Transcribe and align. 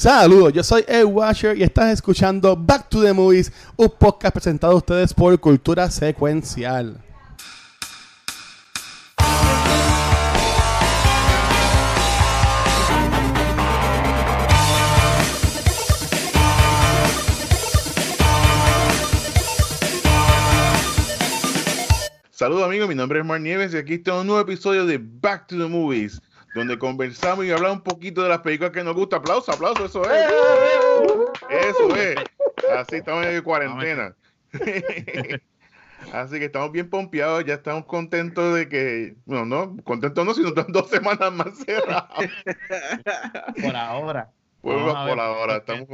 Saludos, 0.00 0.54
yo 0.54 0.64
soy 0.64 0.82
Ed 0.88 1.04
Washer 1.04 1.58
y 1.58 1.62
estás 1.62 1.92
escuchando 1.92 2.56
Back 2.56 2.88
to 2.88 3.02
the 3.02 3.12
Movies, 3.12 3.52
un 3.76 3.90
podcast 3.90 4.32
presentado 4.32 4.72
a 4.72 4.76
ustedes 4.76 5.12
por 5.12 5.38
Cultura 5.38 5.90
Secuencial. 5.90 7.04
Saludos 22.30 22.64
amigos, 22.64 22.88
mi 22.88 22.94
nombre 22.94 23.20
es 23.20 23.26
Mar 23.26 23.38
Nieves 23.38 23.74
y 23.74 23.76
aquí 23.76 23.94
está 23.96 24.18
un 24.18 24.28
nuevo 24.28 24.40
episodio 24.40 24.86
de 24.86 24.96
Back 24.96 25.48
to 25.48 25.58
the 25.58 25.66
Movies, 25.66 26.22
donde 26.54 26.78
conversamos 26.78 27.44
y 27.44 27.50
hablamos 27.50 27.78
un 27.78 27.84
poquito 27.84 28.22
de 28.22 28.28
las 28.28 28.40
películas 28.40 28.72
que 28.72 28.84
nos 28.84 28.94
gustan. 28.94 29.20
Aplauso, 29.20 29.52
aplauso, 29.52 29.84
eso 29.84 30.02
es. 30.10 30.26
Eso 31.48 31.96
es. 31.96 32.16
Así 32.76 32.96
estamos 32.96 33.26
en 33.26 33.42
cuarentena. 33.42 34.14
Así 36.12 36.38
que 36.38 36.46
estamos 36.46 36.72
bien 36.72 36.88
pompeados, 36.88 37.44
ya 37.44 37.54
estamos 37.54 37.84
contentos 37.84 38.54
de 38.54 38.68
que, 38.68 39.14
bueno, 39.26 39.44
no, 39.44 39.76
contentos 39.84 40.24
no, 40.24 40.34
sino 40.34 40.48
están 40.48 40.72
dos 40.72 40.88
semanas 40.88 41.32
más 41.32 41.58
cerrados. 41.58 42.24
Por 43.60 43.76
ahora. 43.76 44.20
A 44.20 44.62
por 44.62 45.20
ahora, 45.20 45.56
estamos, 45.56 45.86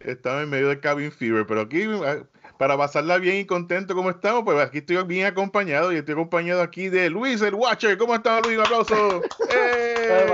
estamos 0.00 0.42
en 0.42 0.50
medio 0.50 0.68
del 0.68 0.80
cabin 0.80 1.12
fever, 1.12 1.46
pero 1.46 1.62
aquí, 1.62 1.82
eh, 1.82 2.24
para 2.62 2.78
pasarla 2.78 3.18
bien 3.18 3.38
y 3.38 3.44
contento 3.44 3.92
como 3.92 4.08
estamos, 4.10 4.44
pues 4.44 4.56
aquí 4.60 4.78
estoy 4.78 5.02
bien 5.02 5.26
acompañado 5.26 5.92
y 5.92 5.96
estoy 5.96 6.12
acompañado 6.12 6.62
aquí 6.62 6.88
de 6.88 7.10
Luis 7.10 7.42
el 7.42 7.56
Watcher. 7.56 7.98
¿Cómo 7.98 8.14
está 8.14 8.40
Luis? 8.40 8.56
Un 8.56 8.62
aplauso. 8.62 9.20
¡Eh! 9.50 10.28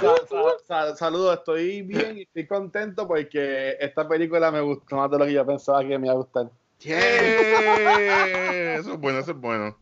Sa- 0.00 0.16
sa- 0.26 0.56
sa- 0.66 0.96
Saludos, 0.96 1.36
estoy 1.40 1.82
bien 1.82 2.16
y 2.16 2.22
estoy 2.22 2.46
contento 2.46 3.06
porque 3.06 3.76
esta 3.80 4.08
película 4.08 4.50
me 4.50 4.62
gustó 4.62 4.96
más 4.96 5.10
de 5.10 5.18
lo 5.18 5.26
que 5.26 5.34
yo 5.34 5.44
pensaba 5.44 5.80
que 5.86 5.98
me 5.98 6.06
iba 6.06 6.14
a 6.14 6.16
gustar. 6.16 6.48
¡Eh! 6.86 8.76
Eso 8.80 8.94
es 8.94 8.98
bueno, 8.98 9.18
eso 9.18 9.32
es 9.32 9.36
bueno. 9.36 9.76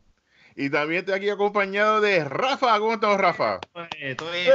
Y 0.59 0.71
también 0.71 1.01
estoy 1.01 1.17
aquí 1.17 1.29
acompañado 1.29 2.01
de 2.01 2.25
Rafa. 2.25 2.79
¿Cómo 2.79 2.95
estamos, 2.95 3.19
Rafa? 3.19 3.61
Oye, 3.75 4.15
todo 4.15 4.33
bien. 4.33 4.51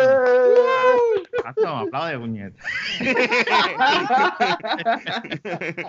Hasta 1.45 1.61
me 1.61 1.88
aplaude, 1.88 2.17
puñeta. 2.17 2.63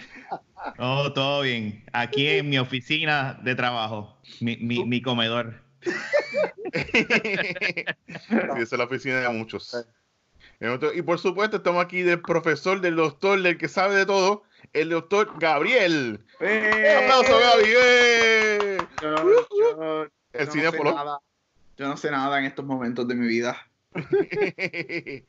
No, 0.79 1.13
todo 1.13 1.43
bien. 1.43 1.85
Aquí 1.93 2.29
en 2.29 2.49
mi 2.49 2.57
oficina 2.57 3.37
de 3.43 3.57
trabajo, 3.57 4.17
mi, 4.41 4.57
mi, 4.59 4.85
mi 4.85 5.03
comedor. 5.03 5.61
Esa 6.73 7.97
es 8.61 8.73
la 8.73 8.85
oficina 8.85 9.21
de 9.21 9.29
muchos. 9.31 9.85
Y 10.95 11.03
por 11.03 11.19
supuesto, 11.19 11.57
estamos 11.57 11.85
aquí 11.85 12.03
del 12.03 12.21
profesor, 12.21 12.81
del 12.81 12.95
doctor, 12.95 13.43
del 13.43 13.59
que 13.59 13.67
sabe 13.67 13.97
de 13.97 14.07
todo, 14.07 14.45
el 14.73 14.89
doctor 14.91 15.33
Gabriel. 15.39 16.25
Un 16.41 16.47
aplauso, 17.05 17.39
Gaby. 17.39 17.65
¡Eh! 17.77 18.79
Yo 19.01 19.09
El 19.15 19.19
yo 20.33 20.47
no 20.47 20.51
cinéfilo. 20.53 20.91
sé 20.91 20.95
nada. 20.95 21.19
Yo 21.77 21.89
no 21.89 21.97
sé 21.97 22.11
nada 22.11 22.39
en 22.39 22.45
estos 22.47 22.65
momentos 22.65 23.07
de 23.09 23.15
mi 23.15 23.27
vida. 23.27 23.57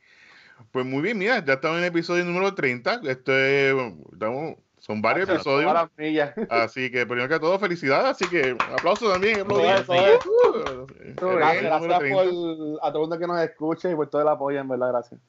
Pues 0.70 0.86
muy 0.86 1.02
bien, 1.02 1.18
mira, 1.18 1.44
ya 1.44 1.54
estamos 1.54 1.78
en 1.78 1.82
el 1.84 1.88
episodio 1.90 2.24
número 2.24 2.54
30. 2.54 3.00
Este, 3.04 3.70
estamos- 4.12 4.54
son 4.78 5.02
varios 5.02 5.28
episodios. 5.28 5.72
Así 6.48 6.90
que 6.92 7.06
primero 7.06 7.28
que 7.28 7.40
todo, 7.40 7.58
felicidades. 7.58 8.04
Así 8.06 8.28
que 8.28 8.56
aplausos 8.76 9.12
también. 9.12 9.40
aplausos. 9.40 9.88
Uh, 9.88 10.86
Gracias 11.36 11.98
30. 11.98 12.14
por 12.14 12.78
a 12.82 12.92
todo 12.92 12.94
el 12.94 13.00
mundo 13.00 13.18
que 13.18 13.26
nos 13.26 13.40
escuche 13.42 13.90
y 13.90 13.94
por 13.94 14.08
todo 14.08 14.22
el 14.22 14.28
apoyo, 14.28 14.60
en 14.60 14.68
verdad, 14.68 14.90
gracias. 14.90 15.20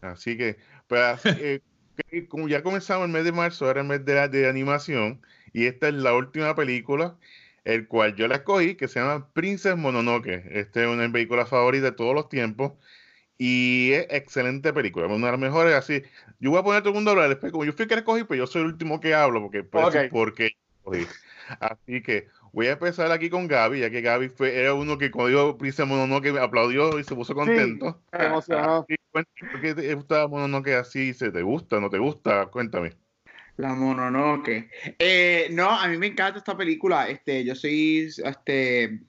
Así 0.00 0.36
que, 0.38 0.56
pues, 0.86 1.00
así, 1.02 1.28
eh, 1.38 1.60
que 1.96 2.26
como 2.28 2.48
ya 2.48 2.62
comenzamos 2.62 3.06
el 3.06 3.12
mes 3.12 3.24
de 3.24 3.32
marzo, 3.32 3.66
ahora 3.66 3.80
el 3.82 3.86
mes 3.86 4.04
de, 4.04 4.28
de 4.28 4.48
animación, 4.48 5.22
y 5.52 5.66
esta 5.66 5.88
es 5.88 5.94
la 5.94 6.14
última 6.14 6.54
película, 6.54 7.18
el 7.64 7.86
cual 7.88 8.14
yo 8.16 8.28
la 8.28 8.36
escogí, 8.36 8.74
que 8.76 8.88
se 8.88 9.00
llama 9.00 9.32
Princess 9.32 9.76
Mononoke. 9.76 10.44
Esta 10.50 10.82
es 10.82 10.88
una 10.88 11.10
películas 11.12 11.48
favoritas 11.48 11.90
de 11.90 11.96
todos 11.96 12.14
los 12.14 12.28
tiempos, 12.28 12.72
y 13.38 13.92
es 13.92 14.06
excelente 14.10 14.72
película, 14.72 15.06
una 15.06 15.26
de 15.26 15.32
las 15.32 15.40
mejores, 15.40 15.74
así. 15.74 16.02
Yo 16.40 16.50
voy 16.50 16.60
a 16.60 16.62
poner 16.62 16.80
a 16.80 16.82
todo 16.82 16.90
el 16.90 16.94
mundo 16.96 17.10
a 17.10 17.14
hablar, 17.14 17.28
después, 17.28 17.52
como 17.52 17.64
yo 17.64 17.72
fui 17.72 17.84
el 17.84 17.88
que 17.88 17.94
la 17.96 18.00
escogí, 18.00 18.24
pues 18.24 18.38
yo 18.38 18.46
soy 18.46 18.62
el 18.62 18.68
último 18.68 19.00
que 19.00 19.14
hablo, 19.14 19.42
porque 19.42 19.64
puede 19.64 19.86
Ok. 19.86 19.94
decir 19.94 20.10
por 20.10 20.34
qué 20.34 20.50
yo 20.50 21.00
escogí. 21.00 21.16
Así 21.60 22.02
que 22.02 22.28
voy 22.52 22.66
a 22.68 22.72
empezar 22.72 23.10
aquí 23.10 23.30
con 23.30 23.48
Gaby, 23.48 23.80
ya 23.80 23.90
que 23.90 24.00
Gaby 24.00 24.28
fue, 24.28 24.56
era 24.58 24.74
uno 24.74 24.98
que 24.98 25.10
cuando 25.10 25.30
dijo 25.30 25.58
Princess 25.58 25.86
Mononoke 25.86 26.28
aplaudió 26.38 26.98
y 26.98 27.04
se 27.04 27.14
puso 27.14 27.34
contento. 27.34 28.00
Me 28.12 28.26
emocionó. 28.26 28.86
Sí, 28.88 28.94
cuéntame, 28.94 29.01
¿por 29.12 29.60
qué 29.60 29.74
te 29.74 29.94
gusta 29.94 30.26
Mononoke 30.26 30.74
así? 30.74 31.12
¿Se 31.14 31.30
te 31.30 31.42
gusta? 31.42 31.80
¿No 31.80 31.90
te 31.90 31.98
gusta? 31.98 32.46
Cuéntame. 32.46 32.92
La 33.56 33.74
Mononoke. 33.74 34.70
Eh, 34.98 35.48
no, 35.52 35.68
a 35.70 35.86
mí 35.88 35.98
me 35.98 36.06
encanta 36.08 36.38
esta 36.38 36.56
película. 36.56 37.08
Este, 37.08 37.44
yo 37.44 37.54
soy 37.54 38.08
este 38.24 39.00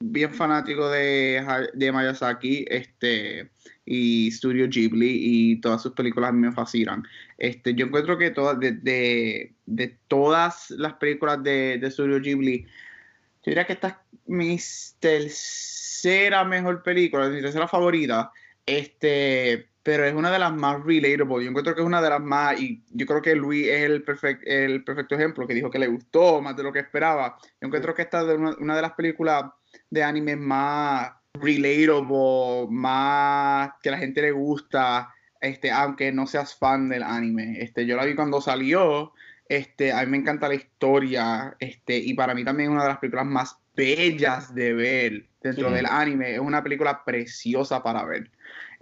bien 0.00 0.34
fanático 0.34 0.88
de, 0.88 1.44
de 1.74 1.92
Miyazaki, 1.92 2.64
este, 2.68 3.50
y 3.84 4.30
Studio 4.30 4.68
Ghibli, 4.68 5.10
y 5.52 5.60
todas 5.60 5.82
sus 5.82 5.92
películas 5.92 6.32
me 6.32 6.52
fascinan. 6.52 7.04
Este, 7.38 7.74
yo 7.74 7.86
encuentro 7.86 8.18
que 8.18 8.30
todas, 8.30 8.58
de, 8.58 8.72
de- 8.72 9.54
de 9.66 9.98
todas 10.08 10.70
las 10.70 10.94
películas 10.94 11.42
de, 11.42 11.78
de 11.78 11.90
Studio 11.90 12.20
Ghibli, 12.20 12.62
yo 12.64 13.50
diría 13.50 13.66
que 13.66 13.74
esta 13.74 13.88
es 13.88 13.94
mi 14.26 14.58
tercera 14.98 16.44
mejor 16.44 16.82
película, 16.82 17.28
mi 17.28 17.40
tercera 17.42 17.68
favorita. 17.68 18.32
Este, 18.66 19.68
pero 19.82 20.04
es 20.04 20.14
una 20.14 20.30
de 20.30 20.38
las 20.38 20.52
más 20.52 20.82
relatable. 20.84 21.44
Yo 21.44 21.50
encuentro 21.50 21.74
que 21.74 21.80
es 21.82 21.86
una 21.86 22.00
de 22.00 22.10
las 22.10 22.20
más, 22.20 22.58
y 22.60 22.82
yo 22.90 23.06
creo 23.06 23.20
que 23.22 23.34
Luis 23.34 23.68
es 23.68 23.82
el, 23.82 24.04
perfect- 24.04 24.42
el 24.44 24.82
perfecto 24.84 25.14
ejemplo, 25.14 25.46
que 25.46 25.54
dijo 25.54 25.70
que 25.70 25.78
le 25.78 25.86
gustó 25.88 26.40
más 26.40 26.56
de 26.56 26.62
lo 26.62 26.72
que 26.72 26.78
esperaba. 26.80 27.36
Yo 27.60 27.66
encuentro 27.66 27.94
que 27.94 28.02
esta 28.02 28.22
es 28.22 28.38
una, 28.38 28.54
una 28.58 28.76
de 28.76 28.82
las 28.82 28.92
películas 28.92 29.44
de 29.90 30.02
anime 30.02 30.36
más 30.36 31.12
relatable, 31.34 32.66
más 32.70 33.72
que 33.82 33.88
a 33.90 33.92
la 33.92 33.98
gente 33.98 34.22
le 34.22 34.30
gusta, 34.30 35.12
este, 35.40 35.70
aunque 35.70 36.12
no 36.12 36.26
seas 36.26 36.56
fan 36.56 36.88
del 36.88 37.02
anime. 37.02 37.60
Este, 37.60 37.84
yo 37.84 37.96
la 37.96 38.04
vi 38.04 38.14
cuando 38.14 38.40
salió, 38.40 39.12
este, 39.48 39.92
a 39.92 40.00
mí 40.04 40.06
me 40.06 40.16
encanta 40.16 40.48
la 40.48 40.54
historia, 40.54 41.54
este, 41.58 41.98
y 41.98 42.14
para 42.14 42.34
mí 42.34 42.44
también 42.44 42.70
es 42.70 42.74
una 42.74 42.84
de 42.84 42.88
las 42.88 42.98
películas 42.98 43.26
más 43.26 43.58
bellas 43.76 44.54
de 44.54 44.72
ver 44.72 45.24
dentro 45.42 45.68
Sí. 45.68 45.74
del 45.74 45.86
anime. 45.86 46.34
Es 46.34 46.38
una 46.40 46.62
película 46.62 47.04
preciosa 47.04 47.82
para 47.82 48.04
ver. 48.04 48.30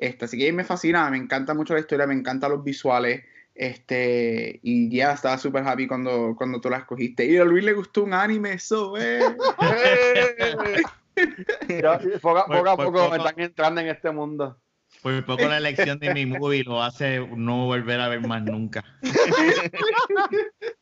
Este, 0.02 0.24
así 0.24 0.36
que 0.36 0.52
me 0.52 0.64
fascina, 0.64 1.08
me 1.10 1.16
encanta 1.16 1.54
mucho 1.54 1.74
la 1.74 1.80
historia, 1.80 2.08
me 2.08 2.14
encantan 2.14 2.50
los 2.50 2.64
visuales. 2.64 3.22
Este, 3.54 4.58
y 4.62 4.90
ya 4.90 5.12
estaba 5.12 5.38
súper 5.38 5.62
happy 5.66 5.86
cuando, 5.86 6.34
cuando 6.36 6.60
tú 6.60 6.68
la 6.70 6.78
escogiste. 6.78 7.24
Y 7.24 7.36
a 7.36 7.44
Luis 7.44 7.62
le 7.64 7.72
gustó 7.72 8.02
un 8.02 8.12
anime, 8.14 8.54
eso, 8.54 8.94
eh. 8.98 9.20
Poco, 12.20 12.38
a- 12.38 12.46
Por- 12.46 12.56
poco 12.56 12.70
a 12.70 12.76
por 12.76 12.86
poco 12.86 12.98
poco. 12.98 13.10
me 13.10 13.16
están 13.18 13.34
entrando 13.40 13.80
en 13.82 13.88
este 13.88 14.10
mundo. 14.10 14.58
Por 15.02 15.24
poco 15.24 15.44
la 15.46 15.58
elección 15.58 15.98
de 16.00 16.12
mi 16.14 16.26
movie 16.26 16.64
lo 16.64 16.82
hace 16.82 17.20
no 17.36 17.66
volver 17.66 18.00
a 18.00 18.08
ver 18.08 18.26
más 18.26 18.42
nunca. 18.42 18.82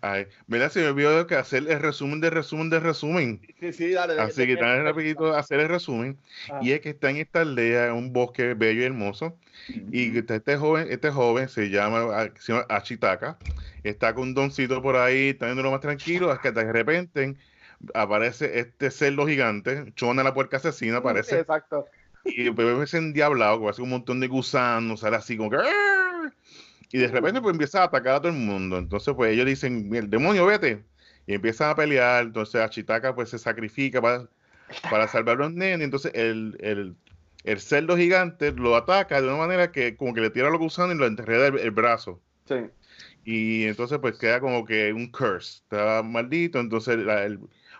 Ay, 0.00 0.26
¿verdad? 0.46 0.70
Se 0.70 0.80
me 0.80 0.88
olvidó 0.88 1.26
que 1.26 1.34
hacer 1.34 1.64
el 1.68 1.80
resumen 1.80 2.20
de 2.20 2.30
resumen 2.30 2.70
de 2.70 2.80
resumen. 2.80 3.40
Sí, 3.60 3.72
sí, 3.72 3.90
dale. 3.92 4.20
Así 4.20 4.46
que 4.46 4.56
tan 4.56 4.84
rapidito 4.84 5.34
hacer 5.34 5.60
el 5.60 5.68
resumen. 5.68 6.18
Ah. 6.50 6.60
Y 6.62 6.72
es 6.72 6.80
que 6.80 6.90
está 6.90 7.10
en 7.10 7.16
esta 7.16 7.40
aldea, 7.40 7.86
en 7.86 7.94
un 7.94 8.12
bosque 8.12 8.54
bello 8.54 8.82
y 8.82 8.84
hermoso. 8.84 9.38
Y 9.90 10.18
está 10.18 10.36
este 10.36 10.56
joven, 10.56 10.88
este 10.90 11.10
joven 11.10 11.48
se 11.48 11.70
llama, 11.70 12.30
se 12.38 12.52
llama 12.52 12.66
Achitaka. 12.68 13.38
Está 13.82 14.14
con 14.14 14.24
un 14.24 14.34
doncito 14.34 14.82
por 14.82 14.96
ahí, 14.96 15.30
está 15.30 15.46
viendo 15.46 15.62
lo 15.62 15.70
más 15.70 15.80
tranquilo, 15.80 16.30
hasta 16.30 16.52
que 16.52 16.60
de 16.60 16.72
repente 16.72 17.36
aparece 17.94 18.58
este 18.60 18.90
cerdo 18.90 19.26
gigante, 19.26 19.92
Chona 19.94 20.22
la 20.22 20.34
puerca 20.34 20.58
asesina, 20.58 20.98
aparece. 20.98 21.40
Exacto. 21.40 21.86
Y 22.24 22.46
el 22.46 22.52
bebé 22.52 22.84
es 22.84 22.94
endiablado, 22.94 23.60
que 23.60 23.68
hace 23.68 23.82
un 23.82 23.90
montón 23.90 24.20
de 24.20 24.28
gusanos, 24.28 25.00
sale 25.00 25.16
así 25.16 25.36
como 25.36 25.50
que... 25.50 25.56
Y 26.92 26.98
de 26.98 27.08
repente 27.08 27.40
pues 27.40 27.52
empieza 27.52 27.80
a 27.80 27.84
atacar 27.86 28.16
a 28.16 28.18
todo 28.20 28.28
el 28.28 28.38
mundo. 28.38 28.76
Entonces 28.78 29.14
pues 29.14 29.32
ellos 29.32 29.46
dicen, 29.46 29.94
el 29.94 30.10
demonio, 30.10 30.46
vete. 30.46 30.84
Y 31.26 31.34
empiezan 31.34 31.70
a 31.70 31.74
pelear. 31.74 32.24
Entonces 32.24 32.60
Achitaka 32.60 33.14
pues 33.14 33.30
se 33.30 33.38
sacrifica 33.38 34.00
para, 34.02 34.28
para 34.90 35.08
salvar 35.08 35.36
a 35.36 35.40
los 35.44 35.52
nenes. 35.52 35.84
Entonces 35.84 36.12
el, 36.14 36.56
el, 36.60 36.94
el 37.44 37.60
cerdo 37.60 37.96
gigante 37.96 38.52
lo 38.52 38.76
ataca 38.76 39.20
de 39.20 39.28
una 39.28 39.36
manera 39.38 39.72
que 39.72 39.96
como 39.96 40.12
que 40.14 40.20
le 40.20 40.30
tira 40.30 40.50
los 40.50 40.58
gusanos 40.58 40.94
y 40.94 40.98
lo 40.98 41.06
enterreda 41.06 41.46
el, 41.48 41.58
el 41.58 41.70
brazo. 41.70 42.20
Sí. 42.46 42.56
Y 43.24 43.64
entonces 43.64 43.98
pues 43.98 44.18
queda 44.18 44.40
como 44.40 44.64
que 44.66 44.92
un 44.92 45.10
curse. 45.10 45.60
Está 45.62 46.02
maldito. 46.02 46.60
Entonces 46.60 46.98
la- 46.98 47.24
el- 47.24 47.38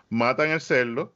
matan 0.09 0.49
el 0.49 0.61
cerdo. 0.61 1.13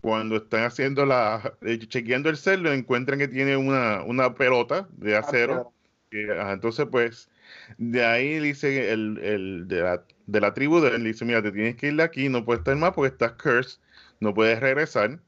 Cuando 0.00 0.36
están 0.36 0.64
haciendo 0.64 1.06
la, 1.06 1.54
eh, 1.62 1.78
chequeando 1.78 2.28
el 2.28 2.36
cerdo, 2.36 2.70
encuentran 2.72 3.18
que 3.18 3.26
tiene 3.26 3.56
una, 3.56 4.02
una 4.02 4.34
pelota 4.34 4.86
de 4.98 5.16
acero. 5.16 5.72
Que, 6.14 6.32
ajá, 6.40 6.52
entonces, 6.52 6.86
pues, 6.90 7.30
de 7.78 8.04
ahí 8.04 8.38
dice 8.40 8.92
el, 8.92 9.18
el 9.18 9.68
de, 9.68 9.80
la, 9.82 10.04
de 10.26 10.40
la 10.40 10.54
tribu 10.54 10.80
de 10.80 10.96
él, 10.96 11.04
dice, 11.04 11.24
mira, 11.24 11.42
te 11.42 11.52
tienes 11.52 11.76
que 11.76 11.88
ir 11.88 11.96
de 11.96 12.02
aquí, 12.04 12.28
no 12.28 12.44
puedes 12.44 12.60
estar 12.60 12.76
más 12.76 12.92
porque 12.92 13.12
estás 13.12 13.32
cursed, 13.32 13.80
no 14.20 14.32
puedes 14.34 14.60
regresar. 14.60 15.18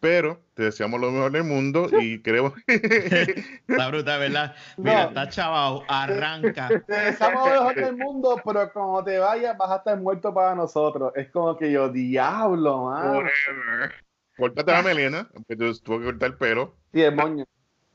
pero 0.00 0.40
te 0.54 0.64
deseamos 0.64 1.00
lo 1.00 1.10
mejor 1.10 1.32
del 1.32 1.44
mundo 1.44 1.88
y 2.00 2.20
queremos... 2.22 2.52
Está 3.68 3.88
brutal, 3.88 4.20
¿verdad? 4.20 4.54
Mira, 4.76 5.02
No. 5.04 5.08
está 5.08 5.28
chavado, 5.28 5.84
arranca. 5.88 6.68
Te 6.86 6.92
deseamos 6.94 7.48
lo 7.48 7.54
mejor 7.54 7.74
del 7.76 7.96
mundo, 7.96 8.40
pero 8.44 8.72
cuando 8.72 9.04
te 9.04 9.18
vayas 9.18 9.56
vas 9.58 9.70
a 9.70 9.76
estar 9.76 9.98
muerto 10.00 10.32
para 10.34 10.54
nosotros. 10.54 11.12
Es 11.16 11.30
como 11.30 11.56
que 11.56 11.70
yo, 11.72 11.88
diablo. 11.90 12.90
Forever. 12.92 13.92
Córtate 14.36 14.72
la 14.72 14.82
melena, 14.82 15.28
que 15.48 15.56
tú 15.56 15.72
tuvo 15.80 15.98
que 16.00 16.04
cortar 16.06 16.30
el 16.30 16.36
pelo. 16.38 16.76
Sí, 16.92 17.02
el 17.02 17.14
moño. 17.16 17.44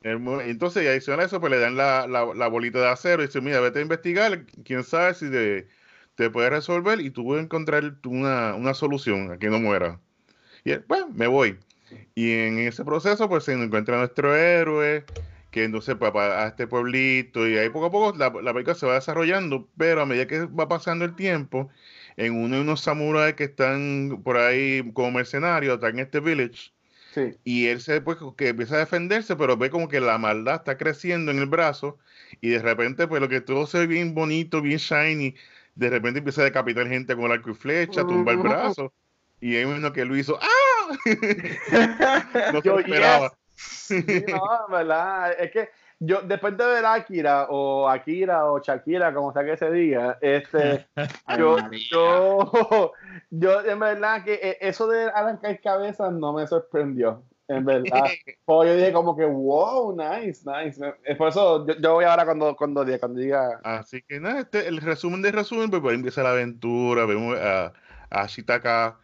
Entonces, 0.04 0.84
y 0.84 0.88
adicional 0.88 1.22
a 1.22 1.26
eso, 1.26 1.40
pues 1.40 1.52
le 1.52 1.60
dan 1.60 1.78
la, 1.78 2.08
la, 2.08 2.34
la 2.34 2.48
bolita 2.48 2.80
de 2.80 2.90
acero 2.90 3.24
y 3.24 3.28
dicen, 3.28 3.44
mira, 3.44 3.62
vete 3.62 3.80
a 3.80 3.84
investigar, 3.84 4.46
quién 4.66 4.84
sabe 4.84 5.14
si 5.14 5.32
te, 5.32 5.68
te 6.16 6.30
puede 6.30 6.50
resolver 6.50 7.00
y 7.00 7.10
tú 7.10 7.24
puedes 7.24 7.44
encontrar 7.46 7.96
una, 8.06 8.54
una 8.56 8.74
solución 8.74 9.32
a 9.32 9.38
que 9.38 9.50
no 9.50 9.60
muera. 9.60 10.00
Y 10.66 10.72
él, 10.72 10.84
pues, 10.84 11.08
me 11.10 11.28
voy. 11.28 11.58
Y 12.16 12.32
en 12.32 12.60
ese 12.60 12.84
proceso, 12.84 13.30
pues 13.30 13.46
se 13.46 13.54
encuentra 13.54 13.98
nuestro 13.98 14.36
héroe, 14.36 15.06
que 15.52 15.64
entonces 15.64 15.96
pues, 15.96 16.14
a 16.16 16.48
este 16.48 16.68
pueblito, 16.68 17.48
y 17.48 17.58
ahí 17.58 17.70
poco 17.70 17.86
a 17.86 17.92
poco 17.92 18.18
la, 18.18 18.30
la 18.42 18.54
película 18.54 18.76
se 18.76 18.88
va 18.88 18.96
desarrollando, 18.96 19.70
pero 19.78 20.02
a 20.02 20.06
medida 20.06 20.28
que 20.28 20.46
va 20.46 20.68
pasando 20.68 21.06
el 21.06 21.16
tiempo, 21.16 21.70
en 22.18 22.36
uno 22.36 22.56
de 22.56 22.62
unos 22.62 22.82
samuráis 22.82 23.36
que 23.36 23.46
están 23.46 24.22
por 24.24 24.38
ahí 24.38 24.92
como 24.94 25.12
mercenarios, 25.12 25.76
están 25.76 25.92
en 25.94 26.00
este 26.00 26.20
village, 26.20 26.73
Sí. 27.14 27.38
y 27.44 27.68
él 27.68 27.80
se 27.80 28.02
pues 28.02 28.18
que 28.36 28.48
empieza 28.50 28.76
a 28.76 28.80
defenderse, 28.80 29.36
pero 29.36 29.56
ve 29.56 29.70
como 29.70 29.88
que 29.88 30.00
la 30.00 30.18
maldad 30.18 30.56
está 30.56 30.78
creciendo 30.78 31.30
en 31.32 31.38
el 31.38 31.46
brazo 31.46 32.00
y 32.42 32.50
de 32.50 32.60
repente 32.60 33.08
pues 33.08 33.22
lo 33.22 33.30
que 33.30 33.40
todo 33.40 33.68
se 33.68 33.80
ve 33.80 33.88
bien 33.88 34.16
bonito, 34.16 34.62
bien 34.62 34.80
shiny, 34.80 35.36
de 35.76 35.90
repente 35.90 36.20
empieza 36.20 36.42
a 36.42 36.46
decapitar 36.46 36.88
gente 36.88 37.16
con 37.16 37.26
el 37.26 37.34
arco 37.34 37.52
y 37.52 37.54
flecha, 37.54 38.02
tumba 38.02 38.32
el 38.32 38.40
brazo 38.40 38.92
y 39.40 39.58
ahí 39.58 39.66
uno 39.66 39.94
que 39.94 40.06
lo 40.06 40.16
hizo, 40.16 40.40
¡ah! 40.42 40.98
no 42.54 42.62
se 42.62 42.68
Yo, 42.68 42.74
lo 42.74 42.80
esperaba. 42.80 43.38
Sí, 43.56 44.04
no, 44.28 44.66
en 44.68 44.72
verdad. 44.72 45.36
Es 45.40 45.52
que 45.52 45.70
yo, 46.06 46.22
después 46.22 46.58
de 46.58 46.66
ver 46.66 46.86
Akira 46.86 47.48
o 47.50 47.88
Akira 47.88 48.46
o 48.52 48.60
Shakira, 48.60 49.14
como 49.14 49.32
sea 49.32 49.46
que 49.46 49.58
se 49.58 49.72
diga, 49.72 50.18
este, 50.22 50.86
yo, 51.38 51.58
yo, 51.90 52.92
yo, 53.32 53.66
en 53.66 53.80
verdad 53.80 54.24
que 54.24 54.34
eh, 54.34 54.58
eso 54.62 54.88
de 54.88 55.06
arrancar 55.06 55.60
cabezas 55.62 56.12
no 56.12 56.34
me 56.34 56.46
sorprendió. 56.46 57.24
En 57.48 57.66
verdad. 57.66 58.06
Porque 58.46 58.70
yo 58.70 58.76
dije 58.78 58.94
como 58.94 59.16
que, 59.16 59.26
wow, 59.26 59.96
nice, 59.96 60.44
nice. 60.46 60.82
Es 61.04 61.18
por 61.18 61.30
eso 61.30 61.66
yo, 61.68 61.76
yo 61.76 61.94
voy 61.94 62.06
ahora 62.06 62.26
cuando, 62.26 62.56
cuando, 62.56 62.84
diga, 62.84 63.00
cuando 63.00 63.20
diga, 63.20 63.60
Así 63.64 64.02
que 64.02 64.20
nada, 64.20 64.42
este, 64.42 64.68
el 64.68 64.78
resumen 64.78 65.22
del 65.22 65.34
resumen, 65.34 65.70
pues, 65.70 65.82
pues, 65.82 65.96
empieza 65.96 66.24
la 66.24 66.32
aventura, 66.32 67.06
vemos 67.06 67.38
a, 67.38 67.74
a 68.10 68.28
Shitaka, 68.28 68.98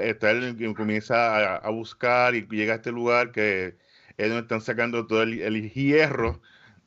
está 0.00 0.30
él 0.30 0.56
que 0.56 0.72
comienza 0.74 1.54
a, 1.54 1.56
a 1.56 1.70
buscar 1.70 2.34
y 2.34 2.46
llega 2.48 2.74
a 2.74 2.76
este 2.76 2.92
lugar 2.92 3.32
que 3.32 3.76
es 4.16 4.28
donde 4.28 4.42
están 4.42 4.60
sacando 4.60 5.06
todo 5.06 5.22
el, 5.22 5.40
el 5.40 5.70
hierro 5.72 6.40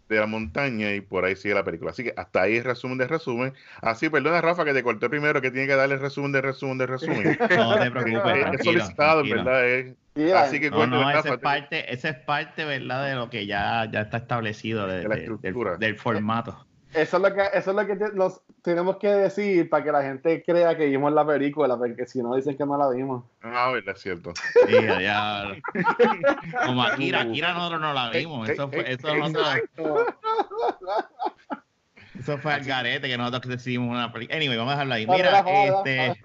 de 0.09 0.17
la 0.19 0.25
montaña 0.25 0.93
y 0.93 1.01
por 1.01 1.25
ahí 1.25 1.35
sigue 1.35 1.53
la 1.53 1.65
película. 1.65 1.91
Así 1.91 2.03
que 2.03 2.13
hasta 2.15 2.43
ahí 2.43 2.55
el 2.57 2.63
resumen 2.63 2.97
del 2.97 3.09
resumen. 3.09 3.53
Así, 3.81 4.09
perdona 4.09 4.39
Rafa 4.39 4.63
que 4.63 4.73
te 4.73 4.81
corté 4.81 5.09
primero, 5.09 5.41
que 5.41 5.51
tiene 5.51 5.67
que 5.67 5.75
darle 5.75 5.95
el 5.95 6.01
resumen 6.01 6.31
del 6.31 6.43
resumen 6.43 6.77
del 6.77 6.87
resumen. 6.87 7.37
No 7.57 7.77
te 7.79 7.91
preocupes. 7.91 8.45
es 8.53 8.63
solicitado, 8.63 9.21
tranquilo. 9.23 9.43
¿verdad? 9.43 9.67
Es- 9.67 9.95
mira, 10.15 10.41
así 10.43 10.59
que 10.61 10.69
No, 10.69 10.77
cuéntame, 10.77 11.03
no, 11.03 11.09
esa 11.09 11.29
es 11.33 11.37
parte, 11.39 11.93
esa 11.93 12.09
es 12.09 12.15
parte, 12.19 12.63
¿verdad? 12.63 13.07
De 13.09 13.15
lo 13.15 13.29
que 13.29 13.45
ya, 13.45 13.89
ya 13.91 14.01
está 14.01 14.17
establecido 14.17 14.87
de- 14.87 14.99
De 14.99 15.03
la 15.03 15.15
de- 15.15 15.21
del- 15.21 15.33
estructura. 15.33 15.77
del, 15.77 15.97
formato. 15.97 16.66
Eso 16.93 17.17
es 17.17 17.23
lo 17.23 17.33
que, 17.33 17.41
eso 17.53 17.69
es 17.71 17.75
lo 17.75 17.85
que 17.87 17.95
te- 17.95 18.13
nos 18.13 18.41
tenemos 18.61 18.97
que 18.97 19.07
decir 19.07 19.69
para 19.69 19.83
que 19.83 19.91
la 19.91 20.01
gente 20.03 20.43
crea 20.45 20.75
que 20.77 20.85
vimos 20.87 21.11
la 21.13 21.25
película, 21.25 21.77
porque 21.77 22.05
si 22.05 22.21
no 22.21 22.35
dicen 22.35 22.57
que 22.57 22.65
no 22.65 22.77
la 22.77 22.89
vimos. 22.89 23.23
Ah, 23.41 23.71
verdad, 23.71 23.95
es 23.95 24.01
cierto. 24.01 24.33
Sí, 24.67 24.73
ya. 25.01 25.55
Como 26.65 26.83
Akira, 26.83 27.21
Akira 27.29 27.53
nosotros 27.53 27.81
no 27.81 27.93
la 27.93 28.09
vimos. 28.09 28.49
Eso 28.49 28.69
fue, 28.69 28.91
eso 28.91 29.15
nosotros, 29.15 29.47
eso 32.19 32.37
fue 32.39 32.53
al 32.53 32.63
garete 32.63 33.07
que 33.07 33.17
nosotros 33.17 33.47
decidimos 33.47 33.89
una 33.95 34.11
película. 34.11 34.37
Anyway, 34.37 34.57
vamos 34.57 34.71
a 34.73 34.75
dejarlo 34.75 34.93
ahí. 34.95 35.07
Mira, 35.07 35.39
este, 35.47 36.21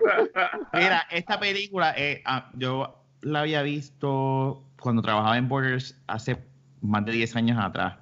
mira, 0.72 1.06
esta 1.10 1.38
película, 1.38 1.94
eh, 1.96 2.22
ah, 2.24 2.50
yo 2.54 3.04
la 3.20 3.40
había 3.40 3.62
visto 3.62 4.64
cuando 4.80 5.02
trabajaba 5.02 5.36
en 5.36 5.48
Borders 5.48 6.00
hace 6.06 6.38
más 6.80 7.04
de 7.04 7.12
10 7.12 7.36
años 7.36 7.58
atrás. 7.62 7.98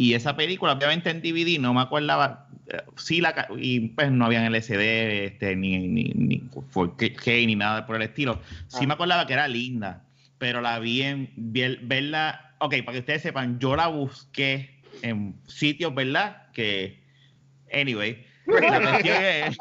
Y 0.00 0.14
esa 0.14 0.34
película, 0.34 0.72
obviamente 0.72 1.10
en 1.10 1.20
DVD, 1.20 1.60
no 1.60 1.74
me 1.74 1.82
acordaba, 1.82 2.48
eh, 2.68 2.78
sí 2.96 3.20
la, 3.20 3.46
y 3.58 3.80
pues 3.90 4.10
no 4.10 4.24
habían 4.24 4.46
LCD, 4.46 5.26
este, 5.26 5.54
ni, 5.56 5.76
ni, 5.88 6.04
ni 6.14 6.40
4K, 6.40 7.46
ni 7.46 7.54
nada 7.54 7.84
por 7.84 7.96
el 7.96 8.02
estilo. 8.02 8.40
Sí 8.68 8.78
Ah. 8.84 8.86
me 8.86 8.94
acordaba 8.94 9.26
que 9.26 9.34
era 9.34 9.46
linda, 9.46 10.04
pero 10.38 10.62
la 10.62 10.78
vi 10.78 11.02
en, 11.02 11.30
ver- 11.36 11.80
verla, 11.82 12.54
ok, 12.60 12.76
para 12.82 12.92
que 12.94 12.98
ustedes 13.00 13.20
sepan, 13.20 13.58
yo 13.58 13.76
la 13.76 13.88
busqué 13.88 14.80
en 15.02 15.34
sitios, 15.46 15.94
¿verdad? 15.94 16.50
Que, 16.54 17.02
anyway, 17.70 18.24
la 18.46 18.98
es, 19.04 19.58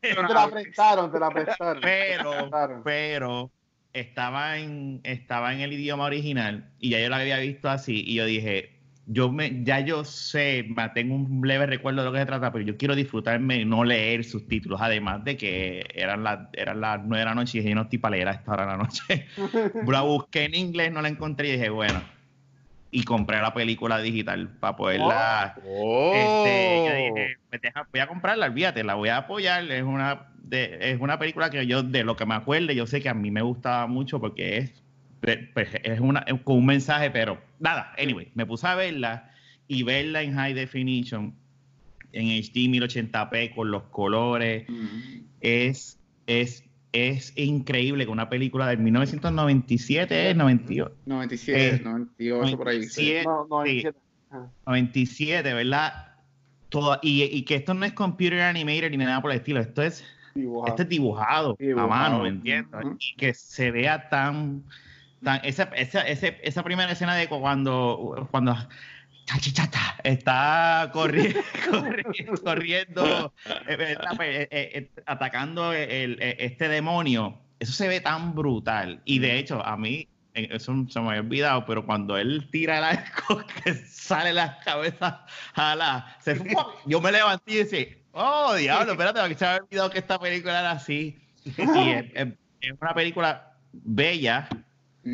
te 0.00 0.14
la 0.14 0.48
prestaron, 0.50 1.12
te 1.12 1.18
la 1.20 1.28
prestaron. 1.30 1.82
pero, 1.82 2.50
pero 2.82 3.50
estaba 3.92 4.56
en, 4.56 5.00
estaba 5.04 5.52
en 5.52 5.60
el 5.60 5.74
idioma 5.74 6.04
original 6.04 6.70
y 6.80 6.88
ya 6.88 7.00
yo 7.00 7.10
la 7.10 7.18
había 7.18 7.36
visto 7.40 7.68
así 7.68 8.02
y 8.06 8.14
yo 8.14 8.24
dije, 8.24 8.71
yo 9.06 9.32
me, 9.32 9.64
ya 9.64 9.80
yo 9.80 10.04
sé, 10.04 10.66
tengo 10.94 11.14
un 11.16 11.46
leve 11.46 11.66
recuerdo 11.66 12.00
de 12.02 12.06
lo 12.06 12.12
que 12.12 12.20
se 12.20 12.26
trata, 12.26 12.52
pero 12.52 12.64
yo 12.64 12.76
quiero 12.76 12.94
disfrutarme 12.94 13.56
y 13.56 13.64
no 13.64 13.84
leer 13.84 14.24
subtítulos, 14.24 14.80
además 14.80 15.24
de 15.24 15.36
que 15.36 15.84
eran 15.94 16.22
las 16.22 16.48
eran 16.52 16.80
las 16.80 17.00
nueve 17.04 17.20
de 17.20 17.24
la 17.24 17.34
noche 17.34 17.58
y 17.58 17.60
dije, 17.60 17.70
yo 17.70 17.74
no 17.76 17.82
estoy 17.82 17.98
para 17.98 18.16
leer 18.16 18.28
a 18.28 18.32
esta 18.32 18.52
hora 18.52 18.62
de 18.64 18.70
la 18.70 18.76
noche. 18.76 19.26
la 19.90 20.00
busqué 20.02 20.44
en 20.44 20.54
inglés, 20.54 20.92
no 20.92 21.02
la 21.02 21.08
encontré 21.08 21.48
y 21.48 21.52
dije, 21.52 21.68
bueno, 21.70 22.00
y 22.92 23.04
compré 23.04 23.40
la 23.40 23.54
película 23.54 23.98
digital 23.98 24.48
para 24.60 24.76
poderla... 24.76 25.56
Oh. 25.66 26.12
Este, 26.14 26.84
yo 26.86 26.94
dije, 26.94 27.36
pues 27.48 27.62
deja- 27.62 27.88
voy 27.90 28.00
a 28.00 28.06
comprarla, 28.06 28.46
olvídate, 28.46 28.84
la 28.84 28.94
voy 28.94 29.08
a 29.08 29.16
apoyar. 29.16 29.64
Es 29.70 29.82
una, 29.82 30.26
de- 30.42 30.78
es 30.92 31.00
una 31.00 31.18
película 31.18 31.48
que 31.48 31.66
yo, 31.66 31.82
de 31.82 32.04
lo 32.04 32.16
que 32.16 32.26
me 32.26 32.34
acuerde, 32.34 32.74
yo 32.74 32.86
sé 32.86 33.00
que 33.00 33.08
a 33.08 33.14
mí 33.14 33.30
me 33.30 33.40
gustaba 33.40 33.86
mucho 33.86 34.20
porque 34.20 34.58
es, 34.58 34.81
pues, 35.22 35.68
es, 35.84 36.00
una, 36.00 36.24
con 36.44 36.56
un 36.58 36.66
mensaje, 36.66 37.10
pero 37.10 37.40
nada, 37.60 37.92
anyway, 37.98 38.30
me 38.34 38.44
puse 38.44 38.66
a 38.66 38.74
verla 38.74 39.30
y 39.68 39.82
verla 39.84 40.22
en 40.22 40.34
high 40.34 40.52
definition, 40.54 41.34
en 42.12 42.26
HD 42.28 42.68
1080p, 42.68 43.54
con 43.54 43.70
los 43.70 43.84
colores, 43.84 44.68
Mm. 44.68 45.20
es, 45.40 45.98
es, 46.26 46.64
es 46.92 47.32
increíble 47.38 48.04
que 48.04 48.10
una 48.10 48.28
película 48.28 48.66
del 48.66 48.78
1997, 48.78 50.30
¿es? 50.30 50.36
98, 50.36 50.94
97, 51.06 51.74
Eh, 51.76 51.80
98 51.82 52.56
por 52.58 52.68
ahí. 52.68 52.82
sí. 52.84 53.14
97, 53.14 53.24
No, 53.24 53.46
no, 53.48 53.62
sí. 53.64 53.70
27. 53.82 53.98
Ajá. 54.30 54.50
97, 54.66 55.54
¿verdad? 55.54 56.08
Todo, 56.68 56.98
y, 57.02 57.22
y 57.24 57.42
que 57.42 57.54
esto 57.56 57.74
no 57.74 57.84
es 57.84 57.92
computer 57.92 58.40
animated 58.40 58.90
ni 58.90 58.96
nada 58.98 59.20
por 59.22 59.30
el 59.30 59.38
estilo, 59.38 59.60
esto 59.60 59.82
es, 59.82 60.04
Dibujado. 60.34 60.68
esto 60.72 60.82
es 60.82 60.88
dibujado, 60.88 61.56
Dibujado. 61.58 61.86
a 61.92 61.96
mano, 61.98 62.22
¿me 62.22 62.28
entiendes? 62.30 62.84
Ujú. 62.84 62.96
Y 62.98 63.16
que 63.16 63.34
se 63.34 63.70
vea 63.70 64.08
tan, 64.08 64.62
tan 65.22 65.40
esa, 65.44 65.64
esa, 65.74 66.02
esa 66.02 66.62
primera 66.62 66.90
escena 66.92 67.14
de 67.14 67.28
cuando, 67.28 68.26
cuando 68.30 68.56
Chachichata 69.24 69.96
está 70.02 70.90
corri- 70.92 71.34
corri- 71.70 72.42
corriendo, 72.42 73.32
eh, 73.68 73.76
¿verdad? 73.76 74.10
Pues, 74.16 74.28
eh, 74.40 74.48
eh, 74.50 74.70
eh, 74.74 74.90
atacando 75.06 75.72
el- 75.72 76.20
el- 76.20 76.36
este 76.38 76.68
demonio, 76.68 77.40
eso 77.60 77.72
se 77.72 77.88
ve 77.88 78.00
tan 78.00 78.34
brutal. 78.34 79.00
Y 79.04 79.20
de 79.20 79.38
hecho, 79.38 79.64
a 79.64 79.76
mí, 79.76 80.08
eh, 80.34 80.48
eso 80.50 80.74
se 80.88 81.00
me 81.00 81.08
había 81.10 81.20
olvidado, 81.20 81.64
pero 81.66 81.86
cuando 81.86 82.16
él 82.18 82.48
tira 82.50 82.78
el 82.78 82.84
arco, 82.84 83.42
que 83.64 83.74
sale 83.74 84.32
las 84.32 84.62
cabezas 84.64 85.14
jala, 85.54 86.16
se 86.20 86.34
¡fuap! 86.34 86.68
yo 86.86 87.00
me 87.00 87.12
levanté 87.12 87.52
y 87.52 87.56
decía, 87.58 87.86
oh, 88.12 88.54
diablo, 88.54 88.92
espérate, 88.98 89.20
se 89.36 89.44
me 89.44 89.50
había 89.50 89.62
olvidado 89.62 89.90
que 89.90 89.98
esta 90.00 90.18
película 90.18 90.58
era 90.58 90.72
así. 90.72 91.16
Y 91.44 91.52
es 92.60 92.72
una 92.80 92.94
película 92.94 93.52
bella, 93.72 94.48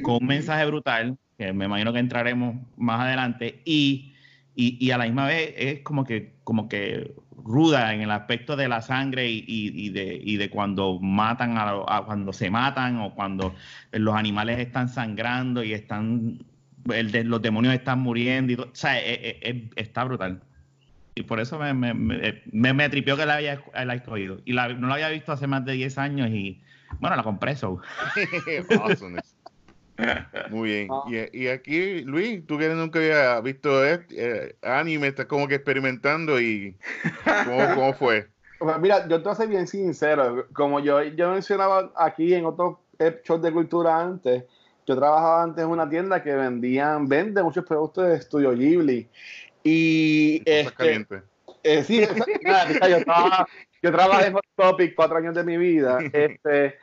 con 0.03 0.19
un 0.21 0.27
mensaje 0.27 0.65
brutal, 0.67 1.17
que 1.39 1.53
me 1.53 1.65
imagino 1.67 1.93
que 1.93 1.99
entraremos 2.01 2.57
más 2.77 3.01
adelante, 3.01 3.63
y, 3.65 4.15
y, 4.55 4.77
y 4.85 4.91
a 4.91 4.99
la 4.99 5.05
misma 5.05 5.27
vez 5.27 5.55
es 5.57 5.81
como 5.81 6.05
que, 6.05 6.35
como 6.45 6.69
que 6.69 7.15
ruda 7.45 7.95
en 7.95 8.03
el 8.03 8.11
aspecto 8.11 8.57
de 8.57 8.69
la 8.69 8.83
sangre 8.83 9.31
y, 9.31 9.45
y- 9.47 9.89
de, 9.91 10.21
y 10.23 10.37
de 10.37 10.51
cuando 10.51 10.99
matan 11.01 11.57
a, 11.57 11.71
a 11.87 12.03
cuando 12.05 12.33
se 12.33 12.51
matan 12.51 12.99
o 12.99 13.15
cuando 13.15 13.55
los 13.93 14.15
animales 14.15 14.59
están 14.59 14.89
sangrando 14.89 15.63
y 15.65 15.73
están 15.73 16.45
el 16.93 17.11
de- 17.13 17.25
los 17.25 17.41
demonios 17.41 17.73
están 17.75 18.01
muriendo 18.01 18.53
y 18.53 18.57
todo. 18.57 18.67
o 18.67 18.75
sea, 18.75 18.99
es- 19.01 19.19
es- 19.23 19.37
es- 19.43 19.63
está 19.77 20.05
brutal. 20.05 20.43
Y 21.15 21.23
por 21.23 21.41
eso 21.41 21.59
me, 21.59 21.73
me, 21.75 21.95
me, 21.95 22.73
me 22.75 22.89
tripió 22.89 23.17
que 23.17 23.25
la 23.27 23.37
haya 23.37 23.61
la 23.85 23.95
escogido. 23.95 24.41
Y 24.45 24.53
la- 24.53 24.69
no 24.75 24.87
la 24.89 24.95
había 24.95 25.09
visto 25.09 25.33
hace 25.33 25.47
más 25.47 25.65
de 25.65 25.73
10 25.73 25.97
años 25.99 26.29
y 26.31 26.61
bueno, 27.01 27.17
la 27.17 27.23
compré 27.23 27.55
so. 27.57 27.81
Muy 30.51 30.69
bien. 30.69 30.89
Ah. 30.91 31.03
Y, 31.09 31.45
y 31.45 31.49
aquí, 31.49 32.03
Luis, 32.03 32.47
tú 32.47 32.59
que 32.59 32.69
nunca 32.69 32.99
había 32.99 33.41
visto 33.41 33.85
este, 33.85 34.49
eh, 34.49 34.57
anime, 34.63 35.09
estás 35.09 35.27
como 35.27 35.49
que 35.49 35.57
experimentando 35.57 36.41
y 36.41 36.77
¿cómo, 37.25 37.59
cómo 37.75 37.93
fue? 37.95 38.29
Pues 38.59 38.79
mira, 38.79 39.07
yo 39.09 39.19
te 39.19 39.25
voy 39.25 39.33
a 39.33 39.37
ser 39.37 39.49
bien 39.49 39.67
sincero. 39.67 40.47
Como 40.53 40.81
yo, 40.81 41.03
yo 41.03 41.31
mencionaba 41.33 41.93
aquí 41.97 42.35
en 42.35 42.45
otros 42.45 42.79
eh, 42.99 43.21
shows 43.25 43.43
de 43.43 43.53
cultura 43.53 44.01
antes, 44.01 44.45
yo 44.87 44.97
trabajaba 44.97 45.43
antes 45.43 45.65
en 45.65 45.71
una 45.71 45.89
tienda 45.89 46.23
que 46.23 46.35
vendían, 46.35 47.07
vende 47.09 47.43
muchos 47.43 47.65
productos 47.65 48.09
de 48.09 48.17
Estudio 48.17 48.53
Ghibli. 48.53 49.09
Y 49.63 50.43
este, 50.47 51.07
eh, 51.63 51.85
sí, 51.85 52.01
yo, 52.01 52.09
trabajaba- 53.05 53.47
yo 53.83 53.93
trabajé 53.93 54.27
en 54.29 54.33
Hot 54.33 54.45
Topic 54.57 54.95
cuatro 54.95 55.19
años 55.19 55.35
de 55.35 55.45
mi 55.45 55.57
vida. 55.57 55.99
Este, 56.13 56.77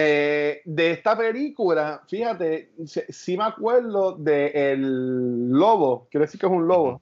eh, 0.00 0.62
de 0.64 0.90
esta 0.92 1.16
película, 1.16 2.02
fíjate, 2.06 2.70
sí, 2.86 3.00
sí 3.08 3.36
me 3.36 3.44
acuerdo 3.44 4.12
de 4.12 4.72
el 4.72 5.50
lobo, 5.50 6.06
quiero 6.10 6.24
decir 6.24 6.38
que 6.38 6.46
es 6.46 6.52
un 6.52 6.68
lobo, 6.68 7.00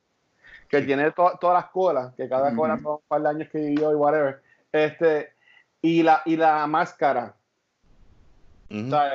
que 0.69 0.81
tiene 0.83 1.11
to- 1.13 1.37
todas 1.39 1.63
las 1.63 1.71
colas, 1.71 2.15
que 2.15 2.27
cada 2.29 2.55
cola 2.57 2.79
son 2.83 2.93
un 2.95 3.01
par 3.07 3.21
de 3.23 3.29
años 3.29 3.49
que 3.51 3.59
vivió 3.59 3.93
y 3.93 3.95
whatever. 3.95 4.41
Este, 4.73 5.31
y 5.83 6.03
la, 6.03 6.23
y 6.25 6.37
la 6.37 6.67
máscara. 6.67 7.35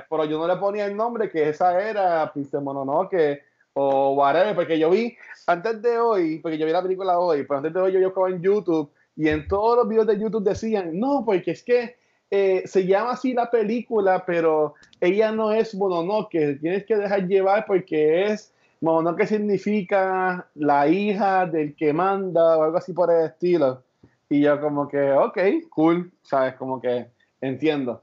Pero 0.10 0.26
yo 0.26 0.38
no 0.38 0.48
le 0.48 0.56
ponía 0.58 0.86
el 0.86 0.96
nombre 0.96 1.30
que 1.30 1.50
esa 1.50 1.78
era 1.82 2.32
Princess 2.32 2.62
Mononoke 2.62 3.44
o 3.74 4.14
whatever, 4.14 4.56
porque 4.56 4.78
yo 4.78 4.90
vi 4.90 5.18
antes 5.48 5.82
de 5.82 5.98
hoy, 5.98 6.40
porque 6.40 6.58
yo 6.58 6.66
vi 6.66 6.72
la 6.72 6.82
película 6.82 7.20
hoy, 7.20 7.44
pero 7.44 7.58
antes 7.58 7.74
de 7.74 7.80
hoy 7.82 7.94
yo 7.94 8.00
buscaba 8.02 8.30
en 8.30 8.42
YouTube 8.42 8.92
y 9.16 9.28
en 9.28 9.48
todos 9.48 9.78
los 9.78 9.90
videos 9.90 10.08
de 10.08 10.20
YouTube 10.20 10.44
decían, 10.44 10.98
no, 11.00 11.24
porque 11.26 11.52
es 11.52 11.64
que 11.64 12.00
eh, 12.32 12.64
se 12.66 12.86
llama 12.86 13.12
así 13.12 13.34
la 13.34 13.52
película, 13.52 14.24
pero 14.26 14.76
ella 15.00 15.32
no 15.32 15.52
es 15.52 15.76
Mononoke, 15.76 16.58
tienes 16.60 16.86
que 16.86 16.96
dejar 16.96 17.28
llevar 17.28 17.66
porque 17.66 18.24
es 18.28 18.54
Mononoke 18.80 19.28
significa 19.28 20.48
la 20.56 20.88
hija 20.88 21.46
del 21.46 21.76
que 21.76 21.94
manda 21.94 22.58
o 22.58 22.64
algo 22.64 22.78
así 22.78 22.94
por 22.94 23.12
el 23.12 23.26
estilo. 23.26 23.84
Y 24.30 24.42
yo 24.42 24.60
como 24.62 24.88
que, 24.88 25.12
ok, 25.12 25.38
cool, 25.70 26.12
¿sabes? 26.24 26.56
Como 26.56 26.80
que 26.82 27.08
entiendo. 27.42 28.02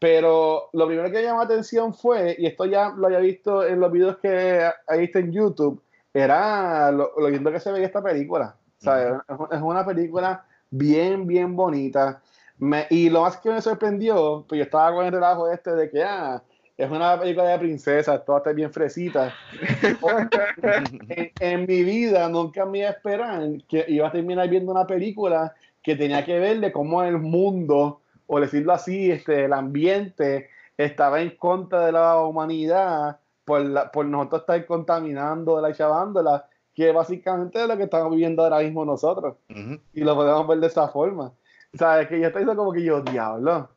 Pero 0.00 0.70
lo 0.72 0.86
primero 0.86 1.10
que 1.10 1.22
llamó 1.22 1.38
la 1.38 1.44
atención 1.44 1.94
fue, 1.94 2.34
y 2.36 2.46
esto 2.46 2.66
ya 2.66 2.90
lo 2.90 3.06
había 3.06 3.20
visto 3.20 3.64
en 3.64 3.80
los 3.80 3.90
videos 3.90 4.18
que 4.18 4.68
hay 4.86 5.00
visto 5.00 5.18
en 5.18 5.32
YouTube, 5.32 5.82
era 6.12 6.90
lo, 6.90 7.12
lo 7.16 7.30
lindo 7.30 7.52
que 7.52 7.60
se 7.60 7.70
veía 7.70 7.86
esta 7.86 8.02
película. 8.02 8.56
¿sabes? 8.78 9.20
Es 9.50 9.60
una 9.60 9.84
película 9.84 10.44
bien, 10.70 11.26
bien 11.26 11.54
bonita. 11.56 12.22
Me- 12.58 12.86
y 12.90 13.08
lo 13.10 13.22
más 13.22 13.36
que 13.38 13.50
me 13.50 13.60
sorprendió, 13.62 14.44
pues 14.48 14.58
yo 14.58 14.64
estaba 14.64 14.92
con 14.92 15.06
el 15.06 15.12
relajo 15.12 15.50
este 15.50 15.72
de 15.72 15.90
que, 15.90 16.02
ah, 16.02 16.42
es 16.76 16.90
una 16.90 17.18
película 17.18 17.46
de 17.48 17.58
princesas, 17.58 18.24
todas 18.24 18.40
están 18.40 18.56
bien 18.56 18.72
fresitas. 18.72 19.32
en, 21.08 21.32
en 21.38 21.60
mi 21.66 21.82
vida 21.82 22.28
nunca 22.28 22.64
me 22.66 22.78
iba 22.78 22.88
a 22.88 22.92
esperar 22.92 23.42
que 23.68 23.84
iba 23.88 24.08
a 24.08 24.12
terminar 24.12 24.48
viendo 24.48 24.72
una 24.72 24.86
película 24.86 25.54
que 25.82 25.96
tenía 25.96 26.24
que 26.24 26.38
ver 26.38 26.60
de 26.60 26.72
cómo 26.72 27.02
el 27.02 27.18
mundo, 27.18 28.00
o 28.26 28.40
decirlo 28.40 28.72
así, 28.72 29.10
este, 29.10 29.44
el 29.46 29.52
ambiente 29.52 30.48
estaba 30.76 31.20
en 31.20 31.30
contra 31.30 31.86
de 31.86 31.92
la 31.92 32.18
humanidad 32.22 33.18
por, 33.44 33.62
la- 33.62 33.90
por 33.90 34.04
nosotros 34.06 34.42
estar 34.42 34.66
contaminándola 34.66 35.70
y 35.70 35.74
chavándola, 35.74 36.46
que 36.74 36.92
básicamente 36.92 37.60
es 37.60 37.66
lo 37.68 37.76
que 37.76 37.84
estamos 37.84 38.10
viviendo 38.10 38.42
ahora 38.44 38.60
mismo 38.60 38.84
nosotros 38.84 39.36
Ujú. 39.50 39.80
y 39.92 40.00
lo 40.02 40.14
podemos 40.14 40.46
ver 40.46 40.58
de 40.58 40.66
esa 40.68 40.88
forma. 40.88 41.32
¿Sabes? 41.74 42.08
Que 42.08 42.20
yo 42.20 42.28
estoy 42.28 42.44
como 42.44 42.72
que 42.72 42.82
yo, 42.82 43.02
diablo. 43.02 43.68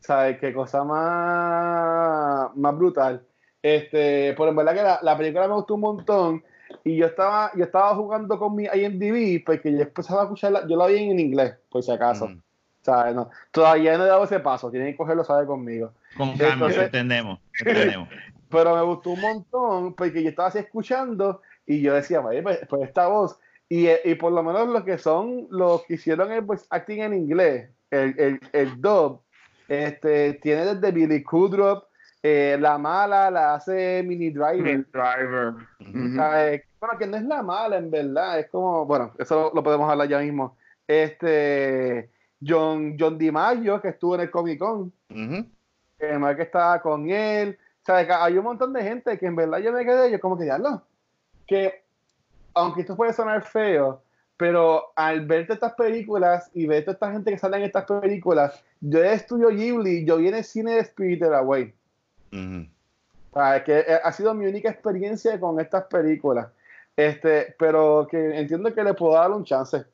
¿Sabes? 0.00 0.38
Qué 0.38 0.52
cosa 0.52 0.84
más, 0.84 2.56
más 2.56 2.76
brutal. 2.76 3.22
Este, 3.62 4.34
pero 4.36 4.50
en 4.50 4.56
verdad 4.56 4.74
que 4.74 4.82
la, 4.82 4.98
la 5.02 5.16
película 5.16 5.48
me 5.48 5.54
gustó 5.54 5.74
un 5.74 5.80
montón. 5.80 6.44
Y 6.84 6.96
yo 6.96 7.06
estaba, 7.06 7.50
yo 7.56 7.64
estaba 7.64 7.94
jugando 7.94 8.38
con 8.38 8.54
mi 8.54 8.64
IMDb 8.64 9.44
porque 9.44 9.72
yo 9.72 9.80
empezaba 9.82 10.22
a 10.22 10.24
escucharla, 10.24 10.66
yo 10.68 10.76
la 10.76 10.86
vi 10.86 10.98
en 11.10 11.18
inglés, 11.18 11.54
por 11.70 11.82
si 11.82 11.90
acaso. 11.92 12.26
Ujú. 12.26 12.40
¿Sabes? 12.82 13.14
No, 13.16 13.30
todavía 13.50 13.98
no 13.98 14.04
he 14.04 14.08
dado 14.08 14.24
ese 14.24 14.38
paso, 14.38 14.70
tienen 14.70 14.92
que 14.92 14.96
cogerlo, 14.96 15.24
¿sabes? 15.24 15.46
Conmigo. 15.46 15.92
Con 16.16 16.30
cambio, 16.30 16.52
Entonces- 16.52 16.84
entendemos, 16.84 17.40
entendemos. 17.58 18.08
pero 18.48 18.76
me 18.76 18.82
gustó 18.82 19.10
un 19.10 19.20
montón 19.20 19.94
porque 19.94 20.22
yo 20.22 20.28
estaba 20.30 20.48
así 20.48 20.58
escuchando 20.58 21.42
y 21.66 21.82
yo 21.82 21.94
decía, 21.94 22.20
"Vaya, 22.20 22.42
pues, 22.44 22.60
pues 22.68 22.82
esta 22.82 23.08
voz. 23.08 23.38
Y, 23.68 23.86
eh, 23.86 24.00
y 24.04 24.14
por 24.14 24.32
lo 24.32 24.42
menos 24.42 24.68
los 24.68 24.84
que 24.84 24.98
son 24.98 25.48
los 25.50 25.84
que 25.84 25.94
hicieron 25.94 26.30
el 26.30 26.42
voice 26.42 26.66
acting 26.70 27.00
en 27.02 27.14
inglés, 27.14 27.70
el, 27.90 28.14
el, 28.18 28.40
el 28.52 28.80
dub, 28.80 29.22
este, 29.68 30.34
tiene 30.34 30.74
desde 30.74 30.92
Billy 30.92 31.22
Kudrop, 31.22 31.84
eh, 32.22 32.56
la 32.60 32.78
mala 32.78 33.30
la 33.30 33.54
hace 33.54 34.02
Mini 34.04 34.30
Driver. 34.30 34.86
Driver. 34.92 35.54
Ujú. 35.80 35.98
Ujú. 35.98 36.16
¿sabes? 36.16 36.62
Bueno, 36.80 36.98
que 36.98 37.06
no 37.06 37.16
es 37.16 37.24
la 37.24 37.42
mala 37.42 37.76
en 37.76 37.90
verdad, 37.90 38.38
es 38.38 38.48
como, 38.50 38.86
bueno, 38.86 39.12
eso 39.18 39.42
lo, 39.42 39.52
lo 39.54 39.62
podemos 39.62 39.90
hablar 39.90 40.08
ya 40.08 40.18
mismo. 40.20 40.56
Este, 40.86 42.10
John, 42.46 42.96
John 42.98 43.18
DiMaggio, 43.18 43.80
que 43.80 43.88
estuvo 43.88 44.14
en 44.14 44.22
el 44.22 44.30
Comic 44.30 44.58
Con, 44.58 44.92
Ujú. 45.10 45.46
que 45.98 46.18
Mark 46.18 46.40
estaba 46.40 46.80
con 46.80 47.10
él. 47.10 47.58
O 47.82 47.86
sea, 47.86 48.06
que 48.06 48.12
hay 48.12 48.36
un 48.36 48.44
montón 48.44 48.72
de 48.72 48.82
gente 48.82 49.18
que 49.18 49.26
en 49.26 49.36
verdad 49.36 49.58
yo 49.58 49.72
me 49.72 49.84
quedé, 49.84 50.10
yo 50.10 50.20
como 50.20 50.36
que 50.36 50.44
diablo, 50.44 50.82
que 51.46 51.85
aunque 52.56 52.80
esto 52.80 52.96
puede 52.96 53.12
sonar 53.12 53.42
feo, 53.42 54.02
pero 54.36 54.92
al 54.96 55.26
verte 55.26 55.52
estas 55.52 55.74
películas 55.74 56.50
y 56.54 56.66
ver 56.66 56.84
toda 56.84 56.94
esta 56.94 57.12
gente 57.12 57.30
que 57.30 57.38
sale 57.38 57.58
en 57.58 57.64
estas 57.64 57.84
películas, 57.84 58.64
yo 58.80 59.00
de 59.00 59.12
estudio 59.12 59.48
Ghibli, 59.48 60.04
yo 60.04 60.16
vi 60.16 60.28
en 60.28 60.36
el 60.36 60.44
cine 60.44 60.72
de 60.72 60.84
Spirited 60.84 61.32
Away. 61.32 61.74
O 62.32 63.38
sea, 63.38 63.62
que 63.62 63.80
eh, 63.80 64.00
ha 64.02 64.10
sido 64.12 64.34
mi 64.34 64.46
única 64.46 64.70
experiencia 64.70 65.38
con 65.38 65.60
estas 65.60 65.84
películas. 65.84 66.48
Este, 66.96 67.54
pero 67.58 68.08
que 68.10 68.38
entiendo 68.38 68.74
que 68.74 68.82
le 68.82 68.94
puedo 68.94 69.14
dar 69.14 69.30
un 69.30 69.44
chance. 69.44 69.84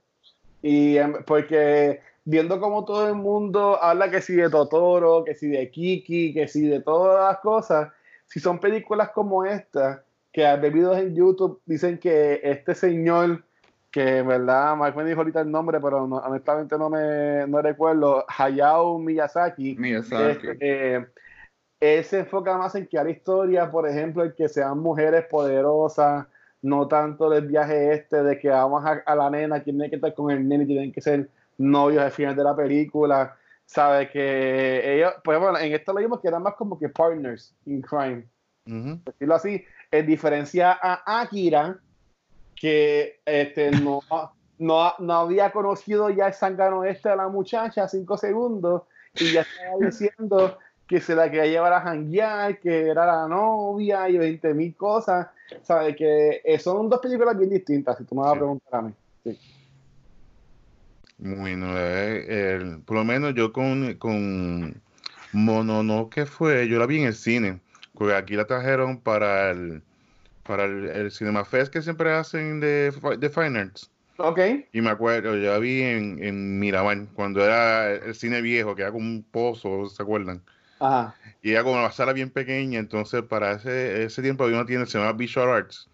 Y 0.63 0.97
em, 0.97 1.25
porque 1.25 2.01
viendo 2.25 2.61
como 2.61 2.85
todo 2.85 3.09
el 3.09 3.17
mundo 3.17 3.83
habla 3.83 4.09
que 4.09 4.21
si 4.21 4.35
de 4.35 4.49
Totoro, 4.49 5.25
que 5.25 5.35
si 5.35 5.49
de 5.49 5.69
Kiki, 5.69 6.33
que 6.33 6.47
si 6.47 6.69
de 6.69 6.81
todas 6.81 7.33
las 7.33 7.41
cosas, 7.41 7.91
si 8.27 8.39
son 8.39 8.61
películas 8.61 9.11
como 9.11 9.45
esta, 9.45 10.05
que 10.33 10.47
hay 10.47 10.59
videos 10.71 10.99
en 10.99 11.15
YouTube 11.15 11.61
dicen 11.67 11.99
que 11.99 12.41
este 12.43 12.75
señor, 12.75 13.45
que 13.91 14.19
en 14.19 14.29
verdad, 14.29 14.75
Mike 14.77 14.97
me 14.97 15.05
dijo 15.05 15.21
ahorita 15.21 15.41
el 15.43 15.51
nombre, 15.51 15.79
pero 15.81 16.07
no- 16.07 16.17
honestamente 16.17 16.79
no 16.79 16.89
me 16.91 17.47
no 17.47 17.61
recuerdo, 17.61 18.25
Hayao 18.29 18.99
Miyazaki, 18.99 19.77
Miyazaki. 19.77 20.49
este, 20.49 20.57
eh, 20.97 21.07
él 21.81 22.05
se 22.05 22.21
enfoca 22.21 22.57
más 22.57 22.75
en 22.77 22.87
crear 22.87 23.09
historias, 23.11 23.69
por 23.71 23.89
ejemplo, 23.89 24.25
en 24.25 24.33
que 24.33 24.49
sean 24.49 24.79
mujeres 24.79 25.25
poderosas, 25.27 26.27
no 26.63 26.87
tanto 26.89 27.29
del 27.29 27.47
viaje 27.49 27.93
este 27.93 28.23
de 28.23 28.39
que 28.39 28.49
vamos 28.49 28.85
a, 28.87 29.03
a 29.05 29.17
la 29.17 29.29
nena, 29.31 29.63
quien 29.63 29.77
tiene 29.77 29.91
que 29.91 29.97
estar 29.97 30.15
con 30.15 30.31
el 30.31 30.47
nene 30.49 30.65
tienen 30.65 30.93
que 30.93 31.01
ser 31.01 31.29
novios 31.59 32.03
al 32.03 32.13
final 32.13 32.37
de 32.37 32.45
la 32.45 32.55
película. 32.57 33.37
Sabe 33.67 34.09
que 34.11 34.95
ellos, 34.97 35.13
pues 35.25 35.39
bueno, 35.41 35.59
en 35.59 35.73
esto 35.73 35.93
lo 35.93 36.01
vimos 36.01 36.21
que 36.21 36.29
eran 36.29 36.43
más 36.43 36.55
como 36.55 36.79
que 36.79 36.89
partners 36.89 37.55
in 37.67 37.83
crime, 37.83 38.27
Ujú. 38.67 39.01
por 39.03 39.13
decirlo 39.15 39.35
así, 39.35 39.65
en 39.93 40.07
diferencia 40.07 40.73
a 40.83 41.21
Akira, 41.21 41.79
que 42.57 43.21
este, 43.27 43.71
no, 43.73 44.03
no, 44.59 44.93
no 44.99 45.15
había 45.15 45.53
conocido 45.53 46.09
ya 46.11 46.29
el 46.29 46.35
zángano 46.35 46.85
este 46.85 47.11
a 47.11 47.17
la 47.17 47.29
muchacha 47.29 47.87
cinco 47.89 48.17
segundos 48.17 48.83
y 49.19 49.33
ya 49.33 49.43
estaba 49.43 49.77
diciendo 49.81 50.59
que 50.87 51.01
se 51.01 51.15
la 51.15 51.31
quería 51.31 51.47
llevar 51.47 51.73
a 51.75 51.81
janguear, 51.83 52.59
que 52.59 52.89
era 52.89 53.05
la 53.07 53.29
novia 53.29 54.09
y 54.09 54.17
20 54.19 54.55
mil 54.55 54.75
cosas. 54.75 55.29
¿Sabes? 55.63 55.95
Que 55.97 56.41
eh, 56.45 56.59
son 56.59 56.89
dos 56.89 56.99
películas 57.01 57.37
bien 57.37 57.51
distintas, 57.51 57.99
si 57.99 58.05
tú 58.05 58.15
me 58.15 58.23
vas 58.23 58.31
a 58.31 58.35
Sí. 58.35 58.39
preguntar 58.39 58.75
a 58.75 58.83
mí. 58.83 58.93
Bueno, 61.19 61.79
eh, 61.79 62.55
el- 62.57 62.81
por 62.81 62.97
lo 62.97 63.05
menos 63.05 63.35
yo 63.35 63.53
con, 63.53 63.95
con 63.95 64.81
Mononoke 65.33 66.27
fue, 66.27 66.67
yo 66.69 66.79
la 66.79 66.87
vi 66.87 67.01
en 67.01 67.07
el 67.09 67.15
cine, 67.15 67.61
porque 67.95 68.15
aquí 68.15 68.35
la 68.35 68.47
trajeron 68.47 69.01
para 69.01 69.51
el, 69.51 69.83
para 70.45 70.65
el, 70.65 70.87
el 70.87 71.11
Cinema 71.11 71.45
Fest 71.45 71.73
que 71.73 71.83
siempre 71.83 72.13
hacen 72.13 72.61
de, 72.61 72.93
de 73.19 73.31
Fine 73.31 73.59
Arts. 73.59 73.91
Ok. 74.19 74.41
Y 74.73 74.81
me 74.81 74.91
acuerdo, 74.91 75.37
yo 75.37 75.53
la 75.53 75.59
vi 75.59 75.83
en, 75.83 76.23
en 76.23 76.59
Miramar, 76.59 77.07
cuando 77.15 77.45
era 77.45 77.93
el 77.93 78.15
cine 78.15 78.41
viejo, 78.41 78.75
que 78.75 78.83
era 78.83 78.93
como 78.93 79.05
un 79.05 79.23
pozo, 79.23 79.89
¿se 79.89 80.03
acuerdan? 80.03 80.43
Ajá. 80.81 81.15
Y 81.43 81.53
era 81.53 81.63
como 81.65 81.79
una 81.79 81.91
sala 81.91 82.13
bien 82.13 82.31
pequeña, 82.31 82.79
entonces 82.79 83.23
para 83.23 83.53
ese, 83.53 84.05
ese 84.05 84.23
tiempo 84.23 84.45
había 84.45 84.57
una 84.57 84.67
tienda 84.67 84.85
que 84.85 84.91
se 84.91 84.99
llama 84.99 85.13
Visual 85.13 85.49
Arts, 85.49 85.89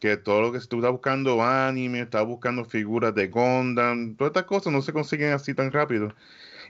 que 0.00 0.16
todo 0.16 0.40
lo 0.42 0.52
que 0.52 0.60
tú 0.60 0.76
estás 0.76 0.92
buscando 0.92 1.42
anime, 1.42 2.00
estás 2.00 2.24
buscando 2.24 2.64
figuras 2.64 3.14
de 3.14 3.28
Gundam, 3.28 4.14
todas 4.16 4.30
estas 4.30 4.44
cosas 4.44 4.72
no 4.72 4.80
se 4.80 4.92
consiguen 4.92 5.32
así 5.32 5.52
tan 5.54 5.72
rápido. 5.72 6.14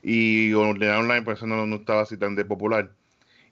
Y 0.03 0.53
online, 0.55 1.23
pues 1.23 1.39
eso 1.39 1.47
no, 1.47 1.67
no 1.67 1.77
estaba 1.77 2.03
así 2.03 2.17
tan 2.17 2.35
de 2.37 2.45
popular. 2.45 2.91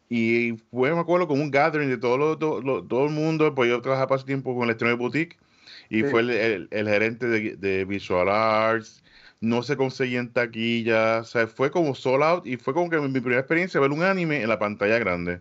Y 0.09 0.53
fue, 0.71 0.93
me 0.95 1.01
acuerdo, 1.01 1.27
como 1.29 1.43
un 1.43 1.51
gathering 1.51 1.89
de 1.89 1.99
todo, 1.99 2.19
lo- 2.19 2.39
todo, 2.39 2.87
todo 2.87 3.05
el 3.07 3.13
mundo, 3.13 3.55
pues 3.55 3.71
yo 3.71 3.81
trabajaba 3.81 4.17
ese 4.17 4.27
tiempo 4.27 4.55
con 4.55 4.65
Electronic 4.65 4.99
Boutique, 4.99 5.39
y 5.89 6.03
Sí. 6.03 6.05
fue 6.05 6.21
el, 6.21 6.31
el- 6.31 6.69
el 6.71 6.89
gerente 6.89 7.27
de, 7.27 7.57
de 7.57 7.85
Visual 7.85 8.29
Arts, 8.29 9.03
no 9.41 9.63
se 9.63 9.77
conseguía 9.77 10.21
en 10.21 10.33
taquilla, 10.33 11.21
o 11.21 11.25
sea, 11.25 11.47
fue 11.49 11.71
como 11.71 11.95
sold 11.95 12.23
out 12.23 12.47
y 12.47 12.57
fue 12.57 12.75
como 12.75 12.91
que 12.91 12.99
mi 13.01 13.09
primera 13.21 13.41
experiencia 13.41 13.81
ver 13.81 13.91
un 13.93 14.03
anime 14.03 14.43
en 14.43 14.49
la 14.49 14.59
pantalla 14.59 14.99
grande. 14.99 15.41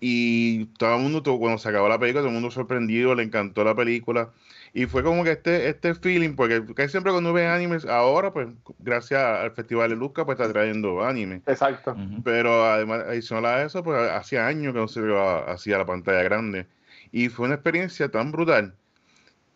Y 0.00 0.66
todo 0.78 0.96
el 0.96 1.02
mundo, 1.02 1.22
todo- 1.22 1.38
cuando 1.38 1.58
se 1.58 1.68
acabó 1.68 1.88
la 1.88 1.98
película, 1.98 2.22
todo 2.22 2.28
el 2.28 2.34
mundo 2.34 2.50
sorprendido, 2.50 3.14
le 3.14 3.22
encantó 3.22 3.64
la 3.64 3.74
película. 3.74 4.32
Y 4.72 4.86
fue 4.86 5.02
como 5.02 5.24
que 5.24 5.32
este, 5.32 5.68
este 5.68 5.94
feeling, 5.94 6.34
porque 6.36 6.62
casi 6.76 6.90
siempre 6.90 7.10
cuando 7.10 7.32
ves 7.32 7.48
animes, 7.48 7.84
ahora, 7.84 8.32
pues, 8.32 8.48
gracias 8.78 9.20
al 9.20 9.50
Festival 9.50 9.90
de 9.90 9.96
Luca, 9.96 10.24
pues 10.24 10.38
está 10.38 10.52
trayendo 10.52 11.04
anime. 11.04 11.42
Exacto. 11.46 11.96
Pero 12.22 12.64
además, 12.64 13.02
adicional 13.08 13.46
a 13.46 13.64
eso, 13.64 13.82
pues 13.82 13.98
hacía 14.10 14.46
años 14.46 14.72
que 14.72 14.78
no 14.78 14.86
se 14.86 15.00
iba 15.00 15.40
hacia 15.50 15.78
la 15.78 15.86
pantalla 15.86 16.22
grande. 16.22 16.66
Y 17.10 17.28
fue 17.28 17.46
una 17.46 17.56
experiencia 17.56 18.08
tan 18.08 18.30
brutal. 18.30 18.74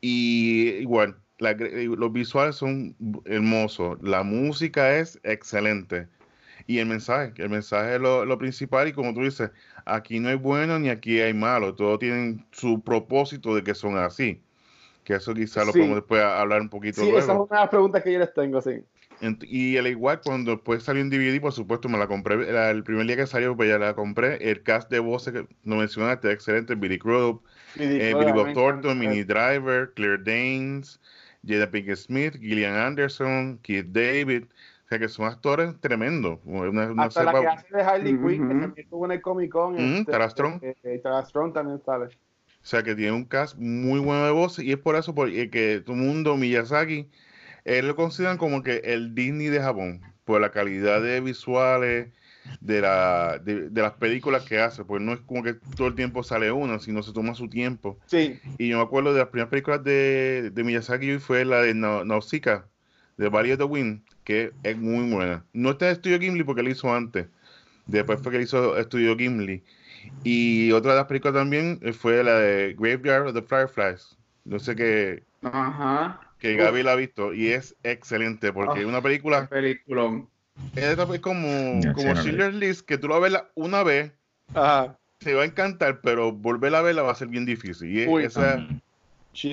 Y 0.01 0.71
igual, 0.81 1.17
la 1.39 1.57
gr- 1.57 1.97
los 1.97 2.13
visuales 2.13 2.57
son 2.57 2.97
hermosos, 3.25 3.99
la 4.03 4.23
música 4.23 4.97
es 4.97 5.21
excelente. 5.23 6.09
Y 6.67 6.79
el 6.79 6.87
mensaje, 6.87 7.33
el 7.37 7.51
mensaje 7.51 7.95
es 7.97 8.01
lo, 8.01 8.25
lo 8.25 8.39
principal. 8.39 8.89
Y 8.89 8.93
como 8.93 9.15
tú 9.15 9.21
dices, 9.21 9.51
aquí 9.85 10.19
no 10.19 10.29
hay 10.29 10.37
bueno 10.37 10.79
ni 10.79 10.89
aquí 10.89 11.21
hay 11.21 11.35
malo. 11.35 11.75
Todos 11.75 11.99
tienen 11.99 12.45
su 12.53 12.81
propósito 12.83 13.55
de 13.55 13.63
que 13.63 13.75
son 13.75 13.97
así. 13.97 14.41
Que 15.05 15.15
eso 15.15 15.35
quizás 15.35 15.67
lo 15.67 15.73
Sí. 15.73 15.79
podemos 15.81 15.97
después 15.99 16.23
hablar 16.23 16.61
un 16.63 16.71
poquito 16.71 17.03
Sí, 17.03 17.09
esa 17.11 17.19
es 17.19 17.27
luego. 17.27 17.45
una 17.45 17.57
de 17.59 17.63
las 17.63 17.71
preguntas 17.71 18.03
que 18.03 18.13
yo 18.13 18.19
les 18.19 18.33
tengo, 18.35 18.61
sí. 18.63 18.83
Y 19.43 19.77
al 19.79 19.87
igual, 19.87 20.21
cuando 20.25 20.51
después 20.53 20.83
salió 20.83 21.01
en 21.01 21.09
DVD, 21.09 21.41
por 21.41 21.53
supuesto, 21.53 21.89
me 21.89 21.97
la 21.99 22.07
compré. 22.07 22.49
Era 22.49 22.71
el 22.71 22.83
primer 22.85 23.07
día 23.07 23.17
que 23.17 23.27
salió, 23.27 23.57
pues 23.57 23.69
ya 23.69 23.79
la 23.79 23.95
compré. 23.95 24.37
El 24.51 24.63
cast 24.63 24.91
de 24.91 24.99
voces 24.99 25.33
que 25.33 25.47
no 25.63 25.77
mencionaste, 25.77 26.31
excelente. 26.33 26.75
Billy 26.75 26.99
Crudup, 26.99 27.43
eh, 27.79 28.13
Billy 28.19 28.33
Bob 28.33 28.53
Thornton, 28.53 28.99
Minnie 28.99 29.25
Driver, 29.25 29.93
Claire 29.95 30.19
Danes, 30.19 31.01
Jada 31.47 31.71
Pinkett 31.71 31.97
Smith, 31.97 32.35
Gillian 32.39 32.75
Anderson, 32.75 33.59
Keith 33.63 33.87
David. 33.87 34.45
O 34.85 34.89
sea 34.89 34.99
que 34.99 35.09
son 35.09 35.27
actores 35.27 35.75
tremendos. 35.81 36.39
Una, 36.45 36.91
una 36.91 37.05
Hasta 37.05 37.25
la 37.25 37.33
cepa- 37.33 37.41
que 37.41 37.47
hace 37.47 37.77
de 37.77 37.83
Harley 37.83 38.13
Quinn, 38.19 38.49
que 38.49 38.55
también 38.55 38.75
estuvo 38.77 39.05
en 39.07 39.13
el 39.13 39.23
Comic 39.23 39.51
Con. 39.51 39.79
este, 39.79 40.01
Ujú, 40.03 40.11
Tara 40.11 40.29
Strong. 40.29 40.59
eh, 40.63 40.75
eh, 40.83 41.01
Tara 41.03 41.25
Strong 41.25 41.53
también 41.55 41.81
sale. 41.85 42.09
O 42.65 42.67
sea, 42.67 42.83
que 42.83 42.95
tiene 42.95 43.13
un 43.13 43.27
cast 43.27 43.57
muy 43.59 44.01
bueno 44.01 44.25
de 44.25 44.33
voces 44.33 44.65
y 44.65 44.73
es 44.73 44.79
por 44.79 44.97
eso 44.97 45.15
por- 45.15 45.29
eh, 45.29 45.51
que 45.51 45.83
todo 45.85 45.95
el 45.97 46.03
mundo, 46.03 46.37
Miyazaki, 46.37 47.11
él 47.65 47.87
lo 47.89 47.95
consideran 47.97 48.39
como 48.39 48.63
que 48.63 48.77
el 48.85 49.15
Disney 49.15 49.49
de 49.49 49.61
Japón, 49.61 50.01
por 50.25 50.41
la 50.41 50.51
calidad 50.51 51.03
de 51.03 51.21
visuales, 51.21 52.09
de, 52.61 52.81
la, 52.81 53.39
de, 53.43 53.69
de 53.71 53.83
las 53.83 53.93
películas 53.93 54.45
que 54.45 54.61
hace, 54.61 54.85
pues 54.85 55.03
no 55.03 55.13
es 55.13 55.21
como 55.21 55.43
que 55.43 55.55
todo 55.77 55.89
el 55.89 55.95
tiempo 55.95 56.23
sale 56.23 56.53
una, 56.53 56.79
sino 56.79 57.03
se 57.03 57.13
toma 57.13 57.35
su 57.35 57.49
tiempo. 57.49 57.99
Sí, 58.07 58.39
Y 58.59 58.69
yo 58.69 58.79
me 58.79 58.83
acuerdo 58.83 59.13
de 59.13 59.21
las 59.21 59.29
primeras 59.29 59.51
películas 59.51 59.85
de, 59.85 60.51
de 60.53 60.65
Miyazaki 60.65 61.19
fue 61.19 61.45
la 61.45 61.61
de 61.63 61.75
Nau- 61.75 62.05
Nausicaa, 62.07 62.67
de 63.19 63.29
Valley 63.29 63.53
of 63.53 63.59
the 63.59 63.65
Wind, 63.65 64.03
que 64.25 64.53
es 64.63 64.77
muy 64.79 65.11
buena. 65.11 65.45
No 65.53 65.71
está 65.73 65.87
en 65.87 65.93
Estudio 65.93 66.19
Gimli 66.19 66.45
porque 66.45 66.63
él 66.63 66.69
hizo 66.69 66.95
antes. 66.95 67.27
Después 67.87 68.21
fue 68.23 68.33
que 68.33 68.41
hizo 68.43 68.79
Estudio 68.79 69.17
Gimli. 69.17 69.63
Y 70.23 70.73
otra 70.73 70.93
de 70.93 70.99
las 70.99 71.07
películas 71.07 71.35
también 71.35 71.79
eh, 71.83 71.93
fue 71.93 72.23
la 72.25 72.39
de 72.39 72.75
Graveyard 72.79 73.29
of 73.29 73.35
the 73.35 73.43
Fireflies. 73.43 74.17
No 74.45 74.59
sé 74.59 74.75
qué, 74.77 75.23
Ajá. 75.43 76.21
que 76.39 76.57
Gaby 76.57 76.83
la 76.83 76.93
ha 76.93 76.97
visto 76.97 77.33
y 77.33 77.49
es 77.49 77.77
excelente 77.83 78.53
porque 78.53 78.81
es 78.81 78.87
una 78.87 79.01
película, 79.01 79.49
Peliculón. 79.49 80.29
es, 80.77 80.99
es 80.99 81.21
como, 81.21 81.81
Ya, 81.83 81.95
sí, 81.95 82.05
como 82.05 82.15
no 82.15 82.51
List, 82.51 82.87
que 82.87 82.99
tú 82.99 83.09
la 83.09 83.19
ves 83.19 83.33
la- 83.33 83.49
una 83.55 83.83
vez, 83.83 84.13
ajá. 84.55 84.99
te 85.19 85.33
va 85.35 85.43
a 85.43 85.47
encantar, 85.47 86.01
pero 86.03 86.33
volver 86.33 86.75
a 86.75 86.83
verla 86.83 87.03
va 87.03 87.13
a 87.13 87.15
ser 87.15 87.29
bien 87.29 87.47
difícil. 87.47 87.91
Y 87.91 88.03
es- 88.03 88.09
Uy, 88.09 88.25
esa- 88.25 88.67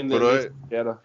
Pero, 0.10 0.30
quiero. 0.70 1.02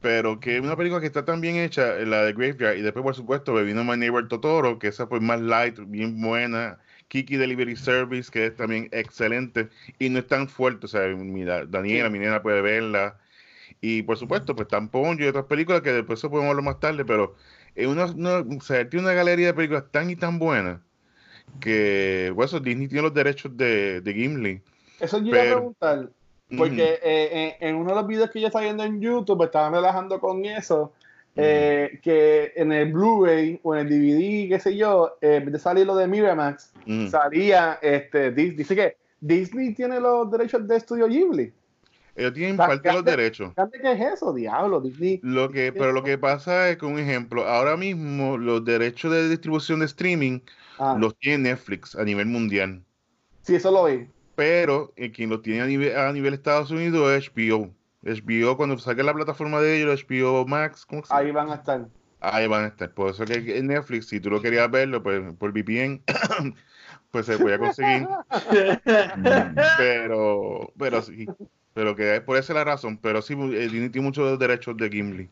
pero 0.00 0.40
que 0.40 0.56
es 0.56 0.62
una 0.62 0.76
película 0.76 1.00
que 1.00 1.06
está 1.06 1.24
tan 1.24 1.40
bien 1.40 1.56
hecha, 1.56 1.94
la 1.96 2.24
de 2.24 2.32
Graveyard, 2.32 2.78
y 2.78 2.82
después, 2.82 3.02
por 3.02 3.14
supuesto, 3.14 3.54
vino 3.54 3.84
My 3.84 3.96
Neighbor 3.96 4.26
Totoro, 4.28 4.78
que 4.78 4.88
esa 4.88 5.06
fue 5.06 5.20
más 5.20 5.40
light, 5.40 5.78
bien 5.86 6.20
buena. 6.20 6.78
Kiki 7.08 7.36
Delivery 7.36 7.76
Service, 7.76 8.30
que 8.30 8.46
es 8.46 8.56
también 8.56 8.88
excelente 8.92 9.68
y 9.98 10.08
no 10.10 10.18
es 10.18 10.26
tan 10.26 10.48
fuerte. 10.48 10.86
O 10.86 10.88
sea, 10.88 11.06
mira, 11.08 11.64
Daniela, 11.66 12.08
Sí. 12.08 12.12
mi 12.12 12.18
nena 12.18 12.42
puede 12.42 12.60
verla. 12.60 13.18
Y 13.80 14.02
por 14.02 14.16
supuesto, 14.16 14.54
pues 14.56 14.68
Tampón 14.68 15.18
y 15.20 15.24
otras 15.26 15.44
películas 15.46 15.82
que 15.82 15.92
después 15.92 16.20
podemos 16.20 16.46
hablar 16.50 16.64
más 16.64 16.80
tarde, 16.80 17.04
pero 17.04 17.34
es 17.74 17.86
una, 17.86 18.06
una- 18.06 18.38
o 18.56 18.60
sea, 18.60 18.88
tiene 18.88 19.06
una 19.06 19.14
galería 19.14 19.48
de 19.48 19.54
películas 19.54 19.84
tan 19.90 20.10
y 20.10 20.16
tan 20.16 20.38
buenas 20.38 20.80
que, 21.60 22.32
pues, 22.34 22.50
eso, 22.50 22.60
Disney 22.60 22.88
tiene 22.88 23.02
los 23.02 23.14
derechos 23.14 23.56
de, 23.56 24.00
de 24.00 24.14
Gimli. 24.14 24.60
Eso 25.00 25.18
yo 25.18 25.28
iba 25.28 25.42
a 25.42 25.44
preguntar. 25.54 26.10
Porque 26.56 26.98
eh, 27.02 27.56
en, 27.60 27.68
en 27.68 27.74
uno 27.76 27.90
de 27.90 27.96
los 27.96 28.06
videos 28.06 28.30
que 28.30 28.40
yo 28.40 28.46
estaba 28.46 28.64
viendo 28.64 28.82
en 28.82 29.00
YouTube, 29.00 29.44
estaban 29.44 29.72
relajando 29.72 30.18
con 30.18 30.44
eso, 30.46 30.94
eh, 31.38 32.00
que 32.02 32.52
en 32.56 32.72
el 32.72 32.92
Blu-ray 32.92 33.60
o 33.62 33.74
en 33.74 33.86
el 33.86 33.88
DVD, 33.88 34.48
qué 34.48 34.60
sé 34.60 34.76
yo, 34.76 35.16
eh, 35.20 35.36
en 35.36 35.44
vez 35.46 35.52
de 35.54 35.58
salir 35.58 35.86
lo 35.86 35.96
de 35.96 36.06
Miramax, 36.06 36.72
Mm, 36.86 37.08
salía, 37.08 37.78
este, 37.82 38.30
dice 38.32 38.74
que 38.74 38.96
Disney 39.20 39.74
tiene 39.74 40.00
los 40.00 40.30
derechos 40.30 40.66
de 40.66 40.76
Estudio 40.76 41.06
Ghibli. 41.06 41.52
Ellos 42.16 42.32
tienen 42.32 42.56
parte 42.56 42.88
de 42.88 42.94
los 42.94 43.04
derechos. 43.04 43.52
¿Qué 43.54 43.92
es 43.92 44.00
eso? 44.14 44.32
Diablo, 44.32 44.80
Disney. 44.80 45.20
Lo 45.22 45.50
que, 45.50 45.72
pero 45.72 45.92
lo 45.92 46.02
que 46.02 46.18
pasa 46.18 46.68
es 46.70 46.78
que, 46.78 46.86
un 46.86 46.98
ejemplo, 46.98 47.46
ahora 47.46 47.76
mismo 47.76 48.36
los 48.36 48.64
derechos 48.64 49.12
de 49.12 49.28
distribución 49.28 49.80
de 49.80 49.86
streaming 49.86 50.40
Ah, 50.80 50.96
los 50.98 51.16
tiene 51.18 51.50
Netflix 51.50 51.96
a 51.96 52.04
nivel 52.04 52.26
mundial, 52.26 52.82
sí, 53.42 53.56
eso 53.56 53.72
lo 53.72 53.84
vi. 53.86 54.06
pero 54.36 54.92
eh, 54.94 55.10
quien 55.10 55.28
los 55.28 55.42
tiene 55.42 55.62
a 55.62 55.66
nivel, 55.66 55.96
a 55.96 56.12
nivel 56.12 56.34
Estados 56.34 56.70
Unidos 56.70 57.10
es 57.10 57.28
HBO. 57.34 57.70
HBO, 58.08 58.56
cuando 58.56 58.78
saque 58.78 59.02
la 59.02 59.14
plataforma 59.14 59.60
de 59.60 59.82
ellos, 59.82 60.04
HBO 60.08 60.46
Max, 60.46 60.86
¿cómo 60.86 61.04
se 61.04 61.08
llama? 61.08 61.20
Ahí 61.20 61.30
van 61.32 61.50
a 61.50 61.54
estar. 61.54 61.88
Ahí 62.20 62.46
van 62.46 62.64
a 62.64 62.68
estar. 62.68 62.92
Por 62.92 63.10
eso 63.10 63.24
que 63.24 63.58
en 63.58 63.68
Netflix, 63.68 64.08
si 64.08 64.20
tú 64.20 64.30
lo 64.30 64.42
querías 64.42 64.70
verlo 64.70 65.02
pues, 65.02 65.34
por 65.34 65.52
VPN, 65.52 66.02
pues 67.10 67.26
se 67.26 67.38
podía 67.38 67.58
conseguir. 67.58 68.08
pero, 69.78 70.72
pero 70.78 71.02
sí. 71.02 71.26
Pero 71.74 71.94
que 71.94 72.20
por 72.20 72.36
esa 72.36 72.52
es 72.52 72.56
la 72.56 72.64
razón. 72.64 72.98
Pero 72.98 73.22
sí, 73.22 73.34
eh, 73.34 73.68
Disney 73.68 73.90
tiene 73.90 74.06
muchos 74.06 74.38
derechos 74.38 74.76
de 74.76 74.88
Gimli. 74.90 75.30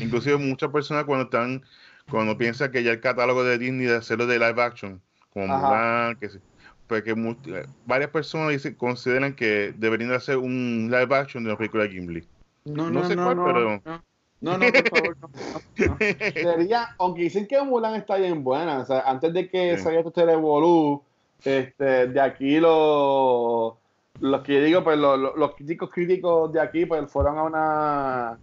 Inclusive 0.00 0.36
muchas 0.36 0.70
personas 0.70 1.04
cuando 1.04 1.24
están, 1.24 1.62
cuando 2.10 2.36
piensan 2.36 2.70
que 2.70 2.82
ya 2.82 2.92
el 2.92 3.00
catálogo 3.00 3.44
de 3.44 3.56
Disney 3.56 3.86
de 3.86 3.96
hacerlo 3.96 4.26
de 4.26 4.38
live 4.38 4.60
action, 4.60 5.00
como. 5.30 5.46
Mulan, 5.46 6.16
que 6.16 6.28
sí, 6.28 6.38
pues 6.86 7.02
que 7.02 7.14
mu- 7.14 7.36
eh, 7.46 7.66
varias 7.84 8.10
personas 8.10 8.50
dicen- 8.50 8.74
consideran 8.74 9.34
que 9.34 9.74
deberían 9.76 10.10
de 10.10 10.16
hacer 10.16 10.36
un 10.38 10.88
live 10.90 11.14
action 11.14 11.42
de 11.44 11.50
la 11.50 11.56
película 11.56 11.84
de 11.84 11.90
Gimli. 11.90 12.24
No, 12.64 12.84
No 12.90 13.00
no, 13.02 13.08
sé 13.08 13.16
no, 13.16 13.24
cuál, 13.24 13.36
no, 13.36 13.44
pero- 13.44 13.82
no. 13.84 14.02
No, 14.38 14.58
no, 14.58 14.66
por 14.70 14.88
favor, 14.90 15.16
no, 15.22 15.28
no. 15.28 15.96
Sería, 16.34 16.94
aunque 16.98 17.22
dicen 17.22 17.46
que 17.46 17.60
Mulan 17.62 17.94
está 17.94 18.16
bien 18.16 18.44
buena, 18.44 18.80
o 18.80 18.84
sea, 18.84 19.00
antes 19.06 19.32
de 19.32 19.48
que 19.48 19.76
Sí. 19.78 19.82
saliera 19.82 20.06
este 20.06 20.26
Revolú, 20.26 21.02
este, 21.42 22.06
de 22.08 22.20
aquí 22.20 22.60
los, 22.60 23.74
los 24.20 24.42
que 24.42 24.54
yo 24.54 24.60
digo, 24.62 24.84
pues 24.84 24.98
los, 24.98 25.18
los- 25.36 25.54
críticos 25.54 25.90
críticos 25.90 26.52
de 26.52 26.60
aquí, 26.60 26.84
pues 26.86 27.10
fueron 27.10 27.38
a 27.38 27.42
una 27.44 28.38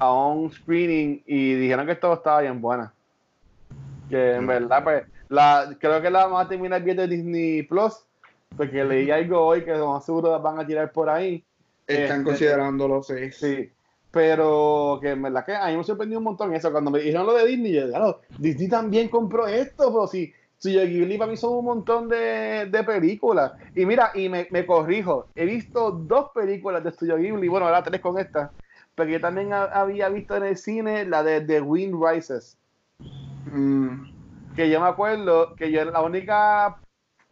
a 0.00 0.12
un 0.12 0.52
screening 0.52 1.22
y 1.26 1.54
dijeron 1.54 1.86
que 1.86 1.96
todo 1.96 2.14
estaba 2.14 2.42
bien 2.42 2.60
buena. 2.60 2.92
Que 4.08 4.34
en 4.36 4.46
verdad, 4.46 4.84
pues, 4.84 5.04
la, 5.28 5.76
creo 5.78 6.00
que 6.02 6.10
la 6.10 6.24
vamos 6.24 6.44
a 6.44 6.48
terminar 6.48 6.82
viendo 6.82 7.02
de 7.02 7.08
Disney 7.08 7.62
Plus, 7.62 7.94
porque 8.56 8.84
leí 8.84 9.10
algo 9.10 9.40
hoy 9.40 9.64
que 9.64 9.72
lo 9.72 9.92
más 9.92 10.04
seguro 10.04 10.40
van 10.40 10.58
a 10.58 10.66
tirar 10.66 10.92
por 10.92 11.08
ahí. 11.08 11.44
Están 11.86 12.20
Este, 12.20 12.24
considerándolo, 12.24 13.02
sí. 13.02 13.30
Sí, 13.32 13.70
pero 14.10 14.98
que 15.00 15.10
en 15.10 15.22
verdad 15.22 15.44
que 15.44 15.54
a 15.54 15.68
mí 15.68 15.76
me 15.76 15.84
sorprendió 15.84 16.18
un 16.18 16.24
montón 16.24 16.54
eso. 16.54 16.70
Cuando 16.72 16.90
me 16.90 16.98
dijeron 17.00 17.26
lo 17.26 17.34
de 17.34 17.46
Disney, 17.46 17.72
yo 17.72 17.88
claro, 17.88 18.20
Disney 18.38 18.68
también 18.68 19.08
compró 19.08 19.46
esto, 19.46 19.92
pero 19.92 20.06
si 20.06 20.32
Studio 20.58 20.82
Ghibli 20.82 21.18
para 21.18 21.30
mí 21.30 21.36
son 21.36 21.54
un 21.54 21.64
montón 21.64 22.08
de, 22.08 22.66
de 22.70 22.84
películas. 22.84 23.52
Y 23.74 23.86
mira, 23.86 24.10
y 24.14 24.28
me, 24.28 24.48
me 24.50 24.66
corrijo, 24.66 25.28
he 25.34 25.44
visto 25.44 25.90
dos 25.92 26.30
películas 26.34 26.82
de 26.82 26.90
Studio 26.90 27.16
Ghibli, 27.16 27.48
bueno, 27.48 27.66
ahora 27.66 27.82
tres 27.82 28.00
con 28.00 28.18
esta, 28.18 28.50
pero 28.94 29.08
yo 29.08 29.20
también 29.20 29.52
ha- 29.52 29.64
había 29.66 30.08
visto 30.08 30.34
en 30.36 30.44
el 30.44 30.56
cine 30.56 31.04
la 31.04 31.22
de 31.22 31.40
The 31.42 31.60
Wind 31.60 31.94
Rises, 32.02 32.56
Mm, 33.46 34.17
que 34.58 34.68
yo 34.68 34.80
me 34.80 34.88
acuerdo 34.88 35.54
que 35.54 35.70
yo 35.70 35.84
la 35.84 36.02
única 36.02 36.80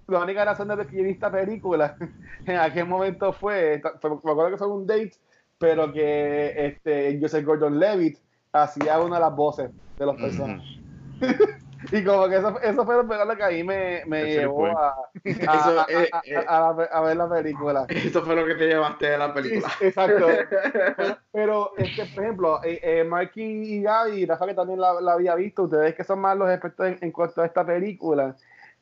la 0.06 0.20
única 0.20 0.44
razón 0.44 0.68
de 0.68 0.86
que 0.86 0.96
yo 0.96 1.02
vi 1.02 1.10
esta 1.10 1.28
película 1.32 1.96
en 2.46 2.56
aquel 2.56 2.86
momento 2.86 3.32
fue, 3.32 3.82
fue- 4.00 4.10
me 4.10 4.30
acuerdo 4.30 4.50
que 4.52 4.56
fue 4.58 4.68
un 4.68 4.86
date, 4.86 5.10
pero 5.58 5.92
que 5.92 6.52
este 6.66 7.18
Joseph 7.20 7.44
Gordon 7.44 7.80
Levitt 7.80 8.18
hacía 8.52 9.00
una 9.00 9.16
de 9.16 9.22
las 9.22 9.34
voces 9.34 9.70
de 9.98 10.06
los 10.06 10.14
personajes. 10.16 10.64
Y 11.92 12.04
como 12.04 12.28
que 12.28 12.36
eso, 12.36 12.60
eso 12.60 12.84
fue 12.84 12.96
lo 12.96 13.08
peor 13.08 13.36
que 13.36 13.42
a 13.44 13.48
mí 13.48 13.62
me, 13.62 14.02
me 14.06 14.24
llevó 14.26 14.66
a, 14.66 14.88
a, 14.88 14.94
Eso, 15.24 15.46
a- 15.80 15.86
eh, 15.88 16.08
a- 16.12 16.22
eh. 16.24 16.34
a- 16.36 16.58
a- 16.68 16.88
a 16.92 17.00
ver 17.02 17.16
la 17.16 17.28
película. 17.28 17.86
Eso 17.88 18.22
fue 18.22 18.34
lo 18.36 18.44
que 18.46 18.54
te 18.54 18.66
llevaste 18.68 19.06
de 19.10 19.18
la 19.18 19.32
película. 19.34 19.72
Exacto. 19.80 20.26
Pero, 20.72 21.18
pero, 21.32 21.70
este, 21.76 22.06
por 22.06 22.24
ejemplo, 22.24 22.60
eh, 22.64 22.80
eh, 22.82 23.04
Marky 23.04 23.42
y 23.42 23.82
Gaby, 23.82 24.22
y 24.22 24.26
Rafa 24.26 24.46
que 24.46 24.54
también 24.54 24.80
la, 24.80 25.00
la 25.00 25.12
había 25.12 25.34
visto, 25.34 25.64
ustedes 25.64 25.94
que 25.94 26.04
son 26.04 26.20
más 26.20 26.36
los 26.36 26.50
expertos 26.50 26.86
en, 26.86 26.98
en 27.00 27.12
cuanto 27.12 27.42
a 27.42 27.46
esta 27.46 27.64
película, 27.64 28.34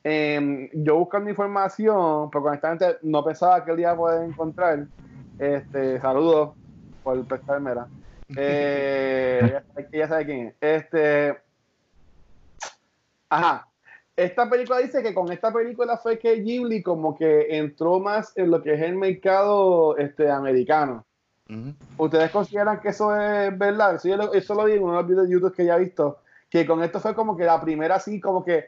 eh, 0.03 0.69
yo 0.73 0.95
buscando 0.97 1.29
información, 1.29 2.29
porque 2.31 2.47
honestamente 2.49 2.97
no 3.01 3.23
pensaba 3.23 3.63
que 3.65 3.71
el 3.71 3.77
día 3.77 3.95
poder 3.95 4.23
encontrar, 4.23 4.87
este, 5.37 5.99
saludos 5.99 6.55
por 7.03 7.25
prestármela. 7.27 7.87
Eh, 8.37 9.61
sabe- 9.73 9.89
ella 9.91 10.07
sabe 10.07 10.25
quién 10.25 10.47
es. 10.47 10.55
Este, 10.59 11.37
ajá. 13.29 13.67
Esta 14.15 14.49
película 14.49 14.79
dice 14.79 15.03
que 15.03 15.13
con 15.13 15.29
esta 15.31 15.51
película 15.51 15.97
fue 15.97 16.17
que 16.17 16.35
Ghibli 16.41 16.81
como 16.81 17.17
que 17.17 17.57
entró 17.57 17.99
más 17.99 18.31
en 18.37 18.49
lo 18.49 18.63
que 18.63 18.73
es 18.73 18.81
el 18.81 18.95
mercado 18.95 19.97
este, 19.97 20.31
americano. 20.31 21.05
¿Ustedes 21.97 22.31
consideran 22.31 22.79
que 22.79 22.89
eso 22.89 23.13
es 23.15 23.55
verdad? 23.57 23.95
Eso, 23.95 24.07
yo 24.07 24.15
lo, 24.17 24.33
eso 24.33 24.55
lo 24.55 24.63
vi 24.65 24.73
en 24.73 24.83
uno 24.83 24.93
de 24.93 24.97
los 24.99 25.07
videos 25.07 25.27
de 25.27 25.33
YouTube 25.33 25.53
que 25.55 25.65
ya 25.65 25.75
he 25.75 25.81
visto, 25.81 26.19
que 26.49 26.65
con 26.65 26.81
esto 26.81 26.99
fue 27.01 27.13
como 27.13 27.35
que 27.35 27.43
la 27.43 27.59
primera 27.61 27.95
así, 27.95 28.19
como 28.21 28.43
que 28.43 28.65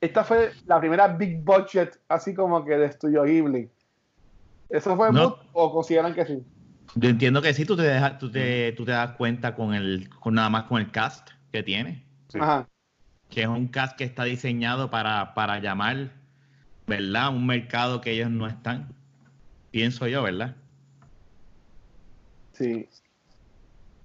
esta 0.00 0.22
fue 0.22 0.52
la 0.66 0.78
primera 0.78 1.08
big 1.08 1.42
budget 1.42 1.98
así 2.08 2.32
como 2.34 2.64
que 2.64 2.76
de 2.78 2.86
Estudio 2.86 3.24
Ghibli. 3.24 3.68
¿Eso 4.70 4.96
fue 4.96 5.12
No. 5.12 5.36
o 5.52 5.72
consideran 5.72 6.14
que 6.14 6.24
sí? 6.24 6.42
Yo 6.94 7.08
entiendo 7.10 7.42
que 7.42 7.52
sí, 7.52 7.64
tú 7.64 7.76
te, 7.76 7.82
dejas- 7.82 8.18
tú 8.18 8.30
te, 8.30 8.72
tú 8.72 8.84
te 8.84 8.92
das 8.92 9.12
cuenta 9.16 9.54
con 9.56 9.74
el, 9.74 10.08
con 10.20 10.34
nada 10.34 10.48
más 10.50 10.64
con 10.64 10.80
el 10.80 10.90
cast 10.92 11.28
que 11.50 11.62
tiene, 11.64 12.04
Sí. 12.28 12.38
Ajá. 12.40 12.66
Que 13.28 13.42
es 13.42 13.48
un 13.48 13.68
cast 13.68 13.96
que 13.96 14.04
está 14.04 14.24
diseñado 14.24 14.90
para, 14.90 15.34
para 15.34 15.58
llamar, 15.58 16.10
¿verdad? 16.86 17.30
Un 17.30 17.46
mercado 17.46 18.00
que 18.00 18.12
ellos 18.12 18.30
no 18.30 18.46
están. 18.46 18.88
Pienso 19.70 20.06
yo, 20.06 20.22
¿verdad? 20.22 20.56
Sí. 22.52 22.88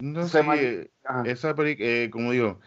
No 0.02 0.28
sé, 0.28 0.42
eh, 0.56 0.90
esa 1.26 1.56
película, 1.56 2.10
como 2.10 2.32
digo, 2.32 2.60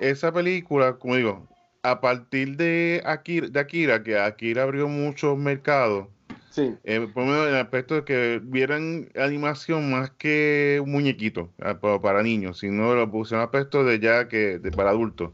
esa 0.00 0.32
película, 0.32 0.94
como 0.94 1.16
digo, 1.16 1.48
a 1.82 2.00
partir 2.00 2.56
de 2.56 3.02
Akira, 3.04 3.48
de 3.48 3.60
Akira 3.60 4.02
que 4.02 4.18
Akira 4.18 4.64
abrió 4.64 4.88
muchos 4.88 5.38
mercados, 5.38 6.08
Sí. 6.50 6.74
eh, 6.84 7.00
por 7.14 7.24
lo 7.24 7.30
menos 7.30 7.46
en 7.48 7.54
el 7.54 7.60
aspecto 7.60 7.94
de 7.94 8.04
que 8.04 8.40
vieran 8.42 9.08
animación 9.16 9.90
más 9.90 10.10
que 10.10 10.80
un 10.82 10.92
muñequito 10.92 11.50
ah, 11.62 11.78
pa- 11.80 12.02
para, 12.02 12.22
niños, 12.22 12.58
sino 12.58 12.94
lo 12.94 13.10
pusieron 13.10 13.44
aspecto 13.44 13.84
de 13.84 13.98
ya 14.00 14.28
que 14.28 14.58
de, 14.58 14.70
para 14.72 14.90
adultos. 14.90 15.30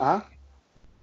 Ajá. 0.00 0.26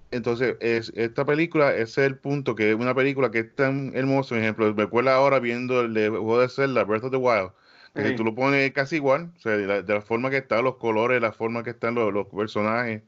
Entonces, 0.09 0.55
es, 0.61 0.91
esta 0.95 1.25
película, 1.25 1.71
ese 1.71 2.01
es 2.01 2.07
el 2.07 2.17
punto, 2.17 2.55
que 2.55 2.71
es 2.71 2.75
una 2.75 2.95
película 2.95 3.29
que 3.29 3.39
es 3.39 3.55
tan 3.55 3.91
hermosa, 3.93 4.29
por 4.29 4.37
ejemplo, 4.39 4.73
me 4.73 4.83
acuerdo 4.83 5.11
ahora 5.11 5.39
viendo 5.39 5.81
el 5.81 5.93
de 5.93 6.09
juego 6.09 6.39
de 6.39 6.49
Zelda, 6.49 6.83
Breath 6.83 7.03
of 7.03 7.11
the 7.11 7.17
Wild, 7.17 7.51
que 7.93 8.09
Sí. 8.09 8.15
tú 8.15 8.23
lo 8.23 8.33
pones 8.33 8.71
casi 8.71 8.97
igual, 8.97 9.31
o 9.35 9.39
sea, 9.39 9.57
de 9.57 9.67
la, 9.67 9.81
de 9.81 9.93
la 9.93 10.01
forma 10.01 10.29
que 10.29 10.37
están 10.37 10.63
los 10.63 10.77
colores, 10.77 11.21
la 11.21 11.33
forma 11.33 11.63
que 11.63 11.71
están 11.71 11.95
los, 11.95 12.13
los 12.13 12.27
personajes, 12.27 13.03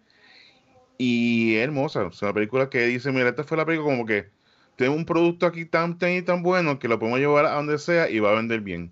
y 0.97 1.55
es 1.55 1.63
hermosa, 1.63 2.03
o 2.03 2.11
sea, 2.11 2.27
una 2.29 2.33
película 2.33 2.69
que 2.69 2.85
dice, 2.85 3.11
mira, 3.11 3.29
esta 3.29 3.45
fue 3.45 3.55
la 3.57 3.65
película 3.65 3.91
como 3.91 4.05
que 4.05 4.27
tengo 4.75 4.93
un 4.93 5.05
producto 5.05 5.45
aquí 5.45 5.65
tan, 5.65 5.97
tan 5.97 6.11
y 6.11 6.21
tan 6.21 6.43
bueno 6.43 6.79
que 6.79 6.89
lo 6.89 6.99
podemos 6.99 7.19
llevar 7.19 7.45
a 7.45 7.53
donde 7.53 7.77
sea 7.77 8.09
y 8.09 8.19
va 8.19 8.31
a 8.31 8.35
vender 8.35 8.61
bien. 8.61 8.91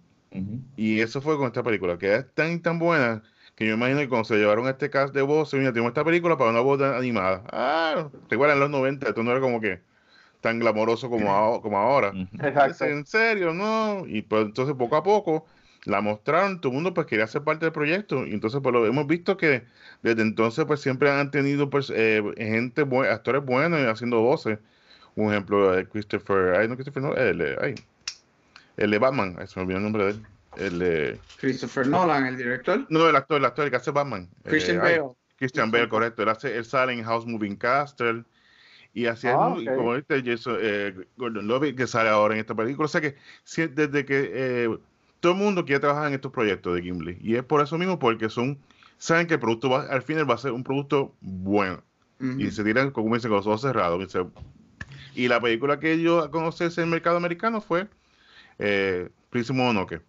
Y 0.78 1.02
eso 1.02 1.22
fue 1.22 1.38
con 1.38 1.48
esta 1.48 1.64
película, 1.64 1.98
que 1.98 2.16
es 2.16 2.34
tan 2.34 2.54
y 2.54 2.60
tan 2.60 2.80
buena 2.80 3.24
que 3.58 3.68
yo 3.68 3.76
imagino 3.76 4.00
que 4.00 4.10
cuando 4.10 4.26
se 4.26 4.38
llevaron 4.38 4.68
este 4.70 4.90
cast 4.92 5.14
de 5.16 5.24
voz, 5.24 5.54
mira, 5.56 5.74
tenemos 5.74 5.90
esta 5.92 6.06
película 6.06 6.38
para 6.38 6.52
una 6.52 6.62
voz 6.62 6.82
animada. 6.82 7.44
Ah, 7.52 8.10
te 8.30 8.36
acuerdas 8.36 8.56
en 8.56 8.62
los 8.62 8.70
90, 8.72 9.10
esto 9.10 9.24
no 9.24 9.32
era 9.32 9.42
como 9.42 9.62
que 9.62 9.82
tan 10.42 10.60
glamoroso 10.60 11.10
como, 11.10 11.62
como 11.62 11.78
ahora. 11.80 12.14
Exacto. 12.40 12.86
En 12.86 13.06
serio, 13.06 13.54
no. 13.54 14.06
Y 14.08 14.22
pues 14.24 14.46
entonces 14.46 14.76
poco 14.78 14.96
a 14.98 15.04
poco 15.04 15.48
la 15.86 16.02
mostraron, 16.02 16.62
todo 16.62 16.72
el 16.72 16.76
mundo 16.76 16.94
pues 16.94 17.08
quería 17.08 17.28
ser 17.28 17.44
parte 17.44 17.66
del 17.66 17.74
proyecto. 17.74 18.26
Y 18.28 18.34
entonces 18.34 18.62
pues 18.64 18.74
lo 18.74 18.86
hemos 18.86 19.08
visto 19.08 19.38
que 19.38 19.64
desde 20.04 20.22
entonces 20.24 20.66
pues 20.66 20.82
siempre 20.82 21.10
han 21.12 21.32
tenido 21.32 21.70
pues, 21.70 21.92
eh, 21.96 22.24
gente, 22.38 22.86
bu- 22.86 23.08
actores 23.12 23.44
buenos 23.46 23.80
haciendo 23.88 24.22
voces. 24.22 24.60
Un 25.16 25.32
ejemplo, 25.32 25.78
eh, 25.78 25.88
Christopher, 25.90 26.56
ay, 26.58 26.68
no 26.70 26.76
Christopher, 26.76 27.04
no, 27.04 27.16
el, 27.16 27.42
eh, 27.42 27.58
ay, 27.62 27.76
el 28.78 28.92
de 28.92 29.00
Batman, 29.00 29.36
ay, 29.40 29.48
se 29.48 29.60
me 29.60 29.64
olvidó 29.64 29.78
el 29.80 29.84
nombre 29.84 30.04
de 30.06 30.12
él. 30.12 30.26
El, 30.58 30.82
eh, 30.82 31.20
Christopher 31.40 31.88
Nolan, 31.88 32.26
el 32.26 32.38
director. 32.38 32.86
no, 32.90 33.08
el 33.10 33.16
actor, 33.16 33.38
el 33.38 33.46
actor 33.46 33.66
el 33.66 33.72
que 33.72 33.78
hace 33.78 33.92
Batman. 33.92 34.30
eh, 34.44 34.50
Christian 34.50 34.80
ay, 34.82 34.98
Bale. 35.00 35.12
Christian 35.38 35.72
Bale, 35.72 35.88
correcto. 35.90 36.24
Él, 36.24 36.30
hace, 36.30 36.58
él 36.58 36.66
sale 36.66 36.94
en 36.94 37.04
House 37.04 37.26
Moving 37.26 37.56
Castle. 37.56 38.24
Y 38.94 39.06
así 39.06 39.28
Ah, 39.28 39.54
es, 39.56 39.68
ok. 39.70 39.76
como 39.76 39.94
este 39.96 40.24
Jason, 40.24 40.58
eh, 40.60 40.96
Gordon 41.18 41.48
Levitt, 41.48 41.78
que 41.78 41.86
sale 41.86 42.10
ahora 42.10 42.34
en 42.34 42.40
esta 42.40 42.56
película. 42.56 42.86
O 42.86 42.90
sea 42.90 43.02
que 43.02 43.16
si- 43.44 43.68
desde 43.68 44.06
que 44.06 44.32
eh, 44.34 44.78
todo 45.20 45.34
el 45.34 45.38
mundo 45.38 45.66
quiere 45.66 45.80
trabajar 45.80 46.08
en 46.08 46.16
estos 46.16 46.32
proyectos 46.32 46.74
de 46.76 46.82
Gimli. 46.82 47.18
Y 47.22 47.36
es 47.36 47.44
por 47.44 47.62
eso 47.62 47.78
mismo, 47.78 48.00
porque 48.00 48.30
son 48.30 48.58
saben 48.98 49.28
que 49.28 49.36
el 49.36 49.40
producto 49.40 49.70
va, 49.70 49.82
al 49.84 50.02
final 50.02 50.28
va 50.28 50.34
a 50.34 50.38
ser 50.40 50.52
un 50.54 50.64
producto 50.64 51.14
bueno. 51.22 51.84
Y 52.40 52.50
se 52.50 52.64
tiran, 52.64 52.90
como 52.90 53.14
dicen, 53.14 53.30
con 53.30 53.38
los 53.38 53.46
ojos 53.46 53.62
cerrados. 53.62 54.04
Y, 54.04 54.10
se- 54.10 54.26
y 55.14 55.28
la 55.28 55.40
película 55.40 55.80
que 55.80 56.02
yo 56.02 56.32
conocí 56.32 56.64
en 56.64 56.72
el 56.78 56.88
mercado 56.88 57.18
americano 57.18 57.62
fue 57.62 57.88
eh, 58.58 59.10
Príncipe 59.30 59.58
Mononoke. 59.58 60.02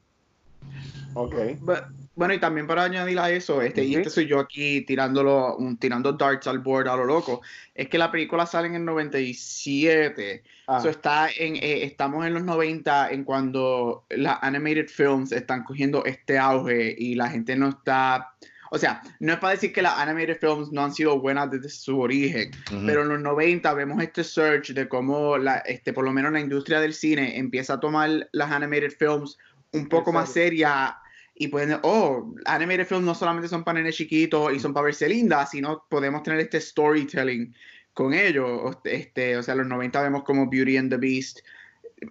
Ok. 1.15 1.35
Bu- 1.61 1.87
Bueno, 2.15 2.35
y 2.35 2.41
también 2.41 2.67
para 2.67 2.83
añadir 2.83 3.17
a 3.21 3.31
eso, 3.31 3.63
este, 3.63 3.85
y 3.85 3.91
Ujú. 3.91 3.99
este 3.99 4.11
soy 4.11 4.27
yo 4.27 4.41
aquí 4.41 4.81
tirándolo, 4.81 5.55
un- 5.57 5.77
tirando 5.79 6.13
darts 6.15 6.49
al 6.49 6.59
board 6.59 6.89
a 6.89 6.97
lo 6.97 7.05
loco, 7.05 7.43
es 7.77 7.89
que 7.89 7.97
la 7.97 8.11
película 8.11 8.45
sale 8.45 8.67
en 8.67 8.75
el 8.75 8.85
97. 8.85 10.43
Ah, 10.67 10.81
So, 10.81 10.89
está 10.91 11.29
en, 11.31 11.55
eh, 11.57 11.85
estamos 11.85 12.27
en 12.27 12.35
los 12.35 12.43
90 12.43 13.11
en 13.13 13.23
cuando 13.23 14.05
las 14.11 14.39
animated 14.43 14.89
films 14.89 15.31
están 15.31 15.63
cogiendo 15.63 16.05
este 16.05 16.39
auge 16.39 16.93
y 16.99 17.15
la 17.15 17.29
gente 17.31 17.55
no 17.57 17.69
está... 17.69 18.33
O 18.71 18.77
sea, 18.79 19.01
no 19.21 19.33
es 19.33 19.39
para 19.39 19.53
decir 19.55 19.73
que 19.73 19.81
las 19.81 19.97
animated 19.99 20.39
films 20.41 20.73
no 20.73 20.85
han 20.85 20.93
sido 20.93 21.19
buenas 21.21 21.51
desde 21.51 21.71
su 21.71 22.01
origen, 22.01 22.51
Ujú. 22.71 22.85
pero 22.85 23.03
en 23.03 23.09
los 23.09 23.21
90 23.21 23.73
vemos 23.75 24.03
este 24.03 24.23
search 24.25 24.73
de 24.75 24.89
cómo, 24.89 25.39
la, 25.39 25.59
este, 25.59 25.93
por 25.95 26.05
lo 26.05 26.13
menos 26.13 26.33
la 26.33 26.41
industria 26.41 26.79
del 26.81 26.93
cine 26.93 27.39
empieza 27.39 27.75
a 27.75 27.81
tomar 27.81 28.29
las 28.33 28.51
animated 28.51 28.91
films 28.91 29.39
un 29.73 29.89
poco 29.89 30.13
más 30.13 30.33
serias 30.33 30.93
y 31.35 31.49
pueden, 31.49 31.79
oh, 31.83 32.35
animated 32.47 32.87
films 32.87 33.05
no 33.05 33.15
solamente 33.15 33.49
son 33.49 33.63
para 33.63 33.79
nenes 33.79 33.95
chiquitos 33.95 34.53
y 34.53 34.59
son 34.59 34.75
para 34.75 34.87
verse 34.87 35.09
lindas, 35.09 35.51
sino 35.51 35.85
podemos 35.89 36.23
tener 36.23 36.41
este 36.41 36.61
storytelling 36.61 37.55
con 37.93 38.13
ellos. 38.13 38.77
Este, 38.85 39.37
o 39.37 39.43
sea, 39.43 39.55
los 39.55 39.67
90 39.67 40.03
vemos 40.03 40.25
como 40.25 40.49
Beauty 40.49 40.77
and 40.77 40.91
the 40.91 40.97
Beast 40.97 41.41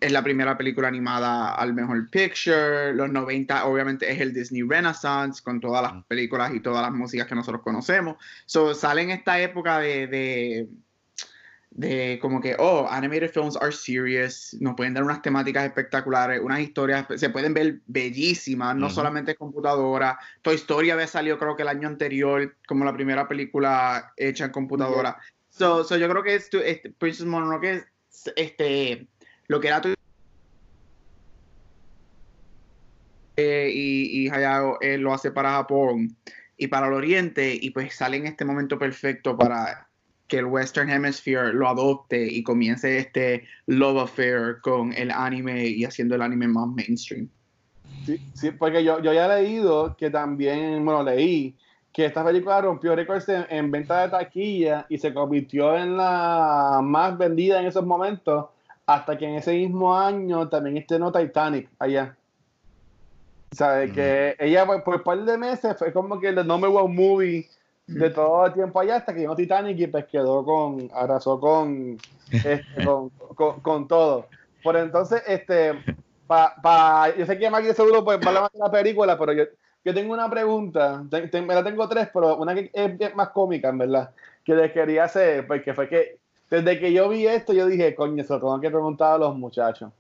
es 0.02 0.12
la 0.12 0.24
primera 0.24 0.58
película 0.58 0.88
animada 0.88 1.56
al 1.56 1.74
mejor 1.74 2.10
picture. 2.10 2.94
Los 2.94 3.10
90 3.10 3.66
obviamente 3.66 4.12
es 4.12 4.20
el 4.20 4.34
Disney 4.34 4.64
Renaissance 4.64 5.42
con 5.44 5.60
todas 5.60 5.82
las 5.82 6.04
películas 6.06 6.54
y 6.54 6.60
todas 6.60 6.82
las 6.82 6.92
músicas 6.92 7.28
que 7.28 7.36
nosotros 7.36 7.62
conocemos. 7.62 8.18
So, 8.46 8.74
sale 8.74 9.04
en 9.04 9.12
esta 9.12 9.40
época 9.40 9.80
de, 9.80 10.08
de, 10.08 10.68
de 11.78 12.18
como 12.20 12.42
que, 12.42 12.56
oh, 12.58 12.88
animated 12.90 13.30
films 13.30 13.56
are 13.56 13.72
serious, 13.72 14.58
nos 14.60 14.74
pueden 14.76 14.96
dar 14.96 15.04
unas 15.04 15.22
temáticas 15.22 15.64
espectaculares, 15.64 16.42
unas 16.42 16.60
historias, 16.60 17.06
se 17.16 17.30
pueden 17.30 17.54
ver 17.54 17.82
bellísimas, 17.86 18.76
no 18.76 18.88
Ujú. 18.88 18.96
solamente 18.96 19.32
en 19.32 19.38
computadora. 19.38 20.18
Toy 20.42 20.56
Story 20.56 20.90
había 20.90 21.06
salido 21.06 21.38
creo 21.38 21.56
que 21.56 21.62
el 21.62 21.68
año 21.68 21.88
anterior 21.88 22.58
como 22.68 22.84
la 22.84 22.94
primera 22.94 23.28
película 23.28 24.12
hecha 24.18 24.46
en 24.46 24.52
computadora. 24.52 25.18
So, 25.50 25.84
so 25.84 25.98
yo 25.98 26.10
creo 26.10 26.24
que 26.24 26.34
esto, 26.34 26.60
este, 26.60 26.90
Princess 26.90 27.28
Mononoke 27.28 27.66
es, 27.66 27.86
este, 28.36 29.08
lo 29.48 29.60
que 29.60 29.68
era 29.68 29.80
tu 29.80 29.94
eh, 33.38 33.70
y, 33.72 34.26
y 34.26 34.30
Hayao 34.30 34.80
eh, 34.82 34.98
lo 34.98 35.14
hace 35.14 35.30
para 35.30 35.52
Japón 35.52 36.18
y 36.58 36.68
para 36.68 36.88
el 36.88 36.94
Oriente 36.94 37.56
y 37.62 37.70
pues 37.70 37.94
sale 37.94 38.18
en 38.18 38.26
este 38.26 38.46
momento 38.46 38.80
perfecto 38.80 39.38
para 39.38 39.87
que 40.28 40.40
el 40.40 40.46
Western 40.46 40.90
Hemisphere 40.90 41.54
lo 41.54 41.68
adopte 41.68 42.26
y 42.26 42.44
comience 42.44 42.98
este 42.98 43.46
love 43.66 44.04
affair 44.04 44.58
con 44.62 44.94
el 44.94 45.12
anime 45.12 45.68
y 45.68 45.86
haciendo 45.86 46.16
el 46.16 46.22
anime 46.22 46.48
más 46.48 46.68
mainstream. 46.68 47.30
sí, 48.06 48.20
sí, 48.34 48.52
porque 48.52 48.84
yo, 48.84 49.02
yo 49.02 49.14
ya 49.14 49.26
he 49.26 49.42
leído 49.42 49.96
que 49.96 50.10
también, 50.10 50.84
bueno, 50.84 51.04
leí 51.04 51.56
que 51.94 52.06
esta 52.06 52.24
película 52.24 52.62
rompió 52.62 52.96
récords 52.96 53.28
en, 53.30 53.46
en 53.50 53.72
venta 53.72 54.02
de 54.02 54.10
taquilla 54.10 54.86
y 54.90 54.98
se 54.98 55.14
convirtió 55.14 55.76
en 55.76 55.98
la 55.98 56.80
más 56.84 57.18
vendida 57.18 57.60
en 57.60 57.66
esos 57.66 57.86
momentos, 57.86 58.48
hasta 58.86 59.18
que 59.18 59.26
en 59.26 59.36
ese 59.36 59.54
mismo 59.54 59.98
año 59.98 60.48
también 60.48 60.78
estrenó 60.78 61.12
Titanic 61.12 61.70
allá. 61.80 62.16
O 63.52 63.56
sea, 63.56 63.72
de 63.72 63.92
que 63.92 64.36
ella 64.40 64.66
por, 64.66 64.84
por 64.84 64.96
un 64.98 65.04
par 65.04 65.24
de 65.24 65.38
meses 65.38 65.76
fue 65.78 65.92
como 65.92 66.20
que 66.20 66.28
el 66.28 66.46
number 66.46 66.70
one 66.70 66.94
movie 66.94 67.48
de 67.88 68.10
todo 68.10 68.46
el 68.46 68.54
tiempo 68.54 68.80
allá 68.80 68.98
hasta 68.98 69.14
que 69.14 69.22
llegó 69.22 69.36
Titanic 69.36 69.80
y 69.80 69.88
pues 69.88 70.06
quedó 70.06 70.44
con, 70.44 70.90
arrasó 70.94 71.40
con, 71.40 71.98
este, 72.32 72.84
con, 72.84 73.10
con, 73.10 73.62
con 73.62 73.88
todo. 73.88 74.28
Por 74.62 74.76
entonces, 74.76 75.24
este, 75.26 75.74
pa, 76.28 76.54
pa, 76.62 77.16
yo 77.16 77.26
sé 77.26 77.40
que 77.40 77.50
Maggie 77.50 77.74
seguro 77.74 78.04
pues 78.04 78.20
va 78.20 78.46
a 78.46 78.50
de 78.52 78.60
la 78.60 78.70
película, 78.70 79.18
pero 79.18 79.32
yo, 79.34 79.46
yo 79.86 79.94
tengo 79.94 80.14
una 80.14 80.30
pregunta, 80.30 81.04
me 81.12 81.56
la 81.56 81.64
tengo 81.64 81.88
tres, 81.88 82.10
pero 82.14 82.36
una 82.36 82.54
que 82.54 82.70
es 82.74 83.16
más 83.16 83.30
cómica, 83.30 83.70
en 83.70 83.78
verdad, 83.78 84.12
que 84.44 84.54
les 84.54 84.74
quería 84.74 85.06
hacer, 85.06 85.48
porque 85.48 85.74
fue 85.74 85.88
que 85.88 86.18
desde 86.50 86.80
que 86.80 86.92
yo 86.92 87.08
vi 87.10 87.26
esto, 87.26 87.54
yo 87.54 87.68
dije, 87.68 87.96
coño, 87.96 88.22
eso 88.22 88.36
lo 88.36 88.40
tengo 88.42 88.60
que 88.60 88.70
preguntar 88.70 89.14
a 89.14 89.18
los 89.18 89.36
muchachos. 89.36 89.92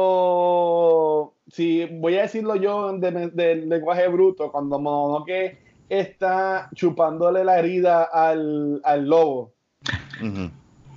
Cuando, 0.00 1.34
si 1.48 1.86
voy 1.86 2.16
a 2.18 2.22
decirlo 2.22 2.56
yo 2.56 2.92
de- 2.92 3.30
del 3.30 3.68
lenguaje 3.68 4.08
bruto, 4.08 4.50
cuando 4.50 4.78
Mononoke 4.78 5.56
está 5.90 6.70
chupándole 6.74 7.44
la 7.44 7.58
herida 7.58 8.04
al, 8.04 8.80
al 8.84 9.06
lobo, 9.06 9.52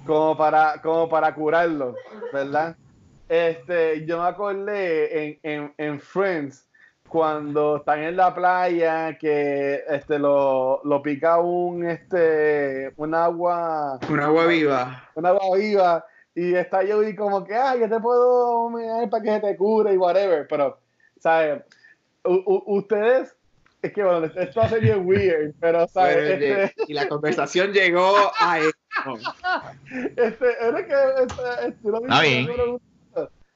como 0.06 0.38
para, 0.38 0.79
como 0.82 1.10
para 1.10 1.34
curarlo, 1.34 1.95
¿verdad? 2.32 2.77
Este, 3.27 4.06
yo 4.06 4.21
me 4.21 4.27
acordé 4.27 5.25
en, 5.25 5.39
en, 5.43 5.73
en 5.77 5.99
Friends, 5.99 6.67
cuando 7.08 7.77
están 7.77 7.99
en 8.03 8.15
la 8.17 8.34
playa, 8.34 9.17
que 9.17 9.84
este, 9.88 10.19
lo, 10.19 10.82
lo 10.84 11.01
pica 11.01 11.39
un, 11.39 11.86
este, 11.86 12.93
un 12.97 13.13
agua, 13.15 13.99
Un 14.10 14.19
agua 14.19 14.45
viva. 14.45 15.10
un 15.15 15.25
agua 15.25 15.58
viva, 15.58 16.06
y 16.36 16.53
está 16.56 16.84
yo 16.84 17.03
y 17.03 17.15
como 17.15 17.43
que, 17.43 17.56
ay, 17.56 17.79
yo 17.82 17.89
te 17.89 17.99
puedo 17.99 18.69
mirar 18.69 19.10
para 19.10 19.23
que 19.23 19.29
se 19.32 19.39
te 19.39 19.58
cure 19.58 19.93
y 19.93 19.97
whatever, 19.97 20.47
pero 20.47 20.79
¿sabes? 21.19 21.63
U- 22.25 22.43
u- 22.45 22.63
ustedes, 22.77 23.36
es 23.84 23.91
que 23.91 24.02
bueno, 24.02 24.26
esto 24.26 24.60
va 24.62 24.65
a 24.65 24.69
ser 24.69 24.80
bien 24.80 25.06
weird, 25.06 25.54
pero, 25.60 25.86
¿sabes? 25.89 26.15
Pero, 26.15 26.63
Este, 26.63 26.84
Y 26.88 26.93
la 26.93 27.10
conversación 27.10 27.74
llegó 27.74 28.15
a 28.39 28.60
esto. 28.60 28.80
este, 30.15 30.52
es 30.52 30.86
que 30.86 30.96
este, 31.22 31.67
este, 31.67 31.89
lo 31.89 32.02
bien. 32.22 32.80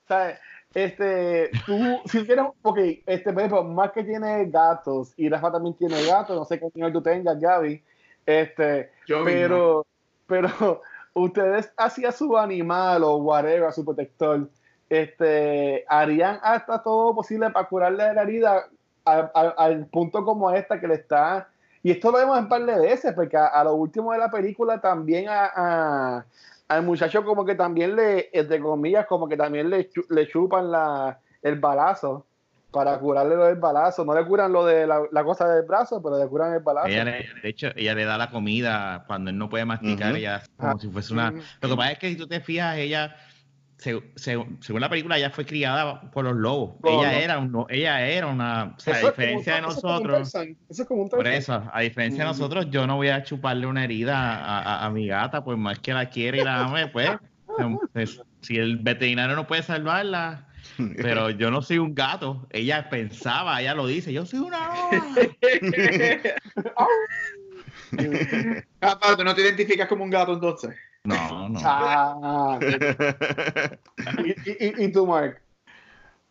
¿sabes? 0.06 0.38
Este, 0.74 1.50
tú, 1.66 2.02
si 2.06 2.26
quieres, 2.26 2.46
ok, 2.62 2.78
este, 3.06 3.32
por 3.32 3.42
ejemplo, 3.42 3.64
más 3.64 3.94
que 3.94 4.04
tiene 4.04 4.46
gatos 4.48 5.14
y 5.16 5.30
Rafa 5.30 5.54
también 5.54 5.76
tiene 5.76 6.06
gatos, 6.06 6.36
no 6.36 6.44
sé 6.44 6.60
qué 6.60 6.68
nivel 6.76 6.92
tú 6.92 7.02
tengas, 7.02 7.40
Gaby, 7.40 7.82
este, 8.26 8.92
Yo 9.08 9.24
mismo. 9.24 9.32
pero, 9.32 9.88
pero 10.28 10.82
ustedes 11.14 11.72
hacían 11.78 12.12
su 12.12 12.38
animal 12.38 13.04
o 13.06 13.16
whatever, 13.16 13.72
su 13.72 13.86
protector, 13.86 14.50
este, 14.90 15.86
harían 15.88 16.38
hasta 16.44 16.84
todo 16.84 17.16
posible 17.16 17.50
para 17.50 17.68
curarle 17.68 18.14
la 18.14 18.22
herida 18.24 18.70
a- 19.08 19.32
a- 19.34 19.54
al 19.58 19.86
punto 19.88 20.24
como 20.24 20.52
esta 20.52 20.80
que 20.80 20.88
le 20.88 20.96
está. 20.96 21.48
Y 21.84 21.92
esto 21.92 22.12
lo 22.12 22.18
vemos 22.18 22.38
en 22.38 22.50
par 22.50 22.66
de 22.66 22.78
veces, 22.80 23.14
porque 23.14 23.38
a, 23.38 23.64
lo 23.64 23.74
último 23.76 24.12
de 24.12 24.18
la 24.20 24.30
película 24.30 24.82
también 24.82 25.28
a, 25.30 26.26
al 26.68 26.84
muchacho 26.84 27.24
como 27.24 27.46
que 27.46 27.56
también 27.56 27.96
le, 27.96 28.30
entre 28.34 28.60
comillas, 28.60 29.06
como 29.06 29.28
que 29.28 29.38
también 29.38 29.70
le, 29.70 29.90
le 30.10 30.28
chupan 30.28 30.70
la, 30.72 31.20
el 31.42 31.60
balazo 31.60 32.26
para 32.72 33.00
curarle 33.00 33.36
lo 33.38 33.46
del 33.46 33.56
balazo. 33.56 34.04
No 34.04 34.14
le 34.14 34.26
curan 34.26 34.52
lo 34.52 34.66
de 34.66 34.86
la, 34.86 35.02
la 35.12 35.24
cosa 35.24 35.48
del 35.48 35.64
brazo, 35.66 36.02
pero 36.04 36.20
le 36.20 36.28
curan 36.28 36.54
el 36.54 36.60
balazo. 36.60 36.88
Ella 36.88 37.06
le, 37.06 37.26
de 37.42 37.50
hecho, 37.50 37.68
ella 37.76 37.96
le 37.96 38.04
da 38.04 38.18
la 38.18 38.30
comida 38.30 39.06
cuando 39.08 39.30
él 39.30 39.38
no 39.38 39.48
puede 39.50 39.64
masticar, 39.64 40.10
Ujú. 40.10 40.18
ella 40.18 40.36
hace 40.36 40.52
como 40.58 40.72
Ah. 40.72 40.78
si 40.80 40.90
fuese 40.90 41.14
una... 41.14 41.32
Lo 41.62 41.70
que 41.70 41.76
pasa 41.78 41.92
es 41.94 42.00
que 42.00 42.10
si 42.10 42.18
tú 42.18 42.28
te 42.28 42.42
fijas, 42.42 42.76
ella, 42.78 43.16
seg- 43.80 44.14
seg- 44.16 44.58
según 44.62 44.82
la 44.82 44.90
película, 44.90 45.18
ella 45.18 45.30
fue 45.30 45.46
criada 45.46 46.10
por 46.12 46.26
los 46.26 46.36
lobos. 46.36 46.76
Ella, 46.84 47.22
era 47.22 47.38
un, 47.40 47.66
ella 47.70 48.08
era 48.08 48.28
una... 48.28 48.76
O 48.78 48.80
sea, 48.80 48.96
a 48.96 49.00
diferencia 49.00 49.56
de 49.56 49.62
un- 49.62 49.70
eso 49.70 49.78
es 49.78 49.82
como 49.82 49.98
un 49.98 50.04
nosotros... 50.04 50.36
Eso 50.70 50.82
es 50.84 50.88
como 50.88 51.02
un 51.04 51.10
Por 51.10 51.28
eso, 51.28 51.70
a 51.72 51.82
diferencia 51.82 52.24
de 52.24 52.30
nosotros, 52.30 52.68
yo 52.70 52.88
no 52.88 52.96
voy 52.96 53.10
a 53.10 53.24
chuparle 53.24 53.68
una 53.68 53.84
herida 53.84 54.18
a, 54.18 54.62
a- 54.62 54.86
a 54.86 54.90
mi 54.90 55.08
gata, 55.08 55.44
pues 55.44 55.58
más 55.58 55.80
que 55.80 55.94
la 55.94 56.10
quiere 56.10 56.40
y 56.40 56.44
la 56.44 56.66
ame, 56.66 56.88
pues. 56.88 57.12
pues, 57.94 58.22
si 58.42 58.58
el 58.58 58.78
veterinario 58.78 59.36
no 59.36 59.48
puede 59.48 59.64
salvarla, 59.64 60.48
pero 61.02 61.30
yo 61.32 61.50
no 61.52 61.62
soy 61.62 61.78
un 61.80 61.94
gato. 61.96 62.48
Ella 62.52 62.90
pensaba, 62.90 63.60
ella 63.62 63.74
lo 63.74 63.88
dice, 63.88 64.14
yo 64.14 64.26
soy 64.26 64.40
una 64.40 64.70
loba. 64.70 65.14
Ah, 68.82 69.00
pero 69.02 69.18
tú 69.18 69.24
no 69.24 69.34
te 69.34 69.42
identificas 69.42 69.88
como 69.88 70.04
un 70.04 70.10
gato 70.10 70.34
entonces. 70.34 70.76
No, 71.08 71.50
no. 71.50 71.60
Ah, 71.64 72.60
y, 74.26 74.32
y, 74.32 74.86
y- 74.86 74.92
tú, 74.92 75.06
Mark. 75.08 75.42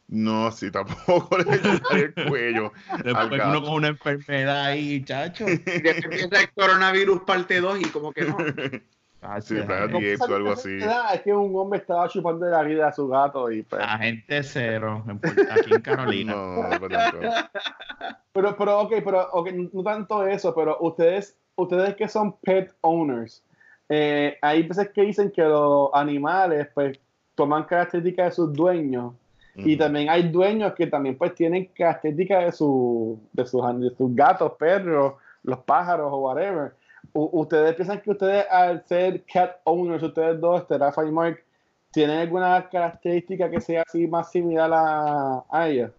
no, 0.08 0.50
sí, 0.52 0.70
tampoco 0.70 1.38
le 1.92 2.04
el 2.04 2.28
cuello. 2.28 2.72
al 2.90 3.02
Después 3.02 3.30
gato. 3.38 3.50
uno 3.50 3.62
con 3.62 3.74
una 3.74 3.88
enfermedad 3.88 4.66
ahí, 4.66 5.02
chacho. 5.04 5.48
Y 5.48 5.56
después 5.56 6.04
empieza 6.04 6.40
el 6.42 6.52
coronavirus 6.52 7.22
parte 7.22 7.60
2 7.60 7.80
y 7.80 7.84
como 7.90 8.12
que 8.12 8.22
no. 8.26 8.36
Sí, 9.40 9.56
¿Cómo 9.56 9.68
Gates 9.98 10.20
o 10.20 10.36
algo 10.36 10.52
así. 10.52 10.78
Ah, 10.84 11.10
es 11.14 11.22
que 11.22 11.34
un 11.34 11.52
hombre 11.58 11.80
estaba 11.80 12.06
chupando 12.08 12.46
la 12.46 12.62
vida 12.62 12.86
a 12.86 12.92
su 12.92 13.08
gato 13.08 13.50
y 13.50 13.62
pues. 13.64 13.82
Agente 13.82 14.40
cero, 14.44 15.02
en 15.08 15.20
aquí 15.50 15.74
en 15.74 15.80
Carolina. 15.80 16.32
No. 16.32 16.62
Pero, 18.32 18.56
pero, 18.56 18.80
ok, 18.80 18.92
pero, 19.04 19.28
ok, 19.32 19.50
no 19.72 19.82
tanto 19.82 20.24
eso, 20.26 20.54
pero 20.54 20.76
ustedes, 20.80 21.36
ustedes 21.56 21.96
que 21.96 22.06
son 22.06 22.36
pet 22.38 22.72
owners, 22.82 23.42
eh, 23.88 24.36
hay 24.42 24.62
veces 24.62 24.90
que 24.90 25.02
dicen 25.02 25.30
que 25.30 25.42
los 25.42 25.90
animales, 25.92 26.68
pues, 26.74 26.98
toman 27.34 27.64
características 27.64 28.26
de 28.26 28.32
sus 28.32 28.52
dueños. 28.52 29.12
Y 29.58 29.74
también 29.76 30.10
hay 30.10 30.28
dueños 30.28 30.74
que 30.74 30.86
también, 30.86 31.16
pues, 31.16 31.34
tienen 31.34 31.66
características 31.74 32.44
de, 32.44 32.52
su, 32.52 33.18
de, 33.32 33.46
sus, 33.46 33.62
de 33.80 33.90
sus 33.96 34.14
gatos, 34.14 34.52
perros, 34.58 35.14
los 35.42 35.58
pájaros 35.60 36.08
o 36.12 36.18
whatever. 36.18 36.72
U- 37.14 37.40
¿Ustedes 37.40 37.74
piensan 37.74 38.00
que 38.02 38.10
ustedes, 38.10 38.44
al 38.50 38.84
ser 38.84 39.22
cat 39.24 39.56
owners, 39.64 40.02
ustedes 40.02 40.38
dos, 40.40 40.60
este, 40.60 40.76
Rafa 40.76 41.06
y 41.06 41.10
Mark, 41.10 41.42
tienen 41.90 42.18
alguna 42.18 42.68
característica 42.68 43.48
que 43.50 43.60
sea 43.60 43.82
así 43.86 44.06
más 44.06 44.30
similar 44.30 44.70
a, 44.74 45.44
a 45.50 45.68
ellos? 45.68 45.90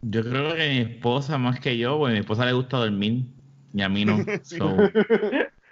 Yo 0.00 0.22
creo 0.22 0.54
que 0.54 0.68
mi 0.68 0.78
esposa 0.78 1.36
más 1.36 1.60
que 1.60 1.76
yo, 1.76 1.98
porque 1.98 2.12
a 2.12 2.14
mi 2.14 2.20
esposa 2.20 2.46
le 2.46 2.52
gusta 2.52 2.78
dormir 2.78 3.24
y 3.74 3.82
a 3.82 3.88
mí 3.90 4.04
no. 4.06 4.16
So, 4.42 4.70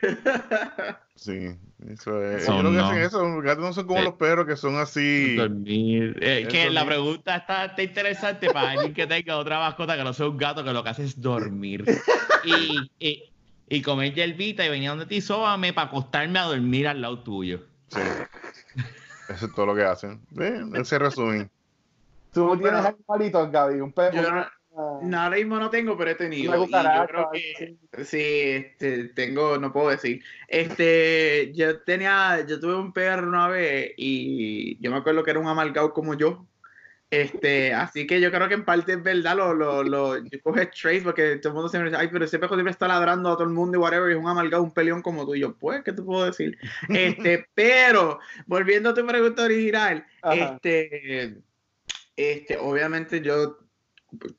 Sí, 1.17 1.49
eso 1.89 2.23
es. 2.23 2.45
Son 2.45 2.57
Yo 2.57 2.61
creo 2.61 2.73
que 2.73 2.77
no. 2.77 2.87
hacen 2.89 2.99
eso. 3.03 3.27
Los 3.27 3.43
gatos 3.43 3.65
no 3.65 3.73
son 3.73 3.87
como 3.87 4.01
Sí. 4.01 4.05
los 4.05 4.15
perros 4.15 4.47
que 4.47 4.55
son 4.57 4.77
así. 4.77 5.35
dormir. 5.37 6.19
Eh, 6.21 6.43
Es 6.43 6.49
que 6.49 6.69
la 6.69 6.85
pregunta 6.85 7.37
está, 7.37 7.65
está 7.65 7.83
interesante 7.83 8.51
para 8.51 8.73
alguien 8.73 8.93
que 8.93 9.07
tenga 9.07 9.39
otra 9.39 9.59
mascota 9.59 9.97
que 9.97 10.05
no 10.05 10.13
sea 10.13 10.29
un 10.29 10.37
gato 10.37 10.63
que 10.63 10.73
lo 10.75 10.85
que 10.85 10.91
hace 10.91 11.05
es 11.05 11.19
dormir. 11.21 11.85
Y, 12.45 12.91
y, 12.99 13.33
y 13.69 13.83
comer 13.83 14.13
hierbita 14.13 14.67
y 14.67 14.69
venir 14.69 14.91
donde 14.91 15.07
ti, 15.07 15.23
sóbame 15.23 15.73
para 15.73 15.89
acostarme 15.89 16.39
a 16.39 16.43
dormir 16.45 16.87
al 16.87 17.01
lado 17.01 17.19
tuyo. 17.21 17.63
Sí. 17.89 18.01
Eso 19.31 19.47
es 19.47 19.55
todo 19.55 19.67
lo 19.67 19.75
que 19.75 19.85
hacen. 19.85 20.21
Eh, 20.39 20.63
ese 20.75 20.99
resumen. 20.99 21.51
¿Tú 22.33 22.47
no 22.47 22.59
tienes 22.59 22.85
animalitos, 22.85 23.51
Gaby? 23.51 23.81
Un 23.81 23.93
perro. 23.93 24.15
Yo 24.15 24.23
no, 24.23 24.29
una- 24.29 24.53
no, 25.03 25.21
ahora 25.21 25.37
mismo 25.37 25.59
no 25.59 25.71
tengo, 25.71 25.97
pero 25.97 26.11
he 26.11 26.15
tenido. 26.15 26.55
Y 26.67 26.71
yo 26.71 27.07
creo 27.07 27.31
que 27.33 28.05
sí, 28.05 28.21
este, 28.21 29.05
tengo, 29.09 29.57
no 29.57 29.73
puedo 29.73 29.89
decir. 29.89 30.23
Este, 30.49 31.53
yo 31.55 31.81
tenía, 31.81 32.45
yo 32.47 32.61
tuve 32.61 32.75
un 32.75 32.93
perro 32.93 33.27
una 33.27 33.49
vez 33.49 33.93
y 33.97 34.79
yo 34.81 34.91
me 34.91 34.99
acuerdo 34.99 35.25
que 35.25 35.31
era 35.31 35.41
un 35.41 35.49
amargado 35.49 35.95
como 35.95 36.13
yo. 36.15 36.47
Este, 37.09 37.73
así 37.73 38.07
que 38.07 38.21
yo 38.21 38.31
creo 38.33 38.49
que 38.49 38.55
en 38.55 38.65
parte 38.65 38.95
es 38.95 39.03
verdad, 39.03 39.37
lo, 39.37 39.55
lo, 39.55 39.83
lo, 39.85 40.19
yo 40.19 40.43
coge 40.43 40.67
trace 40.67 41.03
porque 41.03 41.37
todo 41.37 41.51
el 41.51 41.55
mundo 41.55 41.69
siempre 41.69 41.91
dice, 41.91 42.03
ay, 42.03 42.09
pero 42.13 42.25
ese 42.25 42.39
perro 42.39 42.57
siempre 42.57 42.73
está 42.73 42.89
ladrando 42.89 43.31
a 43.31 43.35
todo 43.35 43.45
el 43.45 43.55
mundo 43.55 43.79
y 43.79 43.81
whatever, 43.81 44.11
y 44.11 44.15
es 44.15 44.19
un 44.19 44.29
amargado, 44.29 44.63
un 44.63 44.75
peleón 44.75 45.03
como 45.03 45.25
tú. 45.25 45.35
Y 45.35 45.41
yo, 45.41 45.57
pues, 45.57 45.83
¿qué 45.85 45.93
te 45.93 46.03
puedo 46.03 46.27
decir? 46.27 46.59
Este, 46.91 47.47
pero, 47.55 48.19
volviendo 48.47 48.91
a 48.91 48.95
tu 48.95 49.07
pregunta 49.07 49.45
original, 49.45 50.05
Ajá. 50.21 50.57
este, 50.57 51.39
este, 52.17 52.59
obviamente 52.59 53.23
yo 53.23 53.66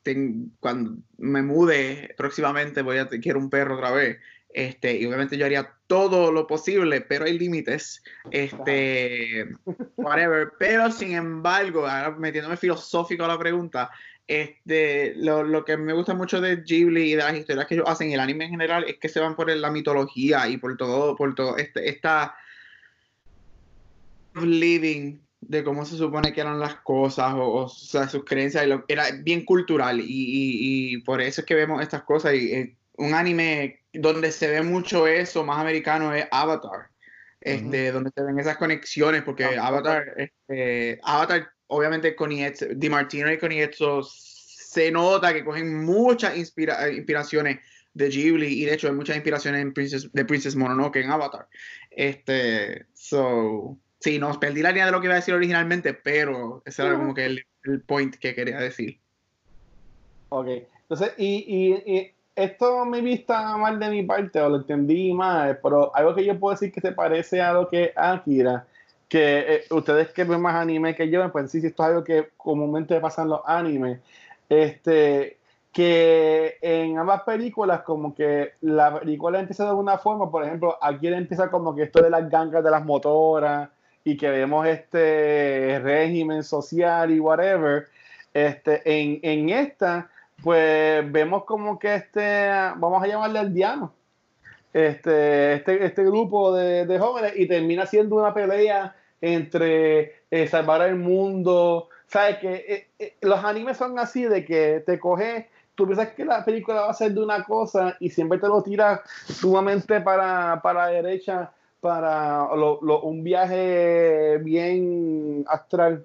ten- 0.02 0.52
cuando 0.60 0.96
me 1.18 1.42
mude 1.42 2.14
próximamente 2.16 2.82
voy 2.82 2.98
a 2.98 3.08
quiero 3.08 3.38
un 3.38 3.50
perro 3.50 3.76
otra 3.76 3.90
vez. 3.92 4.18
Este, 4.50 4.96
y 4.96 5.04
obviamente 5.04 5.36
yo 5.36 5.44
haría 5.44 5.74
todo 5.86 6.32
lo 6.32 6.46
posible, 6.46 7.00
pero 7.02 7.26
hay 7.26 7.38
límites. 7.38 8.02
Este, 8.30 9.48
whatever. 9.96 10.52
Pero 10.58 10.90
sin 10.90 11.12
embargo, 11.12 11.86
ahora 11.86 12.16
metiéndome 12.16 12.56
filosófico 12.56 13.24
a 13.24 13.28
la 13.28 13.38
pregunta, 13.38 13.90
este, 14.26 15.14
lo, 15.16 15.42
lo 15.42 15.64
que 15.64 15.76
me 15.76 15.92
gusta 15.92 16.14
mucho 16.14 16.40
de 16.40 16.56
Ghibli 16.56 17.12
y 17.12 17.14
de 17.14 17.22
las 17.22 17.36
historias 17.36 17.66
que 17.66 17.74
ellos 17.74 17.88
hacen, 17.88 18.10
y 18.10 18.14
el 18.14 18.20
anime 18.20 18.44
en 18.44 18.50
general, 18.50 18.84
es 18.84 18.98
que 18.98 19.08
se 19.08 19.20
van 19.20 19.36
por 19.36 19.50
la 19.50 19.70
mitología 19.70 20.48
y 20.48 20.56
por 20.56 20.76
todo, 20.76 21.14
por 21.16 21.34
todo 21.34 21.56
este, 21.56 21.88
esta 21.88 22.34
living 24.34 25.18
de 25.40 25.62
cómo 25.64 25.84
se 25.84 25.96
supone 25.96 26.32
que 26.32 26.40
eran 26.40 26.58
las 26.58 26.76
cosas 26.76 27.32
o, 27.34 27.52
o 27.64 27.68
sea, 27.68 28.08
sus 28.08 28.24
creencias 28.24 28.64
y 28.64 28.68
lo- 28.68 28.84
era 28.88 29.06
bien 29.22 29.44
cultural 29.44 30.00
y, 30.00 30.04
y- 30.04 30.94
y 30.94 30.98
por 31.02 31.20
eso 31.20 31.40
es 31.42 31.46
que 31.46 31.54
vemos 31.54 31.80
estas 31.82 32.02
cosas 32.02 32.34
y 32.34 32.52
eh, 32.52 32.76
un 32.96 33.14
anime 33.14 33.80
donde 33.92 34.32
se 34.32 34.48
ve 34.48 34.62
mucho 34.62 35.06
eso 35.06 35.44
más 35.44 35.58
americano 35.60 36.12
es 36.14 36.26
Avatar 36.30 36.88
este 37.40 37.92
donde 37.92 38.10
se 38.14 38.22
ven 38.22 38.38
esas 38.40 38.56
conexiones 38.56 39.22
porque 39.22 39.44
Avatar 39.44 40.12
este, 40.16 40.98
Avatar 41.04 41.48
obviamente 41.68 42.16
con 42.16 42.30
Di 42.30 42.88
Martino 42.88 43.32
y 43.32 43.38
Konietzko 43.38 44.02
se 44.02 44.90
nota 44.90 45.32
que 45.32 45.44
cogen 45.44 45.84
muchas 45.84 46.36
inspira- 46.36 46.90
inspiraciones 46.92 47.60
de 47.94 48.08
Ghibli 48.08 48.46
y 48.62 48.64
de 48.64 48.74
hecho 48.74 48.88
hay 48.88 48.92
muchas 48.94 49.14
inspiraciones 49.16 49.62
en 49.62 49.72
Princess, 49.72 50.12
de 50.12 50.24
Princess 50.24 50.56
Mononoke 50.56 50.96
en 50.96 51.10
Avatar 51.10 51.46
este 51.90 52.86
so 52.94 53.78
Sí, 54.00 54.18
no, 54.18 54.38
perdí 54.38 54.62
la 54.62 54.70
línea 54.70 54.86
de 54.86 54.92
lo 54.92 55.00
que 55.00 55.06
iba 55.06 55.14
a 55.14 55.16
decir 55.16 55.34
originalmente, 55.34 55.92
pero 55.92 56.62
ese 56.64 56.86
era 56.86 56.96
como 56.96 57.14
que 57.14 57.26
el, 57.26 57.44
el 57.64 57.80
point 57.80 58.14
que 58.14 58.34
quería 58.34 58.58
decir. 58.58 58.98
Ok. 60.28 60.48
Entonces, 60.82 61.14
y, 61.18 61.44
y, 61.46 61.92
y 61.92 62.12
esto 62.36 62.84
me 62.84 63.00
vista 63.00 63.56
mal 63.56 63.78
de 63.78 63.90
mi 63.90 64.04
parte, 64.04 64.40
o 64.40 64.48
lo 64.48 64.56
entendí 64.56 65.12
mal, 65.12 65.58
pero 65.62 65.94
algo 65.94 66.14
que 66.14 66.24
yo 66.24 66.38
puedo 66.38 66.54
decir 66.54 66.72
que 66.72 66.80
se 66.80 66.92
parece 66.92 67.42
a 67.42 67.52
lo 67.52 67.68
que 67.68 67.84
es 67.84 67.92
Akira, 67.96 68.66
que 69.08 69.38
eh, 69.38 69.64
ustedes 69.70 70.10
que 70.10 70.24
ven 70.24 70.40
más 70.40 70.54
anime 70.54 70.94
que 70.94 71.10
yo, 71.10 71.30
pues 71.32 71.50
sí, 71.50 71.58
esto 71.58 71.82
es 71.82 71.88
algo 71.88 72.04
que 72.04 72.28
comúnmente 72.36 73.00
pasa 73.00 73.22
en 73.22 73.30
los 73.30 73.40
animes. 73.44 73.98
Este, 74.48 75.38
que 75.72 76.56
en 76.62 76.98
ambas 76.98 77.22
películas, 77.22 77.82
como 77.82 78.14
que 78.14 78.52
la 78.60 79.00
película 79.00 79.40
empieza 79.40 79.66
de 79.66 79.74
una 79.74 79.98
forma, 79.98 80.30
por 80.30 80.44
ejemplo, 80.44 80.78
aquí 80.80 81.08
empieza 81.08 81.50
como 81.50 81.74
que 81.74 81.82
esto 81.82 82.00
de 82.02 82.10
las 82.10 82.30
gangas 82.30 82.62
de 82.62 82.70
las 82.70 82.84
motoras 82.84 83.68
y 84.04 84.16
que 84.16 84.30
vemos 84.30 84.66
este 84.66 85.80
régimen 85.82 86.42
social 86.42 87.10
y 87.10 87.20
whatever. 87.20 87.86
Este, 88.32 88.82
en, 88.84 89.20
en 89.22 89.48
esta, 89.50 90.10
pues 90.42 91.10
vemos 91.10 91.44
como 91.44 91.78
que 91.78 91.94
este, 91.94 92.48
vamos 92.76 93.02
a 93.02 93.06
llamarle 93.06 93.38
aldeano, 93.38 93.92
este, 94.72 95.54
este, 95.54 95.84
este 95.84 96.04
grupo 96.04 96.54
de, 96.54 96.86
de 96.86 96.98
jóvenes 96.98 97.32
y 97.36 97.46
termina 97.46 97.86
siendo 97.86 98.16
una 98.16 98.32
pelea 98.32 98.94
entre 99.20 100.22
eh, 100.30 100.46
salvar 100.46 100.82
el 100.82 100.96
mundo 100.96 101.88
¿Sabes? 102.08 102.38
Que 102.38 102.54
eh, 102.54 102.88
eh, 102.98 103.16
los 103.20 103.44
animes 103.44 103.76
son 103.76 103.98
así 103.98 104.24
de 104.24 104.44
que 104.44 104.82
te 104.84 104.98
coges, 104.98 105.44
tú 105.74 105.84
piensas 105.84 106.08
que 106.14 106.24
la 106.24 106.42
película 106.44 106.80
va 106.80 106.90
a 106.90 106.94
ser 106.94 107.12
de 107.12 107.22
una 107.22 107.44
cosa 107.44 107.96
y 108.00 108.08
siempre 108.08 108.38
te 108.38 108.48
lo 108.48 108.62
tiras 108.62 109.00
sumamente 109.26 110.00
para, 110.00 110.60
para 110.62 110.86
la 110.86 110.92
derecha, 111.02 111.52
para 111.80 112.54
lo- 112.56 112.80
lo- 112.82 113.02
un 113.02 113.22
viaje 113.22 114.38
bien 114.38 115.44
astral. 115.48 116.02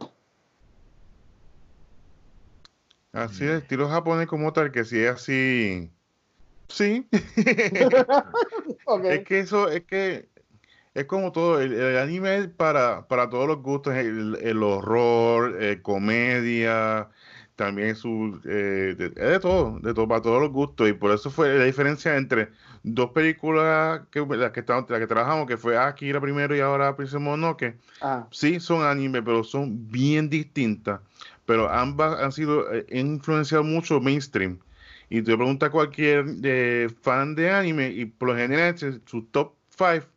Así 3.11 3.45
de 3.45 3.57
estilo 3.57 3.87
japonés 3.89 4.27
como 4.27 4.53
tal, 4.53 4.71
que 4.71 4.85
si 4.85 4.99
es 4.99 5.11
así. 5.11 5.89
Sí. 6.67 7.07
Es 9.03 9.23
que 9.23 9.39
eso, 9.39 9.69
es 9.69 9.83
que 9.85 10.27
es 10.93 11.05
como 11.05 11.31
todo, 11.31 11.61
el, 11.61 11.73
el 11.73 11.97
anime 11.97 12.37
es 12.37 12.47
para, 12.47 13.07
para 13.07 13.29
todos 13.29 13.47
los 13.47 13.61
gustos, 13.61 13.95
el, 13.95 14.37
el 14.41 14.61
horror, 14.63 15.57
eh, 15.61 15.81
comedia, 15.81 17.09
también 17.55 17.95
su, 17.95 18.39
eh, 18.45 18.95
de, 18.97 19.05
es 19.07 19.13
de 19.15 19.39
todo, 19.39 19.79
de 19.79 19.93
todo, 19.93 20.07
para 20.07 20.21
todos 20.21 20.41
los 20.41 20.51
gustos, 20.51 20.89
y 20.89 20.93
por 20.93 21.11
eso 21.11 21.29
fue 21.29 21.57
la 21.57 21.65
diferencia 21.65 22.15
entre 22.17 22.49
dos 22.83 23.11
películas 23.11 24.01
que 24.11 24.19
las 24.21 24.51
que, 24.51 24.63
las 24.67 24.99
que 24.99 25.07
trabajamos, 25.07 25.47
que 25.47 25.57
fue 25.57 25.77
Akira 25.77 26.19
primero 26.21 26.55
y 26.55 26.59
ahora 26.61 26.95
Princess 26.95 27.19
Mononoke, 27.21 27.77
Ah, 28.01 28.27
sí 28.31 28.59
son 28.59 28.83
anime, 28.85 29.21
pero 29.21 29.43
son 29.43 29.87
bien 29.89 30.29
distintas, 30.29 31.01
pero 31.45 31.69
ambas 31.69 32.19
han 32.19 32.31
sido, 32.31 32.71
eh, 32.73 32.85
influenciado 32.91 33.63
mucho 33.63 33.99
mainstream. 34.01 34.59
Y 35.09 35.21
te 35.21 35.35
pregunta 35.35 35.67
a 35.67 35.69
cualquier 35.71 36.25
eh, 36.43 36.89
fan 37.01 37.35
de 37.35 37.51
anime, 37.51 37.89
y 37.91 38.05
por 38.05 38.29
lo 38.29 38.35
general 38.35 38.77
su- 38.77 39.01
su 39.05 39.23
top 39.25 39.53
5 39.69 40.07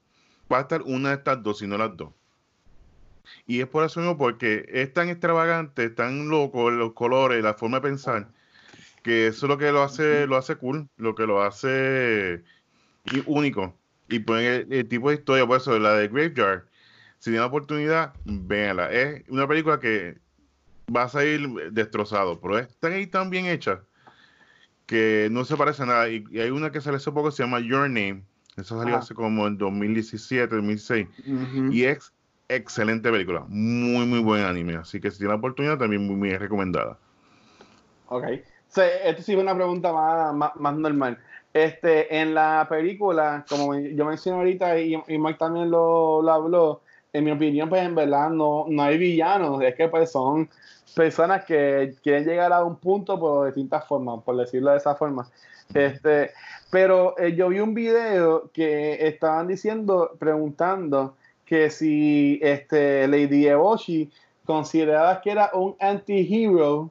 va 0.52 0.58
a 0.58 0.60
estar 0.62 0.82
una 0.82 1.10
de 1.10 1.16
estas 1.16 1.42
dos, 1.42 1.58
si 1.58 1.66
no 1.66 1.76
las 1.78 1.96
dos. 1.96 2.10
Y 3.46 3.60
es 3.60 3.66
por 3.66 3.84
eso 3.84 4.00
mismo, 4.00 4.16
porque 4.16 4.66
es 4.68 4.92
tan 4.92 5.08
extravagante, 5.08 5.90
tan 5.90 6.28
loco 6.28 6.70
los 6.70 6.92
colores, 6.92 7.42
la 7.42 7.54
forma 7.54 7.78
de 7.78 7.88
pensar, 7.88 8.28
que 9.02 9.28
eso 9.28 9.46
es 9.46 9.50
lo 9.50 9.58
que 9.58 9.72
lo 9.72 9.82
hace, 9.82 10.26
lo 10.26 10.36
hace 10.36 10.56
cool, 10.56 10.88
lo 10.96 11.14
que 11.14 11.26
lo 11.26 11.42
hace 11.42 12.42
y 13.04 13.22
único. 13.26 13.74
Y 14.08 14.20
pues 14.20 14.44
el, 14.44 14.72
el 14.72 14.88
tipo 14.88 15.10
de 15.10 15.16
historia, 15.16 15.46
por 15.46 15.58
eso, 15.58 15.78
la 15.78 15.94
de 15.94 16.08
Graveyard, 16.08 16.66
si 17.18 17.30
tiene 17.30 17.40
la 17.40 17.46
oportunidad, 17.46 18.14
véanla. 18.24 18.92
Es 18.92 19.24
una 19.28 19.48
película 19.48 19.80
que 19.80 20.18
vas 20.88 21.16
a 21.16 21.24
ir 21.24 21.72
destrozado, 21.72 22.40
pero 22.40 22.58
es 22.58 22.76
tan 22.78 22.98
y 22.98 23.06
tan 23.06 23.30
bien 23.30 23.46
hecha 23.46 23.82
que 24.86 25.28
no 25.30 25.44
se 25.44 25.56
parece 25.56 25.82
a 25.82 25.86
nada. 25.86 26.08
Y, 26.08 26.24
y 26.30 26.40
hay 26.40 26.50
una 26.50 26.70
que 26.70 26.80
sale 26.80 26.96
hace 26.96 27.10
poco 27.10 27.30
que 27.30 27.36
se 27.36 27.42
llama 27.42 27.60
Your 27.60 27.88
Name. 27.88 28.22
Eso 28.56 28.78
salió 28.78 28.96
hace 28.96 29.14
como 29.14 29.46
en 29.46 29.58
2017, 29.58 30.54
2016. 30.54 31.08
Ujú. 31.26 31.72
Y 31.72 31.84
es 31.84 32.12
excelente 32.48 33.10
película. 33.10 33.44
Muy, 33.48 34.06
muy 34.06 34.20
buen 34.20 34.44
anime. 34.44 34.76
Así 34.76 35.00
que 35.00 35.10
si 35.10 35.18
tiene 35.18 35.32
la 35.32 35.38
oportunidad, 35.38 35.78
también 35.78 36.06
muy, 36.06 36.16
muy 36.16 36.36
recomendada. 36.36 36.98
ok. 38.06 38.24
So, 38.68 38.82
esto 38.82 39.22
sí 39.22 39.32
es 39.32 39.38
una 39.38 39.54
pregunta 39.54 39.92
más, 39.92 40.34
más, 40.34 40.56
más 40.56 40.76
normal. 40.76 41.18
Este, 41.54 42.20
en 42.20 42.34
la 42.34 42.66
película, 42.68 43.44
como 43.48 43.74
yo 43.74 44.04
mencioné 44.04 44.38
ahorita 44.38 44.78
y, 44.78 44.94
y 45.08 45.18
Mike 45.18 45.38
también 45.38 45.70
lo, 45.70 46.20
lo 46.20 46.32
habló, 46.32 46.82
en 47.12 47.24
mi 47.24 47.30
opinión, 47.30 47.68
pues 47.68 47.82
en 47.82 47.94
verdad 47.94 48.28
no, 48.28 48.66
no 48.68 48.82
hay 48.82 48.98
villanos, 48.98 49.62
es 49.62 49.74
que 49.74 49.88
pues 49.88 50.10
son 50.10 50.50
personas 50.94 51.44
que 51.46 51.94
quieren 52.02 52.24
llegar 52.26 52.52
a 52.52 52.62
un 52.62 52.76
punto 52.76 53.18
por 53.18 53.46
distintas 53.46 53.86
formas, 53.86 54.22
por 54.22 54.36
decirlo 54.36 54.72
de 54.72 54.76
esa 54.76 54.94
forma. 54.94 55.26
Este, 55.72 56.32
pero 56.70 57.18
eh, 57.18 57.34
yo 57.34 57.48
vi 57.48 57.60
un 57.60 57.72
video 57.72 58.50
que 58.52 59.06
estaban 59.06 59.48
diciendo, 59.48 60.12
preguntando 60.18 61.16
que 61.46 61.70
si 61.70 62.38
este, 62.42 63.06
Lady 63.08 63.46
Eboshi 63.46 64.10
consideraba 64.44 65.20
que 65.20 65.30
era 65.30 65.50
un 65.54 65.74
anti-hero 65.80 66.90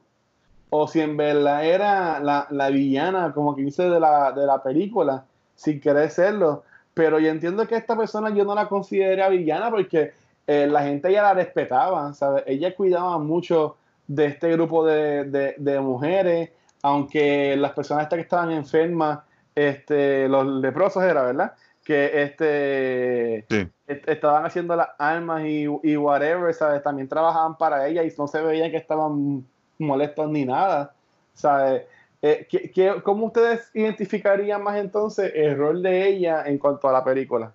o 0.70 0.88
si 0.88 1.00
en 1.00 1.16
verdad 1.16 1.64
era 1.64 2.18
la, 2.20 2.46
la 2.50 2.68
villana, 2.70 3.32
como 3.32 3.54
que 3.54 3.62
dice 3.62 3.88
de 3.88 4.00
la, 4.00 4.32
de 4.32 4.44
la 4.46 4.62
película, 4.62 5.24
sin 5.54 5.80
querer 5.80 6.10
serlo. 6.10 6.64
Pero 6.94 7.18
yo 7.18 7.28
entiendo 7.30 7.66
que 7.68 7.76
esta 7.76 7.96
persona 7.96 8.30
yo 8.30 8.44
no 8.44 8.54
la 8.54 8.68
considero 8.68 9.30
villana 9.30 9.70
porque 9.70 10.12
eh, 10.46 10.66
la 10.66 10.82
gente 10.82 11.12
ya 11.12 11.22
la 11.22 11.34
respetaba, 11.34 12.12
¿sabes? 12.14 12.42
Ella 12.46 12.74
cuidaba 12.74 13.18
mucho 13.18 13.76
de 14.08 14.26
este 14.26 14.52
grupo 14.52 14.84
de, 14.86 15.24
de- 15.24 15.54
de 15.58 15.80
mujeres, 15.80 16.50
aunque 16.82 17.56
las 17.56 17.72
personas 17.72 18.04
estas 18.04 18.16
que 18.18 18.22
estaban 18.22 18.50
enfermas, 18.52 19.20
este, 19.54 20.28
los 20.28 20.46
leprosos 20.46 21.02
era, 21.02 21.22
¿verdad? 21.22 21.52
Que 21.84 22.22
este, 22.22 23.44
Sí. 23.48 23.68
Est- 23.86 24.08
estaban 24.08 24.44
haciendo 24.44 24.74
las 24.76 24.88
armas 24.98 25.44
y, 25.44 25.66
y 25.82 25.96
whatever, 25.96 26.52
¿sabes? 26.54 26.82
También 26.82 27.08
trabajaban 27.08 27.56
para 27.56 27.86
ella 27.86 28.02
y 28.04 28.12
no 28.18 28.26
se 28.26 28.40
veía 28.42 28.70
que 28.70 28.76
estaban 28.78 29.46
molestos 29.78 30.30
ni 30.30 30.44
nada, 30.44 30.94
¿sabes? 31.34 31.82
Eh, 32.22 32.46
¿qué- 32.50 32.70
qué- 32.70 33.02
cómo 33.02 33.26
ustedes 33.26 33.70
identificarían 33.74 34.62
más 34.62 34.76
entonces 34.78 35.32
el 35.34 35.56
rol 35.56 35.82
de 35.82 36.08
ella 36.08 36.44
en 36.46 36.58
cuanto 36.58 36.88
a 36.88 36.92
la 36.92 37.04
película? 37.04 37.52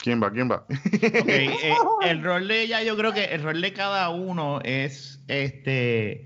¿Quién 0.00 0.22
va? 0.22 0.30
¿Quién 0.30 0.48
va? 0.50 0.64
Eh, 1.26 1.50
el 2.06 2.22
rol 2.22 2.46
de 2.46 2.62
ella, 2.62 2.82
yo 2.82 2.96
creo 2.96 3.12
que 3.12 3.24
el 3.24 3.42
rol 3.42 3.60
de 3.60 3.72
cada 3.72 4.10
uno 4.10 4.60
es 4.62 5.20
este. 5.26 6.24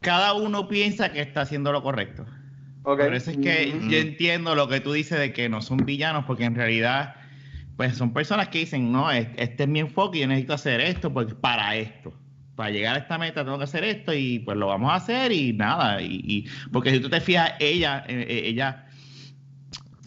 Cada 0.00 0.34
uno 0.34 0.68
piensa 0.68 1.10
que 1.12 1.20
está 1.20 1.40
haciendo 1.42 1.72
lo 1.72 1.82
correcto. 1.82 2.26
Ok. 2.90 3.00
Por 3.00 3.14
eso 3.14 3.30
es 3.32 3.36
que 3.36 3.70
yo 3.90 3.98
entiendo 3.98 4.54
lo 4.54 4.66
que 4.66 4.80
tú 4.80 4.92
dices 4.94 5.18
de 5.18 5.30
que 5.34 5.50
no 5.50 5.60
son 5.60 5.76
villanos, 5.84 6.24
porque 6.24 6.44
en 6.44 6.54
realidad, 6.54 7.16
pues 7.76 7.94
son 7.98 8.14
personas 8.14 8.48
que 8.48 8.60
dicen, 8.60 8.90
no, 8.90 9.10
es- 9.10 9.28
este 9.36 9.64
es 9.64 9.68
mi 9.68 9.80
enfoque, 9.80 10.20
yo 10.20 10.26
necesito 10.26 10.54
hacer 10.54 10.80
esto, 10.80 11.12
pues 11.12 11.34
para 11.34 11.76
esto. 11.76 12.14
Para 12.56 12.70
llegar 12.70 12.96
a 12.96 13.00
esta 13.00 13.18
meta 13.18 13.44
tengo 13.44 13.58
que 13.58 13.64
hacer 13.64 13.84
esto 13.84 14.14
y 14.14 14.38
pues 14.38 14.56
lo 14.56 14.68
vamos 14.68 14.90
a 14.90 14.94
hacer 14.94 15.32
y 15.32 15.52
nada. 15.52 16.00
Y, 16.00 16.22
y- 16.24 16.46
porque 16.72 16.90
si 16.90 17.00
tú 17.00 17.10
te 17.10 17.20
fijas, 17.20 17.52
ella, 17.60 18.04
eh, 18.08 18.24
eh, 18.26 18.42
ella 18.46 18.86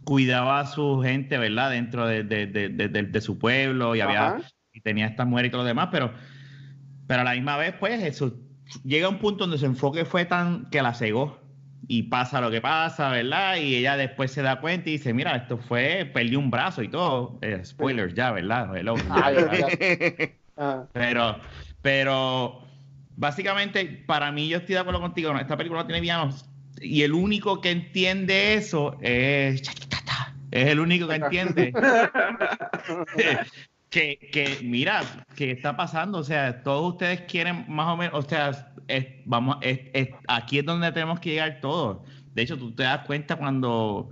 cuidaba 0.03 0.59
a 0.61 0.65
su 0.65 1.01
gente, 1.03 1.37
¿verdad? 1.37 1.69
Dentro 1.69 2.07
de, 2.07 2.23
de- 2.23 2.47
de- 2.47 2.69
de- 2.69 2.87
de- 2.87 3.03
de 3.03 3.21
su 3.21 3.37
pueblo 3.37 3.95
y 3.95 4.01
había 4.01 4.27
Ajá. 4.29 4.41
y 4.73 4.81
tenía 4.81 5.05
esta 5.05 5.23
mujer 5.25 5.45
y 5.45 5.49
todo 5.51 5.61
lo 5.61 5.67
demás, 5.67 5.89
pero, 5.91 6.11
pero 7.05 7.21
a 7.21 7.23
la 7.25 7.33
misma 7.33 7.57
vez, 7.57 7.75
pues, 7.79 8.01
eso 8.03 8.33
llega 8.83 9.05
a 9.05 9.09
un 9.09 9.19
punto 9.19 9.43
donde 9.43 9.59
su 9.59 9.65
enfoque 9.67 10.03
fue 10.03 10.25
tan 10.25 10.67
que 10.71 10.81
la 10.81 10.95
cegó. 10.95 11.40
Y 11.87 12.03
pasa 12.03 12.41
lo 12.41 12.51
que 12.51 12.61
pasa, 12.61 13.09
¿verdad? 13.09 13.57
Y 13.57 13.75
ella 13.75 13.97
después 13.97 14.31
se 14.31 14.41
da 14.41 14.61
cuenta 14.61 14.89
y 14.89 14.93
dice, 14.93 15.13
mira, 15.13 15.35
esto 15.35 15.57
fue, 15.57 16.09
perdí 16.13 16.35
un 16.35 16.51
brazo 16.51 16.83
y 16.83 16.87
todo. 16.89 17.39
Eh, 17.41 17.61
spoilers 17.65 18.13
ya, 18.13 18.31
¿verdad? 18.31 18.75
Hello. 18.77 18.95
Ay, 19.09 19.35
ay, 19.49 20.35
Ah, 20.57 20.85
Pero, 20.93 21.39
pero 21.81 22.61
básicamente, 23.15 24.03
para 24.05 24.31
mí, 24.31 24.47
yo 24.47 24.57
estoy 24.57 24.75
de 24.75 24.81
acuerdo 24.81 25.01
contigo. 25.01 25.33
¿no? 25.33 25.39
Esta 25.39 25.57
película 25.57 25.81
no 25.81 25.87
tiene 25.87 26.01
villanos. 26.01 26.45
Y 26.79 27.01
el 27.01 27.13
único 27.13 27.61
que 27.61 27.71
entiende 27.71 28.53
eso 28.55 28.97
es. 29.01 29.63
Es 30.51 30.67
el 30.67 30.81
único 30.81 31.07
que 31.07 31.15
entiende 31.15 31.73
que, 33.89 34.19
que, 34.31 34.59
mira, 34.63 35.01
¿qué 35.35 35.51
está 35.51 35.77
pasando? 35.77 36.17
O 36.19 36.23
sea, 36.23 36.61
todos 36.61 36.93
ustedes 36.93 37.21
quieren 37.21 37.65
más 37.69 37.87
o 37.87 37.97
menos, 37.97 38.25
o 38.25 38.27
sea, 38.27 38.70
es- 38.91 39.07
vamos, 39.25 39.57
es- 39.61 39.79
es- 39.93 40.09
aquí 40.27 40.59
es 40.59 40.65
donde 40.65 40.91
tenemos 40.91 41.19
que 41.19 41.31
llegar 41.31 41.59
todos. 41.61 41.99
De 42.33 42.41
hecho, 42.43 42.57
tú 42.57 42.71
te 42.73 42.83
das 42.83 43.05
cuenta 43.05 43.35
cuando 43.35 44.11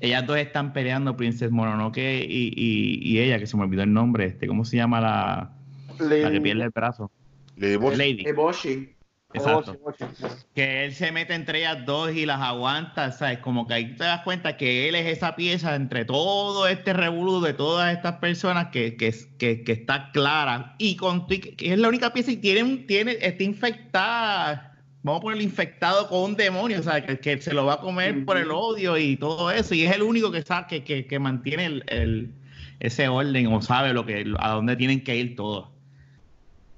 ellas 0.00 0.26
dos 0.26 0.36
están 0.38 0.72
peleando, 0.72 1.16
Princess 1.16 1.50
Mononoke 1.50 2.24
y, 2.28 2.52
y, 2.56 2.98
y 3.02 3.18
ella, 3.18 3.38
que 3.38 3.46
se 3.46 3.56
me 3.56 3.64
olvidó 3.64 3.82
el 3.82 3.92
nombre, 3.92 4.26
este, 4.26 4.46
¿cómo 4.46 4.64
se 4.64 4.76
llama 4.76 5.00
la, 5.00 5.52
la 5.98 6.06
que 6.06 6.24
Lady- 6.24 6.40
pierde 6.40 6.64
el 6.64 6.70
brazo? 6.70 7.10
Lady. 7.56 8.24
Eboshi. 8.26 8.94
Exacto. 9.34 9.78
Ocho, 9.84 10.08
ocho. 10.08 10.28
Que 10.54 10.86
él 10.86 10.94
se 10.94 11.12
mete 11.12 11.34
entre 11.34 11.58
ellas 11.58 11.84
dos 11.84 12.12
y 12.14 12.24
las 12.24 12.40
aguanta, 12.40 13.12
¿sabes? 13.12 13.38
Como 13.40 13.66
que 13.66 13.74
ahí 13.74 13.94
te 13.94 14.04
das 14.04 14.22
cuenta 14.22 14.56
que 14.56 14.88
él 14.88 14.94
es 14.94 15.06
esa 15.06 15.36
pieza 15.36 15.74
entre 15.74 16.06
todo 16.06 16.66
este 16.66 16.94
revolú 16.94 17.40
de 17.42 17.52
todas 17.52 17.94
estas 17.94 18.14
personas 18.16 18.68
que, 18.68 18.96
que, 18.96 19.14
que, 19.38 19.62
que 19.64 19.72
está 19.72 20.10
clara. 20.12 20.74
Y 20.78 20.96
con, 20.96 21.26
que 21.26 21.54
es 21.60 21.78
la 21.78 21.88
única 21.88 22.12
pieza 22.12 22.30
y 22.30 22.38
tiene, 22.38 22.78
tiene, 22.78 23.18
está 23.20 23.42
infectada. 23.44 24.64
Vamos 25.02 25.20
a 25.20 25.22
ponerlo 25.22 25.42
infectado 25.44 26.08
con 26.08 26.22
un 26.30 26.36
demonio, 26.36 26.80
o 26.80 26.82
sea, 26.82 27.04
que, 27.04 27.18
que 27.20 27.40
se 27.40 27.52
lo 27.52 27.66
va 27.66 27.74
a 27.74 27.80
comer 27.80 28.24
por 28.24 28.36
el 28.38 28.50
odio 28.50 28.96
y 28.96 29.16
todo 29.16 29.50
eso. 29.50 29.74
Y 29.74 29.82
es 29.84 29.94
el 29.94 30.02
único 30.02 30.32
que 30.32 30.42
sabe 30.42 30.66
que, 30.68 30.84
que, 30.84 31.06
que 31.06 31.18
mantiene 31.18 31.66
el, 31.66 31.84
el- 31.88 32.34
ese 32.80 33.08
orden 33.08 33.46
o 33.48 33.60
sabe 33.60 33.92
lo 33.92 34.06
que, 34.06 34.24
a 34.38 34.50
dónde 34.52 34.76
tienen 34.76 35.02
que 35.04 35.16
ir 35.16 35.36
todos. 35.36 35.68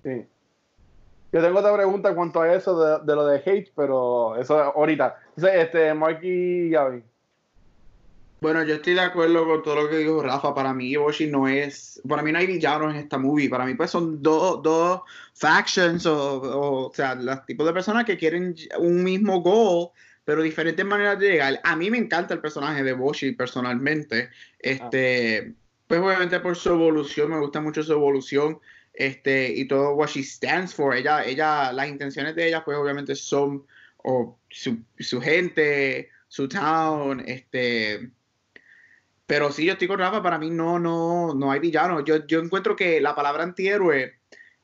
Sí. 0.03 0.30
Yo 1.33 1.41
tengo 1.41 1.61
otra 1.61 1.75
pregunta 1.75 2.09
en 2.09 2.15
cuanto 2.17 2.41
a 2.41 2.53
eso 2.53 2.79
de, 2.79 3.05
de 3.05 3.15
lo 3.15 3.27
de 3.27 3.43
hate, 3.45 3.73
pero 3.77 4.37
eso 4.37 4.59
ahorita. 4.59 5.17
Entonces, 5.37 5.65
este, 5.65 5.95
Marky 5.95 6.29
y 6.29 6.71
Gaby. 6.71 7.05
Bueno, 8.41 8.65
yo 8.65 8.77
estoy 8.77 8.95
de 8.95 9.01
acuerdo 9.01 9.47
con 9.47 9.63
todo 9.63 9.83
lo 9.83 9.91
que 9.91 9.99
dijo 9.99 10.23
Rafa. 10.23 10.55
Para 10.55 10.73
mí, 10.73 10.95
Eboshi 10.95 11.27
no 11.27 11.47
es. 11.47 12.01
Para 12.09 12.23
mí, 12.23 12.33
no 12.33 12.39
hay 12.39 12.47
villanos 12.47 12.95
en 12.95 13.01
esta 13.01 13.19
movie. 13.19 13.51
Para 13.51 13.67
mí, 13.67 13.75
pues 13.75 13.91
son 13.91 14.23
dos, 14.23 14.63
dos 14.63 15.03
factions 15.35 16.07
o, 16.07 16.41
o, 16.41 16.87
o 16.89 16.93
sea, 16.93 17.15
los 17.15 17.45
tipos 17.45 17.67
de 17.67 17.73
personas 17.75 18.05
que 18.05 18.17
quieren 18.17 18.55
un 18.79 19.05
mismo 19.05 19.41
goal, 19.43 19.91
pero 20.25 20.43
diferentes 20.43 20.85
maneras 20.87 21.19
de 21.19 21.33
llegar. 21.33 21.61
A 21.63 21.77
mí 21.77 21.91
me 21.91 21.99
encanta 21.99 22.33
el 22.33 22.41
personaje 22.41 22.83
de 22.83 22.91
Eboshi 22.91 23.33
personalmente. 23.33 24.31
Este. 24.59 25.55
Pues 25.87 26.01
obviamente 26.01 26.39
por 26.39 26.57
su 26.57 26.71
evolución, 26.71 27.31
me 27.31 27.41
gusta 27.41 27.61
mucho 27.61 27.83
su 27.83 27.93
evolución 27.93 28.61
este, 29.01 29.53
y 29.53 29.67
todo 29.67 29.95
what 29.95 30.09
she 30.09 30.23
stands 30.23 30.75
for. 30.75 30.95
Ella, 30.95 31.25
ella, 31.25 31.73
las 31.73 31.89
intenciones 31.89 32.35
de 32.35 32.49
ella, 32.49 32.65
pues 32.65 32.77
obviamente 32.77 33.15
son 33.17 33.65
o 34.05 34.39
su, 34.49 34.79
su 34.99 35.21
gente, 35.21 36.11
su 36.29 36.49
town, 36.49 37.23
este, 37.27 38.11
pero 39.27 39.53
sí, 39.53 39.65
yo 39.65 39.73
estoy 39.73 39.89
con 39.89 40.01
Rafa, 40.01 40.23
para 40.23 40.39
mí 40.39 40.51
no, 40.51 40.79
no, 40.79 41.35
no 41.35 41.53
hay 41.53 41.61
villano. 41.61 42.05
Yo, 42.05 42.27
yo 42.27 42.41
encuentro 42.41 42.77
que 42.77 43.01
la 43.01 43.15
palabra 43.15 43.45
antihéroe 43.45 44.15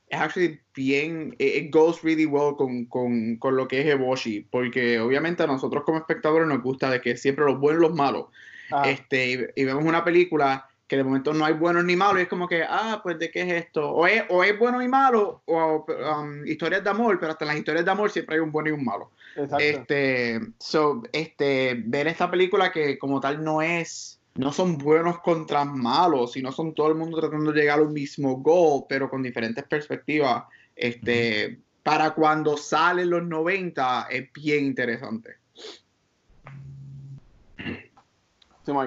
es 0.09 0.21
actually 0.21 0.61
bien, 0.75 1.35
it 1.39 1.73
goes 1.73 2.03
really 2.03 2.27
well 2.27 2.57
con, 2.57 2.87
con, 2.87 3.37
con, 3.37 3.57
lo 3.57 3.69
que 3.69 3.81
es 3.81 3.87
Eboshi, 3.87 4.41
porque 4.51 5.01
obviamente 5.01 5.45
a 5.45 5.47
nosotros 5.47 5.85
como 5.85 5.99
espectadores 5.99 6.47
nos 6.49 6.63
gusta 6.63 6.91
de 6.91 7.01
que 7.01 7.17
siempre 7.17 7.45
los 7.45 7.59
buenos 7.59 7.81
y 7.81 7.87
los 7.87 7.95
malos. 7.97 8.27
Ah. 8.71 8.91
Este, 8.91 9.53
y, 9.55 9.65
vemos 9.65 9.85
una 9.85 10.05
película 10.05 10.66
que 10.87 10.97
de 10.97 11.05
momento 11.05 11.33
no 11.33 11.45
hay 11.45 11.55
buenos 11.55 11.85
ni 11.85 11.97
malos, 11.97 12.21
y 12.21 12.23
es 12.23 12.29
como 12.29 12.47
que, 12.47 12.63
ah, 12.63 13.01
pues 13.03 13.19
de 13.19 13.31
qué 13.31 13.43
es 13.43 13.65
esto, 13.65 13.91
o 13.91 14.07
es, 14.07 14.23
o 14.29 14.45
es 14.45 14.57
bueno 14.59 14.81
y 14.83 14.89
malo, 14.89 15.43
o 15.47 15.85
um, 15.89 16.47
historias 16.47 16.85
de 16.85 16.91
amor, 16.91 17.19
pero 17.19 17.33
hasta 17.33 17.45
en 17.45 17.49
las 17.49 17.59
historias 17.59 17.85
de 17.85 17.91
amor 17.91 18.11
siempre 18.11 18.37
hay 18.37 18.41
un 18.41 18.53
bueno 18.53 18.69
y 18.69 18.73
un 18.73 18.85
malo. 18.85 19.11
Este, 19.59 20.41
so, 20.59 21.03
este, 21.13 21.83
ver 21.85 22.07
esta 22.07 22.31
película 22.31 22.73
que 22.73 22.99
como 22.99 23.21
tal 23.21 23.43
no 23.43 23.61
es, 23.61 24.21
no 24.37 24.53
son 24.53 24.79
buenos 24.79 25.19
contra 25.21 25.65
malos, 25.65 26.33
sino 26.33 26.53
son 26.53 26.75
todo 26.75 26.89
el 26.89 26.95
mundo 26.95 27.21
tratando 27.21 27.53
de 27.53 27.61
llegar 27.61 27.81
al 27.81 27.91
mismo 27.91 28.37
goal, 28.37 28.85
pero 28.89 29.11
con 29.11 29.23
diferentes 29.23 29.65
perspectivas. 29.65 30.45
Este, 30.75 31.59
para 31.83 32.11
cuando 32.15 32.57
salen 32.57 33.11
los 33.11 33.25
90 33.25 34.09
es 34.11 34.33
bien 34.33 34.65
interesante. 34.67 35.37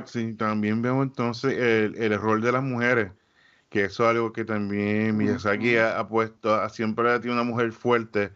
Sí, 0.06 0.34
también 0.34 0.82
vemos 0.82 1.06
entonces 1.06 1.54
el, 1.54 1.96
el, 1.96 2.12
error 2.12 2.42
de 2.42 2.52
las 2.52 2.64
mujeres, 2.64 3.14
que 3.70 3.86
eso 3.86 4.04
es 4.04 4.10
algo 4.10 4.34
que 4.34 4.44
también 4.44 5.16
Miyazaki 5.16 5.78
ha, 5.78 6.06
puesto, 6.06 6.54
a, 6.54 6.68
siempre 6.68 7.18
tenido 7.20 7.34
una 7.34 7.50
mujer 7.50 7.72
fuerte 7.72 8.34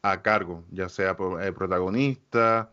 a 0.00 0.22
cargo, 0.22 0.64
ya 0.70 0.88
sea 0.88 1.14
por 1.14 1.42
el 1.42 1.52
protagonista, 1.52 2.70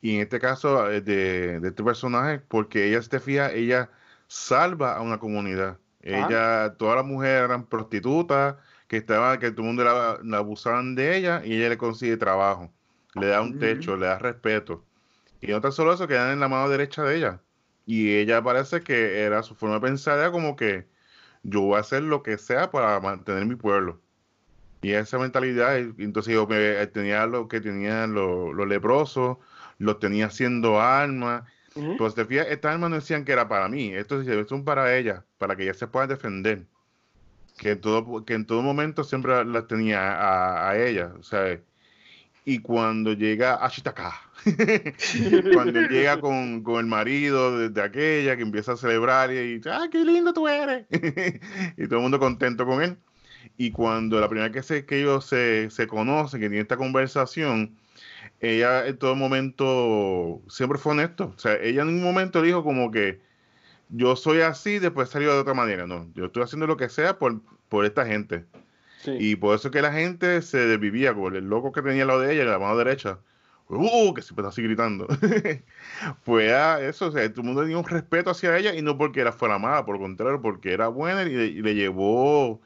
y 0.00 0.16
en 0.16 0.22
este 0.22 0.40
caso 0.40 0.90
eh, 0.90 1.00
de, 1.00 1.60
de 1.60 1.68
este 1.68 1.84
personaje, 1.84 2.40
porque 2.40 2.88
ella, 2.88 3.00
te 3.02 3.20
fija, 3.20 3.52
ella 3.52 3.88
salva 4.26 4.96
a 4.96 5.00
una 5.02 5.18
comunidad. 5.18 5.78
Ah. 6.02 6.26
Ella, 6.26 6.74
todas 6.76 6.96
las 6.96 7.06
mujeres 7.06 7.44
eran 7.44 7.66
prostitutas, 7.66 8.56
que 8.88 8.96
estaban, 8.96 9.38
que 9.38 9.52
todo 9.52 9.60
el 9.60 9.66
mundo 9.68 9.84
la, 9.84 10.38
abusaban 10.38 10.96
de 10.96 11.16
ella, 11.16 11.42
y 11.44 11.54
ella 11.54 11.68
le 11.68 11.78
consigue 11.78 12.16
trabajo, 12.16 12.72
le 13.14 13.28
da 13.28 13.42
un 13.42 13.60
techo, 13.60 13.96
le 13.96 14.06
da 14.06 14.18
respeto. 14.18 14.84
Y 15.40 15.48
no 15.52 15.60
tan 15.60 15.70
solo 15.70 15.92
eso, 15.92 16.08
quedan 16.08 16.32
en 16.32 16.40
la 16.40 16.48
mano 16.48 16.68
derecha 16.68 17.04
de 17.04 17.16
ella 17.16 17.40
y 17.90 18.14
ella 18.14 18.40
parece 18.40 18.82
que 18.82 19.20
era 19.22 19.42
su 19.42 19.56
forma 19.56 19.74
de 19.76 19.80
pensar, 19.80 20.16
era 20.16 20.30
como 20.30 20.54
que 20.54 20.86
yo 21.42 21.62
voy 21.62 21.76
a 21.76 21.80
hacer 21.80 22.04
lo 22.04 22.22
que 22.22 22.38
sea 22.38 22.70
para 22.70 23.00
mantener 23.00 23.44
mi 23.46 23.56
pueblo. 23.56 24.00
Y 24.80 24.92
esa 24.92 25.18
mentalidad, 25.18 25.76
entonces 25.76 26.34
yo 26.34 26.46
me, 26.46 26.86
tenía 26.86 27.26
lo 27.26 27.48
que 27.48 27.60
tenían 27.60 28.14
los, 28.14 28.54
leprosos, 28.68 29.38
los 29.78 29.98
tenía 29.98 30.26
haciendo 30.26 30.80
armas. 30.80 31.42
Pues 31.98 32.14
te 32.14 32.24
fijas, 32.24 32.46
estas 32.50 32.74
armas 32.74 32.90
no 32.90 32.96
decían 32.96 33.24
que 33.24 33.32
era 33.32 33.48
para 33.48 33.68
mí, 33.68 33.92
esto 33.92 34.22
son 34.46 34.64
para 34.64 34.96
ella, 34.96 35.24
para 35.38 35.56
que 35.56 35.64
ella 35.64 35.74
se 35.74 35.88
pueda 35.88 36.06
defender. 36.06 36.66
Que 37.58 37.72
en 37.72 37.80
todo, 37.80 38.24
que 38.24 38.34
en 38.34 38.46
todo 38.46 38.62
momento 38.62 39.02
siempre 39.02 39.44
las 39.44 39.66
tenía 39.66 40.12
a, 40.12 40.70
a 40.70 40.78
ella. 40.78 41.12
O 41.18 41.24
sea, 41.24 41.58
y 42.44 42.58
cuando 42.60 43.12
llega 43.12 43.54
a 43.54 43.66
Ashitaka, 43.66 44.14
cuando 45.52 45.80
llega 45.82 46.20
con, 46.20 46.64
el 46.78 46.86
marido 46.86 47.68
de, 47.68 47.82
aquella 47.82 48.36
que 48.36 48.42
empieza 48.42 48.72
a 48.72 48.76
celebrar 48.76 49.30
y 49.30 49.56
dice, 49.56 49.70
¡ah, 49.70 49.88
qué 49.90 50.04
lindo 50.04 50.32
tú 50.32 50.48
eres! 50.48 50.86
y 51.76 51.86
todo 51.86 51.96
el 51.96 52.02
mundo 52.02 52.18
contento 52.18 52.64
con 52.66 52.82
él. 52.82 52.96
Y 53.56 53.70
cuando 53.72 54.20
la 54.20 54.28
primera 54.28 54.48
vez 54.48 54.54
que, 54.54 54.62
se, 54.62 54.86
que 54.86 55.00
ellos 55.00 55.26
se, 55.26 55.70
se 55.70 55.86
conocen, 55.86 56.40
que 56.40 56.48
tienen 56.48 56.62
esta 56.62 56.76
conversación, 56.76 57.76
ella 58.40 58.86
en 58.86 58.96
todo 58.96 59.14
momento 59.14 60.40
siempre 60.48 60.78
fue 60.78 60.92
honesto. 60.92 61.34
O 61.36 61.38
sea, 61.38 61.56
ella 61.56 61.82
en 61.82 61.88
un 61.88 62.02
momento 62.02 62.42
dijo 62.42 62.64
como 62.64 62.90
que 62.90 63.20
yo 63.90 64.16
soy 64.16 64.40
así, 64.40 64.78
después 64.78 65.10
salió 65.10 65.32
de 65.32 65.40
otra 65.40 65.54
manera. 65.54 65.86
No, 65.86 66.08
yo 66.14 66.26
estoy 66.26 66.42
haciendo 66.42 66.66
lo 66.66 66.76
que 66.76 66.88
sea 66.88 67.18
por, 67.18 67.40
por 67.68 67.84
esta 67.84 68.06
gente. 68.06 68.46
Y 69.06 69.36
por 69.36 69.54
eso 69.56 69.70
que 69.70 69.82
la 69.82 69.92
gente 69.92 70.42
se 70.42 70.58
desvivía 70.58 71.14
con 71.14 71.34
el 71.36 71.48
loco 71.48 71.72
que 71.72 71.82
tenía 71.82 72.02
al 72.02 72.08
lado 72.08 72.20
de 72.20 72.34
ella, 72.34 72.44
la 72.44 72.58
mano 72.58 72.76
derecha. 72.76 73.18
¡Uh! 73.68 74.12
Que 74.14 74.22
siempre 74.22 74.42
está 74.42 74.48
así 74.48 74.62
gritando. 74.62 75.06
pues 76.24 76.52
eso, 76.82 77.06
o 77.06 77.10
todo 77.10 77.22
el 77.22 77.42
mundo 77.42 77.62
tenía 77.62 77.78
un 77.78 77.84
respeto 77.84 78.30
hacia 78.30 78.56
ella 78.58 78.74
y 78.74 78.82
no 78.82 78.98
porque 78.98 79.20
era 79.20 79.32
fuera 79.32 79.58
mala, 79.58 79.84
por 79.84 79.96
el 79.96 80.02
contrario, 80.02 80.42
porque 80.42 80.72
era 80.72 80.88
buena 80.88 81.22
y 81.22 81.62
le, 81.62 81.74
llevó 81.74 82.60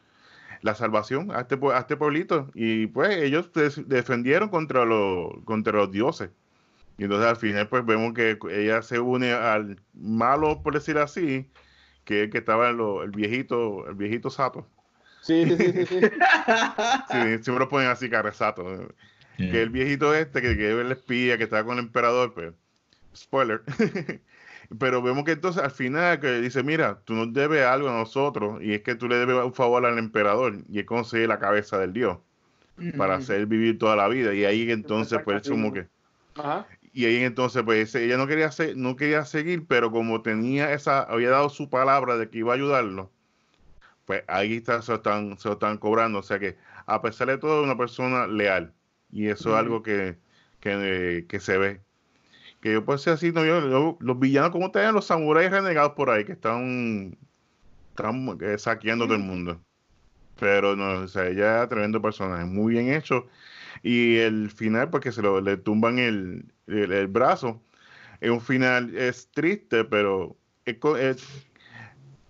la 0.62 0.74
salvación 0.74 1.30
a 1.32 1.40
este, 1.42 1.58
a 1.72 1.78
este 1.78 1.96
pueblito. 1.96 2.50
Y 2.54 2.86
pues 2.88 3.16
ellos 3.18 3.50
defendieron 3.86 4.48
contra 4.48 4.84
los, 4.84 5.32
contra 5.44 5.74
los 5.74 5.90
dioses. 5.92 6.30
Y 6.98 7.04
entonces 7.04 7.28
al 7.28 7.36
final 7.36 7.68
pues 7.68 7.84
vemos 7.84 8.14
que 8.14 8.38
ella 8.50 8.82
se 8.82 9.00
une 9.00 9.32
al 9.32 9.80
malo, 9.94 10.62
por 10.62 10.74
decir 10.74 10.98
así, 10.98 11.46
que, 12.04 12.30
que 12.30 12.38
estaba 12.38 12.70
el 12.70 13.10
viejito, 13.10 13.86
el 13.88 13.94
viejito 13.94 14.30
Sato. 14.30 14.66
Sí, 15.24 15.46
sí, 15.46 15.56
sí, 15.56 15.86
sí. 15.86 16.00
sí. 16.00 17.18
siempre 17.42 17.58
lo 17.58 17.68
ponen 17.68 17.88
así, 17.88 18.10
carrezato. 18.10 18.94
Que 19.38 19.62
el 19.62 19.70
viejito 19.70 20.14
este, 20.14 20.42
que, 20.42 20.56
que 20.56 20.72
es 20.72 20.78
el 20.78 20.92
espía, 20.92 21.38
que 21.38 21.44
estaba 21.44 21.64
con 21.64 21.78
el 21.78 21.86
emperador, 21.86 22.34
pues, 22.34 22.52
spoiler. 23.16 23.62
Pero 24.78 25.02
vemos 25.02 25.24
que 25.24 25.32
entonces 25.32 25.62
al 25.62 25.70
final 25.70 26.20
que 26.20 26.40
dice, 26.40 26.62
mira, 26.62 27.00
tú 27.04 27.14
nos 27.14 27.32
debes 27.32 27.64
algo 27.64 27.88
a 27.88 27.92
nosotros 27.92 28.62
y 28.62 28.74
es 28.74 28.82
que 28.82 28.94
tú 28.94 29.08
le 29.08 29.16
debes 29.16 29.36
un 29.44 29.54
favor 29.54 29.84
al 29.84 29.98
emperador 29.98 30.58
y 30.68 30.80
es 30.80 30.86
conseguir 30.86 31.28
la 31.28 31.38
cabeza 31.38 31.78
del 31.78 31.92
dios 31.92 32.18
para 32.96 33.16
hacer 33.16 33.46
vivir 33.46 33.78
toda 33.78 33.96
la 33.96 34.08
vida. 34.08 34.34
Y 34.34 34.44
ahí 34.44 34.70
entonces, 34.70 35.20
pues, 35.24 35.48
como 35.48 35.72
que... 35.72 35.86
Y 36.92 37.06
ahí 37.06 37.24
entonces, 37.24 37.62
pues, 37.62 37.94
ella 37.94 38.16
no 38.16 38.26
quería, 38.26 38.50
no 38.76 38.96
quería 38.96 39.24
seguir, 39.24 39.66
pero 39.66 39.90
como 39.90 40.22
tenía 40.22 40.72
esa, 40.72 41.02
había 41.02 41.30
dado 41.30 41.48
su 41.48 41.68
palabra 41.68 42.16
de 42.16 42.28
que 42.28 42.38
iba 42.38 42.52
a 42.52 42.56
ayudarlo, 42.56 43.10
pues 44.06 44.22
ahí 44.28 44.56
está, 44.56 44.82
se, 44.82 44.92
lo 44.92 44.96
están, 44.96 45.38
se 45.38 45.50
están 45.50 45.78
cobrando. 45.78 46.18
O 46.18 46.22
sea 46.22 46.38
que, 46.38 46.56
a 46.86 47.02
pesar 47.02 47.28
de 47.28 47.38
todo, 47.38 47.60
es 47.60 47.64
una 47.64 47.76
persona 47.76 48.26
leal. 48.26 48.72
Y 49.10 49.28
eso 49.28 49.50
es 49.50 49.56
algo 49.56 49.82
que, 49.82 50.16
que, 50.60 51.26
que, 51.28 51.40
se 51.40 51.58
ve. 51.58 51.80
Que 52.60 52.72
yo 52.72 52.84
puedo 52.84 52.98
ser 52.98 53.14
así, 53.14 53.32
no, 53.32 53.44
yo, 53.44 53.96
los 54.00 54.18
villanos, 54.18 54.50
como 54.50 54.70
te 54.70 54.90
los 54.92 55.06
samuráis 55.06 55.50
renegados 55.50 55.92
por 55.92 56.10
ahí, 56.10 56.24
que 56.24 56.32
están, 56.32 57.16
están 57.90 58.38
eh, 58.40 58.58
saqueando 58.58 59.06
todo 59.06 59.16
el 59.16 59.22
mundo. 59.22 59.60
Pero 60.40 60.76
no, 60.76 61.02
o 61.02 61.08
sea, 61.08 61.28
ella 61.28 61.62
es 61.64 61.68
tremendo 61.68 62.02
personaje, 62.02 62.44
muy 62.44 62.74
bien 62.74 62.92
hecho. 62.92 63.28
Y 63.82 64.16
el 64.18 64.50
final, 64.50 64.90
porque 64.90 65.12
se 65.12 65.22
lo, 65.22 65.40
le 65.40 65.56
tumban 65.58 65.98
el, 65.98 66.52
el, 66.66 67.06
brazo, 67.08 67.62
es 68.20 68.30
un 68.30 68.40
final, 68.40 68.96
es 68.96 69.30
triste, 69.30 69.84
pero 69.84 70.36
es, 70.64 70.76
es 70.98 71.44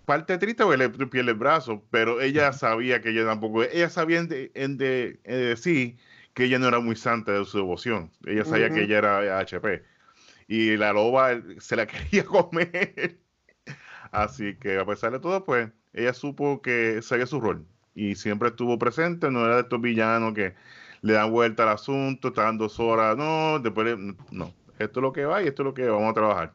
parte 0.05 0.39
triste 0.39 0.65
porque 0.65 0.79
le 0.79 0.89
pierde 0.89 1.31
el 1.33 1.37
brazo, 1.37 1.83
pero 1.91 2.21
ella 2.21 2.53
sabía 2.53 3.01
que 3.01 3.11
ella 3.11 3.25
tampoco, 3.25 3.63
ella 3.63 3.91
sabía 3.91 4.19
en 4.21 4.79
de, 4.79 5.57
sí 5.57 5.97
que 6.35 6.45
ella 6.45 6.59
no 6.59 6.69
era 6.69 6.81
muy 6.81 6.97
santa 6.97 7.33
de 7.33 7.45
su 7.45 7.59
devoción, 7.59 8.11
ella 8.27 8.45
sabía 8.45 8.71
que 8.71 8.83
ella 8.83 8.99
era 8.99 9.39
HP 9.39 9.83
y 10.49 10.77
la 10.77 10.93
loba 10.93 11.41
se 11.59 11.77
la 11.77 11.87
quería 11.87 12.25
comer, 12.25 13.19
así 14.13 14.57
que 14.57 14.79
a 14.79 14.85
pesar 14.87 15.13
de 15.13 15.21
todo, 15.21 15.45
pues 15.45 15.71
ella 15.93 16.13
supo 16.13 16.61
que 16.63 17.01
sabía 17.03 17.27
su 17.27 17.41
rol. 17.41 17.67
Y 17.95 18.17
siempre 18.17 18.49
estuvo 18.49 18.79
presente, 18.79 19.31
no 19.31 19.47
era 19.47 19.57
de 19.57 19.63
estos 19.63 19.81
villanos 19.81 20.35
que 20.35 20.55
le 21.03 21.13
dan 21.13 21.31
vuelta 21.31 21.63
al 21.63 21.71
asunto, 21.71 22.29
están 22.29 22.59
dos 22.59 22.81
horas, 22.81 23.17
no, 23.17 23.61
después, 23.61 23.97
no, 24.31 24.53
esto 24.79 25.01
es 25.01 25.03
lo 25.03 25.13
que 25.13 25.25
va 25.25 25.43
y 25.43 25.47
esto 25.47 25.63
es 25.63 25.67
lo 25.67 25.75
que 25.75 25.89
vamos 25.89 26.11
a 26.11 26.15
trabajar. 26.15 26.55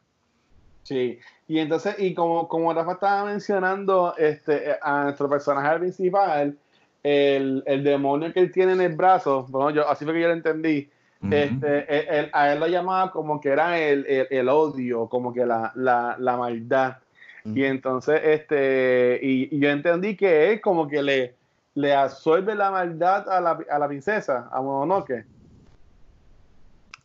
Sí, 0.83 1.19
y 1.47 1.59
entonces, 1.59 1.95
y 1.99 2.13
como, 2.13 2.47
como 2.47 2.73
Rafa 2.73 2.93
estaba 2.93 3.25
mencionando 3.25 4.15
este, 4.17 4.77
a 4.81 5.03
nuestro 5.03 5.29
personaje 5.29 5.79
principal, 5.79 6.57
el, 7.03 7.63
el 7.65 7.83
demonio 7.83 8.33
que 8.33 8.39
él 8.39 8.51
tiene 8.51 8.73
en 8.73 8.81
el 8.81 8.95
brazo, 8.95 9.45
bueno, 9.49 9.71
yo, 9.71 9.89
así 9.89 10.05
fue 10.05 10.13
que 10.13 10.21
yo 10.21 10.27
lo 10.27 10.33
entendí, 10.33 10.89
este, 11.29 12.29
a 12.31 12.53
él 12.53 12.59
lo 12.59 12.67
llamaba 12.67 13.11
como 13.11 13.41
que 13.41 13.49
era 13.49 13.77
el, 13.77 14.05
el, 14.07 14.47
odio, 14.47 15.07
como 15.07 15.33
que 15.33 15.45
la, 15.45 15.71
la, 15.75 16.15
la 16.17 16.37
maldad. 16.37 16.97
Y 17.43 17.63
entonces, 17.63 18.21
este, 18.23 19.19
y, 19.21 19.59
yo 19.59 19.69
entendí 19.69 20.15
que 20.15 20.51
él 20.51 20.61
como 20.61 20.87
que 20.87 21.01
le, 21.01 21.35
le 21.75 21.93
absorbe 21.93 22.55
la 22.55 22.71
maldad 22.71 23.27
a 23.29 23.41
la, 23.41 23.59
a 23.69 23.79
la 23.79 23.87
princesa, 23.87 24.49
a 24.51 24.61
Mononoke. 24.61 25.25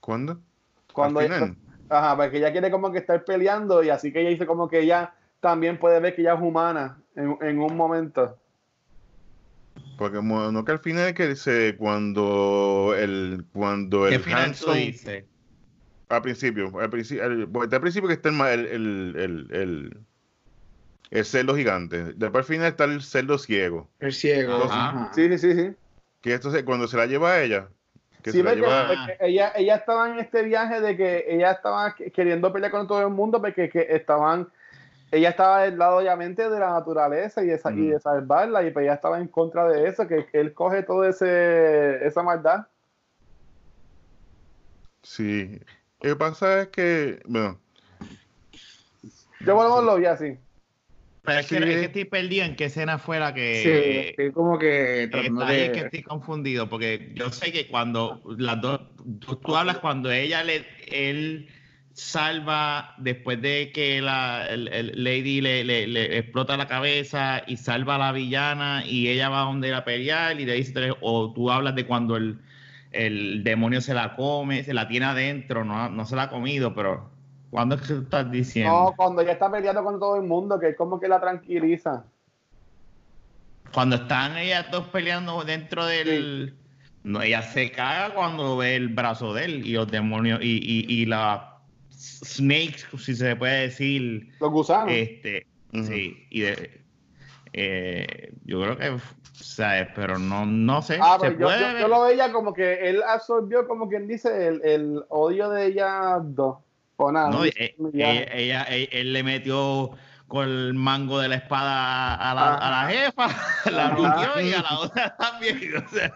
¿Cuándo? 0.01 0.39
Cuando, 0.93 1.21
Ajá, 1.89 2.17
porque 2.17 2.39
ella 2.39 2.53
quiere 2.53 2.71
como 2.71 2.91
que 2.91 2.99
estar 2.99 3.25
peleando 3.25 3.83
y 3.83 3.91
así 3.91 4.13
que 4.13 4.21
ella 4.21 4.31
dice 4.31 4.47
como 4.47 4.69
que 4.69 4.81
ella 4.81 5.15
también 5.41 5.79
puede 5.79 6.01
ver 6.01 6.15
que 6.15 6.23
ella 6.23 6.35
es 6.35 6.41
humana 6.41 7.03
en, 7.15 7.59
un 7.59 7.77
momento. 7.77 8.39
Porque 9.99 10.21
no 10.23 10.65
que 10.65 10.73
al 10.73 10.79
final 10.79 11.15
que 11.15 11.29
dice 11.29 11.77
cuando 11.77 12.95
el 12.97 13.45
cuando 13.53 14.09
el 14.09 14.23
Hanson 14.33 14.75
dice? 14.77 15.27
Al 16.09 16.23
principio, 16.23 16.79
al 16.79 16.91
principio, 16.91 17.25
al, 17.25 17.49
al 17.73 17.81
principio 17.81 18.09
que 18.09 18.15
está 18.15 18.29
el, 18.29 18.67
el, 18.67 19.49
el, 19.51 20.05
el 21.11 21.25
cerdo 21.25 21.57
gigante. 21.57 22.13
Después 22.15 22.43
al 22.43 22.45
final 22.45 22.67
está 22.67 22.85
el 22.85 23.03
cerdo 23.03 23.39
ciego. 23.39 23.89
El 24.01 24.13
ciego. 24.13 24.65
Ajá. 24.65 25.11
Sí, 25.15 25.29
sí, 25.29 25.39
sí, 25.39 25.55
sí. 25.55 25.77
Que 26.21 26.35
esto 26.35 26.51
se- 26.51 26.65
cuando 26.65 26.89
se 26.89 26.97
la 26.97 27.07
lleva 27.07 27.33
a 27.33 27.43
ella, 27.43 27.69
que 28.25 28.33
Sí, 28.33 28.43
porque, 28.43 28.57
lleva 28.57 28.87
porque 28.89 29.17
ella, 29.21 29.53
ella 29.55 29.77
estaba 29.77 30.09
en 30.09 30.19
este 30.19 30.43
viaje 30.45 30.81
de 30.81 30.97
que 30.97 31.27
ella 31.29 31.53
estaba 31.53 31.95
que- 31.95 32.11
queriendo 32.11 32.51
pelear 32.51 32.73
con 32.73 32.89
todo 32.89 33.03
el 33.03 33.11
mundo 33.11 33.39
porque 33.39 33.69
que 33.69 33.87
estaban, 33.91 34.49
ella 35.13 35.29
estaba 35.29 35.61
del 35.61 35.77
lado 35.77 35.99
obviamente 35.99 36.49
de 36.49 36.59
la 36.59 36.71
naturaleza 36.71 37.43
y 37.45 37.49
de, 37.49 37.59
sa- 37.59 37.71
y 37.71 37.75
Mm. 37.75 37.91
de 37.91 38.01
salvarla 38.01 38.63
y 38.63 38.71
pues 38.71 38.85
ella 38.85 38.95
estaba 38.95 39.19
en 39.19 39.29
contra 39.29 39.69
de 39.69 39.87
eso, 39.89 40.09
que, 40.09 40.25
que 40.25 40.41
él 40.41 40.55
coge 40.55 40.83
todo 40.83 41.05
ese 41.05 42.05
esa 42.07 42.23
maldad. 42.23 42.67
Sí. 45.03 45.61
Lo 46.01 46.11
que 46.15 46.17
pasa 46.17 46.63
es 46.63 46.69
que, 46.69 47.21
bueno, 47.27 47.59
Yo 49.41 49.55
por 49.55 49.85
lo 49.85 49.97
vi 49.97 50.07
así. 50.07 50.39
Pero 51.25 51.41
es, 51.41 51.47
que, 51.47 51.57
Sí. 51.57 51.63
es 51.65 51.77
que 51.79 51.85
estoy 51.87 52.05
perdido 52.05 52.45
en 52.45 52.55
qué 52.57 52.67
escena 52.67 52.99
fue 52.99 53.19
la 53.19 53.29
Sí, 53.29 53.35
que. 53.35 54.09
estoy 54.11 54.33
como 54.33 54.59
que 54.59 55.05
Está 55.05 55.49
ahí 55.49 55.69
de... 55.69 55.73
que 55.73 55.81
estoy 55.81 56.03
confundido, 56.03 56.69
porque 56.69 57.13
yo 57.15 57.31
sé 57.33 57.51
que 57.51 57.67
cuando 57.69 58.23
las 58.37 58.61
dos, 58.61 58.81
tú, 59.21 59.37
tú 59.37 59.57
hablas 59.57 59.79
cuando 59.79 60.11
ella 60.13 60.45
le, 60.45 60.67
él 60.89 61.49
salva 61.95 62.95
después 62.99 63.41
de 63.41 63.71
que 63.73 64.03
la 64.03 64.47
el- 64.51 64.69
el 64.69 65.03
Lady 65.05 65.41
le, 65.41 65.63
le- 65.65 65.87
le 65.87 66.19
explota 66.19 66.57
la 66.57 66.67
cabeza 66.67 67.43
y 67.47 67.57
salva 67.57 67.95
a 67.95 67.99
la 67.99 68.13
villana 68.13 68.85
y 68.85 69.09
ella 69.09 69.29
va 69.29 69.43
donde 69.43 69.71
la 69.71 69.85
pelear 69.85 70.39
y 70.41 70.45
le 70.45 70.55
dice 70.55 70.91
o 71.01 71.33
tú 71.33 71.51
hablas 71.53 71.75
de 71.77 71.87
cuando 71.87 72.17
el, 72.17 72.39
el 72.91 73.45
demonio 73.45 73.81
se 73.81 73.95
la 73.95 74.17
come, 74.17 74.65
se 74.65 74.75
la 74.75 74.89
tiene 74.89 75.07
adentro, 75.07 75.65
no, 75.65 75.89
no 75.89 76.05
se 76.05 76.17
la 76.17 76.25
ha 76.25 76.31
comido, 76.31 76.75
pero 76.75 77.14
¿cuándo 77.55 77.77
es 77.77 77.83
que 77.83 77.95
estás 77.95 78.29
diciendo? 78.33 78.73
No, 78.73 78.95
cuando 78.97 79.23
ella 79.23 79.35
está 79.35 79.49
peleando 79.49 79.85
con 79.85 80.01
todo 80.01 80.17
el 80.17 80.25
mundo, 80.25 80.59
que 80.59 80.71
es 80.71 80.77
como 80.77 80.99
que 80.99 81.07
la 81.07 81.21
tranquiliza. 81.21 82.05
Cuando 83.73 83.95
están 83.95 84.37
ellas 84.37 84.67
dos 84.73 84.89
peleando 84.89 85.45
dentro 85.45 85.87
del. 85.87 86.57
No, 87.05 87.23
ella 87.23 87.43
se 87.43 87.71
caga 87.71 88.13
cuando 88.13 88.57
ve 88.57 88.75
el 88.75 88.89
brazo 88.89 89.35
de 89.35 89.45
él 89.45 89.67
y 89.67 89.75
los 89.75 89.89
demonios 89.89 90.41
y, 90.43 90.57
y, 90.65 90.93
y 90.93 91.07
la 91.07 91.59
Snake, 91.93 92.77
si 92.99 93.15
se 93.15 93.37
puede 93.37 93.69
decir. 93.69 94.33
Los 94.41 94.51
gusanos. 94.51 94.93
Este, 94.93 95.47
sí, 95.73 96.27
y 96.31 96.41
de, 96.41 96.81
eh, 97.53 98.35
yo 98.47 98.63
creo 98.63 98.77
que, 98.77 98.97
¿sabes? 99.33 99.87
Pero 99.95 100.19
no, 100.19 100.45
no 100.45 100.83
sé. 100.83 100.99
Ah, 101.01 101.19
se 101.21 101.31
yo, 101.31 101.39
puede 101.39 101.61
yo, 101.61 101.67
ver. 101.69 101.81
yo 101.83 101.87
lo 101.87 102.03
veía 102.03 102.33
como 102.33 102.53
que 102.53 102.89
él 102.89 103.01
absorbió, 103.07 103.69
como 103.69 103.89
quien 103.89 104.09
dice, 104.09 104.49
el, 104.49 104.61
el 104.65 105.05
odio 105.09 105.51
de 105.51 105.67
ella 105.67 106.19
dos. 106.21 106.64
O 106.97 107.11
nada. 107.13 107.31
No, 107.31 107.39
no 107.39 107.45
eh, 107.45 107.53
eh, 107.57 107.75
ella, 107.93 108.23
ella- 108.35 108.63
él, 108.65 108.89
él 108.93 109.13
le 109.13 109.23
metió 109.23 109.91
con 110.29 110.49
el 110.49 110.75
mango 110.75 111.19
de 111.21 111.29
la 111.29 111.35
espada 111.37 112.15
a 112.15 112.35
la, 112.35 112.55
a 112.55 112.71
la 112.71 112.89
jefa, 112.91 113.27
la 113.71 113.87
Ajá. 113.87 113.95
bloqueó 113.95 114.41
y 114.41 114.53
a 114.53 114.63
la 114.63 114.79
otra 114.81 115.17
también. 115.19 115.59
O 115.77 115.89
sea, 115.89 116.13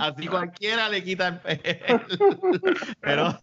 así, 0.00 0.26
cualquiera 0.28 0.88
le 0.88 1.02
quita 1.02 1.40
el, 1.46 1.60
el- 1.64 2.00
pero 3.00 3.38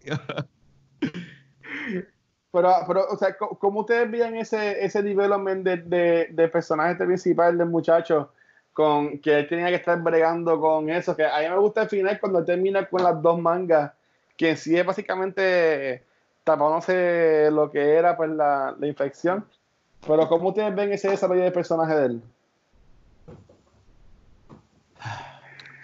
Pero, 2.52 2.74
pero, 2.88 3.06
o 3.10 3.18
sea, 3.18 3.38
¿cómo 3.38 3.82
ustedes 3.82 4.10
veían 4.10 4.36
ese, 4.36 4.84
ese 4.84 5.04
development 5.04 5.64
de, 5.64 5.78
de, 5.78 6.28
de 6.32 6.48
personaje 6.48 6.94
este 6.94 7.06
principal 7.06 7.56
del 7.58 7.70
muchacho? 7.70 8.34
Con 8.74 9.20
que 9.20 9.38
él 9.40 9.48
tenía 9.48 9.68
que 9.68 9.76
estar 9.76 10.02
bregando 10.02 10.60
con 10.60 10.90
eso. 10.90 11.16
Que 11.16 11.26
a 11.26 11.40
mí 11.42 11.50
me 11.50 11.58
gusta 11.58 11.84
el 11.84 11.90
final 11.90 12.20
cuando 12.20 12.44
termina 12.44 12.86
con 12.86 13.04
las 13.04 13.22
dos 13.22 13.40
mangas, 13.40 13.92
que 14.36 14.52
en 14.52 14.58
sí 14.58 14.76
es 14.76 14.84
básicamente 14.86 16.04
tapándose 16.50 17.50
lo 17.52 17.70
que 17.70 17.94
era 17.94 18.18
pues 18.18 18.32
la, 18.32 18.76
la 18.80 18.88
infección. 18.88 19.46
Pero 20.08 20.28
¿cómo 20.28 20.50
ustedes 20.50 20.74
ven 20.76 20.92
ese 20.92 21.10
desarrollo 21.10 21.44
de 21.44 21.52
personaje 21.52 21.94
de 21.96 22.06
él? 22.08 22.22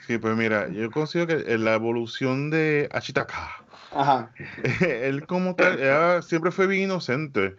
sí, 0.08 0.18
pues 0.18 0.36
mira, 0.36 0.68
yo 0.70 0.90
considero 0.92 1.28
que 1.28 1.54
en 1.54 1.66
la 1.66 1.76
evolución 1.76 2.50
de 2.50 2.90
Ashitaka, 2.92 3.50
Ajá. 3.92 4.32
él 4.82 5.28
como 5.28 5.56
tal, 5.56 5.80
era- 5.80 6.22
siempre 6.24 6.52
fue 6.52 6.66
bien 6.68 6.84
inocente 6.84 7.56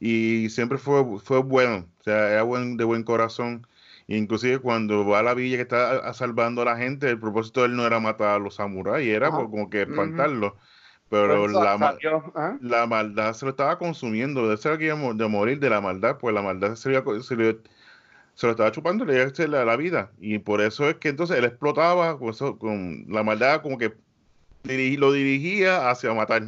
y 0.00 0.48
siempre 0.50 0.78
fue, 0.78 1.04
fue 1.20 1.40
bueno, 1.42 1.86
o 2.00 2.02
sea, 2.04 2.30
era 2.32 2.42
buen, 2.42 2.76
de 2.78 2.84
buen 2.84 3.02
corazón. 3.02 3.66
Inclusive 4.08 4.60
cuando 4.60 5.04
va 5.06 5.18
a 5.18 5.22
la 5.22 5.34
villa 5.34 5.56
que 5.56 5.62
está 5.62 6.12
salvando 6.14 6.62
a 6.62 6.66
la 6.66 6.76
gente, 6.76 7.10
el 7.10 7.18
propósito 7.18 7.60
de 7.60 7.66
él 7.66 7.76
no 7.76 7.84
era 7.84 7.98
matar 7.98 8.28
a 8.28 8.38
los 8.38 8.54
samuráis, 8.54 9.08
era 9.08 9.30
como 9.30 9.68
que 9.68 9.82
espantarlos. 9.82 10.52
Eso 11.48 11.62
la, 11.62 11.78
ma- 11.78 11.92
salió, 11.92 12.32
ajá. 12.34 12.58
la 12.60 12.86
maldad 12.86 13.32
se 13.34 13.44
lo 13.44 13.50
estaba 13.50 13.78
consumiendo, 13.78 14.48
de 14.48 14.54
eso 14.56 14.76
que 14.76 14.86
iba 14.86 14.94
a 14.94 15.14
de 15.14 15.28
morir 15.28 15.60
de 15.60 15.70
la 15.70 15.80
maldad, 15.80 16.18
pues 16.18 16.34
la 16.34 16.42
maldad 16.42 16.74
se, 16.74 16.90
le 16.90 17.02
co- 17.04 17.22
se, 17.22 17.36
le- 17.36 17.58
se 18.34 18.46
lo 18.46 18.50
estaba 18.52 18.72
chupando 18.72 19.04
le 19.04 19.14
iba 19.14 19.22
a 19.24 19.26
hacer 19.28 19.48
la, 19.48 19.64
la 19.64 19.76
vida. 19.76 20.10
Y 20.18 20.38
por 20.38 20.60
eso 20.60 20.88
es 20.88 20.96
que 20.96 21.08
entonces 21.08 21.38
él 21.38 21.44
explotaba 21.44 22.18
con, 22.18 22.30
eso- 22.30 22.58
con 22.58 23.04
la 23.08 23.22
maldad, 23.22 23.62
como 23.62 23.78
que 23.78 23.94
lo 24.64 25.12
dirigía 25.12 25.88
hacia 25.90 26.12
matar. 26.12 26.42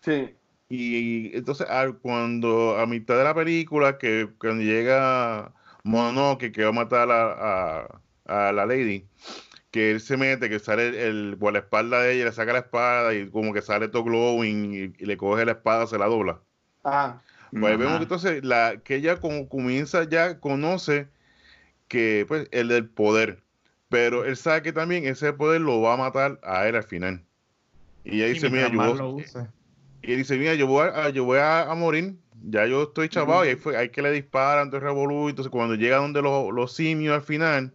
Sí. 0.00 0.34
Y 0.68 1.36
entonces 1.36 1.68
al- 1.68 1.98
cuando 1.98 2.78
a 2.78 2.86
mitad 2.86 3.16
de 3.18 3.24
la 3.24 3.34
película, 3.34 3.98
que 3.98 4.28
cuando 4.38 4.62
llega 4.62 5.52
Mononoke 5.84 6.52
que 6.52 6.62
va 6.62 6.68
a 6.68 6.72
matar 6.72 7.10
a, 7.10 7.82
a, 8.26 8.48
a 8.48 8.52
la 8.52 8.66
lady, 8.66 9.04
que 9.72 9.90
él 9.92 10.00
se 10.00 10.16
mete, 10.16 10.48
que 10.50 10.60
sale 10.60 10.88
el, 10.88 10.94
el- 10.96 11.36
por 11.38 11.52
la 11.52 11.60
espalda 11.60 12.00
de 12.02 12.14
ella, 12.14 12.26
le 12.26 12.32
saca 12.32 12.52
la 12.52 12.60
espada 12.60 13.14
y 13.14 13.28
como 13.30 13.52
que 13.54 13.62
sale 13.62 13.88
todo 13.88 14.04
glowing 14.04 14.74
y, 14.74 14.78
y 15.02 15.06
le 15.06 15.16
coge 15.16 15.44
la 15.46 15.52
espada, 15.52 15.88
se 15.88 15.98
la 15.98 16.06
dobla. 16.06 16.40
Ajá. 16.84 17.22
Pues 17.50 17.78
vemos 17.78 17.98
que 17.98 18.04
entonces 18.04 18.44
la, 18.44 18.80
que 18.84 18.96
ella 18.96 19.20
como 19.20 19.48
comienza 19.48 20.04
ya 20.04 20.40
conoce 20.40 21.08
que 21.88 22.24
pues 22.28 22.48
el 22.52 22.68
del 22.68 22.88
poder, 22.88 23.42
pero 23.88 24.24
él 24.24 24.36
sabe 24.36 24.62
que 24.62 24.72
también 24.72 25.06
ese 25.06 25.32
poder 25.34 25.60
lo 25.60 25.80
va 25.82 25.94
a 25.94 25.98
matar 25.98 26.40
a 26.44 26.68
él 26.68 26.76
al 26.76 26.84
final. 26.84 27.24
Y 28.04 28.16
ella 28.16 28.28
dice, 28.28 28.50
mira, 28.50 28.68
mientras 28.70 28.96
yo 28.98 29.16
y 30.02 30.12
él 30.12 30.18
dice, 30.18 30.36
mira, 30.38 30.54
yo 30.54 30.66
voy 30.66 30.88
a, 30.92 31.10
yo 31.10 31.24
voy 31.24 31.38
a, 31.38 31.70
a 31.70 31.74
morir, 31.74 32.16
ya 32.42 32.66
yo 32.66 32.84
estoy 32.84 33.08
chavado, 33.08 33.44
y 33.44 33.48
ahí 33.50 33.56
fue, 33.56 33.76
hay 33.76 33.90
que 33.90 34.02
le 34.02 34.10
disparan, 34.12 34.64
entonces 34.66 34.84
revolú, 34.84 35.28
entonces 35.28 35.50
cuando 35.50 35.74
llega 35.76 35.98
donde 35.98 36.22
los, 36.22 36.52
los 36.52 36.72
simios 36.74 37.14
al 37.14 37.22
final 37.22 37.72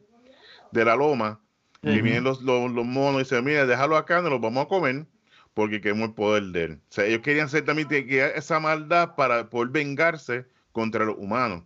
de 0.72 0.86
la 0.86 0.96
loma, 0.96 1.42
que 1.88 1.98
Ujú. 1.98 2.04
vienen 2.04 2.24
los, 2.24 2.42
los, 2.42 2.72
los 2.72 2.86
monos 2.86 3.22
y 3.22 3.24
dicen, 3.24 3.44
mira, 3.44 3.66
déjalo 3.66 3.98
acá, 3.98 4.22
nos 4.22 4.32
los 4.32 4.42
vamos 4.42 4.66
a 4.66 4.68
comer, 4.68 5.06
porque 5.54 5.82
queremos 5.82 6.10
el 6.10 6.16
poder 6.16 6.44
de 6.44 6.64
él. 6.64 6.74
O 6.74 6.94
sea, 6.94 7.06
ellos 7.06 7.22
querían 7.22 7.46
hacer 7.46 7.66
también 7.66 7.88
esa 8.36 8.60
maldad 8.60 9.16
para 9.16 9.50
poder 9.50 9.70
vengarse 9.70 10.46
contra 10.72 11.06
los 11.06 11.16
humanos. 11.18 11.64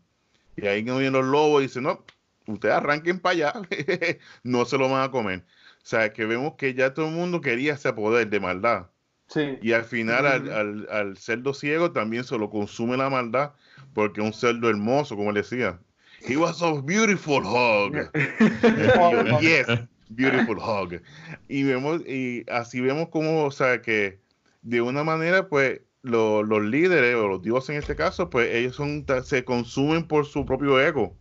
Y 0.55 0.65
ahí 0.67 0.84
vienen 0.84 1.13
los 1.13 1.26
lobos 1.26 1.61
y 1.61 1.67
dicen, 1.67 1.84
no, 1.84 2.03
ustedes 2.47 2.76
arranquen 2.76 3.19
para 3.19 3.34
allá, 3.34 3.53
no 4.43 4.65
se 4.65 4.78
lo 4.78 4.89
van 4.89 5.03
a 5.03 5.11
comer. 5.11 5.39
O 5.39 5.86
sea, 5.86 6.13
que 6.13 6.26
vemos 6.26 6.53
que 6.57 6.74
ya 6.74 6.93
todo 6.93 7.07
el 7.07 7.13
mundo 7.13 7.41
quería 7.41 7.74
ese 7.74 7.91
poder 7.93 8.30
de 8.30 8.39
maldad. 8.39 8.88
Sí. 9.28 9.57
Y 9.61 9.72
al 9.72 9.86
final 9.86 10.28
al, 10.28 10.41
Ujú. 10.43 10.51
al, 10.51 10.88
al 10.91 11.17
cerdo 11.17 11.53
ciego 11.53 11.91
también 11.91 12.24
se 12.24 12.38
lo 12.38 12.49
consume 12.49 12.97
la 12.97 13.09
maldad 13.09 13.53
porque 13.93 14.22
un 14.22 14.34
cerdo 14.34 14.69
hermoso, 14.69 15.15
como 15.15 15.30
él 15.30 15.36
decía. 15.36 15.80
He 16.28 16.38
was 16.38 16.61
a 16.61 16.74
beautiful 16.82 17.43
hog. 17.45 18.11
Y 19.41 19.45
yes, 19.45 19.67
beautiful 20.16 20.57
hog. 20.59 21.01
Y 21.47 21.64
vemos, 21.64 22.01
y 22.07 22.45
así 22.49 22.82
vemos 22.82 23.09
como, 23.09 23.43
o 23.45 23.51
sea, 23.51 23.82
que 23.82 24.20
de 24.62 24.82
una 24.82 25.03
manera, 25.03 25.47
pues, 25.47 25.82
lo- 26.03 26.43
los 26.43 26.62
líderes, 26.64 27.16
o 27.16 27.28
los 27.28 27.41
dioses 27.41 27.70
en 27.72 27.76
este 27.78 27.95
caso, 27.95 28.30
pues 28.30 28.53
ellos 28.53 28.76
son, 28.76 29.05
se 29.24 29.43
consumen 29.43 30.07
por 30.07 30.26
su 30.26 30.45
propio 30.45 30.80
ego. 30.80 31.16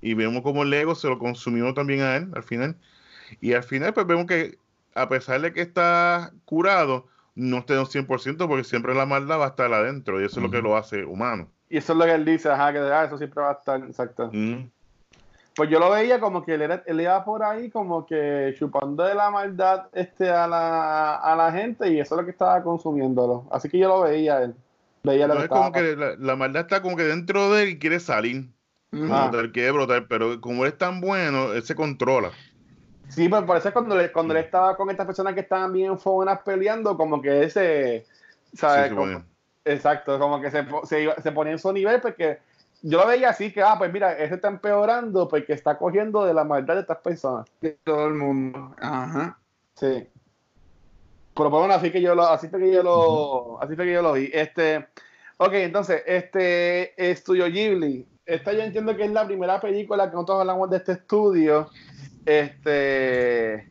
Y 0.00 0.14
vemos 0.14 0.42
como 0.42 0.62
el 0.62 0.72
ego 0.72 0.94
se 0.94 1.08
lo 1.08 1.18
consumió 1.18 1.72
también 1.74 2.00
a 2.02 2.16
él 2.16 2.30
al 2.34 2.42
final. 2.42 2.76
Y 3.40 3.52
al 3.54 3.62
final, 3.62 3.92
pues 3.94 4.06
vemos 4.06 4.26
que 4.26 4.58
a 4.94 5.08
pesar 5.08 5.40
de 5.40 5.52
que 5.52 5.60
está 5.60 6.32
curado, 6.44 7.06
no 7.34 7.58
está 7.58 7.74
en 7.74 7.80
un 7.80 7.86
100% 7.86 8.48
porque 8.48 8.64
siempre 8.64 8.94
la 8.94 9.04
maldad 9.06 9.38
va 9.40 9.44
a 9.46 9.48
estar 9.48 9.72
adentro 9.72 10.20
y 10.20 10.24
eso 10.24 10.40
es 10.40 10.44
lo 10.44 10.50
que 10.50 10.62
lo 10.62 10.76
hace 10.76 11.04
humano. 11.04 11.50
Y 11.68 11.76
eso 11.78 11.92
es 11.92 11.98
lo 11.98 12.04
que 12.04 12.14
él 12.14 12.24
dice, 12.24 12.48
ajá, 12.48 12.72
que 12.72 12.78
ah, 12.78 13.04
eso 13.04 13.18
siempre 13.18 13.42
va 13.42 13.50
a 13.50 13.54
estar, 13.54 13.80
exacto. 13.82 14.30
Mm. 14.32 14.70
Pues 15.56 15.70
yo 15.70 15.78
lo 15.78 15.90
veía 15.90 16.20
como 16.20 16.44
que 16.44 16.54
él, 16.54 16.62
era- 16.62 16.82
él 16.86 17.00
iba 17.00 17.24
por 17.24 17.42
ahí 17.42 17.70
como 17.70 18.04
que 18.04 18.54
chupando 18.58 19.02
de 19.04 19.14
la 19.14 19.30
maldad 19.30 19.86
este, 19.94 20.28
a, 20.30 20.46
la, 20.46 21.16
a 21.16 21.34
la 21.34 21.50
gente 21.50 21.88
y 21.90 21.98
eso 21.98 22.14
es 22.14 22.20
lo 22.20 22.24
que 22.26 22.30
estaba 22.32 22.62
consumiéndolo. 22.62 23.46
Así 23.50 23.68
que 23.70 23.78
yo 23.78 23.88
lo 23.88 24.02
veía 24.02 24.42
él. 24.42 24.54
Veía 25.02 25.26
lo 25.26 25.34
No 25.34 25.40
que 25.40 25.44
es 25.46 25.50
como 25.50 25.72
que 25.72 25.96
la, 25.96 26.14
la 26.18 26.36
maldad 26.36 26.62
está 26.62 26.82
como 26.82 26.96
que 26.96 27.04
dentro 27.04 27.50
de 27.52 27.62
él 27.62 27.68
y 27.70 27.78
quiere 27.78 28.00
salir. 28.00 28.48
Ah. 28.92 29.30
quiere 29.52 29.70
brotar, 29.72 30.06
pero 30.08 30.40
como 30.40 30.64
él 30.64 30.72
es 30.72 30.78
tan 30.78 31.00
bueno, 31.00 31.52
él 31.52 31.62
se 31.62 31.74
controla. 31.74 32.30
Sí, 33.08 33.28
pues 33.28 33.42
por 33.44 33.56
eso 33.56 33.68
es 33.68 33.72
cuando, 33.74 33.96
le- 33.96 34.10
cuando 34.12 34.34
él 34.34 34.40
estaba 34.44 34.76
con 34.76 34.90
estas 34.90 35.06
personas 35.06 35.34
que 35.34 35.40
estaban 35.40 35.72
bien 35.72 35.98
fogonas 35.98 36.40
peleando, 36.40 36.96
como 36.96 37.20
que 37.22 37.44
ese, 37.44 38.04
¿sabes? 38.54 38.90
Sí, 38.90 38.94
Como- 38.94 39.22
exacto, 39.64 40.18
como 40.18 40.40
que 40.40 40.50
se, 40.50 40.64
se, 40.84 41.02
iba- 41.02 41.14
se 41.16 41.32
ponía 41.32 41.52
en 41.52 41.58
su 41.58 41.72
nivel 41.72 42.00
porque 42.00 42.38
yo 42.82 43.00
lo 43.00 43.06
veía 43.06 43.30
así 43.30 43.52
que, 43.52 43.62
ah, 43.62 43.76
pues 43.78 43.92
mira, 43.92 44.12
ese 44.18 44.34
está 44.34 44.48
empeorando 44.48 45.28
porque 45.28 45.52
está 45.52 45.78
cogiendo 45.78 46.24
de 46.24 46.34
la 46.34 46.44
maldad 46.44 46.74
de 46.74 46.80
estas 46.82 46.98
personas. 46.98 47.46
De 47.60 47.78
todo 47.84 48.06
el 48.06 48.14
mundo. 48.14 48.74
Ajá. 48.78 49.38
Sí. 49.74 50.08
Pero 51.34 51.50
bueno, 51.50 51.74
así 51.74 51.90
que 51.90 52.00
yo 52.00 52.14
lo, 52.14 52.22
así 52.22 52.48
fue 52.48 52.60
que 52.60 52.72
yo 52.72 52.82
lo, 52.82 53.60
así 53.60 53.76
fue 53.76 53.84
que 53.84 53.92
yo 53.92 54.02
lo 54.02 54.14
vi. 54.14 54.30
Este, 54.32 54.86
ok, 55.36 55.52
entonces, 55.52 56.02
este 56.06 57.10
Estudio 57.10 57.46
Ghibli, 57.46 58.06
esta 58.24 58.52
yo 58.52 58.62
entiendo 58.62 58.96
que 58.96 59.04
es 59.04 59.10
la 59.10 59.26
primera 59.26 59.60
película 59.60 60.08
que 60.08 60.14
nosotros 60.14 60.40
hablamos 60.40 60.70
de 60.70 60.78
este 60.78 60.92
estudio. 60.92 61.70
Este, 62.24 63.68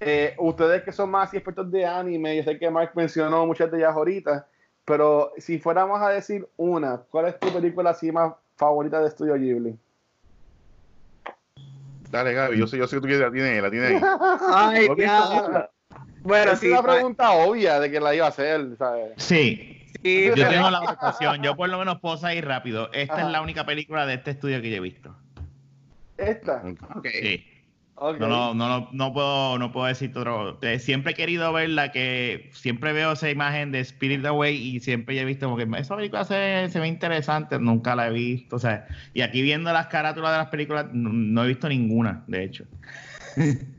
eh, 0.00 0.36
ustedes 0.38 0.82
que 0.82 0.92
son 0.92 1.10
más 1.10 1.34
expertos 1.34 1.70
de 1.70 1.84
anime, 1.84 2.36
yo 2.36 2.44
sé 2.44 2.58
que 2.58 2.70
Mark 2.70 2.92
mencionó 2.94 3.44
muchas 3.46 3.70
de 3.70 3.78
ellas 3.78 3.94
ahorita, 3.94 4.46
pero 4.88 5.32
si 5.36 5.58
fuéramos 5.58 6.00
a 6.00 6.08
decir 6.08 6.48
una, 6.56 7.02
¿cuál 7.10 7.26
es 7.26 7.38
tu 7.38 7.52
película 7.52 7.90
así 7.90 8.10
más 8.10 8.32
favorita 8.56 9.00
de 9.00 9.08
Estudio 9.08 9.34
Ghibli? 9.34 9.76
Dale, 12.10 12.32
Gaby, 12.32 12.58
yo 12.58 12.66
sé, 12.66 12.78
yo 12.78 12.86
sé 12.88 12.96
que 12.96 13.00
tú 13.02 13.06
quieres, 13.06 13.26
la 13.26 13.30
tienes, 13.30 13.62
la 13.62 13.70
tienes 13.70 14.02
ahí. 14.02 14.88
Ay. 14.88 14.88
Bueno, 16.22 16.52
es 16.52 16.58
sí. 16.58 16.68
una 16.70 16.82
pregunta 16.82 17.32
obvia 17.32 17.78
de 17.78 17.90
que 17.90 18.00
la 18.00 18.14
iba 18.14 18.24
a 18.24 18.30
hacer, 18.30 18.76
¿sabes? 18.78 19.12
Sí, 19.18 19.84
sí, 20.02 20.24
yo 20.28 20.34
pero- 20.34 20.48
tengo 20.48 20.70
la 20.70 20.80
votación. 20.80 21.42
Yo 21.42 21.54
por 21.54 21.68
lo 21.68 21.78
menos 21.78 22.00
puedo 22.00 22.16
salir 22.16 22.46
rápido. 22.46 22.90
Esta 22.94 23.14
Ajá. 23.14 23.26
es 23.26 23.32
la 23.32 23.42
única 23.42 23.66
película 23.66 24.06
de 24.06 24.14
este 24.14 24.30
estudio 24.30 24.62
que 24.62 24.70
yo 24.70 24.76
he 24.76 24.80
visto. 24.80 25.14
Esta. 26.16 26.62
Ok. 26.96 27.08
Sí. 27.12 27.44
No, 28.00 28.54
no, 28.54 28.54
no, 28.54 28.68
no, 28.80 28.88
no 28.92 29.12
puedo, 29.12 29.58
no 29.58 29.72
puedo 29.72 29.86
decir 29.86 30.16
otro. 30.16 30.58
eh, 30.62 30.78
siempre 30.78 31.12
he 31.12 31.14
querido 31.14 31.52
verla, 31.52 31.92
que 31.92 32.50
siempre 32.52 32.92
veo 32.92 33.12
esa 33.12 33.30
imagen 33.30 33.70
de 33.72 33.80
Spirit 33.80 34.24
Away 34.24 34.56
y 34.56 34.80
siempre 34.80 35.20
he 35.20 35.24
visto 35.24 35.46
como 35.46 35.56
que 35.56 35.66
esa 35.78 35.96
película 35.96 36.24
se, 36.24 36.68
se 36.68 36.80
ve 36.80 36.88
interesante, 36.88 37.58
nunca 37.58 37.94
la 37.94 38.08
he 38.08 38.12
visto. 38.12 38.56
O 38.56 38.58
sea, 38.58 38.86
y 39.14 39.20
aquí 39.22 39.42
viendo 39.42 39.72
las 39.72 39.86
carátulas 39.88 40.32
de 40.32 40.38
las 40.38 40.48
películas, 40.48 40.86
no, 40.92 41.10
no 41.12 41.44
he 41.44 41.48
visto 41.48 41.68
ninguna, 41.68 42.24
de 42.26 42.44
hecho. 42.44 42.64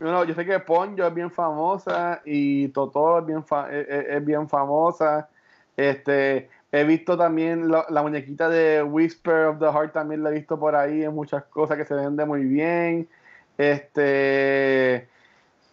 No, 0.00 0.22
yo 0.24 0.32
sé 0.32 0.46
que 0.46 0.60
Ponyo 0.60 1.08
es 1.08 1.12
bien 1.14 1.28
famosa 1.30 2.22
y 2.24 2.68
Totoro 2.68 3.18
es 3.18 3.26
bien, 3.26 3.44
fa- 3.44 3.68
es, 3.68 3.84
es- 3.88 4.06
es 4.10 4.24
bien 4.24 4.48
famosa. 4.48 5.28
Este, 5.76 6.48
he 6.72 6.84
visto 6.84 7.16
también 7.16 7.70
la, 7.70 7.86
la 7.88 8.02
muñequita 8.02 8.48
de 8.48 8.82
Whisper 8.82 9.46
of 9.46 9.58
the 9.58 9.66
Heart, 9.66 9.92
también 9.92 10.22
la 10.22 10.30
he 10.30 10.34
visto 10.34 10.58
por 10.58 10.74
ahí 10.76 11.02
en 11.02 11.14
muchas 11.14 11.44
cosas 11.44 11.76
que 11.76 11.84
se 11.84 11.94
vende 11.94 12.24
muy 12.24 12.44
bien. 12.44 13.08
Este, 13.56 15.08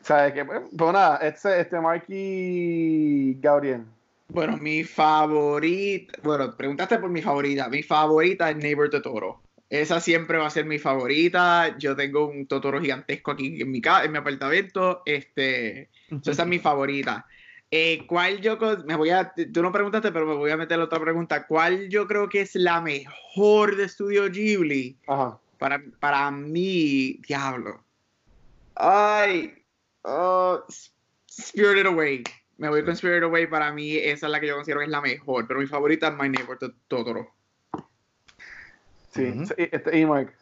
¿sabes 0.02 0.34
qué? 0.34 0.46
Pues 0.46 0.94
nada, 0.94 1.18
este, 1.18 1.60
este 1.60 1.80
Marky 1.80 3.38
Gabriel. 3.40 3.86
Bueno, 4.28 4.58
mi 4.58 4.84
favorita. 4.84 6.18
Bueno, 6.24 6.56
preguntaste 6.58 6.98
por 6.98 7.10
mi 7.10 7.22
favorita. 7.22 7.70
Mi 7.70 7.84
favorita 7.84 8.50
es 8.50 8.58
Neighbor 8.58 8.90
Totoro. 8.90 9.44
Esa 9.70 10.00
siempre 10.00 10.38
va 10.38 10.48
a 10.48 10.52
ser 10.52 10.66
mi 10.66 10.80
favorita. 10.80 11.78
Yo 11.78 11.96
tengo 11.96 12.28
un 12.28 12.48
Totoro 12.48 12.82
gigantesco 12.82 13.32
aquí 13.32 13.62
en 13.62 13.70
mi, 13.70 13.82
en 14.04 14.12
mi 14.12 14.18
apartamento. 14.18 15.04
Este, 15.06 15.90
so 16.22 16.32
esa 16.32 16.44
es 16.44 16.48
mi 16.48 16.60
favorita. 16.60 17.28
Eh, 17.78 18.06
¿Cuál 18.08 18.40
yo 18.40 18.58
me 18.86 18.96
voy 18.96 19.10
a 19.10 19.34
tú 19.54 19.62
no 19.62 19.70
preguntaste, 19.70 20.10
pero 20.14 20.26
me 20.26 20.36
voy 20.36 20.50
a 20.50 20.56
meter 20.56 20.80
otra 20.80 20.98
pregunta. 20.98 21.46
¿Cuál 21.46 21.90
yo 21.90 22.08
creo 22.08 22.30
que 22.30 22.40
es 22.40 22.56
la 22.56 22.80
mejor 22.80 23.76
de 23.76 23.90
Studio 23.90 24.30
Ghibli? 24.32 24.98
Ajá. 25.06 25.38
Para, 25.60 25.84
para 26.00 26.32
mí, 26.32 27.20
diablo. 27.28 27.84
Ay, 28.76 29.62
oh, 30.04 30.64
Spirited 31.30 31.88
Away. 31.88 32.24
Me 32.58 32.70
voy 32.70 32.86
con 32.86 32.96
Spirited 32.96 33.24
Away. 33.24 33.48
Para 33.48 33.74
mí, 33.74 33.98
esa 33.98 34.28
es 34.28 34.32
la 34.32 34.40
que 34.40 34.48
yo 34.48 34.56
considero 34.56 34.80
que 34.80 34.86
es 34.86 34.92
la 34.92 35.02
mejor. 35.02 35.46
Pero 35.46 35.60
mi 35.60 35.68
favorita 35.68 36.08
es 36.08 36.14
My 36.14 36.30
Neighbor 36.30 36.58
Tot- 36.58 36.78
Totoro. 36.88 37.28
Sí, 39.12 39.32
Ujú. 39.32 39.48
sí, 39.48 39.54
este, 39.58 40.00
y 40.00 40.06
Mark. 40.06 40.34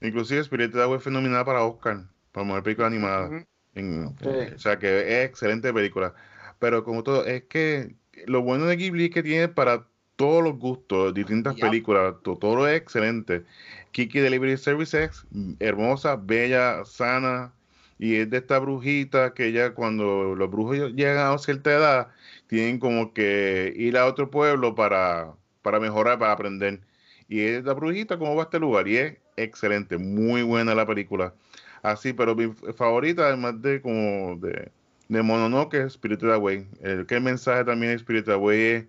Inclusive 0.00 0.40
Spirit 0.40 0.74
Away 0.74 0.98
fue 0.98 1.12
nominada 1.12 1.44
para 1.44 1.62
Oscar, 1.62 2.06
para 2.32 2.44
mejor 2.44 2.64
película 2.64 2.88
animada. 2.88 3.46
En-. 3.76 4.16
O 4.16 4.58
sea 4.58 4.76
que 4.80 5.22
es 5.22 5.28
excelente 5.30 5.72
película. 5.72 6.12
Pero 6.58 6.84
como 6.84 7.02
todo, 7.02 7.24
es 7.26 7.44
que 7.44 7.96
lo 8.26 8.42
bueno 8.42 8.66
de 8.66 8.76
Ghibli 8.76 9.06
es 9.06 9.10
que 9.10 9.22
tiene 9.22 9.48
para 9.48 9.86
todos 10.16 10.42
los 10.42 10.58
gustos, 10.58 11.12
distintas 11.14 11.56
películas, 11.56 12.14
to- 12.22 12.36
todo 12.38 12.66
es 12.68 12.76
excelente. 12.80 13.44
Kiki 13.92 14.20
Delivery 14.20 14.56
Service 14.56 15.02
es 15.04 15.26
hermosa, 15.60 16.16
bella, 16.16 16.84
sana, 16.84 17.52
y 17.98 18.16
es 18.16 18.30
de 18.30 18.38
esta 18.38 18.58
brujita 18.58 19.34
que 19.34 19.52
ya 19.52 19.74
cuando 19.74 20.34
los 20.34 20.50
brujos 20.50 20.92
llegan 20.94 21.18
a 21.32 21.38
cierta 21.38 21.72
edad, 21.72 22.08
tienen 22.46 22.78
como 22.78 23.12
que 23.12 23.72
ir 23.76 23.96
a 23.98 24.06
otro 24.06 24.30
pueblo 24.30 24.74
para, 24.74 25.34
para 25.62 25.80
mejorar, 25.80 26.18
para 26.18 26.32
aprender. 26.32 26.80
Y 27.28 27.40
es 27.40 27.64
la 27.64 27.74
brujita, 27.74 28.18
¿cómo 28.18 28.34
va 28.36 28.42
a 28.42 28.44
este 28.44 28.58
lugar? 28.60 28.86
Y 28.88 28.96
es 28.98 29.16
excelente, 29.36 29.98
muy 29.98 30.42
buena 30.42 30.74
la 30.74 30.86
película. 30.86 31.34
Así, 31.82 32.12
pero 32.12 32.34
mi 32.34 32.52
favorita, 32.74 33.26
además 33.26 33.60
de 33.62 33.80
como 33.80 34.36
de, 34.36 34.70
de 35.08 35.22
Mononoke, 35.22 35.88
Spirited 35.88 36.30
Away. 36.30 36.68
El 36.80 37.06
que 37.06 37.16
el 37.16 37.22
mensaje 37.22 37.64
también 37.64 37.92
de 37.92 37.98
Spirited 37.98 38.32
Away 38.32 38.60
es- 38.60 38.86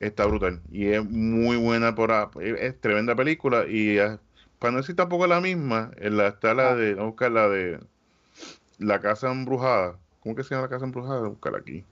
está 0.00 0.26
brutal. 0.26 0.60
Y 0.70 0.86
es 0.88 1.04
muy 1.04 1.56
buena 1.56 1.94
por 1.94 2.10
es, 2.40 2.60
es 2.60 2.80
tremenda 2.80 3.14
película. 3.16 3.66
Y 3.66 3.98
eh, 3.98 4.18
para 4.58 4.72
no 4.72 4.78
decir 4.78 4.94
tampoco 4.96 5.26
la 5.26 5.40
misma, 5.40 5.90
en 5.96 6.16
la, 6.16 6.28
está 6.28 6.54
la 6.54 6.74
de, 6.76 6.94
vamos 6.94 7.02
a 7.08 7.10
buscar 7.10 7.32
la 7.32 7.48
de 7.48 7.80
La 8.78 9.00
Casa 9.00 9.30
Embrujada. 9.30 9.96
¿Cómo 10.20 10.34
que 10.34 10.42
se 10.44 10.50
llama 10.50 10.62
la 10.62 10.68
Casa 10.68 10.84
Embrujada? 10.84 11.18
Voy 11.20 11.26
a 11.26 11.30
buscar 11.30 11.56
aquí. 11.56 11.84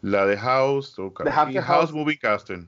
La 0.00 0.26
de 0.26 0.36
House, 0.36 0.94
The 0.94 1.02
Haunted 1.02 1.60
House 1.60 1.66
House. 1.66 1.92
Movie 1.92 2.18
Casting. 2.18 2.66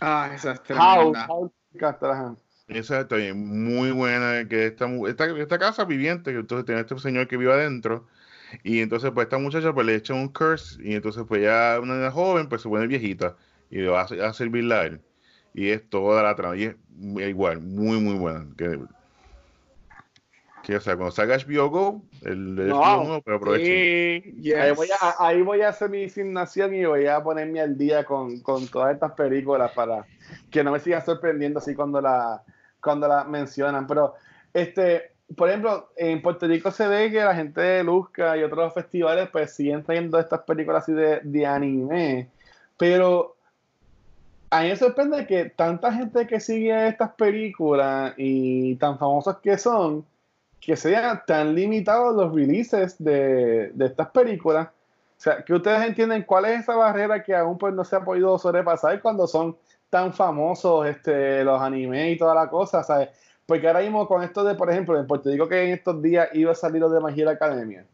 Ah, 0.00 0.30
esa 0.34 0.52
es 0.52 0.60
House, 0.60 0.66
tremenda. 0.66 1.26
House, 1.26 1.52
Castellan. 1.78 2.36
Esa 2.68 3.00
está 3.00 3.16
bien, 3.16 3.36
muy 3.64 3.90
buena, 3.90 4.46
que 4.48 4.66
esta, 4.66 4.86
esta, 5.08 5.26
esta 5.38 5.58
casa 5.58 5.84
viviente, 5.84 6.32
que 6.32 6.38
entonces 6.38 6.64
tiene 6.64 6.80
este 6.80 6.96
señor 7.00 7.26
que 7.26 7.36
vive 7.36 7.52
adentro, 7.52 8.06
y 8.62 8.80
entonces 8.80 9.10
pues 9.12 9.26
esta 9.26 9.38
muchacha 9.38 9.72
pues 9.72 9.86
le 9.86 9.94
echa 9.94 10.14
un 10.14 10.28
curse, 10.28 10.80
y 10.82 10.94
entonces 10.94 11.24
pues 11.28 11.42
ya 11.42 11.78
una 11.82 11.96
niña 11.96 12.10
joven 12.10 12.48
pues 12.48 12.62
se 12.62 12.68
pone 12.68 12.86
viejita, 12.86 13.36
y 13.70 13.78
le 13.78 13.88
va 13.88 14.02
a, 14.02 14.28
a 14.28 14.32
servirla 14.32 14.80
a 14.80 14.86
él, 14.86 15.00
y 15.54 15.70
es 15.70 15.88
toda 15.88 16.22
la 16.22 16.34
trama, 16.34 16.56
y 16.56 16.64
es 16.64 16.76
igual, 17.28 17.60
muy 17.60 18.00
muy 18.00 18.14
buena, 18.14 18.46
que, 18.56 18.78
que 20.62 20.76
o 20.76 20.80
sea, 20.80 20.96
cuando 20.96 21.12
salga 21.12 21.36
HBO 21.38 21.70
Go, 21.70 22.02
el, 22.22 22.58
el 22.58 22.68
No, 22.68 22.80
HBO 22.80 23.04
nuevo, 23.04 23.22
pues 23.22 23.36
aprovechen. 23.36 24.22
Sí, 24.22 24.32
yes. 24.42 24.56
Ahí 24.56 24.72
voy, 24.72 24.88
a, 25.00 25.14
ahí 25.26 25.42
voy 25.42 25.62
a 25.62 25.70
hacer 25.70 25.88
mi 25.88 26.04
asignación 26.04 26.74
y 26.74 26.84
voy 26.84 27.06
a 27.06 27.22
ponerme 27.22 27.60
al 27.60 27.76
día 27.78 28.04
con, 28.04 28.40
con 28.40 28.66
todas 28.68 28.94
estas 28.94 29.12
películas 29.12 29.72
para 29.72 30.04
que 30.50 30.62
no 30.62 30.72
me 30.72 30.80
sigan 30.80 31.04
sorprendiendo 31.04 31.60
así 31.60 31.74
cuando 31.74 32.00
la, 32.00 32.42
cuando 32.82 33.08
la 33.08 33.24
mencionan. 33.24 33.86
Pero, 33.86 34.14
este, 34.52 35.09
por 35.36 35.48
ejemplo, 35.48 35.90
en 35.96 36.22
Puerto 36.22 36.46
Rico 36.46 36.70
se 36.70 36.88
ve 36.88 37.10
que 37.10 37.22
la 37.22 37.34
gente 37.34 37.60
de 37.60 37.84
Luzca 37.84 38.36
y 38.36 38.42
otros 38.42 38.74
festivales 38.74 39.28
pues 39.30 39.52
siguen 39.54 39.84
trayendo 39.84 40.18
estas 40.18 40.40
películas 40.40 40.82
así 40.82 40.92
de, 40.92 41.20
de 41.22 41.46
anime. 41.46 42.28
Pero 42.76 43.36
a 44.50 44.62
mí 44.62 44.68
me 44.68 44.76
sorprende 44.76 45.26
que 45.26 45.50
tanta 45.50 45.92
gente 45.92 46.26
que 46.26 46.40
sigue 46.40 46.88
estas 46.88 47.12
películas 47.12 48.14
y 48.16 48.74
tan 48.76 48.98
famosas 48.98 49.36
que 49.36 49.56
son, 49.56 50.04
que 50.60 50.76
sean 50.76 51.22
tan 51.26 51.54
limitados 51.54 52.16
los 52.16 52.34
releases 52.34 53.02
de, 53.02 53.70
de 53.72 53.86
estas 53.86 54.10
películas. 54.10 54.68
O 54.68 55.22
sea, 55.22 55.44
que 55.44 55.52
ustedes 55.54 55.86
entienden 55.86 56.24
cuál 56.24 56.46
es 56.46 56.60
esa 56.62 56.74
barrera 56.74 57.22
que 57.22 57.36
aún 57.36 57.58
pues 57.58 57.72
no 57.74 57.84
se 57.84 57.94
ha 57.94 58.04
podido 58.04 58.38
sobrepasar 58.38 59.00
cuando 59.00 59.26
son 59.26 59.56
tan 59.90 60.12
famosos 60.12 60.86
este, 60.86 61.44
los 61.44 61.60
animes 61.60 62.14
y 62.14 62.18
toda 62.18 62.34
la 62.34 62.48
cosa, 62.48 62.82
¿sabes? 62.82 63.10
Porque 63.50 63.66
ahora 63.66 63.80
mismo 63.80 64.06
con 64.06 64.22
esto 64.22 64.44
de, 64.44 64.54
por 64.54 64.70
ejemplo, 64.70 64.96
en 64.96 65.08
Puerto 65.08 65.28
Rico 65.28 65.48
que 65.48 65.60
en 65.60 65.72
estos 65.72 66.00
días 66.00 66.28
iba 66.34 66.52
a 66.52 66.54
salir 66.54 66.80
lo 66.80 66.88
de 66.88 67.00
Hero 67.20 67.30
Academia. 67.30 67.84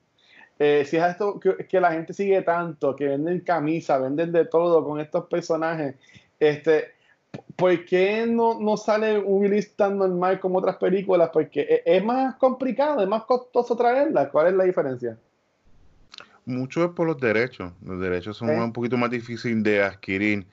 Eh, 0.59 0.85
si 0.87 0.99
es 0.99 1.03
esto 1.03 1.41
que, 1.41 1.67
que 1.67 1.81
la 1.81 1.93
gente 1.93 2.13
sigue 2.13 2.43
tanto, 2.43 2.95
que 2.95 3.07
venden 3.07 3.41
camisa, 3.41 3.97
venden 3.97 4.33
de 4.33 4.45
todo 4.45 4.85
con 4.85 5.01
estos 5.01 5.25
personajes, 5.29 5.95
este, 6.39 6.93
¿por 7.57 7.87
qué 7.87 8.27
no, 8.29 8.61
no 8.61 8.77
sale 8.77 9.19
un 9.19 9.45
release 9.45 9.71
tan 9.75 9.97
normal 9.97 10.41
como 10.41 10.59
otras 10.59 10.77
películas? 10.77 11.31
Porque 11.33 11.63
e- 11.63 11.83
es 11.87 12.05
más 12.05 12.35
complicado, 12.35 13.01
es 13.01 13.09
más 13.09 13.25
costoso 13.25 13.75
traerla. 13.75 14.29
¿Cuál 14.29 14.49
es 14.49 14.53
la 14.53 14.65
diferencia? 14.65 15.17
Mucho 16.45 16.85
es 16.85 16.91
por 16.91 17.07
los 17.07 17.19
derechos. 17.19 17.73
Los 17.83 17.99
derechos 17.99 18.37
son 18.37 18.51
¿Eh? 18.51 18.63
un 18.63 18.75
poquito 18.75 18.99
más 18.99 19.09
difíciles 19.09 19.63
de 19.63 19.83
adquirir. 19.83 20.47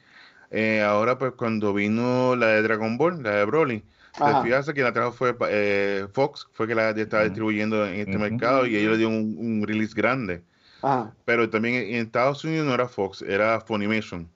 Eh, 0.50 0.82
ahora, 0.82 1.18
pues, 1.18 1.34
cuando 1.34 1.74
vino 1.74 2.38
la 2.38 2.48
de 2.48 2.62
Dragon 2.62 2.98
Ball, 2.98 3.22
la 3.22 3.32
de 3.32 3.44
Broly, 3.44 3.84
Ajá. 4.20 4.42
te 4.42 4.48
fijas 4.48 4.72
que 4.74 4.82
la 4.84 4.94
trajo 4.94 5.12
fue 5.12 5.36
eh, 5.50 6.08
Fox, 6.14 6.48
fue 6.54 6.68
que 6.68 6.76
la 6.76 6.92
estaba 6.92 7.24
distribuyendo 7.24 7.86
en 7.88 7.96
este 8.00 8.18
mercado 8.18 8.66
y 8.66 8.76
ellos 8.76 8.92
le 8.94 8.98
dieron 8.98 9.16
un, 9.16 9.38
un 9.38 9.68
release 9.68 9.94
grande. 9.96 10.44
Ajá. 10.82 11.14
Pero 11.26 11.50
también 11.50 11.76
en 11.76 11.96
Estados 12.06 12.44
Unidos 12.44 12.68
no 12.68 12.74
era 12.74 12.88
Fox, 12.88 13.22
era 13.22 13.60
Funimation. 13.62 14.30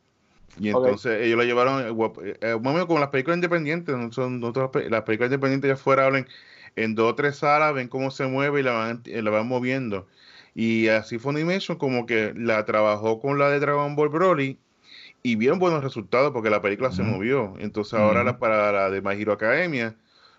Y 0.59 0.69
entonces 0.69 1.21
ellos 1.21 1.37
la 1.37 1.43
llevaron, 1.45 1.81
eh, 1.83 2.09
eh, 2.25 2.37
eh, 2.41 2.55
más 2.55 2.67
o 2.67 2.73
menos 2.73 2.85
como 2.87 2.99
las 2.99 3.09
películas 3.09 3.37
independientes, 3.37 3.95
no 3.95 4.11
son 4.11 4.39
no 4.39 4.51
todas 4.51 4.71
las 4.73 4.83
pe- 4.83 4.89
las 4.89 5.03
películas 5.03 5.27
independientes 5.29 5.69
ya 5.69 5.75
fuera 5.77 6.05
hablan 6.05 6.27
en 6.75 6.95
dos 6.95 7.11
o 7.11 7.15
tres 7.15 7.37
salas, 7.37 7.73
ven 7.73 7.87
cómo 7.87 8.11
se 8.11 8.25
mueve 8.27 8.61
y 8.61 8.63
la 8.63 8.71
van, 8.73 9.03
la 9.05 9.29
van 9.31 9.47
moviendo. 9.47 10.07
Y 10.55 10.87
así 10.87 11.19
Funimation 11.19 11.77
como 11.77 12.05
que 12.07 12.33
la 12.35 12.65
trabajó 12.65 13.19
con 13.19 13.37
la 13.37 13.49
de 13.49 13.59
Dragon 13.59 13.95
Ball 13.95 14.09
Broly 14.09 14.59
y 15.31 15.35
vieron 15.35 15.59
buenos 15.59 15.83
resultados 15.83 16.31
porque 16.33 16.49
la 16.49 16.61
película 16.61 16.91
se 16.91 17.03
movió. 17.03 17.53
Entonces 17.59 17.93
ahora 17.95 18.23
la, 18.23 18.39
para 18.39 18.71
la 18.71 18.89
de 18.89 19.01
My 19.01 19.21
Hero 19.21 19.33
Academia, 19.33 19.95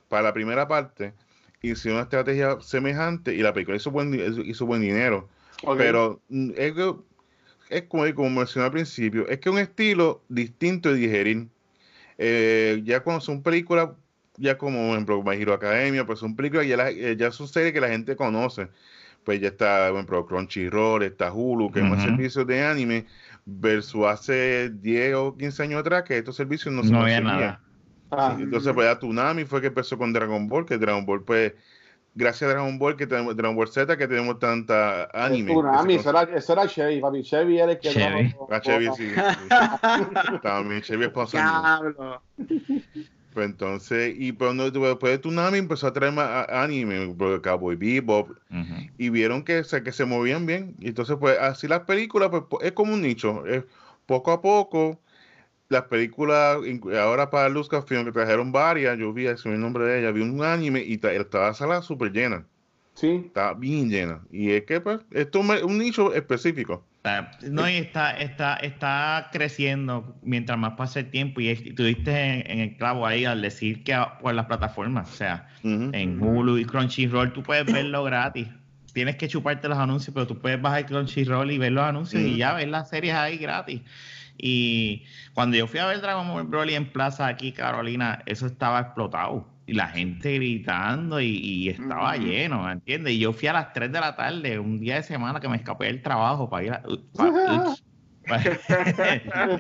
para 0.08 0.22
la 0.22 0.32
primera 0.32 0.68
parte, 0.68 1.14
hicieron 1.62 1.96
una 1.98 2.04
estrategia 2.04 2.58
semejante 2.60 3.34
y 3.34 3.38
la 3.42 3.52
película 3.52 3.76
hizo 3.76 3.90
buen, 3.90 4.14
hizo 4.46 4.66
buen 4.66 4.80
dinero. 4.82 5.28
Pero 5.76 6.22
mm, 6.28 6.50
es, 6.56 6.74
es 7.68 7.82
como, 7.84 8.04
como 8.14 8.30
mencioné 8.30 8.66
al 8.66 8.72
principio, 8.72 9.28
es 9.28 9.38
que 9.40 9.48
es 9.48 9.52
un 9.54 9.60
estilo 9.60 10.22
distinto 10.28 10.90
de 10.90 10.96
digerir. 10.96 11.48
eh, 12.18 12.82
ya 12.84 13.00
cuando 13.02 13.20
son 13.22 13.42
películas, 13.42 13.90
ya 14.36 14.58
como 14.58 14.78
por 14.80 14.92
ejemplo 14.92 15.22
My 15.24 15.36
Hero 15.36 15.54
Academia, 15.54 16.06
pues 16.06 16.18
son 16.20 16.36
películas 16.36 16.66
ya, 16.68 16.76
la- 16.76 16.90
eh, 16.90 17.16
ya 17.18 17.32
son 17.32 17.48
series 17.48 17.72
que 17.72 17.80
la 17.82 17.88
gente 17.88 18.16
conoce. 18.16 18.68
Pues 19.24 19.40
ya 19.40 19.48
está, 19.48 19.88
por 19.88 19.96
ejemplo, 19.98 20.26
Crunchyroll, 20.26 21.02
está 21.04 21.32
Hulu, 21.32 21.70
que 21.72 21.80
es 21.80 21.86
más 21.86 22.00
Ujú. 22.00 22.02
servicios 22.02 22.46
de 22.46 22.62
anime, 22.64 23.06
versus 23.48 24.04
hace 24.04 24.70
10 24.70 25.14
o 25.14 25.36
15 25.36 25.62
años 25.62 25.80
atrás 25.80 26.04
que 26.04 26.18
estos 26.18 26.36
servicios 26.36 26.74
no 26.74 26.84
se 26.84 26.90
No 26.90 27.00
había 27.00 27.20
nada. 27.20 27.60
Ah, 28.10 28.34
Sí, 28.36 28.42
entonces, 28.42 28.72
pues 28.72 28.86
ya 28.86 28.98
Tsunami 28.98 29.44
fue 29.44 29.60
que 29.60 29.66
empezó 29.66 29.98
con 29.98 30.12
Dragon 30.12 30.48
Ball, 30.48 30.64
que 30.64 30.78
Dragon 30.78 31.04
Ball, 31.04 31.24
pues, 31.24 31.52
gracias 32.14 32.48
a 32.48 32.54
Dragon 32.54 32.78
Ball, 32.78 32.96
que 32.96 33.06
tenemos 33.06 33.36
Dragon 33.36 33.54
Ball 33.54 33.68
Z, 33.68 33.96
que 33.98 34.08
tenemos 34.08 34.38
tanta 34.38 35.08
anime. 35.12 35.52
Tsunami, 35.52 35.94
eso 35.94 36.10
era, 36.10 36.22
eso 36.22 36.52
era 36.54 36.66
Chevy, 36.66 37.00
papi. 37.00 37.22
Chevy 37.22 37.58
era 37.58 37.72
el 37.72 37.78
que 37.78 37.90
Chevy. 37.90 38.34
Ah, 38.50 38.60
Chevy, 38.60 38.88
sí. 38.96 39.10
sí. 39.10 39.14
También 40.42 40.80
Chevy 40.82 41.04
es 41.04 41.10
pasando. 41.10 41.60
Diablo. 41.60 42.22
Pues 43.34 43.46
entonces, 43.46 44.14
y 44.18 44.32
no, 44.54 44.70
después 44.70 45.12
de 45.12 45.18
Tsunami 45.18 45.58
empezó 45.58 45.86
a 45.86 45.92
traer 45.92 46.12
más 46.12 46.48
anime, 46.48 47.14
Cowboy 47.42 47.76
Bebop, 47.76 48.30
Ujú. 48.30 48.74
y 48.96 49.10
vieron 49.10 49.42
que, 49.44 49.62
se- 49.64 49.82
que 49.82 49.92
se 49.92 50.04
movían 50.04 50.46
bien. 50.46 50.74
Y 50.80 50.88
entonces, 50.88 51.16
pues, 51.20 51.38
así 51.38 51.68
las 51.68 51.80
películas, 51.80 52.30
pues, 52.30 52.64
es 52.64 52.72
como 52.72 52.94
un 52.94 53.02
nicho. 53.02 53.46
Es 53.46 53.64
poco 54.06 54.32
a 54.32 54.40
poco, 54.40 54.98
las 55.68 55.84
películas, 55.84 56.58
ahora 56.98 57.28
para 57.28 57.48
Lucasfilm, 57.50 58.06
que 58.06 58.12
trajeron 58.12 58.50
varias, 58.50 58.98
yo 58.98 59.12
vi, 59.12 59.26
ese 59.26 59.50
el 59.50 59.60
nombre 59.60 59.84
de 59.84 60.00
ella, 60.00 60.10
vi 60.10 60.22
un 60.22 60.42
anime 60.42 60.80
y 60.80 60.96
ta- 60.96 61.12
estaba 61.12 61.48
la 61.48 61.54
sala 61.54 61.82
súper 61.82 62.10
llena. 62.12 62.46
Sí. 62.94 63.22
Estaba 63.26 63.52
bien 63.54 63.90
llena. 63.90 64.22
Y 64.32 64.50
es 64.52 64.64
que, 64.64 64.80
pues, 64.80 65.00
esto 65.10 65.40
es 65.52 65.62
un 65.62 65.78
nicho 65.78 66.14
específico. 66.14 66.84
No, 67.42 67.68
y 67.68 67.74
está, 67.76 68.10
está, 68.18 68.54
está 68.56 69.28
creciendo 69.32 70.16
mientras 70.22 70.58
más 70.58 70.72
pasa 70.72 71.00
el 71.00 71.10
tiempo. 71.10 71.40
Y 71.40 71.48
es- 71.48 71.74
tuviste 71.74 72.10
en, 72.10 72.50
en 72.50 72.58
el 72.60 72.76
clavo 72.76 73.06
ahí 73.06 73.24
al 73.24 73.40
decir 73.40 73.82
que 73.84 73.96
por 74.20 74.34
las 74.34 74.46
plataformas, 74.46 75.10
o 75.10 75.14
sea, 75.14 75.48
en 75.94 76.20
Hulu 76.22 76.58
y 76.58 76.64
Crunchyroll 76.64 77.32
tú 77.32 77.42
puedes 77.42 77.64
verlo 77.66 78.04
gratis. 78.04 78.48
Tienes 78.92 79.16
que 79.16 79.28
chuparte 79.28 79.68
los 79.68 79.78
anuncios, 79.78 80.12
pero 80.12 80.26
tú 80.26 80.38
puedes 80.38 80.60
bajar 80.60 80.86
Crunchyroll 80.86 81.50
y 81.52 81.58
ver 81.58 81.72
los 81.72 81.84
anuncios 81.84 82.22
y 82.22 82.36
ya 82.38 82.52
ver 82.54 82.68
las 82.68 82.88
series 82.88 83.14
ahí 83.14 83.36
gratis. 83.38 83.80
Y 84.36 85.04
cuando 85.34 85.56
yo 85.56 85.66
fui 85.66 85.80
a 85.80 85.86
ver 85.86 86.00
Dragon 86.00 86.26
Ball 86.28 86.44
Broly 86.44 86.74
en 86.74 86.90
Plaza 86.92 87.26
aquí, 87.26 87.52
Carolina, 87.52 88.22
eso 88.26 88.46
estaba 88.46 88.80
explotado. 88.80 89.48
Y 89.68 89.74
la 89.74 89.88
gente 89.88 90.34
gritando 90.36 91.20
y, 91.20 91.26
y 91.26 91.68
estaba 91.68 92.16
Ujú. 92.16 92.24
lleno, 92.24 92.70
¿entiendes? 92.70 93.12
Y 93.12 93.18
yo 93.18 93.34
fui 93.34 93.48
a 93.48 93.52
las 93.52 93.72
3 93.74 93.92
de 93.92 94.00
la 94.00 94.16
tarde, 94.16 94.58
un 94.58 94.80
día 94.80 94.94
de 94.96 95.02
semana 95.02 95.40
que 95.40 95.48
me 95.48 95.56
escapé 95.58 95.84
del 95.86 96.02
trabajo 96.02 96.48
para 96.48 96.64
ir 96.64 96.72
a... 96.72 96.82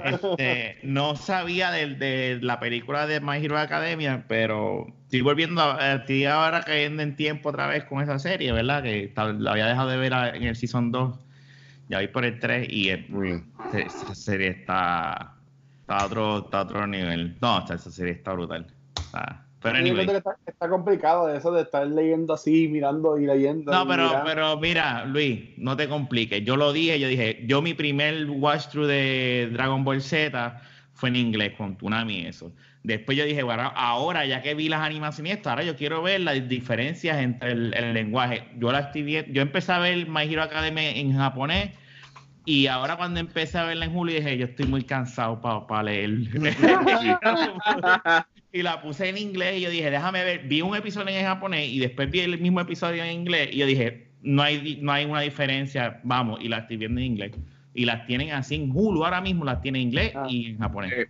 Este, 0.04 0.78
no 0.82 1.16
sabía 1.16 1.70
de, 1.70 1.94
de 1.94 2.38
la 2.42 2.60
película 2.60 3.06
de 3.06 3.20
My 3.20 3.36
Hero 3.36 3.58
Academia, 3.58 4.24
pero 4.28 4.86
estoy 5.04 5.20
volviendo 5.22 5.62
a 5.62 5.94
estoy 5.94 6.24
ahora 6.26 6.62
cayendo 6.62 7.02
en 7.02 7.16
tiempo 7.16 7.50
otra 7.50 7.66
vez 7.66 7.84
con 7.84 8.02
esa 8.02 8.18
serie, 8.18 8.52
¿verdad? 8.52 8.82
Que 8.82 9.12
la 9.16 9.52
había 9.52 9.66
dejado 9.66 9.88
de 9.90 9.96
ver 9.98 10.12
en 10.34 10.42
el 10.44 10.56
Season 10.56 10.92
2, 10.92 11.18
ya 11.88 11.98
voy 11.98 12.08
por 12.08 12.24
el 12.24 12.38
3 12.38 12.68
y 12.70 12.90
esa 13.70 14.14
serie 14.14 14.48
está, 14.48 15.36
está, 15.80 16.00
a 16.00 16.06
otro, 16.06 16.38
está 16.44 16.58
a 16.60 16.62
otro 16.62 16.86
nivel. 16.86 17.38
No, 17.40 17.64
esa 17.64 17.78
serie 17.78 18.12
está 18.14 18.32
brutal. 18.34 18.66
Está- 19.06 19.47
pero 19.60 19.78
anyway. 19.78 20.06
que 20.06 20.16
está, 20.16 20.36
está 20.46 20.68
complicado 20.68 21.32
eso 21.32 21.50
de 21.52 21.62
estar 21.62 21.86
leyendo 21.86 22.34
así, 22.34 22.68
mirando 22.68 23.18
y 23.18 23.26
leyendo. 23.26 23.72
No, 23.72 23.84
y 23.84 23.88
pero, 23.88 24.04
mirando. 24.04 24.24
pero 24.24 24.56
mira, 24.58 25.04
Luis, 25.04 25.40
no 25.56 25.76
te 25.76 25.88
compliques. 25.88 26.44
Yo 26.44 26.56
lo 26.56 26.72
dije, 26.72 27.00
yo 27.00 27.08
dije, 27.08 27.44
yo 27.46 27.60
mi 27.60 27.74
primer 27.74 28.28
watch 28.30 28.68
through 28.68 28.86
de 28.86 29.48
Dragon 29.52 29.84
Ball 29.84 30.00
Z 30.00 30.60
fue 30.94 31.08
en 31.08 31.16
inglés 31.16 31.54
con 31.56 31.76
Tsunami 31.76 32.18
y 32.18 32.26
eso. 32.26 32.52
Después 32.84 33.18
yo 33.18 33.24
dije, 33.24 33.42
bueno, 33.42 33.72
ahora 33.74 34.24
ya 34.24 34.40
que 34.40 34.54
vi 34.54 34.68
las 34.68 34.80
animaciones 34.80 35.36
esto, 35.36 35.50
ahora 35.50 35.64
yo 35.64 35.76
quiero 35.76 36.02
ver 36.02 36.20
las 36.20 36.48
diferencias 36.48 37.18
entre 37.18 37.52
el, 37.52 37.74
el 37.74 37.94
lenguaje. 37.94 38.44
Yo 38.58 38.70
la 38.70 38.80
estoy 38.80 39.02
viendo, 39.02 39.32
yo 39.32 39.42
empecé 39.42 39.72
a 39.72 39.80
ver 39.80 40.08
My 40.08 40.22
Hero 40.22 40.42
Academia 40.42 40.90
en 40.90 41.16
japonés 41.16 41.70
y 42.44 42.66
ahora 42.66 42.96
cuando 42.96 43.20
empecé 43.20 43.58
a 43.58 43.64
verla 43.64 43.84
en 43.84 43.92
julio 43.92 44.14
dije, 44.14 44.38
yo 44.38 44.46
estoy 44.46 44.66
muy 44.66 44.84
cansado 44.84 45.40
para 45.40 45.82
leer. 45.82 46.10
y 48.52 48.62
la 48.62 48.80
puse 48.82 49.08
en 49.08 49.18
inglés 49.18 49.58
y 49.58 49.60
yo 49.62 49.70
dije, 49.70 49.90
déjame 49.90 50.24
ver, 50.24 50.40
vi 50.46 50.62
un 50.62 50.74
episodio 50.76 51.08
en 51.14 51.24
japonés 51.24 51.68
y 51.68 51.78
después 51.80 52.10
vi 52.10 52.20
el 52.20 52.38
mismo 52.40 52.60
episodio 52.60 53.04
en 53.04 53.12
inglés 53.12 53.50
y 53.52 53.58
yo 53.58 53.66
dije, 53.66 54.08
no 54.22 54.42
hay, 54.42 54.78
no 54.80 54.92
hay 54.92 55.04
una 55.04 55.20
diferencia, 55.20 56.00
vamos, 56.04 56.40
y 56.42 56.48
la 56.48 56.58
estoy 56.58 56.76
viendo 56.78 57.00
en 57.00 57.06
inglés. 57.06 57.32
Y 57.74 57.84
las 57.84 58.06
tienen 58.06 58.32
así 58.32 58.56
en 58.56 58.70
Hulu 58.74 59.04
ahora 59.04 59.20
mismo, 59.20 59.44
las 59.44 59.60
tienen 59.60 59.82
en 59.82 59.88
inglés 59.88 60.12
Ah. 60.14 60.26
y 60.28 60.46
en 60.50 60.58
japonés. 60.58 60.92
Eh, 60.92 61.06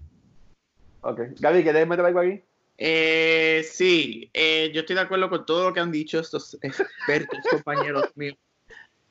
Ok. 1.01 1.21
Gaby, 1.39 1.63
¿quieres 1.63 1.87
meter 1.87 2.05
algo 2.05 2.19
aquí? 2.21 2.41
Eh, 2.77 3.63
sí, 3.65 4.29
eh, 4.35 4.71
yo 4.75 4.81
estoy 4.81 4.97
de 4.97 5.03
acuerdo 5.03 5.31
con 5.31 5.47
todo 5.47 5.69
lo 5.69 5.73
que 5.75 5.81
han 5.81 5.93
dicho 5.93 6.19
estos 6.19 6.59
expertos, 6.61 7.39
compañeros 7.65 8.11
míos. 8.17 8.37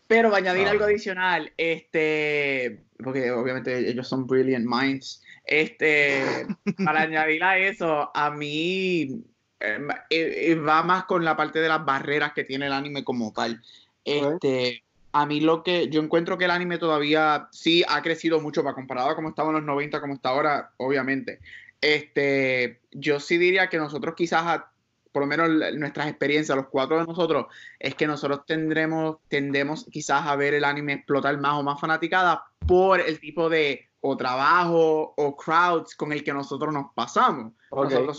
Pero 0.07 0.29
para 0.29 0.41
añadir 0.41 0.67
Ah. 0.67 0.71
algo 0.71 0.83
adicional, 0.83 1.51
este, 1.57 2.83
porque 3.03 3.31
obviamente 3.31 3.89
ellos 3.89 4.07
son 4.07 4.27
brilliant 4.27 4.65
minds, 4.65 5.23
este, 5.47 6.45
para 6.83 7.01
añadir 7.01 7.43
a 7.43 7.57
eso, 7.57 8.11
a 8.13 8.29
mí 8.31 9.23
eh, 9.59 9.79
eh, 10.09 10.51
eh, 10.51 10.55
va 10.55 10.83
más 10.83 11.05
con 11.05 11.23
la 11.25 11.35
parte 11.35 11.59
de 11.59 11.69
las 11.69 11.83
barreras 11.85 12.33
que 12.33 12.43
tiene 12.43 12.67
el 12.67 12.73
anime 12.73 13.03
como 13.03 13.31
tal. 13.33 13.61
Este, 14.03 14.83
a 15.13 15.25
mí 15.25 15.39
lo 15.39 15.63
que 15.63 15.89
yo 15.89 16.01
encuentro 16.01 16.37
que 16.37 16.45
el 16.45 16.51
anime 16.51 16.77
todavía 16.77 17.47
sí 17.51 17.83
ha 17.87 18.01
crecido 18.01 18.39
mucho 18.39 18.63
para 18.63 18.75
comparado 18.75 19.09
a 19.09 19.15
como 19.15 19.29
estaba 19.29 19.49
en 19.49 19.55
los 19.55 19.63
90, 19.63 19.99
como 20.01 20.13
está 20.13 20.29
ahora, 20.29 20.71
obviamente. 20.77 21.39
Este, 21.81 22.79
yo 22.91 23.19
sí 23.19 23.37
diría 23.37 23.67
que 23.69 23.77
nosotros 23.77 24.15
quizás, 24.15 24.43
a- 24.45 24.71
por 25.11 25.21
lo 25.23 25.27
menos 25.27 25.49
nuestras 25.75 26.07
experiencias, 26.07 26.55
los 26.55 26.67
cuatro 26.67 26.99
de 26.99 27.05
nosotros, 27.07 27.47
es 27.79 27.95
que 27.95 28.05
nosotros 28.05 28.45
tendremos, 28.45 29.17
tendemos 29.29 29.85
quizás 29.91 30.27
a 30.27 30.35
ver 30.35 30.53
el 30.53 30.63
anime 30.63 30.93
explotar 30.93 31.37
más 31.39 31.53
o 31.53 31.63
más 31.63 31.79
fanaticada 31.79 32.43
por 32.67 32.99
el 32.99 33.19
tipo 33.19 33.49
de 33.49 33.87
o 34.01 34.15
trabajo 34.15 35.13
o 35.17 35.35
crowds 35.35 35.95
con 35.95 36.11
el 36.13 36.23
que 36.23 36.33
nosotros 36.33 36.73
nos 36.73 36.93
pasamos. 36.93 37.53
Nosotros 37.71 38.17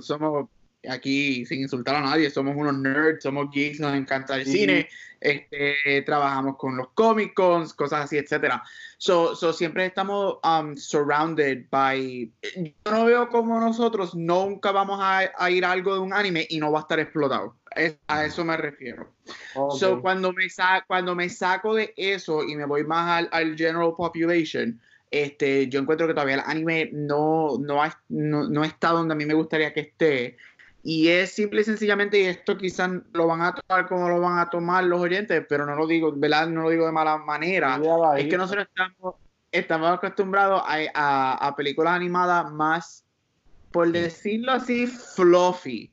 somos, 0.00 0.48
aquí, 0.88 1.44
sin 1.44 1.60
insultar 1.60 1.96
a 1.96 2.00
nadie, 2.00 2.30
somos 2.30 2.56
unos 2.56 2.76
nerds, 2.78 3.22
somos 3.22 3.50
geeks, 3.50 3.80
nos 3.80 3.94
encanta 3.94 4.36
el 4.36 4.44
Sí. 4.46 4.52
cine, 4.52 4.88
este, 5.20 6.02
trabajamos 6.06 6.56
con 6.56 6.76
los 6.76 6.90
Comic 6.94 7.34
Cons, 7.34 7.74
cosas 7.74 8.04
así, 8.04 8.16
etcétera. 8.16 8.62
So, 8.96 9.34
so 9.34 9.52
siempre 9.52 9.84
estamos 9.86 10.38
um, 10.44 10.76
surrounded 10.76 11.66
by. 11.70 12.30
Yo 12.56 12.92
no 12.92 13.04
veo 13.04 13.28
como 13.28 13.58
nosotros 13.60 14.14
nunca 14.14 14.72
vamos 14.72 14.98
a, 15.02 15.30
a 15.36 15.50
ir 15.50 15.64
a 15.64 15.72
algo 15.72 15.94
de 15.94 16.00
un 16.00 16.12
anime 16.12 16.46
y 16.48 16.58
no 16.58 16.72
va 16.72 16.78
a 16.78 16.82
estar 16.82 16.98
explotado. 17.00 17.56
Es- 17.74 17.98
a 18.08 18.24
eso 18.24 18.44
me 18.44 18.56
refiero. 18.56 19.12
So, 19.78 20.00
cuando, 20.00 20.32
me 20.32 20.48
sa- 20.48 20.84
cuando 20.86 21.14
me 21.14 21.28
saco 21.28 21.74
de 21.74 21.92
eso 21.96 22.42
y 22.44 22.56
me 22.56 22.64
voy 22.64 22.84
más 22.84 23.18
al, 23.18 23.28
al 23.32 23.56
general 23.56 23.94
population, 23.96 24.80
este, 25.10 25.68
yo 25.68 25.80
encuentro 25.80 26.06
que 26.06 26.14
todavía 26.14 26.36
el 26.36 26.42
anime 26.46 26.90
no, 26.92 27.58
no, 27.60 27.82
ha- 27.82 28.02
no, 28.08 28.48
no 28.48 28.64
está 28.64 28.90
donde 28.90 29.14
a 29.14 29.16
mí 29.16 29.24
me 29.26 29.34
gustaría 29.34 29.72
que 29.72 29.80
esté. 29.80 30.36
Y 30.82 31.08
es 31.08 31.32
simple 31.32 31.60
y 31.60 31.64
sencillamente, 31.64 32.20
y 32.20 32.24
esto 32.26 32.56
quizás 32.56 32.90
lo 33.12 33.26
van 33.26 33.42
a 33.42 33.54
tomar 33.54 33.88
como 33.88 34.08
lo 34.08 34.20
van 34.20 34.38
a 34.38 34.48
tomar 34.48 34.84
los 34.84 35.00
oyentes, 35.00 35.44
pero 35.48 35.66
no 35.66 35.74
lo 35.74 35.86
digo, 35.86 36.12
¿verdad? 36.16 36.48
No 36.48 36.62
lo 36.62 36.70
digo 36.70 36.86
de 36.86 36.92
mala 36.92 37.18
manera. 37.18 37.78
Es 38.16 38.28
que 38.28 38.36
nosotros 38.38 38.66
estamos, 38.68 39.14
estamos 39.50 39.90
acostumbrados 39.90 40.62
a, 40.64 40.76
a- 40.94 41.48
a 41.48 41.56
películas 41.56 41.94
animadas 41.94 42.50
más, 42.52 43.04
por 43.70 43.90
decirlo 43.92 44.52
así, 44.52 44.86
fluffy. 44.86 45.92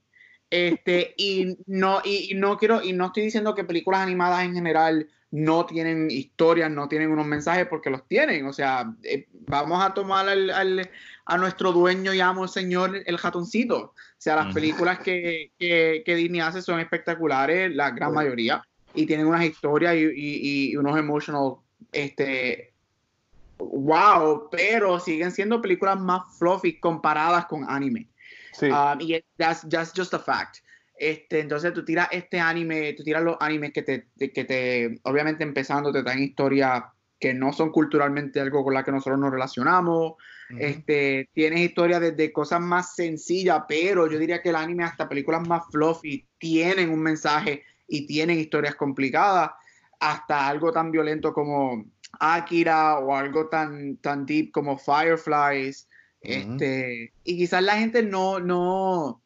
Este, 0.50 1.14
y 1.18 1.58
no, 1.66 2.02
y, 2.06 2.32
y 2.32 2.36
no 2.36 2.58
quiero, 2.58 2.82
y 2.82 2.94
no 2.94 3.08
estoy 3.08 3.24
diciendo 3.24 3.56
que 3.56 3.64
películas 3.66 4.02
animadas 4.02 4.44
en 4.46 4.54
general 4.54 5.10
no 5.36 5.66
tienen 5.66 6.10
historias, 6.10 6.72
no 6.72 6.88
tienen 6.88 7.12
unos 7.12 7.26
mensajes, 7.26 7.68
porque 7.68 7.90
los 7.90 8.08
tienen. 8.08 8.46
O 8.46 8.54
sea, 8.54 8.94
eh, 9.04 9.28
vamos 9.48 9.84
a 9.84 9.94
tomar 9.94 10.30
al, 10.30 10.50
al- 10.50 10.90
a 11.26 11.38
nuestro 11.38 11.72
dueño 11.74 12.14
y 12.14 12.22
amo 12.22 12.48
señor 12.48 13.02
el 13.06 13.18
ratoncito. 13.18 13.78
O 13.78 13.94
sea, 14.18 14.36
las 14.38 14.54
películas 14.54 15.00
que, 15.00 15.52
que, 15.60 16.04
que 16.06 16.16
Disney 16.16 16.40
hace 16.40 16.62
son 16.62 16.80
espectaculares, 16.80 17.76
la 17.76 17.92
gran 17.92 18.14
mayoría, 18.14 18.64
y 18.94 19.06
tienen 19.06 19.28
unas 19.28 19.44
historias 19.44 19.96
y, 19.96 20.04
y- 20.06 20.72
y 20.72 20.78
unos 20.78 20.98
emotional, 20.98 21.56
este, 21.92 22.72
wow, 23.58 24.50
pero 24.52 25.00
siguen 25.00 25.32
siendo 25.32 25.62
películas 25.62 26.00
más 26.00 26.22
fluffy 26.38 26.80
comparadas 26.80 27.46
con 27.48 27.66
anime. 27.70 28.08
Sí. 28.54 28.68
Um, 28.68 29.02
y 29.02 29.22
that's, 29.38 29.68
that's 29.70 29.92
just 29.96 30.14
a 30.14 30.20
fact. 30.20 30.60
Este, 30.98 31.40
entonces 31.40 31.74
tú 31.74 31.84
tiras 31.84 32.08
este 32.12 32.40
anime, 32.40 32.94
tú 32.94 33.04
tiras 33.04 33.24
los 33.24 33.38
animes 33.40 33.74
que 33.74 33.82
te, 33.82 34.08
que 34.18 34.46
te, 34.46 35.00
obviamente 35.04 35.44
empezando, 35.44 35.92
te 35.92 36.04
traen 36.04 36.24
historias 36.24 36.84
que 37.20 37.34
no 37.34 37.54
son 37.54 37.72
culturalmente 37.72 38.40
algo 38.40 38.64
con 38.64 38.74
la 38.74 38.84
que 38.84 38.92
nosotros 38.92 39.20
nos 39.20 39.32
relacionamos. 39.32 40.14
Este, 40.60 41.30
tienes 41.34 41.60
historias 41.62 42.00
desde 42.02 42.32
cosas 42.32 42.62
más 42.62 42.96
sencillas, 42.96 43.64
pero 43.68 44.10
yo 44.10 44.20
diría 44.20 44.42
que 44.42 44.50
el 44.50 44.56
anime, 44.56 44.84
hasta 44.84 45.10
películas 45.10 45.48
más 45.48 45.64
fluffy, 45.72 46.28
tienen 46.38 46.92
un 46.92 47.02
mensaje 47.02 47.64
y 47.88 48.06
tienen 48.06 48.40
historias 48.40 48.76
complicadas, 48.76 49.52
hasta 50.00 50.48
algo 50.48 50.72
tan 50.72 50.92
violento 50.92 51.34
como 51.34 51.86
Akira 52.20 53.00
o 53.00 53.16
algo 53.16 53.48
tan, 53.48 53.98
tan 53.98 54.26
deep 54.26 54.52
como 54.52 54.78
Fireflies. 54.78 55.88
Este, 56.22 57.14
y 57.24 57.38
quizás 57.38 57.64
la 57.64 57.78
gente 57.78 58.02
no, 58.02 58.40
no, 58.40 59.22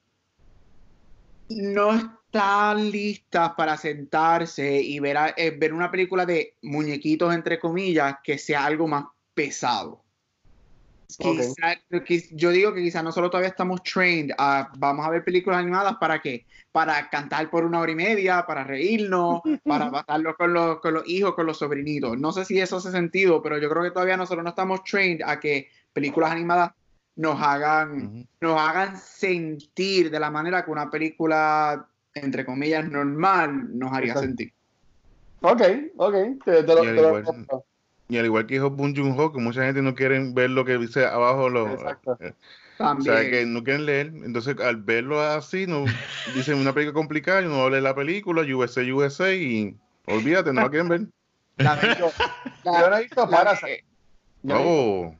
no 1.49 1.95
está 1.95 2.73
lista 2.75 3.55
para 3.55 3.75
sentarse 3.77 4.81
y 4.81 4.99
ver, 4.99 5.17
a- 5.17 5.33
eh, 5.35 5.51
ver 5.51 5.73
una 5.73 5.89
película 5.91 6.25
de 6.25 6.55
muñequitos, 6.61 7.33
entre 7.33 7.59
comillas, 7.59 8.17
que 8.23 8.37
sea 8.37 8.65
algo 8.65 8.87
más 8.87 9.05
pesado. 9.33 10.03
Ok. 11.21 11.37
Quizá- 11.39 11.81
quiz- 12.05 12.29
yo 12.33 12.51
digo 12.51 12.71
que 12.73 12.83
quizás 12.83 13.03
nosotros 13.03 13.31
todavía 13.31 13.49
estamos 13.49 13.81
trained 13.81 14.31
a, 14.37 14.71
vamos 14.77 15.05
a 15.05 15.09
ver 15.09 15.23
películas 15.23 15.59
animadas 15.59 15.95
para 15.99 16.21
qué? 16.21 16.45
Para 16.71 17.09
cantar 17.09 17.49
por 17.49 17.65
una 17.65 17.79
hora 17.79 17.91
y 17.91 17.95
media, 17.95 18.45
para 18.45 18.63
reírnos, 18.63 19.41
para 19.65 19.89
pasarlo 19.89 20.35
con 20.35 20.53
los, 20.53 20.79
con 20.79 20.93
los 20.93 21.07
hijos, 21.09 21.33
con 21.33 21.47
los 21.47 21.57
sobrinitos. 21.57 22.17
No 22.19 22.31
sé 22.31 22.45
si 22.45 22.59
eso 22.59 22.77
hace 22.77 22.91
sentido, 22.91 23.41
pero 23.41 23.57
yo 23.57 23.69
creo 23.69 23.81
que 23.83 23.91
todavía 23.91 24.17
nosotros 24.17 24.43
no 24.43 24.51
estamos 24.51 24.83
trained 24.83 25.21
a 25.25 25.39
que 25.39 25.69
películas 25.93 26.31
animadas 26.31 26.71
nos 27.19 27.41
hagan, 27.41 28.25
nos 28.39 28.57
hagan 28.57 28.97
sentir 28.97 30.09
de 30.09 30.21
la 30.21 30.31
manera 30.31 30.63
que 30.63 30.71
una 30.71 30.89
película, 30.89 31.85
entre 32.13 32.45
comillas, 32.45 32.89
normal 32.89 33.77
nos 33.77 33.91
haría 33.91 34.13
Exacto. 34.13 34.27
sentir. 34.27 34.53
Ok, 35.41 35.61
ok. 35.97 36.13
Te, 36.45 36.63
te 36.63 36.75
lo, 36.75 36.85
Y 36.85 36.87
al 36.87 36.95
te 36.95 37.01
igual-. 37.01 37.63
Y 38.07 38.17
al 38.17 38.25
igual 38.25 38.47
que 38.47 38.53
dijo 38.53 38.69
Bong 38.69 38.95
Joon-ho, 38.95 39.33
que 39.33 39.39
mucha 39.39 39.65
gente 39.65 39.81
no 39.81 39.95
quiere 39.95 40.31
ver 40.31 40.51
lo 40.51 40.63
que 40.63 40.77
dice 40.77 41.05
abajo, 41.05 41.49
lo, 41.49 41.73
Exacto. 41.73 42.17
eh, 42.21 42.33
o 42.79 43.01
sea, 43.01 43.29
que 43.29 43.45
no 43.45 43.65
quieren 43.65 43.85
leer. 43.85 44.07
Entonces, 44.07 44.57
al 44.61 44.77
verlo 44.77 45.21
así, 45.21 45.67
no 45.67 45.87
dicen 46.25 46.57
una 46.57 46.73
película 46.73 46.93
complicada, 46.93 47.41
y 47.41 47.49
no 47.49 47.69
leer 47.69 47.83
la 47.83 47.95
película, 47.95 48.43
USA, 48.43 48.81
USA, 48.81 49.33
y 49.33 49.75
olvídate, 50.05 50.53
no 50.53 50.61
la 50.61 50.69
quieren 50.69 50.87
ver. 50.87 51.01
La- 51.57 51.97
Yo, 51.99 52.13
la- 52.63 52.79
yo 52.81 52.89
no 52.89 52.95
he 52.97 53.01
visto 53.01 53.29
Parasite. 53.29 53.83
Oh, 54.47 55.13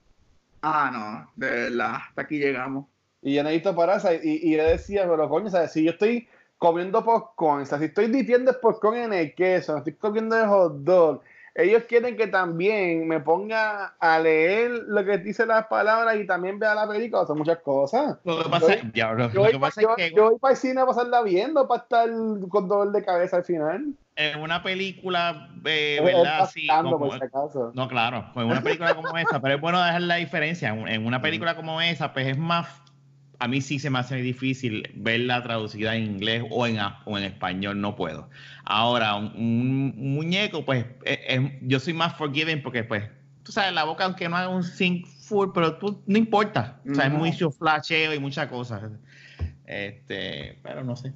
ah, 0.62 0.90
no, 0.94 1.32
de 1.36 1.50
verdad, 1.50 1.96
hasta 2.08 2.22
aquí 2.22 2.38
llegamos. 2.40 2.86
Y 3.22 3.34
yo 3.36 3.44
no 3.44 3.50
he 3.50 3.54
visto 3.54 3.76
Parasite. 3.76 4.22
Y, 4.24 4.50
y 4.54 4.58
yo 4.58 4.64
decía, 4.64 5.08
pero 5.10 5.28
coño, 5.30 5.50
¿sabes? 5.50 5.72
Si 5.72 5.84
yo 5.84 5.92
estoy 5.92 6.28
comiendo 6.58 7.04
popcorn, 7.04 7.62
o 7.64 7.66
sea, 7.66 7.78
si 7.80 7.86
estoy 7.86 8.08
dipiendo 8.08 8.52
el 8.52 8.58
popcorn 8.58 8.98
en 8.98 9.14
el 9.14 9.34
queso, 9.36 9.78
estoy 9.78 9.94
comiendo 9.94 10.38
el 10.38 10.48
hot 10.48 10.74
dog, 10.84 11.22
ellos 11.56 11.84
quieren 11.90 12.16
que 12.16 12.28
también 12.28 13.08
me 13.08 13.20
ponga 13.20 13.96
a 14.00 14.20
leer 14.20 14.72
lo 14.88 15.04
que 15.04 15.18
dice 15.18 15.46
las 15.46 15.66
palabras 15.68 16.16
y 16.18 16.26
también 16.26 16.60
vea 16.60 16.76
la 16.76 16.88
película, 16.88 17.26
son 17.26 17.38
muchas 17.40 17.58
cosas. 17.60 18.18
Lo 18.24 18.44
que 18.44 18.50
pasa, 18.50 18.68
Yo 19.34 19.36
lo 19.36 19.42
voy, 19.42 19.52
que 19.52 19.60
pa- 19.60 19.68
pasa 19.68 19.82
yo- 19.82 19.90
es 19.90 19.96
que 20.10 20.16
yo 20.16 20.30
voy 20.30 20.40
para 20.40 20.52
el 20.54 20.58
cine 20.58 20.80
a 20.82 20.86
pasarla 20.86 21.22
viendo, 21.24 21.68
para 21.68 21.82
estar 21.82 22.10
con 22.50 22.68
dolor 22.70 22.92
de 22.94 23.04
cabeza 23.04 23.38
al 23.38 23.44
final. 23.44 23.94
En 24.20 24.42
una 24.42 24.62
película, 24.62 25.50
eh, 25.66 26.02
¿verdad? 26.04 26.42
Así, 26.42 26.68
pasando, 26.68 26.92
como- 26.92 27.06
por 27.10 27.18
si 27.20 27.24
acaso. 27.26 27.72
No, 27.74 27.88
claro, 27.88 28.30
pues 28.34 28.44
en 28.46 28.52
una 28.52 28.62
película 28.62 28.94
como 28.94 29.18
esa, 29.18 29.42
pero 29.42 29.56
es 29.56 29.62
bueno 29.62 29.82
dejar 29.82 30.02
la 30.02 30.16
diferencia. 30.16 30.70
En 30.70 31.06
una 31.06 31.22
película 31.22 31.56
como 31.56 31.82
esa, 31.82 32.12
pues 32.14 32.28
es 32.28 32.38
más. 32.38 32.68
A 33.42 33.48
mí 33.48 33.62
sí 33.62 33.80
se 33.80 33.90
me 33.90 34.00
hace 34.00 34.18
difícil 34.18 34.92
verla 34.96 35.42
traducida 35.42 35.96
en 35.96 36.04
inglés 36.04 36.44
o 36.50 36.68
en, 36.68 36.78
o 37.06 37.18
en 37.18 37.24
español, 37.24 37.80
no 37.80 37.96
puedo. 37.96 38.30
Ahora, 38.66 39.16
un, 39.16 39.32
un 39.98 40.14
muñeco, 40.16 40.66
pues 40.66 40.86
es- 41.06 41.20
es- 41.26 41.52
yo 41.62 41.80
soy 41.80 41.94
más 41.94 42.18
forgiving 42.18 42.62
porque, 42.62 42.84
pues, 42.84 43.06
tú 43.44 43.54
sabes, 43.54 43.72
la 43.72 43.86
boca, 43.86 44.04
aunque 44.04 44.28
no 44.28 44.36
haga 44.36 44.50
un 44.50 44.64
sync 44.64 45.08
full, 45.08 45.52
pero 45.54 45.78
tú, 45.78 46.04
no 46.06 46.18
importa. 46.18 46.82
O 46.92 46.94
sea, 46.94 47.06
es 47.06 47.12
mucho 47.14 47.50
flasheo 47.52 48.14
y 48.14 48.20
muchas 48.20 48.48
cosas. 48.48 48.82
Este, 49.66 50.60
pero 50.62 50.84
no 50.84 50.98
sé. 50.98 51.14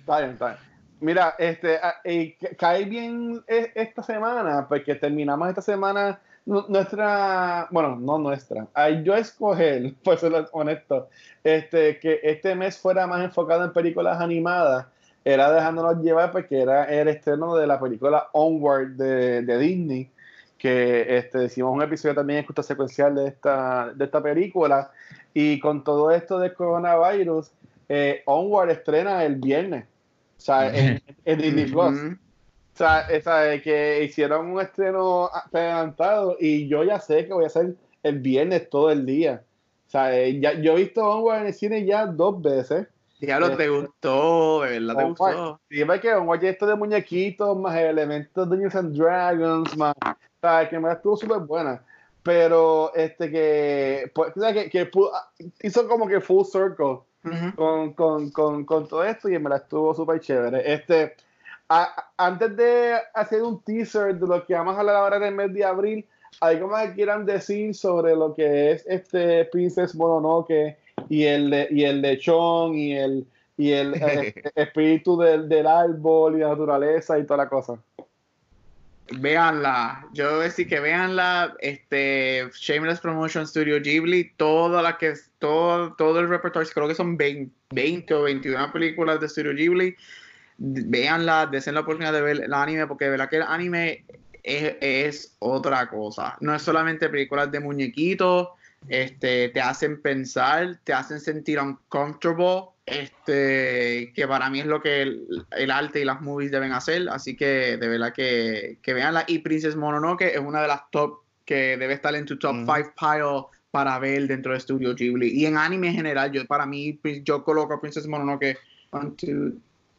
Está 0.00 0.18
bien, 0.20 0.30
está 0.30 0.46
bien. 0.46 0.67
Mira, 1.00 1.34
este, 1.38 1.76
ah, 1.80 1.94
ca- 2.40 2.56
cae 2.58 2.84
bien 2.84 3.42
eh, 3.46 3.70
esta 3.74 4.02
semana, 4.02 4.66
porque 4.68 4.96
terminamos 4.96 5.48
esta 5.48 5.62
semana 5.62 6.20
nu- 6.44 6.64
nuestra, 6.68 7.68
bueno, 7.70 7.94
no 7.96 8.18
nuestra, 8.18 8.66
al 8.74 9.04
yo 9.04 9.14
escoger, 9.14 9.94
por 10.04 10.18
ser 10.18 10.32
honesto, 10.52 11.08
este, 11.44 11.98
que 12.00 12.18
este 12.22 12.54
mes 12.56 12.78
fuera 12.78 13.06
más 13.06 13.24
enfocado 13.24 13.64
en 13.64 13.72
películas 13.72 14.20
animadas, 14.20 14.86
era 15.24 15.52
dejándonos 15.52 16.02
llevar 16.02 16.32
porque 16.32 16.60
era 16.60 16.84
el 16.84 17.06
estreno 17.08 17.54
de 17.54 17.66
la 17.66 17.78
película 17.78 18.28
Onward 18.32 18.96
de, 18.96 19.58
Disney, 19.58 20.10
que 20.56 21.16
este, 21.16 21.44
hicimos 21.44 21.74
un 21.74 21.82
episodio 21.82 22.14
también 22.16 22.44
justo 22.44 22.62
secuencial 22.62 23.14
de 23.14 23.28
esta, 23.28 23.92
de 23.94 24.04
esta 24.04 24.20
película, 24.22 24.90
y 25.32 25.60
con 25.60 25.84
todo 25.84 26.10
esto 26.10 26.38
del 26.40 26.54
coronavirus, 26.54 27.52
eh, 27.88 28.22
Onward 28.26 28.70
estrena 28.70 29.24
el 29.24 29.36
viernes. 29.36 29.84
O 30.38 30.40
sea, 30.40 30.74
en, 30.74 31.02
en 31.24 31.38
Disney 31.38 31.66
Plus. 31.66 32.16
O 32.74 32.78
sea, 32.78 33.00
esa, 33.10 33.52
eh, 33.52 33.60
que 33.60 34.04
hicieron 34.04 34.52
un 34.52 34.60
estreno 34.60 35.28
adelantado 35.52 36.36
y 36.38 36.68
yo 36.68 36.84
ya 36.84 37.00
sé 37.00 37.26
que 37.26 37.32
voy 37.32 37.44
a 37.44 37.48
hacer 37.48 37.74
el 38.04 38.20
viernes 38.20 38.70
todo 38.70 38.90
el 38.92 39.04
día. 39.04 39.42
O 39.88 39.90
sea, 39.90 40.16
eh, 40.16 40.38
ya, 40.38 40.52
yo 40.54 40.74
he 40.74 40.82
visto 40.82 41.04
Onward 41.04 41.40
en 41.40 41.46
el 41.48 41.54
cine 41.54 41.84
ya 41.84 42.06
dos 42.06 42.40
veces. 42.40 42.86
Diablo, 43.20 43.56
te 43.56 43.68
gustó, 43.68 44.62
de 44.62 44.78
verdad 44.78 44.96
te 44.96 45.04
Onward, 45.04 45.36
gustó. 45.36 45.60
Dime 45.68 46.00
que 46.00 46.48
esto 46.48 46.66
de 46.66 46.76
muñequitos, 46.76 47.58
más 47.58 47.76
elementos 47.76 48.48
de 48.48 48.56
Dungeons 48.56 48.76
and 48.76 48.96
Dragons, 48.96 49.76
más. 49.76 49.94
O 50.00 50.16
sea, 50.40 50.68
que 50.68 50.78
me 50.78 50.92
estuvo 50.92 51.16
súper 51.16 51.40
buena. 51.40 51.82
Pero, 52.22 52.94
este, 52.94 53.28
que, 53.28 54.12
pues, 54.14 54.36
o 54.36 54.40
sea, 54.40 54.52
que, 54.52 54.70
que 54.70 54.88
hizo 55.62 55.88
como 55.88 56.06
que 56.06 56.20
full 56.20 56.44
circle 56.44 57.00
Con, 57.56 57.92
con, 57.94 58.30
con, 58.30 58.64
con 58.64 58.86
todo 58.88 59.04
esto 59.04 59.28
y 59.28 59.38
me 59.38 59.50
la 59.50 59.56
estuvo 59.56 59.94
súper 59.94 60.20
chévere. 60.20 60.72
Este, 60.72 61.14
a- 61.68 62.10
antes 62.16 62.56
de 62.56 62.94
hacer 63.14 63.42
un 63.42 63.60
teaser 63.62 64.14
de 64.18 64.26
lo 64.26 64.44
que 64.46 64.54
vamos 64.54 64.76
a 64.76 64.80
hablar 64.80 64.96
ahora 64.96 65.16
en 65.16 65.24
el 65.24 65.34
mes 65.34 65.52
de 65.52 65.64
abril, 65.64 66.06
¿algo 66.40 66.68
más 66.68 66.88
que 66.88 66.94
quieran 66.94 67.26
decir 67.26 67.74
sobre 67.74 68.14
lo 68.14 68.34
que 68.34 68.72
es 68.72 68.86
este 68.86 69.44
Princess 69.46 69.94
Mononoke 69.94 70.76
y 71.08 71.24
el, 71.24 71.66
y 71.70 71.84
el 71.84 72.00
lechón 72.00 72.74
y 72.74 72.96
el, 72.96 73.26
y 73.56 73.72
el 73.72 73.94
espíritu 74.54 75.18
del, 75.18 75.48
del 75.48 75.66
árbol 75.66 76.36
y 76.36 76.40
la 76.40 76.48
naturaleza 76.50 77.18
y 77.18 77.24
toda 77.24 77.38
la 77.44 77.48
cosa? 77.48 77.78
Véanla, 79.10 80.06
yo 80.12 80.30
voy 80.32 80.40
a 80.40 80.44
decir 80.44 80.68
que 80.68 80.80
véanla, 80.80 81.54
este, 81.60 82.50
Shameless 82.52 83.00
Promotion 83.00 83.46
Studio 83.46 83.80
Ghibli, 83.80 84.32
toda 84.36 84.82
la 84.82 84.98
que 84.98 85.14
todo, 85.38 85.94
todo 85.94 86.20
el 86.20 86.28
repertorio, 86.28 86.68
creo 86.74 86.88
que 86.88 86.94
son 86.94 87.16
20, 87.16 87.50
20 87.70 88.14
o 88.14 88.22
21 88.22 88.70
películas 88.72 89.18
de 89.20 89.28
Studio 89.28 89.54
Ghibli, 89.54 89.96
véanla, 90.58 91.46
desen 91.46 91.74
la 91.74 91.80
oportunidad 91.80 92.12
de 92.12 92.20
ver 92.20 92.42
el 92.42 92.52
anime, 92.52 92.86
porque 92.86 93.06
de 93.06 93.12
verdad 93.12 93.30
que 93.30 93.36
el 93.36 93.42
anime 93.42 94.04
es 94.42 95.34
otra 95.38 95.88
cosa, 95.88 96.36
no 96.40 96.54
es 96.54 96.62
solamente 96.62 97.08
películas 97.08 97.50
de 97.50 97.60
muñequitos, 97.60 98.48
este, 98.86 99.48
te 99.48 99.60
hacen 99.60 100.00
pensar, 100.00 100.78
te 100.84 100.92
hacen 100.92 101.20
sentir 101.20 101.58
uncomfortable, 101.58 102.70
este, 102.86 104.12
que 104.14 104.26
para 104.26 104.48
mí 104.48 104.60
es 104.60 104.66
lo 104.66 104.80
que 104.80 105.02
el, 105.02 105.46
el 105.50 105.70
arte 105.70 106.00
y 106.00 106.04
las 106.04 106.20
movies 106.20 106.50
deben 106.50 106.72
hacer, 106.72 107.08
así 107.08 107.36
que 107.36 107.76
de 107.76 107.88
verdad 107.88 108.12
que, 108.12 108.78
que 108.82 108.94
veanla. 108.94 109.24
Y 109.26 109.40
Princess 109.40 109.76
Mononoke 109.76 110.22
es 110.22 110.38
una 110.38 110.62
de 110.62 110.68
las 110.68 110.90
top 110.90 111.20
que 111.44 111.76
debe 111.76 111.94
estar 111.94 112.14
en 112.14 112.24
tu 112.24 112.38
top 112.38 112.54
Ujú. 112.54 112.72
5 112.74 112.92
pile 112.98 113.58
para 113.70 113.98
ver 113.98 114.26
dentro 114.26 114.52
de 114.52 114.60
Studio 114.60 114.94
Ghibli. 114.94 115.28
Y 115.28 115.46
en 115.46 115.56
anime 115.56 115.88
en 115.88 115.94
general, 115.94 116.32
yo 116.32 116.46
para 116.46 116.66
mí, 116.66 116.98
yo 117.24 117.44
coloco 117.44 117.74
a 117.74 117.80
Princess 117.80 118.06
Mononoke, 118.06 118.56
one, 118.90 119.12
two, 119.16 119.52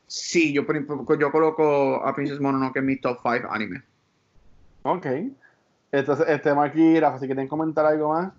sí, 0.07 0.53
yo, 0.53 0.65
yo 1.19 1.31
coloco 1.31 2.03
a 2.03 2.15
Princess 2.15 2.39
Mononoke 2.39 2.77
en 2.77 2.85
mi 2.85 2.95
top 2.97 3.19
5 3.21 3.47
anime. 3.51 3.83
Ok. 4.83 5.05
Entonces, 5.91 6.25
este, 6.27 6.53
Rafa, 6.53 7.19
si 7.19 7.25
quieren 7.25 7.47
comentar 7.47 7.85
algo 7.85 8.09
más. 8.13 8.31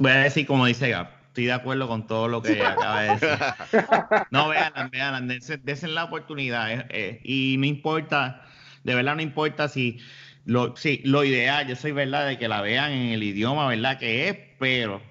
Voy 0.00 0.10
a 0.12 0.16
decir 0.16 0.46
como 0.46 0.66
dice 0.66 0.90
Gap. 0.90 1.10
Estoy 1.28 1.46
de 1.46 1.52
acuerdo 1.52 1.88
con 1.88 2.06
todo 2.06 2.28
lo 2.28 2.42
que 2.42 2.66
acaba 2.66 3.02
de 3.02 3.10
decir. 3.12 3.44
No, 4.30 4.48
véanla, 4.48 5.20
dense, 5.22 5.58
dense 5.58 5.88
la 5.88 6.04
oportunidad. 6.04 6.70
eh, 6.72 6.86
eh, 6.90 7.20
y 7.24 7.56
no 7.58 7.66
importa, 7.66 8.44
de 8.84 8.94
verdad 8.94 9.16
no 9.16 9.22
importa 9.22 9.68
si 9.68 10.00
lo, 10.44 10.76
sí, 10.76 11.00
lo 11.04 11.24
ideal, 11.24 11.66
yo 11.66 11.76
soy 11.76 11.92
verdad 11.92 12.26
de 12.26 12.38
que 12.38 12.48
la 12.48 12.60
vean 12.62 12.92
en 12.92 13.12
el 13.12 13.22
idioma, 13.22 13.68
¿verdad? 13.68 13.98
Que 13.98 14.28
es, 14.28 14.38
pero 14.58 15.02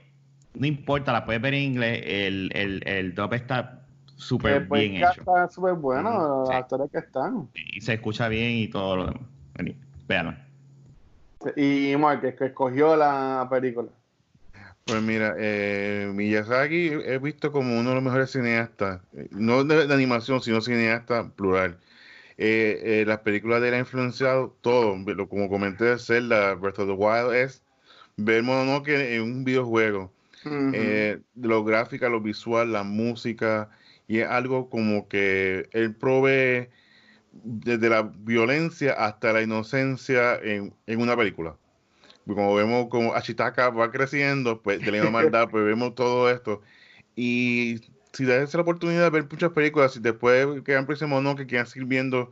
no 0.54 0.68
importa, 0.68 1.14
la 1.14 1.26
puedes 1.26 1.42
ver 1.42 1.54
en 1.56 1.64
inglés, 1.64 2.02
el, 2.06 2.52
el, 2.56 2.84
el 2.88 3.16
dub 3.16 3.34
está 3.34 3.86
súper 4.18 4.62
bien 4.62 4.96
hecho. 4.98 5.22
está 5.22 5.50
súper 5.50 5.74
bueno, 5.76 6.10
Ujú, 6.10 6.22
los 6.46 6.50
sí. 6.50 6.54
actores 6.54 6.92
que 6.92 7.00
están. 7.00 7.50
Y 7.54 7.82
se 7.82 7.94
escucha 7.96 8.28
bien 8.30 8.52
y 8.58 8.68
todo 8.70 8.96
lo 8.98 9.06
demás. 9.08 9.22
Vení, 9.56 9.76
Véanla. 10.08 10.48
Y 11.56 11.96
Mark, 11.98 12.22
que 12.38 12.46
escogió 12.46 12.96
la 12.96 13.48
película. 13.50 13.90
Pues 14.88 15.02
mira, 15.04 15.36
eh, 15.38 16.10
Miyazaki 16.14 16.88
he 17.06 17.18
visto 17.20 17.52
como 17.52 17.78
uno 17.78 17.90
de 17.90 17.96
los 17.96 18.04
mejores 18.04 18.32
cineastas, 18.32 19.02
eh, 19.14 19.28
no 19.32 19.64
de, 19.66 19.86
de 19.86 19.94
animación, 19.94 20.42
sino 20.42 20.62
cineasta 20.62 21.30
plural. 21.32 21.78
Eh, 22.38 22.82
eh, 23.02 23.06
las 23.08 23.20
películas 23.22 23.62
de 23.62 23.70
él 23.70 23.74
han 23.76 23.82
influenciado 23.82 24.58
todo, 24.62 24.98
lo- 24.98 25.30
como 25.30 25.50
comenté 25.50 25.86
de 25.86 26.00
Zelda, 26.00 26.56
Breath 26.56 26.80
of 26.80 26.88
the 26.88 26.94
Wild, 26.94 27.34
es 27.36 27.64
ver 28.18 28.44
Mononoke 28.44 29.16
en 29.16 29.24
un 29.24 29.46
videojuego. 29.46 30.14
Eh, 30.72 31.22
de 31.36 31.48
lo 31.50 31.64
gráfica, 31.66 32.10
lo 32.10 32.22
visual, 32.22 32.74
la 32.74 32.84
música, 32.84 33.70
y 34.08 34.20
es 34.20 34.28
algo 34.30 34.70
como 34.70 35.08
que 35.10 35.70
él 35.74 35.96
provee 35.96 36.70
desde 37.32 37.90
la 37.90 38.04
violencia 38.04 38.94
hasta 38.94 39.34
la 39.34 39.44
inocencia 39.44 40.36
en, 40.42 40.76
en 40.88 41.02
una 41.02 41.18
película. 41.18 41.58
Como 42.36 42.56
vemos 42.56 42.88
como 42.90 43.14
Ashitaka 43.14 43.70
va 43.70 43.92
creciendo, 43.92 44.62
pues 44.62 44.80
de 44.80 44.88
la 44.88 44.92
misma 44.94 45.12
maldad, 45.12 45.50
pues 45.50 45.64
vemos 45.66 45.96
todo 45.96 46.30
esto. 46.30 46.62
Y 47.16 47.82
si 48.14 48.26
das 48.26 48.54
la 48.54 48.62
oportunidad 48.62 49.04
de 49.04 49.10
ver 49.10 49.28
muchas 49.30 49.52
películas, 49.52 49.96
y 49.96 50.00
después 50.00 50.48
que 50.64 50.82
Princess 50.84 51.08
Mononoke, 51.08 51.40
que 51.40 51.48
quieran 51.48 51.68
seguir 51.68 51.88
viendo 51.88 52.32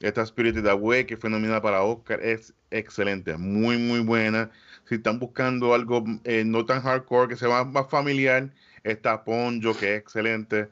esta 0.00 0.24
Spirited 0.24 0.66
Away, 0.66 1.04
que 1.04 1.16
fue 1.16 1.30
nominada 1.30 1.60
para 1.60 1.82
Oscar, 1.82 2.20
es 2.22 2.54
excelente, 2.70 3.36
muy, 3.36 3.78
muy 3.78 4.00
buena. 4.00 4.50
Si 4.88 4.96
están 4.96 5.18
buscando 5.18 5.74
algo 5.74 6.04
eh, 6.24 6.44
no 6.44 6.64
tan 6.64 6.82
hardcore, 6.82 7.28
que 7.28 7.36
sea 7.36 7.64
más, 7.64 7.90
familiar, 7.90 8.50
está 8.84 9.24
Ponjo, 9.24 9.76
que 9.76 9.94
es 9.94 10.00
excelente, 10.00 10.68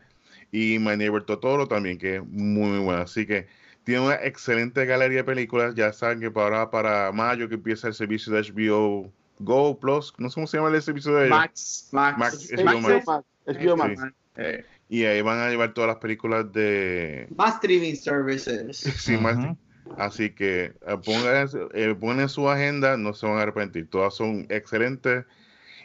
y 0.53 0.79
My 0.79 0.97
Neighbor 0.97 1.25
Totoro 1.25 1.67
también, 1.69 1.99
que 1.99 2.17
es 2.17 2.25
muy, 2.25 2.71
muy 2.71 2.79
buena. 2.81 3.03
Así 3.03 3.27
que 3.27 3.47
tiene 3.87 4.01
una 4.01 4.17
excelente 4.17 4.85
galería 4.85 5.19
de 5.19 5.25
películas. 5.25 5.77
Ya 5.77 5.93
saben 5.93 6.19
que 6.19 6.29
para, 6.29 6.69
para 6.73 7.13
mayo 7.13 7.49
que 7.49 7.55
empieza 7.55 7.87
el 7.87 7.95
servicio 7.95 8.33
de 8.33 8.43
HBO 8.43 9.13
Go 9.39 9.79
Plus, 9.79 10.13
no 10.19 10.29
sé 10.29 10.35
cómo 10.35 10.49
se 10.49 10.57
llama 10.57 10.75
el 10.75 10.83
servicio 10.83 11.15
de 11.15 11.27
ellos. 11.27 11.39
Max, 11.39 11.89
Max, 11.93 12.19
Max, 12.19 12.51
Max, 12.65 12.85
HBO 12.91 13.25
HBO 13.47 13.77
Max. 13.77 14.03
Sí. 14.35 14.43
Y 14.89 15.05
ahí 15.05 15.23
van 15.23 15.39
a 15.39 15.51
llevar 15.51 15.73
todas 15.73 15.87
las 15.87 15.99
películas 15.99 16.53
de. 16.53 17.29
Más 17.37 17.55
streaming 17.55 17.95
services. 17.95 18.81
Sí, 18.99 19.17
más- 19.17 19.37
Ujú. 19.39 19.57
Así 19.99 20.31
que 20.31 20.65
eh, 20.65 20.97
pongan, 21.05 21.49
eh, 21.73 21.95
pongan 21.99 22.29
su 22.29 22.51
agenda, 22.51 22.97
no 22.97 23.15
se 23.15 23.25
van 23.25 23.39
a 23.39 23.43
arrepentir. 23.43 23.89
Todas 23.89 24.17
son 24.17 24.47
excelentes. 24.49 25.25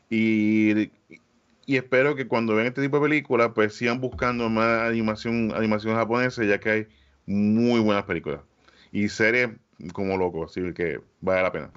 Y, 0.10 0.89
y 1.68 1.76
espero 1.78 2.16
que 2.16 2.28
cuando 2.28 2.56
vean 2.56 2.68
este 2.70 2.82
tipo 2.82 2.97
de 2.99 3.04
películas, 3.08 3.52
pues 3.54 3.76
sigan 3.76 4.02
buscando 4.02 4.49
más 4.49 4.89
animación, 4.89 5.54
animación 5.56 5.93
japonesa, 5.95 6.43
ya 6.43 6.60
que 6.60 6.70
hay 6.72 6.88
muy 7.26 7.80
buenas 7.80 8.03
películas. 8.03 8.41
Y 8.91 9.07
series 9.09 9.49
como 9.93 10.17
loco, 10.17 10.45
así 10.45 10.74
que 10.74 10.99
vale 11.22 11.41
la 11.43 11.51
pena. 11.51 11.69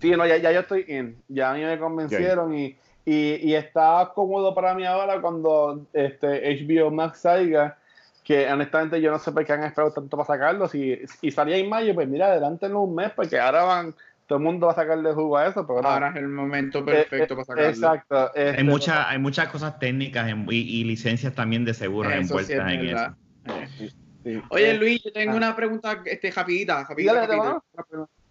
Sí, 0.00 0.10
no, 0.10 0.26
ya, 0.26 0.36
ya 0.36 0.52
yo 0.52 0.60
estoy 0.60 0.84
in. 0.88 1.16
Ya 1.28 1.52
a 1.52 1.54
mí 1.54 1.62
me 1.62 1.78
convencieron 1.78 2.54
y, 2.54 2.76
y, 3.06 3.36
y 3.48 3.54
está 3.54 4.10
cómodo 4.14 4.54
para 4.54 4.74
mí 4.74 4.84
ahora 4.84 5.20
cuando 5.20 5.86
este 5.92 6.26
HBO 6.66 6.90
Max 6.90 7.20
salga, 7.20 7.78
que 8.22 8.46
honestamente 8.50 9.00
yo 9.00 9.10
no 9.10 9.18
sé 9.18 9.32
por 9.32 9.44
qué 9.46 9.52
han 9.52 9.64
esperado 9.64 9.92
tanto 9.92 10.16
para 10.16 10.26
sacarlo. 10.26 10.68
Si, 10.68 10.98
y 11.22 11.30
salía 11.30 11.56
en 11.56 11.68
mayo, 11.68 11.94
pues 11.94 12.08
mira, 12.08 12.26
adelántenlo 12.26 12.80
un 12.80 12.94
mes, 12.94 13.12
porque 13.12 13.38
ahora 13.38 13.62
van, 13.64 13.94
todo 14.26 14.38
el 14.38 14.44
mundo 14.44 14.66
va 14.66 14.72
a 14.72 14.76
sacarle 14.76 15.12
jugo 15.14 15.38
a 15.38 15.46
eso, 15.46 15.66
pero 15.66 15.80
no. 15.82 15.88
Ahora 15.88 16.10
es 16.10 16.16
el 16.16 16.28
momento 16.28 16.80
Eh, 16.80 16.82
perfecto 16.82 17.34
eh, 17.34 17.36
para 17.36 17.44
sacarlo. 17.46 17.68
Exacto. 17.70 18.34
este, 18.34 18.58
Hay, 18.58 18.64
mucha, 18.64 19.08
hay 19.08 19.18
muchas 19.18 19.48
cosas 19.48 19.78
técnicas 19.78 20.28
en- 20.28 20.46
y, 20.50 20.56
y 20.80 20.84
licencias 20.84 21.34
también 21.34 21.64
de 21.64 21.72
seguros 21.72 22.12
Eso 22.12 22.38
sí 22.38 22.52
es 22.52 22.58
envueltas 22.58 22.72
en 22.72 22.86
verdad. 22.86 23.16
eso. 23.46 23.84
Eh. 23.84 23.90
Sí. 24.24 24.42
Oye, 24.50 24.70
Eh, 24.70 24.74
Luis, 24.78 25.02
yo 25.04 25.12
tengo 25.12 25.32
ah. 25.32 25.36
una 25.36 25.54
pregunta 25.56 26.02
este, 26.04 26.30
rapidita, 26.30 26.84
rapidita, 26.88 27.26
rapidita. 27.26 27.62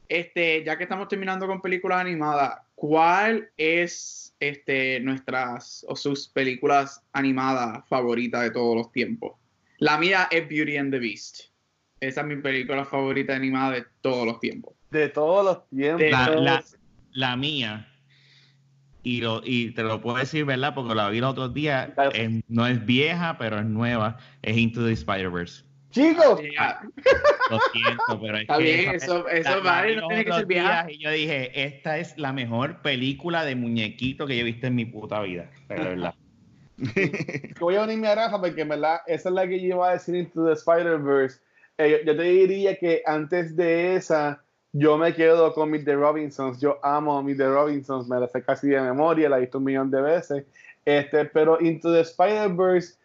Este, 0.10 0.64
ya 0.66 0.78
que 0.78 0.84
estamos 0.84 1.08
terminando 1.08 1.48
con 1.48 1.62
películas 1.62 2.00
animadas, 2.02 2.60
¿cuál 2.76 3.50
es 3.58 4.36
este, 4.40 5.00
nuestras 5.00 5.86
o 5.88 5.96
sus 5.96 6.28
películas 6.28 7.02
animadas 7.14 7.88
favoritas 7.88 8.42
de 8.44 8.52
todos 8.52 8.76
los 8.76 8.92
tiempos? 8.92 9.34
La 9.80 9.98
mía 9.98 10.28
es 10.30 10.48
Beauty 10.48 10.78
and 10.78 10.92
the 10.92 11.00
Beast. 11.00 11.46
Esa 12.00 12.22
es 12.22 12.28
mi 12.28 12.36
película 12.36 12.84
favorita 12.86 13.34
animada 13.36 13.72
de 13.72 13.86
todos 14.02 14.26
los 14.26 14.40
tiempos. 14.40 14.76
De 14.92 15.08
todos 15.10 15.46
los 15.46 15.70
tiempos. 15.70 16.12
La, 16.12 16.26
todos- 16.28 16.42
la- 16.44 16.64
la 17.14 17.36
mía, 17.38 17.88
y, 19.04 19.22
lo, 19.22 19.42
y 19.44 19.72
te 19.72 19.84
lo 19.84 20.02
puedo 20.02 20.18
decir, 20.18 20.46
¿verdad? 20.46 20.74
Porque 20.76 20.96
la 20.96 21.10
vi 21.10 21.20
los 21.20 21.32
otros 21.32 21.54
días, 21.54 21.92
Claro. 21.94 22.12
eh, 22.14 22.42
no 22.48 22.68
es 22.68 22.86
vieja, 22.86 23.38
pero 23.38 23.60
es 23.60 23.66
nueva, 23.66 24.18
es 24.42 24.58
Into 24.58 24.86
the 24.86 24.92
Spider-Verse. 24.94 25.64
Chicos, 25.94 26.42
Ya, 26.56 26.82
Lo 27.52 27.60
siento, 27.72 28.20
pero 28.20 28.36
es 28.36 28.42
Está 28.42 28.58
que 28.58 28.64
bien, 28.64 28.96
eso, 28.96 29.28
eso 29.30 29.50
la 29.50 29.60
vale, 29.60 29.96
no 29.96 30.02
los 30.02 30.08
tiene 30.10 30.26
que 30.26 30.34
ser 30.34 30.48
días 30.48 30.86
Y 30.90 30.98
yo 30.98 31.12
dije, 31.12 31.64
esta 31.64 32.00
es 32.00 32.18
la 32.18 32.34
mejor 32.34 32.82
película 32.82 33.46
de 33.46 33.56
muñequito 33.56 34.26
que 34.26 34.36
yo 34.36 34.42
he 34.42 34.46
visto 34.46 34.66
en 34.68 34.76
mi 34.76 34.86
puta 34.86 35.22
vida. 35.22 35.50
Pero, 35.68 35.84
¿verdad? 35.84 36.16
que 36.96 37.54
voy 37.60 37.76
a 37.76 37.84
unirme 37.84 38.08
a 38.08 38.16
Rafa 38.16 38.42
porque 38.42 38.62
en 38.62 38.70
verdad 38.70 39.02
esa 39.06 39.30
es 39.30 39.36
la 39.36 39.48
que 39.48 39.62
yo 39.62 39.68
iba 39.68 39.90
a 39.90 39.94
decir 39.94 40.16
Into 40.16 40.46
the 40.46 40.54
Spider-Verse. 40.54 41.40
Eh, 41.78 41.92
yo, 41.92 42.12
yo 42.12 42.18
te 42.18 42.24
diría 42.24 42.76
que 42.76 43.04
antes 43.06 43.56
de 43.56 43.96
esa, 43.96 44.44
yo 44.72 44.98
me 44.98 45.14
quedo 45.14 45.54
con 45.54 45.70
Meet 45.70 45.86
the 45.86 45.96
Robinsons. 45.96 46.60
Yo 46.60 46.80
amo 46.84 47.22
Meet 47.22 47.38
the 47.38 47.48
Robinsons, 47.48 48.08
me 48.08 48.20
la 48.20 48.28
sé 48.28 48.42
casi 48.42 48.70
de 48.70 48.82
memoria, 48.82 49.30
la 49.30 49.38
he 49.38 49.42
visto 49.42 49.60
un 49.60 49.66
millón 49.66 49.92
de 49.92 50.02
veces. 50.02 50.44
Este, 50.86 51.26
pero 51.26 51.62
Into 51.62 51.94
the 51.94 52.02
Spider-Verse, 52.02 52.96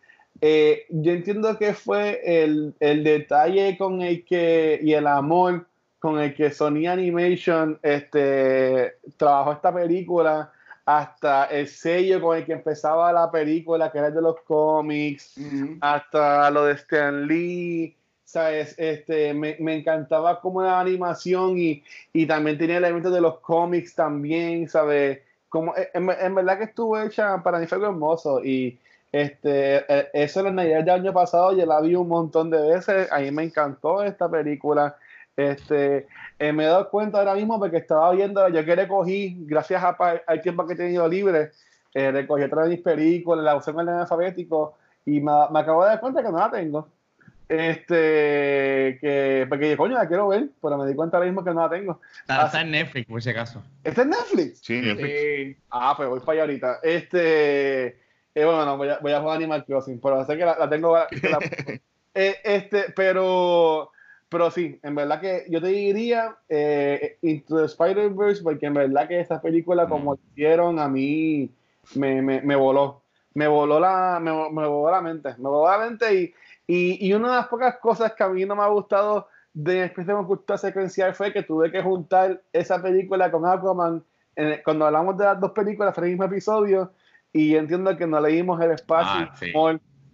eh, 0.40 0.86
yo 0.90 1.12
entiendo 1.12 1.58
que 1.58 1.74
fue 1.74 2.20
el, 2.24 2.74
el 2.80 3.02
detalle 3.02 3.76
con 3.76 4.02
el 4.02 4.24
que, 4.24 4.78
y 4.82 4.92
el 4.92 5.06
amor 5.06 5.66
con 5.98 6.20
el 6.20 6.34
que 6.34 6.50
Sony 6.50 6.86
Animation 6.88 7.78
este, 7.82 8.94
trabajó 9.16 9.52
esta 9.52 9.74
película 9.74 10.52
hasta 10.86 11.44
el 11.46 11.66
sello 11.66 12.20
con 12.22 12.38
el 12.38 12.46
que 12.46 12.52
empezaba 12.52 13.12
la 13.12 13.30
película, 13.30 13.90
que 13.90 13.98
era 13.98 14.06
el 14.06 14.14
de 14.14 14.22
los 14.22 14.40
cómics, 14.40 15.34
hasta 15.80 16.50
lo 16.50 16.64
de 16.64 16.74
Stan 16.74 17.26
Lee, 17.26 17.94
¿sabes? 18.24 18.74
Este, 18.78 19.34
me, 19.34 19.56
me 19.58 19.76
encantaba 19.76 20.40
como 20.40 20.62
la 20.62 20.80
animación 20.80 21.58
y, 21.58 21.82
y 22.12 22.26
también 22.26 22.56
tenía 22.56 22.78
elementos 22.78 23.12
de 23.12 23.20
los 23.20 23.38
cómics 23.40 23.94
también, 23.94 24.68
¿sabes? 24.68 25.18
Como, 25.48 25.74
en, 25.76 26.08
en 26.08 26.34
verdad 26.34 26.58
que 26.58 26.64
estuvo 26.64 26.98
hecha, 26.98 27.42
para 27.42 27.58
mí 27.58 27.66
fue 27.66 27.76
algo 27.76 27.88
hermoso 27.88 28.42
y 28.42 28.78
este, 29.12 29.84
eh, 29.88 30.08
eso 30.12 30.40
en 30.40 30.46
la 30.46 30.52
Navidad 30.52 30.78
del 30.80 30.90
año 30.90 31.12
pasado 31.12 31.56
yo 31.56 31.64
la 31.66 31.80
vi 31.80 31.94
un 31.94 32.08
montón 32.08 32.50
de 32.50 32.60
veces, 32.60 33.10
a 33.10 33.20
mí 33.20 33.30
me 33.30 33.44
encantó 33.44 34.02
esta 34.02 34.30
película. 34.30 34.96
Este, 35.36 36.08
eh, 36.38 36.52
me 36.52 36.64
he 36.64 36.66
dado 36.66 36.90
cuenta 36.90 37.18
ahora 37.18 37.34
mismo 37.34 37.58
porque 37.58 37.76
estaba 37.76 38.10
viendo, 38.12 38.48
yo 38.48 38.64
que 38.64 38.74
recogí, 38.74 39.36
gracias 39.46 39.82
a, 39.82 39.96
al 40.26 40.40
tiempo 40.40 40.66
que 40.66 40.74
he 40.74 40.76
tenido 40.76 41.08
libre, 41.08 41.52
eh, 41.94 42.10
recogí 42.10 42.42
otra 42.42 42.64
de 42.64 42.70
mis 42.70 42.80
películas, 42.80 43.44
la 43.44 43.56
usé 43.56 43.70
en 43.70 43.80
el 43.80 43.88
alfabético 43.88 44.76
y 45.06 45.20
me, 45.20 45.32
me 45.52 45.60
acabo 45.60 45.84
de 45.84 45.90
dar 45.90 46.00
cuenta 46.00 46.22
que 46.22 46.30
no 46.30 46.38
la 46.38 46.50
tengo. 46.50 46.88
Este, 47.48 48.98
que, 49.00 49.46
porque 49.48 49.74
coño, 49.76 49.94
la 49.94 50.06
quiero 50.06 50.28
ver, 50.28 50.50
pero 50.60 50.76
me 50.76 50.86
di 50.86 50.94
cuenta 50.94 51.16
ahora 51.16 51.30
mismo 51.30 51.42
que 51.42 51.54
no 51.54 51.62
la 51.62 51.70
tengo. 51.70 52.00
Está, 52.20 52.44
está 52.44 52.60
en 52.60 52.72
Netflix, 52.72 53.06
por 53.06 53.22
si 53.22 53.30
acaso. 53.30 53.62
¿Está 53.84 54.02
en 54.02 54.10
Netflix? 54.10 54.60
Sí, 54.62 54.82
Netflix. 54.82 55.20
Sí. 55.20 55.56
Ah, 55.70 55.94
pues 55.96 56.10
voy 56.10 56.20
para 56.20 56.32
allá 56.32 56.42
ahorita. 56.42 56.80
Este, 56.82 57.96
eh, 58.40 58.44
bueno, 58.44 58.64
no, 58.64 58.76
voy 58.76 58.88
a, 58.88 58.98
voy 58.98 59.12
a 59.12 59.20
jugar 59.20 59.36
Animal 59.36 59.64
Crossing, 59.64 60.00
pero 60.00 60.24
sé 60.24 60.36
que 60.36 60.44
la, 60.44 60.56
la 60.58 60.68
tengo. 60.68 60.94
que 61.10 61.28
la- 61.28 61.38
Eh, 62.14 62.36
este, 62.42 62.86
pero, 62.96 63.92
pero 64.28 64.50
sí, 64.50 64.80
en 64.82 64.94
verdad 64.96 65.20
que 65.20 65.44
yo 65.48 65.60
te 65.60 65.68
diría 65.68 66.36
eh, 66.48 67.18
Into 67.22 67.58
the 67.58 67.66
Spider-Verse, 67.66 68.42
porque 68.42 68.66
en 68.66 68.74
verdad 68.74 69.06
que 69.06 69.20
esa 69.20 69.40
película, 69.40 69.88
como 69.88 70.14
Mm. 70.14 70.18
hicieron, 70.32 70.78
a 70.80 70.88
mí 70.88 71.48
me, 71.94 72.20
me, 72.22 72.40
me 72.40 72.56
voló. 72.56 73.02
Me 73.34 73.46
voló 73.46 73.78
la, 73.78 74.18
me, 74.20 74.32
me 74.32 74.66
voló 74.66 74.90
la 74.90 75.00
mente. 75.00 75.28
Me 75.38 75.48
voló 75.48 75.68
la 75.70 75.78
mente 75.78 76.12
y, 76.14 76.34
y, 76.66 77.06
y 77.08 77.12
una 77.12 77.28
de 77.28 77.36
las 77.36 77.46
pocas 77.48 77.76
cosas 77.78 78.12
que 78.14 78.24
a 78.24 78.28
mí 78.28 78.44
no 78.44 78.56
me 78.56 78.62
ha 78.62 78.68
gustado 78.68 79.28
de 79.52 79.84
especie 79.84 80.12
de 80.14 80.24
cultura 80.24 80.58
secuencial 80.58 81.14
fue 81.14 81.32
que 81.32 81.42
tuve 81.44 81.70
que 81.70 81.82
juntar 81.82 82.40
esa 82.52 82.82
película 82.82 83.30
con 83.30 83.46
Aquaman. 83.46 84.02
En- 84.34 84.60
cuando 84.64 84.86
hablamos 84.86 85.16
de 85.18 85.24
las 85.24 85.38
dos 85.38 85.52
películas, 85.52 85.94
fue 85.94 86.04
el 86.04 86.10
mismo 86.10 86.24
episodio 86.24 86.90
y 87.32 87.54
entiendo 87.56 87.96
que 87.96 88.06
no 88.06 88.20
leímos 88.20 88.60
el 88.60 88.72
espacio 88.72 89.20
Ah, 89.20 89.34
sí. 89.38 89.52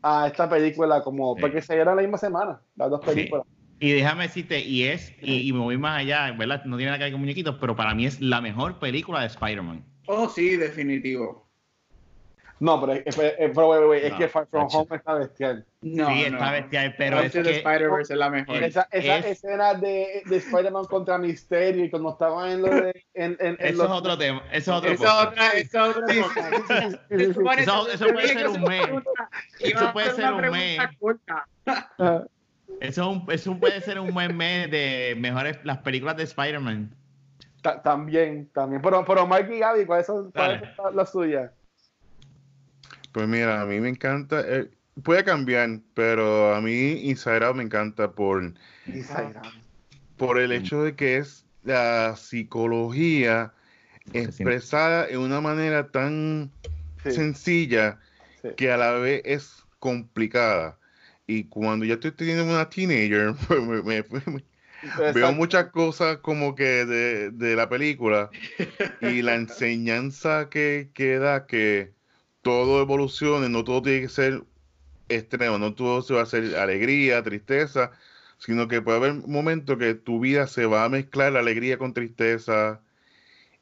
a 0.03 0.27
esta 0.27 0.49
película 0.49 1.03
como 1.03 1.35
Sí. 1.35 1.41
porque 1.41 1.63
se 1.63 1.75
dieron 1.75 1.97
la 1.97 2.03
misma 2.03 2.19
semana, 2.19 2.63
las 2.77 2.91
dos 2.91 3.01
Sí. 3.05 3.11
películas. 3.15 3.45
Y 3.81 3.93
déjame 3.93 4.25
decirte, 4.25 4.61
y 4.61 4.85
es, 4.85 5.13
y, 5.21 5.49
y 5.49 5.53
me 5.53 5.59
voy 5.59 5.77
más 5.77 5.99
allá, 5.99 6.31
¿verdad? 6.33 6.65
No 6.65 6.77
tiene 6.77 6.91
nada 6.91 6.99
que 6.99 7.05
ver 7.05 7.13
con 7.13 7.21
muñequitos, 7.21 7.57
pero 7.61 7.75
para 7.77 7.95
mí 7.95 8.07
es 8.07 8.21
la 8.21 8.41
mejor 8.41 8.79
película 8.79 9.21
de 9.21 9.27
Spider-Man. 9.27 9.85
Oh, 10.07 10.29
sí, 10.29 10.57
definitivo. 10.57 11.51
No, 12.61 12.81
pero, 12.81 12.93
es- 12.93 13.03
es- 13.07 13.19
es- 13.19 13.51
pero, 13.55 13.95
es 13.95 14.13
No, 14.13 14.19
que 14.19 14.29
Far 14.29 14.47
From. 14.47 14.69
Home 14.73 14.97
está 14.97 15.15
bestial. 15.15 15.67
No, 15.83 16.07
sí, 16.09 16.21
no. 16.31 16.37
está 16.39 16.53
bestial, 16.53 16.95
pero 16.97 17.21
es 17.21 17.33
que... 17.33 17.41
Spider-Verse 17.41 18.13
es 18.13 18.19
la 18.19 18.31
mejor. 18.31 18.63
Esa, 18.63 18.89
esa 18.93 19.19
es- 19.19 19.27
escena 19.27 19.75
de, 19.75 20.23
de 20.25 20.37
Spider-Man 20.37 20.85
contra 20.87 21.19
Misterio 21.19 21.85
y 21.85 21.91
cuando 21.91 22.11
estaban 22.13 22.51
en 22.53 22.63
lo 22.63 22.69
de. 22.69 23.05
En, 23.13 23.37
en, 23.41 23.49
en 23.49 23.57
Eso 23.61 23.83
los- 23.83 23.93
es 23.93 23.99
otro 23.99 24.17
tema, 24.19 24.43
eso 24.53 24.73
es 24.73 24.79
otro 24.79 24.91
Esa 24.93 25.25
podcast. 25.27 25.75
otra, 25.75 25.89
otra 25.89 26.07
Sí, 26.09 26.23
sí, 26.23 26.41
sí, 26.41 26.99
sí, 27.19 27.27
sí. 27.27 27.33
Supone- 27.35 27.63
Eso- 27.63 27.89
eso 27.89 28.07
puede 28.07 28.29
ser 28.29 28.49
un 28.49 28.63
mes. 28.63 28.87
Eso 29.61 29.93
puede 29.93 30.11
ser 30.13 30.33
un 30.33 30.51
mes. 30.51 30.79
Eso, 32.01 32.29
es 32.81 32.99
un- 32.99 33.27
eso 33.31 33.57
puede 33.59 33.81
ser 33.81 33.99
un 34.01 34.15
buen 34.15 34.37
mes 34.37 34.71
de 34.71 35.15
mejores 35.19 35.59
las 35.65 35.79
películas 35.79 36.17
de 36.17 36.23
Spider-Man. 36.25 36.95
Ta- 37.63 37.83
También, 37.83 38.49
también. 38.53 38.81
Pero, 38.83 39.05
pero 39.05 39.27
Mike 39.27 39.57
y 39.57 39.59
Gaby, 39.61 39.87
¿cuáles 39.87 40.07
son 40.07 40.33
las 40.95 41.11
suyas? 41.11 41.51
Pues 43.15 43.29
mira, 43.29 43.63
a 43.63 43.67
mí 43.67 43.81
me 43.81 43.89
encanta. 43.89 44.43
eh, 44.47 44.71
puede 45.03 45.25
cambiar, 45.25 45.81
pero 45.95 46.55
a 46.55 46.61
mí 46.61 47.09
Inside 47.09 47.45
Out 47.47 47.57
me 47.57 47.63
encanta 47.65 48.15
por, 48.15 48.55
por 50.17 50.39
el 50.39 50.53
hecho 50.53 50.83
de 50.83 50.97
que 50.97 51.17
es 51.19 51.47
la 51.63 52.17
psicología 52.17 53.55
expresada 54.13 55.09
en 55.09 55.21
una 55.21 55.41
manera 55.41 55.91
tan 55.91 56.53
Sí, 57.03 57.11
sencilla 57.11 58.01
sí. 58.43 58.49
que 58.57 58.73
a 58.73 58.77
la 58.79 58.93
vez 58.95 59.23
es 59.25 59.67
complicada. 59.81 60.81
Y 61.27 61.45
cuando 61.49 61.85
ya 61.87 61.95
estoy 61.97 62.13
teniendo 62.13 62.45
una 62.45 62.71
teenager, 62.71 63.35
pues 63.49 63.63
me, 63.63 63.83
me- 63.83 64.05
me- 64.27 64.45
Veo 65.09 65.33
muchas 65.33 65.71
cosas 65.73 66.19
como 66.19 66.55
que 66.57 66.87
de, 66.87 67.31
de 67.33 67.57
la 67.57 67.69
película 67.71 68.35
y 69.01 69.23
la 69.23 69.35
enseñanza 69.37 70.49
que, 70.51 70.91
que 70.95 71.19
da 71.19 71.47
que 71.47 71.95
todo 72.45 72.83
evolucione, 72.83 73.49
no 73.49 73.65
todo 73.65 73.83
tiene 73.83 74.03
que 74.03 74.09
ser 74.11 74.45
extremo, 75.09 75.59
no 75.59 75.75
todo 75.75 76.03
se 76.03 76.15
va 76.15 76.23
a 76.23 76.27
ser 76.27 76.57
alegría, 76.57 77.23
tristeza, 77.25 77.93
sino 78.39 78.69
que 78.69 78.83
puede 78.83 78.99
haber 78.99 79.15
momentos 79.27 79.79
que 79.79 79.95
tu 79.95 80.21
vida 80.21 80.47
se 80.47 80.67
va 80.67 80.85
a 80.85 80.89
mezclar 80.91 81.33
la 81.33 81.41
alegría 81.41 81.79
con 81.79 81.95
tristeza 81.95 82.81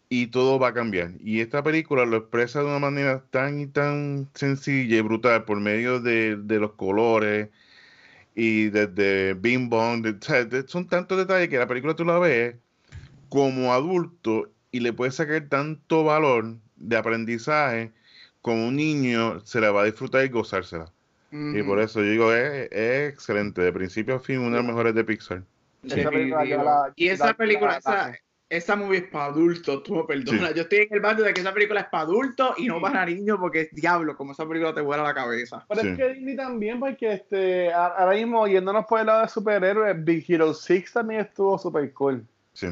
y 0.09 0.29
todo 0.29 0.59
va 0.59 0.69
a 0.69 0.75
cambiar. 0.75 1.13
Y 1.21 1.41
esta 1.41 1.63
película 1.63 2.05
lo 2.07 2.19
expresa 2.19 2.61
de 2.61 2.67
una 2.67 2.81
manera 2.81 3.25
tan 3.31 3.61
y 3.61 3.67
tan 3.69 4.29
sencilla 4.35 4.97
y 4.99 5.01
brutal 5.01 5.45
por 5.45 5.61
medio 5.61 6.01
de, 6.01 6.37
los 6.37 6.73
colores 6.73 7.51
y 8.35 8.71
desde 8.71 9.35
Bing 9.35 9.69
Bong, 9.71 10.03
de- 10.03 10.19
sea, 10.27 10.45
de- 10.45 10.67
son 10.69 10.89
tantos 10.89 11.19
detalles 11.19 11.49
que 11.49 11.59
la 11.59 11.67
película 11.69 11.97
tú 11.97 12.05
la 12.05 12.19
ves 12.19 12.57
como 13.29 13.73
adulto 13.73 14.51
y 14.73 14.81
le 14.81 14.93
puedes 14.93 15.17
sacar 15.17 15.49
tanto 15.49 16.05
valor 16.05 16.59
de 16.77 16.97
aprendizaje 16.97 17.93
como 18.43 18.67
un 18.69 18.77
niño 18.77 19.41
se 19.41 19.61
la 19.61 19.71
va 19.71 19.83
a 19.83 19.85
disfrutar 19.87 20.25
y 20.25 20.29
gozársela. 20.29 20.87
Y 21.35 21.63
por 21.63 21.81
eso 21.81 22.01
yo 22.03 22.11
digo, 22.11 22.33
es, 22.35 22.71
es 22.71 23.11
excelente, 23.15 23.63
de 23.63 23.73
principio 23.73 24.17
a 24.17 24.21
fin, 24.21 24.39
una 24.41 24.51
de 24.51 24.57
las 24.57 24.67
mejores 24.67 24.95
de 24.95 25.03
Pixar. 25.03 25.43
Esa 25.83 26.11
la- 26.11 26.93
y 26.95 27.09
esa 27.09 27.27
la- 27.29 27.35
película, 27.35 27.71
la- 27.73 27.79
esa, 27.79 28.19
esa 28.51 28.77
movie 28.77 28.99
es 28.99 29.05
para 29.05 29.25
adultos, 29.27 29.83
tú 29.83 29.95
me 29.97 30.05
perdonas. 30.05 30.51
Sí. 30.51 30.55
Yo 30.57 30.63
estoy 30.63 30.79
en 30.81 30.89
el 30.91 31.01
bando 31.01 31.23
de 31.23 31.33
que 31.33 31.41
esa 31.41 31.55
película 31.55 31.81
es 31.81 31.87
para 31.87 32.03
adultos 32.03 32.55
y 32.59 32.67
no 32.67 32.83
para 32.83 33.07
niños 33.07 33.39
porque 33.41 33.63
es 33.63 33.71
diablo, 33.75 34.15
como 34.15 34.33
esa 34.33 34.47
película 34.47 34.75
te 34.75 34.83
vuela 34.83 35.05
la 35.05 35.15
cabeza. 35.15 35.65
Pero 35.71 35.81
Sí. 35.81 35.89
es 35.89 35.97
que 35.97 36.09
Disney 36.13 36.37
también, 36.37 36.79
porque 36.81 37.13
este, 37.15 37.73
ahora 37.73 38.13
mismo 38.15 38.47
yéndonos 38.47 38.85
por 38.85 39.01
el 39.01 39.07
lado 39.07 39.23
de 39.23 39.29
superhéroes, 39.29 40.05
Big 40.05 40.31
Hero 40.31 40.53
6 40.53 40.93
también 40.93 41.23
estuvo 41.23 41.57
super 41.59 41.91
cool. 41.95 42.27
Sí. 42.53 42.67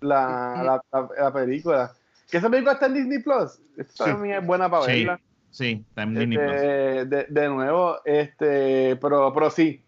La, 0.00 0.62
la, 0.64 0.82
la- 0.92 1.08
la 1.24 1.32
película. 1.32 1.92
Que 2.32 2.38
esa 2.38 2.48
película 2.50 2.72
está 2.72 2.86
en 2.86 2.94
Disney 2.94 3.18
Plus. 3.20 3.60
Esta 3.76 4.04
Sí. 4.04 4.10
también 4.10 4.38
es 4.38 4.46
buena 4.46 4.68
para 4.70 4.84
Sí, 4.86 5.04
verla. 5.04 5.20
sí, 5.50 5.84
está 5.86 6.02
en 6.02 6.14
Disney 6.14 6.38
Plus. 6.38 6.50
Este, 6.52 7.04
de, 7.04 7.26
de 7.28 7.48
nuevo, 7.48 7.98
este, 8.06 8.96
pero, 8.96 9.32
pero 9.34 9.50
sí. 9.50 9.80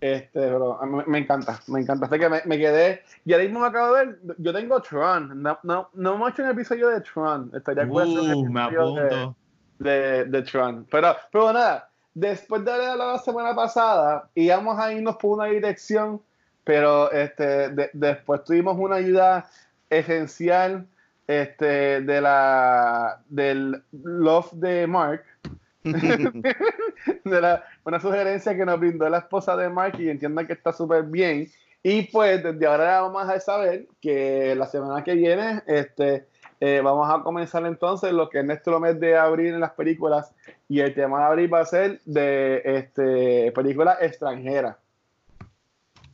Este, 0.00 0.30
pero 0.40 0.80
me 1.06 1.18
encanta, 1.18 1.60
me 1.68 1.80
encanta. 1.80 2.06
Hasta 2.06 2.18
que 2.18 2.28
me, 2.28 2.40
me 2.46 2.58
quedé. 2.58 3.02
Y 3.24 3.32
ahora 3.34 3.44
mismo 3.44 3.60
me 3.60 3.66
acabo 3.68 3.94
de 3.94 4.06
ver. 4.06 4.18
Yo 4.38 4.52
tengo 4.52 4.80
Tron. 4.82 5.40
No, 5.42 5.58
no, 5.62 5.90
no 5.92 6.14
hemos 6.14 6.32
hecho 6.32 6.42
un 6.42 6.48
episodio 6.48 6.88
de 6.88 7.00
Tron. 7.02 7.52
Estaría 7.54 7.84
Uh, 7.84 7.94
me 8.50 8.60
de- 8.60 8.66
apunto. 8.66 9.36
de, 9.78 10.24
de 10.24 10.42
Tron. 10.42 10.86
Pero, 10.90 11.14
pero 11.30 11.52
nada, 11.52 11.88
después 12.14 12.64
de 12.64 12.72
haber 12.72 12.88
hablado 12.88 13.12
la 13.12 13.18
semana 13.18 13.54
pasada, 13.54 14.28
íbamos 14.34 14.76
a 14.78 14.92
irnos 14.92 15.16
por 15.18 15.38
una 15.38 15.46
dirección, 15.46 16.20
pero 16.64 17.12
este, 17.12 17.68
de- 17.68 17.90
después 17.92 18.42
tuvimos 18.42 18.76
una 18.78 18.96
ayuda 18.96 19.46
esencial 19.88 20.86
este, 21.40 22.00
de 22.02 22.20
la, 22.20 23.22
del 23.28 23.82
Love 23.92 24.52
de 24.52 24.86
Mark. 24.86 25.24
de 25.82 27.40
la, 27.40 27.64
una 27.84 28.00
sugerencia 28.00 28.56
que 28.56 28.64
nos 28.64 28.78
brindó 28.78 29.08
la 29.08 29.18
esposa 29.18 29.56
de 29.56 29.68
Mark 29.68 29.98
y 29.98 30.08
entiendan 30.08 30.46
que 30.46 30.52
está 30.52 30.72
súper 30.72 31.04
bien. 31.04 31.48
Y 31.82 32.02
pues 32.02 32.42
desde 32.42 32.66
ahora 32.66 33.02
vamos 33.02 33.28
a 33.28 33.40
saber 33.40 33.86
que 34.00 34.54
la 34.54 34.66
semana 34.66 35.02
que 35.02 35.14
viene 35.14 35.62
este, 35.66 36.26
eh, 36.60 36.80
vamos 36.80 37.12
a 37.12 37.24
comenzar 37.24 37.66
entonces 37.66 38.12
lo 38.12 38.28
que 38.28 38.38
es 38.38 38.44
nuestro 38.44 38.78
mes 38.78 39.00
de 39.00 39.16
abril 39.16 39.54
en 39.54 39.60
las 39.60 39.72
películas 39.72 40.32
y 40.68 40.78
el 40.78 40.94
tema 40.94 41.18
de 41.18 41.24
abril 41.24 41.52
va 41.52 41.60
a 41.60 41.64
ser 41.64 42.00
de 42.04 42.62
este, 42.64 43.50
películas 43.50 43.98
extranjeras. 44.00 44.76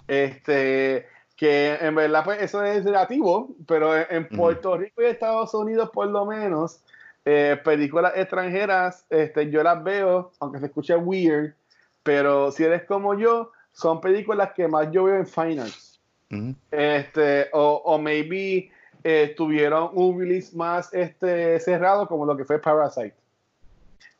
Este, 0.06 1.06
que 1.38 1.76
en 1.80 1.94
verdad 1.94 2.24
pues 2.24 2.42
eso 2.42 2.62
es 2.64 2.84
relativo, 2.84 3.54
pero 3.66 3.96
en. 3.96 4.28
Puerto 4.28 4.76
Rico 4.76 5.00
y 5.00 5.06
Estados 5.06 5.54
Unidos 5.54 5.88
por 5.90 6.08
lo 6.08 6.26
menos 6.26 6.82
eh, 7.24 7.56
películas 7.64 8.12
extranjeras 8.16 9.06
este, 9.08 9.48
yo 9.48 9.62
las 9.62 9.82
veo, 9.82 10.32
aunque 10.40 10.58
se 10.58 10.66
escuche 10.66 10.96
weird, 10.96 11.54
pero 12.02 12.50
si 12.50 12.64
eres 12.64 12.82
como 12.84 13.14
yo, 13.14 13.52
son 13.72 14.00
películas 14.00 14.50
que 14.54 14.66
más 14.66 14.90
yo 14.90 15.04
veo 15.04 15.16
en 15.16 15.26
finals. 15.26 16.00
Ujú. 16.30 16.54
Este, 16.72 17.48
o, 17.52 17.82
o 17.84 17.98
maybe 17.98 18.70
eh, 19.04 19.32
tuvieron 19.36 19.90
un 19.92 20.18
release 20.18 20.56
más 20.56 20.92
este, 20.92 21.60
cerrado 21.60 22.08
como 22.08 22.26
lo 22.26 22.36
que 22.36 22.44
fue 22.44 22.60
Parasite. 22.60 23.14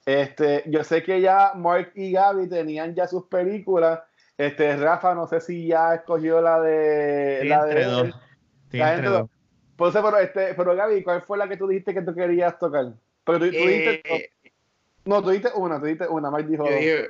Este, 0.06 0.62
yo 0.66 0.84
sé 0.84 1.02
que 1.02 1.20
ya 1.20 1.52
Mark 1.56 1.90
y 1.96 2.12
Gaby 2.12 2.48
tenían 2.48 2.94
ya 2.94 3.08
sus 3.08 3.24
películas. 3.24 4.00
Este, 4.38 4.76
Rafa, 4.76 5.14
no 5.14 5.26
sé 5.26 5.40
si 5.40 5.66
ya 5.66 5.94
escogió 5.96 6.40
la 6.40 6.60
de. 6.60 7.42
La 7.44 7.62
entre 7.64 7.80
de 7.80 7.84
dos. 7.86 8.08
La 8.70 8.94
entre 8.94 8.94
entre 8.94 9.08
dos. 9.10 9.30
Por 9.76 9.88
eso, 9.90 10.02
pero, 10.02 10.18
este, 10.18 10.54
pero 10.54 10.74
Gaby, 10.74 11.02
¿cuál 11.02 11.22
fue 11.22 11.36
la 11.38 11.48
que 11.48 11.56
tú 11.56 11.66
dijiste 11.68 11.92
que 11.92 12.02
tú 12.02 12.14
querías 12.14 12.58
tocar? 12.58 12.92
Porque 13.24 13.46
tú, 13.46 13.52
tú 13.52 13.58
dijiste. 13.66 14.02
Eh, 14.04 14.30
No, 15.04 15.22
tú 15.22 15.30
dijiste 15.30 15.50
una, 15.54 15.78
tú 15.78 15.86
dijiste 15.86 16.08
una. 16.08 16.30
Mike 16.30 16.48
dijo. 16.48 16.68
yo 16.68 16.76
dije, 16.76 17.08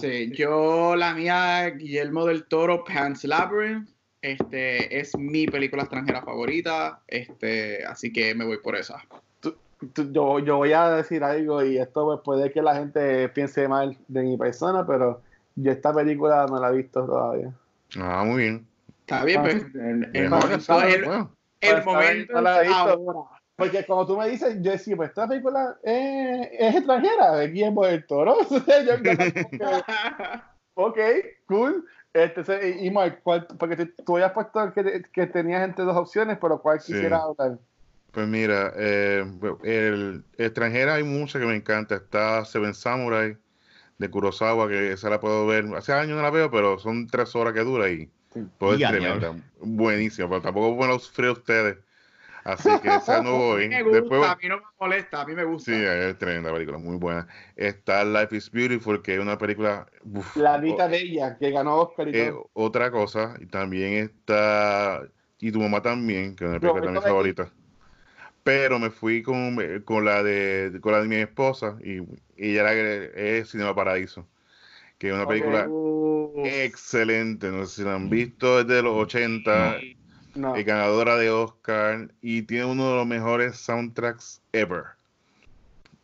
sí, 0.00 0.30
yo 0.32 0.96
la 0.96 1.14
mía, 1.14 1.66
Guillermo 1.70 2.26
del 2.26 2.46
Toro, 2.46 2.84
Pan's 2.84 3.24
Labyrinth, 3.24 3.88
este, 4.22 4.98
es 5.00 5.16
mi 5.16 5.46
película 5.46 5.82
extranjera 5.82 6.22
favorita, 6.22 7.00
este, 7.06 7.84
así 7.84 8.12
que 8.12 8.34
me 8.34 8.44
voy 8.44 8.58
por 8.58 8.74
esa. 8.76 9.02
tú- 9.40 9.56
yo, 10.12 10.38
yo 10.40 10.56
voy 10.58 10.72
a 10.74 10.90
decir 10.90 11.24
algo 11.24 11.64
y 11.64 11.78
esto 11.78 12.04
pues, 12.04 12.20
puede 12.22 12.50
que 12.52 12.60
la 12.60 12.74
gente 12.76 13.28
piense 13.30 13.66
mal 13.66 13.96
de 14.08 14.22
mi 14.22 14.36
persona, 14.36 14.86
pero 14.86 15.22
yo 15.56 15.72
esta 15.72 15.92
película 15.92 16.46
no 16.48 16.60
la 16.60 16.70
he 16.70 16.76
visto 16.76 17.04
todavía. 17.04 17.52
Ah, 17.98 18.22
muy 18.24 18.42
bien. 18.42 18.66
Está 19.00 19.24
bien, 19.24 19.40
Ah, 19.40 19.42
pues, 19.42 19.54
sí. 19.62 19.66
el, 19.74 20.30
momento, 20.30 20.82
el- 20.84 21.10
Pues, 21.60 21.84
momento 21.84 22.32
no 22.34 22.40
la 22.42 22.58
he 22.58 22.62
es 22.62 22.68
visto. 22.68 22.82
ahora. 22.90 23.30
Porque 23.56 23.84
como 23.84 24.06
tú 24.06 24.16
me 24.16 24.28
dices, 24.28 24.56
yo 24.62 24.70
decía, 24.70 24.96
pues 24.96 25.10
esta 25.10 25.28
película 25.28 25.76
es, 25.82 26.48
es 26.52 26.76
extranjera, 26.76 27.32
de 27.36 27.48
Guillermo 27.48 27.84
del 27.84 28.06
Toro. 28.06 28.36
Ok, 30.74 30.98
cool. 31.46 31.84
Este, 32.12 32.42
se- 32.44 32.70
y 32.84 32.90
Mark, 32.90 33.20
¿cuál- 33.22 33.46
porque 33.58 33.76
tú, 33.76 33.88
tú 34.04 34.16
habías 34.16 34.32
puesto 34.32 34.72
que, 34.72 35.02
que 35.12 35.26
tenías 35.26 35.62
entre 35.62 35.84
dos 35.84 35.96
opciones, 35.96 36.38
pero 36.40 36.60
¿cuál 36.60 36.80
Sí. 36.80 36.92
quisieras 36.92 37.22
hablar? 37.22 37.58
Pues 38.12 38.26
mira, 38.26 38.72
eh, 38.76 39.24
el 39.62 40.24
extranjera 40.36 40.94
hay 40.94 41.04
mucha 41.04 41.38
que 41.38 41.46
me 41.46 41.54
encanta. 41.54 41.94
Está 41.96 42.44
Seven 42.44 42.74
Samurai 42.74 43.36
de 44.00 44.10
Kurosawa, 44.10 44.66
que 44.68 44.92
esa 44.92 45.10
la 45.10 45.20
puedo 45.20 45.46
ver. 45.46 45.66
Hace 45.76 45.92
años 45.92 46.16
no 46.16 46.22
la 46.22 46.30
veo, 46.30 46.50
pero 46.50 46.78
son 46.78 47.06
tres 47.06 47.36
horas 47.36 47.52
que 47.52 47.60
dura 47.60 47.88
y 47.90 48.10
Sí. 48.32 48.40
pues 48.58 48.80
es 48.80 48.88
tremenda. 48.88 49.36
Buenísima, 49.60 50.28
pero 50.28 50.40
tampoco 50.40 50.80
me 50.80 50.88
lo 50.88 50.98
sufrí 50.98 51.26
a 51.26 51.32
ustedes. 51.32 51.78
Así 52.44 52.70
que 52.80 52.94
esa 52.94 53.22
no 53.22 53.32
voy. 53.38 53.68
me 53.68 53.82
gusta, 53.82 54.00
Después, 54.00 54.22
a 54.30 54.36
mí 54.36 54.48
no 54.48 54.56
me 54.56 54.62
molesta, 54.80 55.20
a 55.20 55.26
mí 55.26 55.34
me 55.34 55.44
gusta. 55.44 55.70
sí, 55.72 55.78
es 55.78 56.16
tremenda 56.18 56.50
película, 56.52 56.78
muy 56.78 56.96
buena. 56.96 57.28
Está 57.56 58.04
Life 58.04 58.34
is 58.36 58.50
Beautiful, 58.50 59.02
que 59.02 59.14
es 59.16 59.20
una 59.20 59.36
película. 59.36 59.86
uf, 60.02 60.36
La 60.36 60.54
Anita 60.54 60.86
o- 60.86 60.88
Bella, 60.88 61.36
que 61.36 61.50
ganó 61.50 61.76
Oscar 61.82 62.08
y 62.08 62.16
eh, 62.16 62.30
todo. 62.30 62.50
otra 62.54 62.90
cosa. 62.90 63.34
Y 63.38 63.46
también 63.46 63.92
está. 63.94 65.02
Y 65.38 65.52
tu 65.52 65.60
mamá 65.60 65.82
también, 65.82 66.34
que 66.36 66.44
es 66.44 66.50
una 66.50 66.60
película 66.60 66.82
también 66.84 67.02
favorita. 67.02 67.52
Pero 68.42 68.78
me 68.78 68.90
fui 68.90 69.22
con, 69.22 69.56
con 69.84 70.04
la 70.04 70.22
de 70.22 70.78
con 70.80 70.92
la 70.92 71.02
de 71.02 71.08
mi 71.08 71.16
esposa 71.16 71.76
y, 71.84 71.98
y 71.98 72.52
ella 72.52 72.72
era 72.72 73.04
es 73.14 73.50
Cinema 73.50 73.74
Paradiso, 73.74 74.26
que 74.98 75.08
es 75.08 75.14
una 75.14 75.26
película 75.28 75.66
Uf. 75.68 76.46
excelente. 76.46 77.50
No 77.50 77.66
sé 77.66 77.76
si 77.76 77.84
la 77.84 77.94
han 77.94 78.08
visto, 78.08 78.60
es 78.60 78.66
de 78.66 78.82
los 78.82 78.94
80, 78.96 79.76
No. 80.36 80.56
es 80.56 80.64
ganadora 80.64 81.16
de 81.16 81.30
Oscar 81.30 82.08
y 82.22 82.42
tiene 82.42 82.64
uno 82.64 82.90
de 82.90 82.96
los 82.96 83.06
mejores 83.06 83.56
soundtracks 83.56 84.40
ever. 84.52 84.84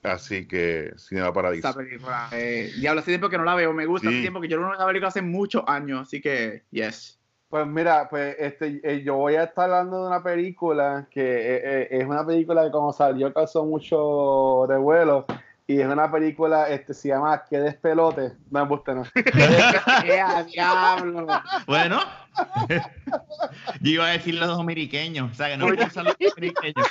Así 0.02 0.46
que 0.46 0.92
Cinema 0.98 1.32
Paradiso. 1.32 1.68
Esa 1.68 1.78
película, 1.78 2.28
eh, 2.32 2.70
diablo, 2.78 3.00
hace 3.00 3.10
tiempo 3.12 3.28
que 3.28 3.38
no 3.38 3.44
la 3.44 3.54
veo, 3.54 3.72
me 3.72 3.86
gusta, 3.86 4.08
Sí. 4.08 4.14
hace 4.14 4.22
tiempo 4.22 4.40
que 4.40 4.48
yo 4.48 4.56
no 4.58 4.66
veo 4.66 4.74
esa 4.74 4.86
película 4.86 5.08
hace 5.08 5.22
muchos 5.22 5.64
años, 5.66 6.02
así 6.02 6.20
que, 6.20 6.62
yes. 6.70 7.15
Pues 7.48 7.66
mira, 7.66 8.08
pues 8.08 8.34
este, 8.38 8.80
eh, 8.82 9.02
yo 9.04 9.14
voy 9.16 9.36
a 9.36 9.44
estar 9.44 9.64
hablando 9.64 10.02
de 10.02 10.08
una 10.08 10.22
película 10.22 11.06
que 11.10 11.22
eh, 11.22 11.60
eh, 11.64 11.88
es 11.92 12.04
una 12.04 12.26
película 12.26 12.64
que 12.64 12.70
como 12.72 12.92
salió 12.92 13.32
causó 13.32 13.64
mucho 13.64 14.66
revuelo 14.66 15.26
y 15.68 15.80
es 15.80 15.86
una 15.86 16.10
película, 16.10 16.68
este, 16.68 16.92
se 16.92 17.08
llama 17.08 17.44
¿Qué 17.48 17.58
despelote? 17.58 18.32
No 18.50 18.62
me 18.64 18.68
gusta, 18.68 18.94
no. 18.94 19.04
¡Eh, 20.04 20.20
a 20.20 20.42
diablo! 20.42 21.26
Bueno, 21.66 22.00
yo 23.80 23.90
iba 23.90 24.06
a 24.06 24.10
decir 24.10 24.34
los 24.34 24.48
dominiqueños, 24.48 25.30
o 25.30 25.34
sea 25.34 25.48
que 25.48 25.56
no 25.56 25.68
me 25.68 25.76
gustan 25.76 26.04
los 26.04 26.16
dominiqueños. 26.18 26.86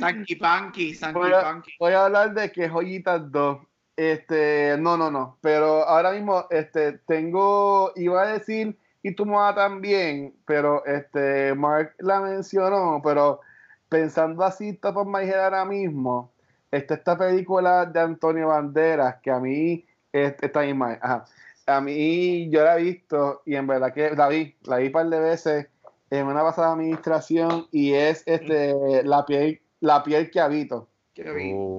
Sanky 0.00 0.36
Panky, 0.36 0.94
Sanky 0.94 1.18
Voy 1.18 1.32
a- 1.32 1.42
Panky. 1.42 1.72
Voy 1.78 1.92
a 1.92 2.04
hablar 2.06 2.34
de 2.34 2.50
que 2.52 2.68
Joyitas 2.68 3.30
2. 3.30 3.58
Este, 3.96 4.76
no, 4.78 4.96
no, 4.96 5.10
no. 5.10 5.38
Pero 5.42 5.86
ahora 5.86 6.12
mismo, 6.12 6.46
este, 6.50 6.92
tengo, 7.06 7.92
iba 7.96 8.22
a 8.22 8.26
decir, 8.32 8.78
y 9.02 9.14
tu 9.14 9.26
mamá 9.26 9.54
también, 9.54 10.34
pero 10.46 10.84
este, 10.84 11.54
Mark 11.54 11.94
la 11.98 12.20
mencionó, 12.20 13.00
pero 13.02 13.40
pensando 13.88 14.44
así, 14.44 14.74
top 14.74 14.98
of 14.98 15.06
my 15.06 15.24
head 15.24 15.44
ahora 15.44 15.64
mismo, 15.64 16.32
este, 16.70 16.94
esta 16.94 17.16
película 17.16 17.86
de 17.86 18.00
Antonio 18.00 18.48
Banderas, 18.48 19.16
que 19.22 19.30
a 19.30 19.40
mí, 19.40 19.84
este, 20.12 20.46
está 20.46 20.64
en 20.64 20.78
my, 20.78 20.96
ajá. 21.00 21.24
a 21.66 21.80
mí 21.80 22.50
yo 22.50 22.64
la 22.64 22.78
he 22.78 22.82
visto 22.82 23.42
y 23.46 23.54
en 23.56 23.66
verdad 23.66 23.92
que 23.92 24.10
la 24.10 24.28
vi, 24.28 24.54
la 24.64 24.76
vi 24.76 24.86
un 24.86 24.92
par 24.92 25.08
de 25.08 25.20
veces 25.20 25.66
en 26.10 26.26
una 26.26 26.42
pasada 26.42 26.72
administración 26.72 27.66
y 27.70 27.94
es 27.94 28.22
este 28.26 28.74
la 29.04 29.24
piel, 29.24 29.60
la 29.80 30.02
piel 30.02 30.30
que 30.30 30.40
habito. 30.40 30.88
Que 31.14 31.30
vi. 31.32 31.52
Oh. 31.54 31.78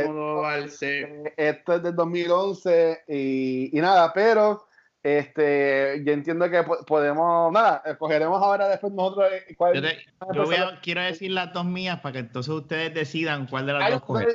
esto 1.36 1.74
es 1.74 1.82
del 1.82 1.94
2011 1.96 3.02
y, 3.08 3.76
y 3.76 3.80
nada, 3.80 4.12
pero 4.12 4.66
este 5.02 6.02
yo 6.04 6.12
entiendo 6.12 6.48
que 6.50 6.62
po- 6.62 6.84
podemos, 6.86 7.52
nada, 7.52 7.82
escogeremos 7.84 8.42
ahora 8.42 8.68
después 8.68 8.92
nosotros 8.92 9.30
eh, 9.32 9.54
cuál 9.56 9.74
Yo, 9.74 9.82
te- 9.82 9.98
yo 10.32 10.44
voy 10.44 10.56
a- 10.56 10.80
quiero 10.82 11.02
decir 11.02 11.30
las 11.30 11.52
dos 11.52 11.66
mías 11.66 12.00
para 12.00 12.14
que 12.14 12.18
entonces 12.20 12.52
ustedes 12.54 12.94
decidan 12.94 13.46
cuál 13.46 13.66
de 13.66 13.72
las 13.74 13.82
Ay, 13.82 13.92
dos 13.92 14.02
coger. 14.02 14.28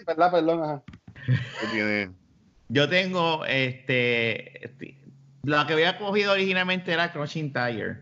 Yo 2.68 2.88
tengo, 2.88 3.45
este, 3.45 4.65
este, 4.65 4.95
la 5.43 5.65
que 5.65 5.73
había 5.73 5.97
cogido 5.97 6.34
originalmente 6.34 6.93
era 6.93 7.11
Crushing 7.11 7.51
Tire. 7.51 7.97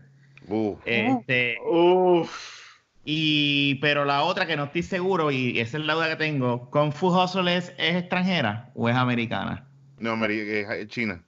Uh, 0.46 0.76
Este, 0.84 1.56
Uf. 1.66 2.67
Y, 3.10 3.76
pero 3.76 4.04
la 4.04 4.22
otra 4.22 4.46
que 4.46 4.54
no 4.54 4.64
estoy 4.64 4.82
seguro, 4.82 5.30
y 5.30 5.58
esa 5.58 5.78
es 5.78 5.84
la 5.86 5.94
duda 5.94 6.10
que 6.10 6.16
tengo, 6.16 6.68
¿Kung 6.68 6.92
Fu 6.92 7.08
Hustle 7.08 7.56
es, 7.56 7.72
es 7.78 7.96
extranjera 7.96 8.70
o 8.74 8.86
es 8.86 8.94
americana? 8.96 9.66
no, 9.98 10.14
eh, 10.26 10.86
China. 10.88 11.24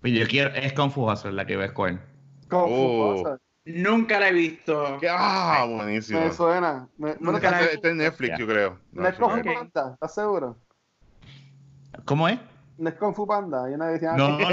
Pues 0.00 0.12
yo 0.12 0.28
quiero, 0.28 0.54
es 0.54 0.72
Kung 0.74 0.92
Fu 0.92 1.10
Hustle 1.10 1.32
la 1.32 1.44
que 1.44 1.56
voy 1.56 1.64
a 1.64 1.66
escoger. 1.66 1.98
Con 2.46 2.60
Oh. 2.66 3.16
Fumosa. 3.16 3.38
Nunca 3.64 4.20
la 4.20 4.28
he 4.28 4.32
visto. 4.32 4.96
¿Qué? 5.00 5.08
Ah, 5.10 5.66
buenísimo. 5.68 6.20
Me 6.20 6.32
suena. 6.32 6.88
Me, 6.98 7.16
Nunca 7.18 7.50
la 7.50 7.64
Está, 7.64 7.88
en 7.88 7.96
Netflix, 7.96 8.38
yo 8.38 8.46
creo. 8.46 8.78
No, 8.92 9.02
no 9.02 9.08
es 9.08 9.16
Kung 9.16 9.42
Fu. 9.42 9.54
Panda, 9.54 9.90
¿estás 9.94 10.14
seguro? 10.14 10.56
¿Cómo 12.04 12.28
es? 12.28 12.38
No 12.78 12.90
es 12.90 12.94
Kung 12.94 13.12
Fu 13.12 13.26
Panda. 13.26 13.64
Hay 13.64 13.74
una 13.74 13.92
que 13.92 13.98
se 13.98 14.04
llama 14.06 14.18
No, 14.18 14.38
no, 14.38 14.46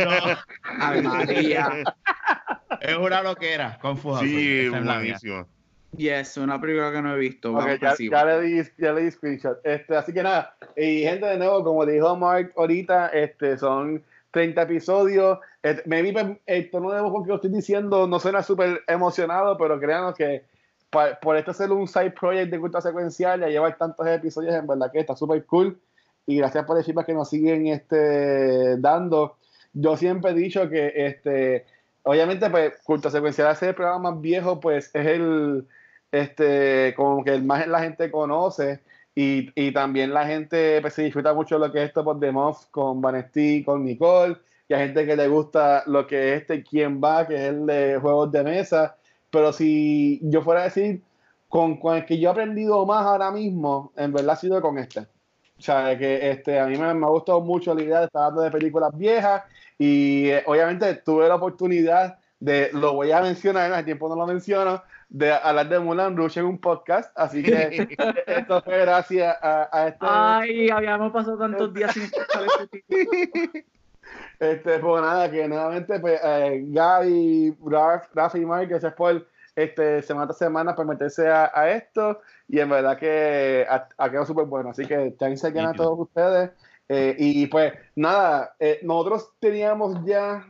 Ay, 0.79 1.01
María. 1.03 1.69
es 2.81 2.97
una 2.97 3.21
loquera, 3.21 3.77
Kung 3.79 3.97
Fu 3.97 4.13
Hustle. 4.13 4.27
Sí, 4.27 4.59
es 4.65 4.83
buenísimo. 4.83 5.47
Yes, 5.97 6.37
una 6.37 6.59
película 6.59 6.91
que 6.91 7.01
no 7.01 7.15
he 7.15 7.19
visto. 7.19 7.51
Ok, 7.51 7.57
Vamos 7.57 7.79
ya, 7.79 7.95
ya 7.97 8.25
le 8.25 8.41
di, 8.41 8.61
ya 8.77 8.93
le 8.93 9.01
di 9.03 9.11
screenshot. 9.11 9.59
Este, 9.63 9.95
así 9.95 10.13
que 10.13 10.23
nada, 10.23 10.55
y 10.75 11.01
gente 11.03 11.25
de 11.25 11.37
nuevo, 11.37 11.63
como 11.63 11.85
dijo 11.85 12.15
Mark 12.15 12.51
ahorita, 12.57 13.07
este, 13.09 13.57
son 13.57 14.03
30 14.31 14.61
episodios. 14.63 15.39
Este, 15.63 15.83
maybe 15.87 16.11
pues, 16.13 16.25
el 16.45 16.69
tono 16.69 16.91
de 16.91 17.01
voz 17.01 17.11
con 17.11 17.23
que 17.23 17.29
lo 17.29 17.35
estoy 17.35 17.51
diciendo 17.51 18.07
no 18.07 18.19
suena 18.19 18.43
súper 18.43 18.81
emocionado, 18.87 19.57
pero 19.57 19.79
créanos 19.79 20.15
que 20.15 20.43
pa- 20.89 21.19
por 21.19 21.37
esto 21.37 21.53
ser 21.53 21.71
un 21.71 21.87
side 21.87 22.11
project 22.11 22.51
de 22.51 22.59
cultura 22.59 22.81
secuencial, 22.81 23.39
ya 23.39 23.47
llevar 23.47 23.77
tantos 23.77 24.05
episodios, 24.07 24.53
en 24.55 24.67
verdad 24.67 24.91
que 24.91 24.99
está 24.99 25.15
súper 25.15 25.45
cool. 25.45 25.79
Y 26.27 26.37
gracias 26.37 26.65
por 26.65 26.77
el 26.77 26.83
feedback 26.83 27.05
que 27.05 27.13
nos 27.13 27.29
siguen 27.29 27.67
este, 27.67 28.77
dando. 28.77 29.37
Yo 29.73 29.95
siempre 29.95 30.31
he 30.31 30.33
dicho 30.33 30.67
que, 30.69 30.91
este, 30.95 31.65
obviamente, 32.03 32.49
pues, 32.49 32.73
cultura 32.83 33.11
secuencial, 33.11 33.47
hacer 33.47 33.69
el 33.69 33.75
programa 33.75 34.11
más 34.11 34.21
viejo, 34.21 34.59
pues 34.59 34.89
es 34.93 35.05
el 35.05 35.65
este, 36.21 36.93
como 36.95 37.23
que 37.23 37.39
más 37.39 37.67
la 37.67 37.81
gente 37.81 38.11
conoce 38.11 38.81
y, 39.13 39.49
y 39.55 39.71
también 39.71 40.13
la 40.13 40.25
gente 40.25 40.81
pues, 40.81 40.93
se 40.93 41.03
disfruta 41.03 41.33
mucho 41.33 41.57
lo 41.57 41.71
que 41.71 41.83
es 41.83 41.93
Top 41.93 42.07
of 42.07 42.19
the 42.19 42.31
Month 42.31 42.69
con 42.71 43.01
Vanesti, 43.01 43.63
con 43.63 43.85
Nicole, 43.85 44.37
y 44.67 44.73
hay 44.73 44.87
gente 44.87 45.05
que 45.05 45.15
le 45.15 45.27
gusta 45.27 45.83
lo 45.87 46.07
que 46.07 46.33
es 46.33 46.41
este 46.41 46.63
Quién 46.63 47.01
va, 47.01 47.27
que 47.27 47.35
es 47.35 47.41
el 47.41 47.65
de 47.65 47.97
juegos 47.99 48.31
de 48.31 48.43
mesa, 48.43 48.97
pero 49.29 49.53
si 49.53 50.19
yo 50.23 50.41
fuera 50.41 50.61
a 50.61 50.65
decir, 50.65 51.01
con, 51.49 51.77
con 51.77 51.95
el 51.97 52.05
que 52.05 52.19
yo 52.19 52.29
he 52.29 52.31
aprendido 52.31 52.85
más 52.85 53.05
ahora 53.05 53.31
mismo, 53.31 53.91
en 53.95 54.11
verdad 54.11 54.31
ha 54.31 54.35
sido 54.35 54.61
con 54.61 54.77
este. 54.77 55.01
O 55.57 55.61
sea, 55.61 55.97
que 55.97 56.31
este, 56.31 56.59
a 56.59 56.67
mí 56.67 56.77
me, 56.77 56.93
me 56.93 57.05
ha 57.05 57.09
gustado 57.09 57.41
mucho 57.41 57.73
la 57.73 57.83
idea 57.83 57.99
de 57.99 58.05
estar 58.07 58.23
hablando 58.23 58.41
de 58.41 58.51
películas 58.51 58.91
viejas 58.97 59.43
y 59.77 60.29
eh, 60.29 60.43
obviamente 60.47 60.95
tuve 60.95 61.27
la 61.27 61.35
oportunidad 61.35 62.17
de, 62.39 62.69
lo 62.73 62.93
voy 62.93 63.11
a 63.11 63.21
mencionar, 63.21 63.71
hace 63.71 63.83
tiempo 63.83 64.09
no 64.09 64.15
lo 64.15 64.27
menciono, 64.27 64.83
de 65.15 65.31
hablar 65.31 65.69
de 65.69 65.79
Mulan 65.79 66.17
Rouge 66.17 66.41
en 66.41 66.45
un 66.45 66.57
podcast, 66.57 67.09
así 67.15 67.41
que 67.41 67.87
esto 68.27 68.61
fue 68.61 68.79
gracias 68.79 69.37
a, 69.41 69.69
a 69.71 69.87
este, 69.87 70.05
Ay, 70.09 70.69
habíamos 70.69 71.13
pasado 71.13 71.37
tantos 71.37 71.73
días 71.73 71.93
sin 71.93 72.03
escuchar 72.03 72.43
ese 72.43 72.67
título. 72.67 73.11
este, 74.41 74.79
pues 74.79 75.01
nada, 75.01 75.31
que 75.31 75.47
nuevamente 75.47 76.01
pues, 76.01 76.19
eh, 76.21 76.63
Gaby, 76.67 77.55
Raf, 77.65 78.09
Rafa 78.13 78.37
y 78.37 78.45
Mike, 78.45 78.65
gracias 78.65 78.93
por 78.93 79.25
este, 79.55 80.01
semana 80.01 80.27
tras 80.27 80.37
semana 80.37 80.75
por 80.75 80.85
meterse 80.85 81.29
a, 81.29 81.49
a 81.55 81.69
esto 81.71 82.19
y 82.49 82.59
en 82.59 82.69
verdad 82.69 82.97
que 82.97 83.65
ha, 83.69 83.87
ha 83.97 84.09
quedado 84.09 84.25
súper 84.25 84.43
bueno, 84.47 84.71
así 84.71 84.85
que 84.85 85.11
thanks 85.17 85.45
again 85.45 85.67
a 85.67 85.73
todos 85.73 85.97
ustedes 85.97 86.51
eh, 86.89 87.15
y 87.17 87.47
pues 87.47 87.71
nada, 87.95 88.53
eh, 88.59 88.79
nosotros 88.83 89.31
teníamos 89.39 90.03
ya 90.03 90.45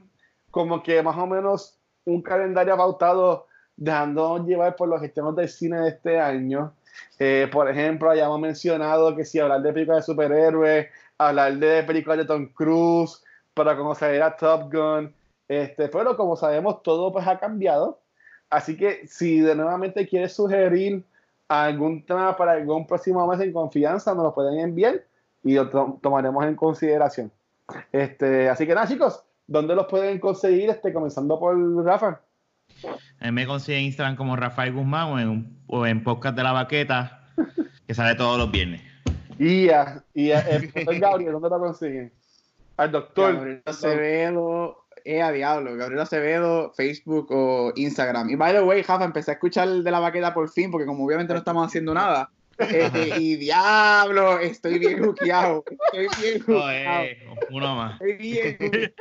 como 0.50 0.82
que 0.82 1.04
más 1.04 1.18
o 1.18 1.28
menos 1.28 1.80
un 2.04 2.24
calendario 2.24 2.76
pautado 2.76 3.45
dejándonos 3.78 4.48
llevar 4.48 4.76
por 4.76 4.88
los 4.90 5.02
gestiones 5.02 5.36
del 5.36 5.50
cine 5.50 5.80
de 5.82 5.90
este 5.90 6.20
año. 6.20 6.74
Eh, 7.20 7.50
por 7.52 7.70
ejemplo, 7.70 8.10
hayamos 8.10 8.40
mencionado 8.40 9.16
que 9.16 9.26
si 9.26 9.40
hablar 9.40 9.62
de 9.62 9.74
películas 9.74 10.06
de 10.06 10.14
superhéroes, 10.14 10.88
hablar 11.18 11.54
de 11.58 11.84
películas 11.84 12.20
de 12.20 12.26
Tom 12.26 12.48
Cruise, 12.54 13.24
para 13.54 13.78
conocer 13.78 14.22
a 14.22 14.36
Top 14.36 14.74
Gun, 14.74 15.14
este, 15.48 15.88
pero 15.88 16.18
como 16.18 16.36
sabemos 16.36 16.84
todo 16.84 17.12
pues 17.14 17.26
ha 17.26 17.40
cambiado, 17.40 18.00
así 18.50 18.76
que 18.76 19.08
si 19.08 19.40
de 19.40 19.56
nuevamente 19.56 20.06
quieres 20.08 20.34
sugerir 20.34 21.06
algún 21.48 22.06
tema 22.06 22.36
para 22.36 22.54
algún 22.54 22.86
próximo 22.86 23.26
mes 23.28 23.40
en 23.40 23.54
confianza, 23.54 24.14
nos 24.14 24.24
lo 24.24 24.34
pueden 24.34 24.60
enviar 24.60 25.04
y 25.44 25.56
lo 25.56 25.70
to- 25.70 26.00
tomaremos 26.02 26.44
en 26.46 26.56
consideración. 26.56 27.32
Este, 27.92 28.50
así 28.50 28.68
que 28.68 28.76
nada 28.76 28.88
chicos, 28.88 29.24
¿dónde 29.48 29.76
los 29.76 29.88
pueden 29.88 30.20
conseguir? 30.20 30.70
Este, 30.70 30.92
comenzando 30.92 31.40
por 31.40 31.56
Rafa. 31.86 32.20
A 33.20 33.26
mí 33.26 33.32
me 33.32 33.48
consigue 33.48 33.78
en 33.80 33.86
Instagram 33.86 34.16
como 34.16 34.36
Rafael 34.36 34.74
Guzmán 34.74 35.08
o 35.08 35.20
en, 35.20 35.58
o 35.68 35.86
en 35.86 36.04
Podcast 36.04 36.36
de 36.36 36.44
la 36.44 36.52
Baqueta, 36.52 37.30
que 37.88 37.94
sale 37.94 38.16
todos 38.16 38.38
los 38.38 38.52
viernes. 38.52 38.82
Y 39.40 39.70
a, 39.70 40.04
y 40.14 40.32
a- 40.32 40.40
el 40.42 40.70
profesor 40.70 41.00
Gabriel, 41.00 41.32
¿dónde 41.34 41.50
lo 41.50 41.60
consiguen? 41.60 42.14
Al 42.78 42.92
doctor. 42.92 43.36
Gabriel 43.36 43.62
Acevedo, 43.66 44.86
eh, 45.04 45.22
a 45.22 45.32
diablo, 45.32 45.76
Gabriel 45.76 46.02
Acevedo, 46.02 46.72
Facebook 46.76 47.28
o 47.32 47.72
Instagram. 47.76 48.30
Y 48.30 48.36
by 48.36 48.54
the 48.54 48.62
way, 48.62 48.84
Jafa, 48.84 49.06
empecé 49.06 49.32
a 49.32 49.34
escuchar 49.36 49.68
el 49.68 49.84
de 49.84 49.92
la 49.92 50.00
baqueta 50.00 50.34
por 50.34 50.50
fin, 50.50 50.72
porque 50.72 50.86
como 50.86 51.06
obviamente 51.06 51.34
no 51.34 51.40
estamos 51.40 51.66
haciendo 51.66 51.94
nada. 51.94 52.30
Eh, 52.58 52.90
eh, 52.94 53.16
y 53.20 53.36
diablo, 53.36 54.40
estoy 54.40 54.80
bien 54.80 55.04
juqueado. 55.04 55.64
Estoy 55.94 56.08
bien 56.22 56.40
juqueado. 56.40 56.64
Joder, 56.64 57.18
uno 57.52 57.76
más. 57.76 57.94
Estoy 57.94 58.14
bien 58.16 58.58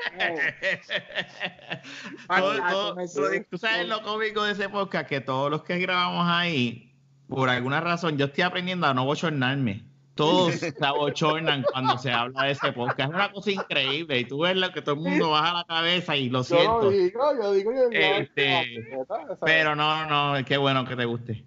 juqueado. 2.28 2.96
Tú 3.50 3.58
sabes 3.58 3.86
lo 3.88 4.02
cómico 4.02 4.42
de 4.44 4.52
ese 4.52 4.68
podcast, 4.68 5.08
que 5.08 5.20
todos 5.20 5.50
los 5.50 5.62
que 5.62 5.78
grabamos 5.78 6.26
ahí, 6.28 6.92
por 7.28 7.48
alguna 7.48 7.80
razón, 7.80 8.18
yo 8.18 8.26
estoy 8.26 8.42
aprendiendo 8.42 8.86
a 8.86 8.94
no 8.94 9.04
bochornarme. 9.04 9.84
Todos 10.14 10.54
se 10.54 10.74
abochornan 10.80 11.64
cuando 11.72 11.98
se 11.98 12.10
habla 12.12 12.44
de 12.44 12.52
ese 12.52 12.72
podcast. 12.72 13.00
Es 13.00 13.08
una 13.08 13.32
cosa 13.32 13.50
increíble. 13.50 14.20
Y 14.20 14.24
tú 14.24 14.40
ves 14.40 14.56
lo 14.56 14.70
que 14.70 14.80
todo 14.80 14.94
el 14.94 15.00
mundo 15.00 15.30
baja 15.30 15.52
la 15.54 15.64
cabeza 15.64 16.16
y 16.16 16.28
lo 16.28 16.38
Yo 16.40 16.44
siento. 16.44 16.90
digo, 16.90 17.20
yo 17.40 17.52
digo, 17.52 17.72
yo 17.72 17.88
digo. 17.88 18.02
Este, 18.02 18.88
Pero 19.44 19.74
no, 19.74 20.06
no, 20.36 20.44
qué 20.44 20.56
bueno 20.56 20.84
que 20.84 20.94
te 20.96 21.04
guste. 21.04 21.44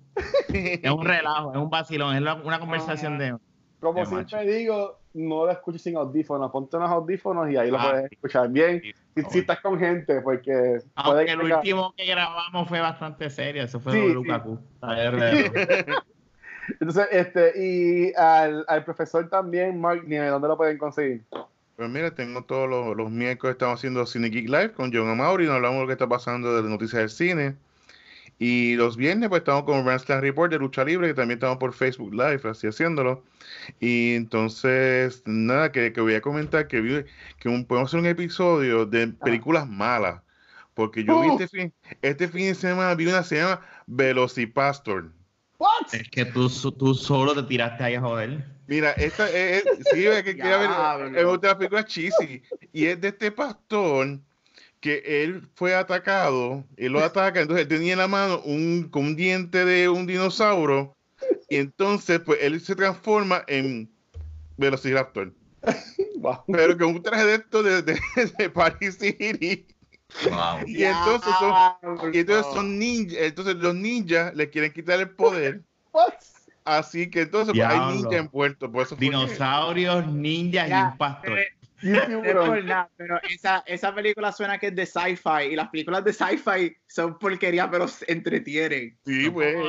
Es 0.51 0.91
un 0.91 1.05
relajo, 1.05 1.51
es 1.51 1.57
un 1.57 1.69
vacilón, 1.69 2.15
es 2.15 2.35
una 2.43 2.59
conversación 2.59 3.17
de. 3.17 3.37
Como 3.79 3.99
de 3.99 4.05
siempre 4.07 4.37
macho. 4.39 4.51
digo, 4.51 4.99
no 5.13 5.45
lo 5.45 5.51
escuches 5.51 5.81
sin 5.83 5.95
audífonos. 5.95 6.51
Ponte 6.51 6.77
unos 6.77 6.89
audífonos 6.89 7.49
y 7.49 7.57
ahí 7.57 7.71
lo 7.71 7.79
Ah, 7.79 7.89
puedes 7.91 8.11
escuchar 8.11 8.49
bien. 8.49 8.81
Sí, 8.81 9.23
Si, 9.29 9.39
estás 9.39 9.61
con 9.61 9.79
gente, 9.79 10.21
porque 10.21 10.79
Aunque 10.95 11.25
que 11.25 11.31
el 11.31 11.41
último 11.41 11.93
que 11.95 12.05
grabamos 12.05 12.67
fue 12.67 12.81
bastante 12.81 13.29
serio, 13.29 13.63
eso 13.63 13.79
fue 13.79 13.93
Sí, 13.93 13.99
de 13.99 14.13
sí. 14.13 15.91
Entonces, 16.79 17.07
este, 17.11 17.53
y 17.55 18.13
al, 18.15 18.65
al 18.67 18.83
profesor 18.83 19.29
también, 19.29 19.79
Mark 19.79 20.03
Nieves, 20.07 20.31
¿dónde 20.31 20.47
lo 20.47 20.57
pueden 20.57 20.77
conseguir? 20.77 21.23
Pues 21.75 21.89
mira, 21.89 22.09
tengo 22.13 22.43
todos 22.43 22.67
los, 22.69 22.97
los 22.97 23.11
miércoles 23.11 23.53
estamos 23.53 23.79
haciendo 23.79 24.05
Cine 24.05 24.29
Geek 24.29 24.49
Live 24.49 24.71
con 24.73 24.91
John 24.91 25.09
Amaury, 25.09 25.45
nos 25.45 25.55
hablamos 25.55 25.77
de 25.77 25.81
lo 25.81 25.87
que 25.87 25.93
está 25.93 26.07
pasando 26.09 26.55
de 26.55 26.61
las 26.63 26.71
noticias 26.71 26.99
del 27.01 27.09
cine. 27.09 27.55
Y 28.39 28.75
los 28.75 28.97
viernes 28.97 29.29
pues 29.29 29.39
estamos 29.39 29.63
con 29.63 29.83
Wrestling 29.83 30.21
Report 30.21 30.51
de 30.51 30.59
Lucha 30.59 30.83
Libre, 30.83 31.07
que 31.07 31.13
también 31.15 31.37
estamos 31.37 31.57
por 31.57 31.73
Facebook 31.73 32.13
Live, 32.13 32.41
así 32.43 32.67
haciéndolo. 32.67 33.23
Y 33.79 34.13
entonces, 34.15 35.23
nada, 35.25 35.71
que, 35.71 35.91
que 35.91 36.01
voy 36.01 36.13
a 36.13 36.21
comentar 36.21 36.67
que, 36.67 36.81
vi- 36.81 37.05
que 37.39 37.49
un- 37.49 37.65
podemos 37.65 37.89
hacer 37.89 37.99
un 37.99 38.05
episodio 38.05 38.85
de 38.85 39.07
películas 39.07 39.67
malas. 39.67 40.21
Porque 40.75 41.03
yo 41.03 41.19
vi 41.21 41.29
Uf. 41.29 41.41
este 41.41 41.47
fin, 41.57 41.73
este 42.03 42.27
fin 42.27 42.45
de 42.47 42.53
semana, 42.55 42.93
vi 42.93 43.07
una 43.07 43.23
se 43.23 43.37
llama 43.37 43.61
Velocipastor. 43.87 45.09
¿What? 45.59 45.93
es 45.93 46.09
que 46.09 46.25
tú, 46.25 46.49
tú 46.71 46.93
solo 46.93 47.33
te 47.33 47.43
tiraste 47.43 47.83
ahí 47.83 47.95
a 47.95 48.01
joder. 48.01 48.43
Mira, 48.67 48.91
esta 48.91 49.29
es, 49.29 49.65
es- 49.65 49.87
sí, 49.93 50.05
es 50.05 50.23
que 50.23 50.35
quiero 50.35 50.59
ver, 50.59 51.17
es 51.17 51.25
otra 51.25 51.57
película 51.57 51.85
cheesy. 51.85 52.41
Y 52.73 52.85
es 52.85 52.99
de 53.01 53.07
este 53.09 53.31
pastor 53.31 54.19
que 54.79 55.23
él 55.23 55.47
fue 55.55 55.73
atacado, 55.73 56.63
él 56.75 56.91
lo 56.91 57.03
ataca, 57.03 57.41
entonces 57.41 57.63
él 57.63 57.67
tenía 57.69 57.93
en 57.93 57.99
la 57.99 58.07
mano 58.07 58.41
un, 58.41 58.87
con 58.91 59.05
un 59.05 59.15
diente 59.15 59.65
de 59.65 59.89
un 59.89 60.05
dinosaurio, 60.05 60.95
y 61.49 61.55
entonces 61.55 62.19
pues 62.19 62.39
él 62.41 62.59
se 62.61 62.75
transforma 62.75 63.43
en 63.47 63.89
Velociraptor. 64.57 65.33
Wow. 66.19 66.43
pero 66.51 66.75
con 66.75 66.87
un 66.95 67.03
traje 67.03 67.25
de 67.25 67.35
esto 67.35 67.61
de, 67.61 67.83
de, 67.83 67.99
de 68.39 68.49
Paris 68.49 68.97
City. 68.99 69.67
Wow. 70.23 70.59
Y 70.65 70.83
entonces 70.83 71.33
son, 71.39 72.13
y 72.13 72.19
entonces 72.19 72.53
son 72.53 72.79
ninjas, 72.79 73.17
entonces 73.19 73.55
los 73.55 73.75
ninjas 73.75 74.33
le 74.35 74.49
quieren 74.49 74.71
quitar 74.71 74.99
el 74.99 75.09
poder, 75.11 75.61
What? 75.91 76.13
así 76.65 77.09
que 77.09 77.21
entonces 77.21 77.53
pues, 77.55 77.67
hay 77.67 77.95
ninjas 77.95 78.13
envueltos, 78.13 78.69
por 78.71 78.83
eso 78.83 78.95
que- 78.95 79.05
Dinosaurios, 79.05 80.07
ninjas 80.07 80.69
y 80.69 80.73
un 80.73 80.97
pastor. 80.97 81.39
eh, 81.39 81.47
No 81.81 82.21
pero 82.97 83.21
esa, 83.29 83.63
esa 83.67 83.93
película 83.93 84.31
suena 84.31 84.57
que 84.57 84.67
es 84.67 84.75
de 84.75 84.85
sci-fi 84.85 85.51
y 85.51 85.55
las 85.55 85.69
películas 85.69 86.03
de 86.03 86.13
sci-fi 86.13 86.75
son 86.87 87.19
porquería, 87.19 87.69
pero 87.69 87.87
se 87.87 88.11
entretienen. 88.11 88.97
Sí, 89.05 89.29
pues, 89.29 89.53
Como 89.53 89.67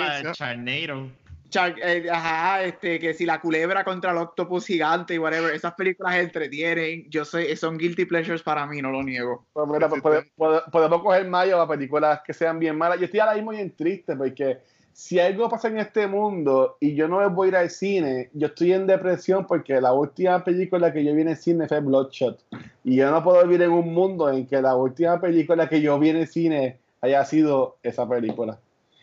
Char- 1.51 1.77
eh, 1.83 2.07
ajá, 2.11 2.65
este, 2.65 2.99
que 2.99 3.15
si 3.15 3.25
la 3.25 3.41
culebra 3.41 3.83
contra 3.85 4.11
el 4.13 4.19
octopus 4.19 4.67
gigante 4.67 5.15
y 5.15 5.19
whatever, 5.19 5.55
esas 5.55 5.73
películas 5.75 6.17
entretienen. 6.17 7.07
Yo 7.09 7.25
sé, 7.25 7.55
son 7.57 7.79
guilty 7.79 8.05
pleasures 8.05 8.43
para 8.43 8.67
mí, 8.67 8.83
no 8.83 8.91
lo 8.91 9.03
niego. 9.03 9.47
Pues 9.53 9.67
mira, 9.69 9.89
pues, 9.89 10.03
pode- 10.03 10.31
pode- 10.37 10.63
podemos 10.71 11.03
coger 11.03 11.27
mayo 11.27 11.61
a 11.61 11.69
películas 11.69 12.21
que 12.27 12.35
sean 12.35 12.59
bien 12.59 12.77
malas. 12.77 12.99
Yo 12.99 13.07
estoy 13.07 13.21
ahora 13.21 13.35
mismo 13.35 13.53
bien 13.53 13.75
triste 13.75 14.15
porque 14.15 14.59
si 14.93 15.19
algo 15.21 15.49
pasa 15.49 15.69
en 15.69 15.79
este 15.79 16.07
mundo 16.07 16.77
y 16.81 16.95
yo 16.95 17.07
no 17.09 17.31
voy 17.31 17.47
a 17.47 17.49
ir 17.49 17.57
al 17.57 17.71
cine, 17.71 18.31
yo 18.35 18.49
estoy 18.49 18.73
en 18.73 18.87
depresión 18.87 19.47
porque 19.47 19.81
la 19.81 19.93
última 19.93 20.43
película 20.45 20.93
que 20.93 21.05
yo 21.05 21.15
vi 21.15 21.23
en 21.23 21.29
el 21.29 21.37
cine 21.37 21.69
fue 21.69 21.81
Bloodshot. 21.81 22.45
Y 22.85 22.97
yo 22.97 23.11
no 23.11 23.23
puedo 23.23 23.43
vivir 23.45 23.63
en 23.63 23.71
un 23.71 23.95
mundo 23.95 24.29
en 24.29 24.47
que 24.47 24.61
la 24.61 24.75
última 24.77 25.21
película 25.21 25.69
que 25.69 25.81
yo 25.81 25.99
vi 25.99 26.11
en 26.11 26.17
el 26.17 26.27
cine 26.27 26.79
haya 27.01 27.25
sido 27.25 27.77
esa 27.83 28.09
película. 28.09 28.59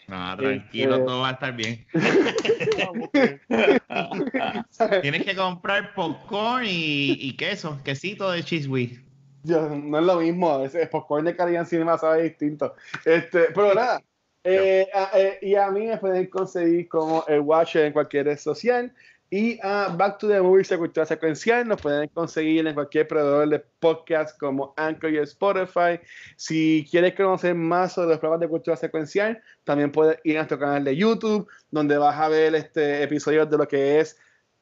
No, 0.07 0.37
tranquilo, 0.37 0.95
Este- 0.95 1.05
todo 1.05 1.21
va 1.21 1.29
a 1.29 1.31
estar 1.31 1.55
bien. 1.55 1.85
Tienes 5.01 5.25
que 5.25 5.35
comprar 5.35 5.93
popcorn 5.95 6.65
y, 6.65 7.17
y 7.19 7.35
queso, 7.35 7.79
quesito 7.83 8.29
de 8.31 8.43
cheese. 8.43 8.67
Yo- 9.43 9.69
no 9.69 9.99
es 9.99 10.05
lo 10.05 10.19
mismo, 10.19 10.63
ese 10.63 10.85
popcorn 10.87 11.25
de 11.25 11.35
Caribbean 11.35 11.65
Cinema 11.65 11.97
sabe 11.97 12.23
distinto. 12.23 12.75
Este, 13.03 13.45
pero 13.53 13.73
nada, 13.73 14.01
eh, 14.43 14.87
a- 14.93 15.09
eh, 15.15 15.39
y 15.41 15.55
a 15.55 15.71
mí 15.71 15.87
me 15.87 15.97
pueden 15.97 16.27
conseguir 16.27 16.87
como 16.87 17.25
el 17.27 17.39
Watcher 17.39 17.85
en 17.85 17.93
cualquier 17.93 18.25
red 18.25 18.37
social. 18.37 18.93
Y 19.31 19.59
a 19.63 19.87
Back 19.89 20.19
to 20.19 20.27
the 20.27 20.39
Movies 20.39 20.69
de 20.69 20.77
Cultura 20.77 21.05
Secuencial 21.05 21.67
nos 21.67 21.81
pueden 21.81 22.07
conseguir 22.09 22.67
en 22.67 22.75
cualquier 22.75 23.07
proveedor 23.07 23.49
de 23.49 23.59
podcast 23.59 24.37
como 24.39 24.73
Anchor 24.77 25.11
y 25.11 25.17
Spotify. 25.17 25.99
Si 26.35 26.87
quieres 26.89 27.15
conocer 27.15 27.55
más 27.55 27.93
sobre 27.93 28.09
los 28.09 28.19
programas 28.19 28.41
de 28.41 28.49
Cultura 28.49 28.77
Secuencial, 28.77 29.41
también 29.63 29.91
puedes 29.91 30.19
ir 30.23 30.37
a 30.37 30.41
nuestro 30.41 30.59
canal 30.59 30.83
de 30.83 30.95
YouTube, 30.95 31.47
donde 31.71 31.97
vas 31.97 32.19
a 32.19 32.29
ver 32.29 32.53
este 32.53 33.01
episodio 33.01 33.47
de 33.47 33.57
lo 33.57 33.67
que 33.67 33.99
es 33.99 34.17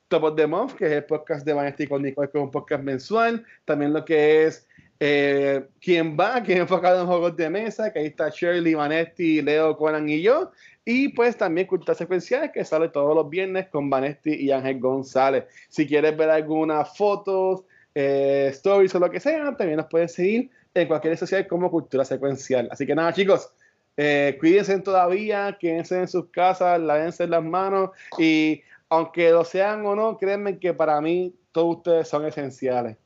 Top 0.07 0.23
of 0.23 0.35
the 0.37 0.47
Month, 0.47 0.75
que 0.75 0.85
es 0.85 0.91
el 0.93 1.05
podcast 1.05 1.45
de 1.45 1.53
Vanessa 1.53 1.85
con 1.89 2.01
Nicole, 2.01 2.29
que 2.29 2.37
es 2.37 2.43
un 2.43 2.51
podcast 2.51 2.83
mensual. 2.83 3.45
También 3.65 3.91
lo 3.91 4.05
que 4.05 4.45
es 4.45 4.65
eh, 4.99 5.65
Quién 5.81 6.17
va, 6.17 6.41
que 6.43 6.53
es 6.53 6.59
enfocado 6.59 7.01
en 7.01 7.07
juegos 7.07 7.35
de 7.35 7.49
mesa, 7.49 7.91
que 7.91 7.99
ahí 7.99 8.05
está 8.07 8.29
Shirley, 8.29 8.73
Vanetti, 8.73 9.41
Leo, 9.41 9.75
Conan 9.77 10.07
y 10.09 10.21
yo. 10.21 10.51
Y 10.85 11.09
pues 11.09 11.37
también 11.37 11.67
Cultura 11.67 11.95
Secuencial, 11.95 12.51
que 12.51 12.65
sale 12.65 12.89
todos 12.89 13.15
los 13.15 13.29
viernes 13.29 13.67
con 13.69 13.89
Vanetti 13.89 14.33
y 14.33 14.51
Ángel 14.51 14.79
González. 14.79 15.45
Si 15.69 15.87
quieres 15.87 16.15
ver 16.17 16.29
algunas 16.29 16.95
fotos, 16.97 17.63
eh, 17.95 18.49
stories 18.51 18.93
o 18.95 18.99
lo 18.99 19.09
que 19.09 19.19
sea, 19.19 19.55
también 19.55 19.77
nos 19.77 19.87
puedes 19.87 20.13
seguir 20.13 20.49
en 20.73 20.87
cualquier 20.87 21.13
red 21.13 21.19
social 21.19 21.47
como 21.47 21.71
Cultura 21.71 22.03
Secuencial. 22.03 22.67
Así 22.71 22.85
que 22.85 22.95
nada, 22.95 23.13
chicos, 23.13 23.51
eh, 23.95 24.37
cuídense 24.39 24.79
todavía, 24.79 25.57
quédense 25.59 25.99
en 25.99 26.07
sus 26.07 26.29
casas, 26.29 26.79
lávense 26.79 27.27
las 27.27 27.43
manos 27.43 27.91
y 28.17 28.61
aunque 28.89 29.29
lo 29.31 29.43
sean 29.43 29.85
o 29.85 29.95
no, 29.95 30.17
créanme 30.17 30.59
que 30.59 30.73
para 30.73 30.99
mí 31.01 31.35
todos 31.51 31.77
ustedes 31.77 32.07
son 32.07 32.25
esenciales. 32.25 32.97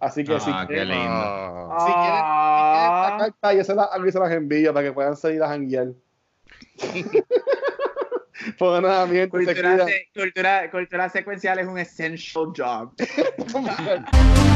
Así 0.00 0.24
que 0.24 0.38
si 0.40 0.50
Ah, 0.52 0.64
qué 0.68 0.74
quieren, 0.74 0.88
lindo. 0.88 1.76
Si 1.78 1.92
quieren, 1.92 2.22
Ah. 2.22 2.56
si 2.58 2.72
quieren 2.72 2.84
esta 2.84 3.16
carta, 3.18 3.52
yo 3.54 3.64
se 3.64 3.74
las, 3.74 3.88
yo 4.04 4.12
se 4.12 4.18
las 4.18 4.32
envío 4.32 4.72
para 4.74 4.86
que 4.86 4.92
puedan 4.92 5.16
salir 5.16 5.42
a 5.42 5.48
janguear. 5.48 5.88
pues 8.58 8.82
nada, 8.82 9.06
mi 9.06 9.16
gente, 9.16 9.38
se 9.38 9.44
Cultura, 9.54 9.84
se- 9.86 10.08
cultura, 10.14 10.70
cultura 10.70 11.08
secuencial 11.08 11.58
es 11.58 11.66
un 11.66 11.78
essential 11.78 12.52
job. 12.56 12.92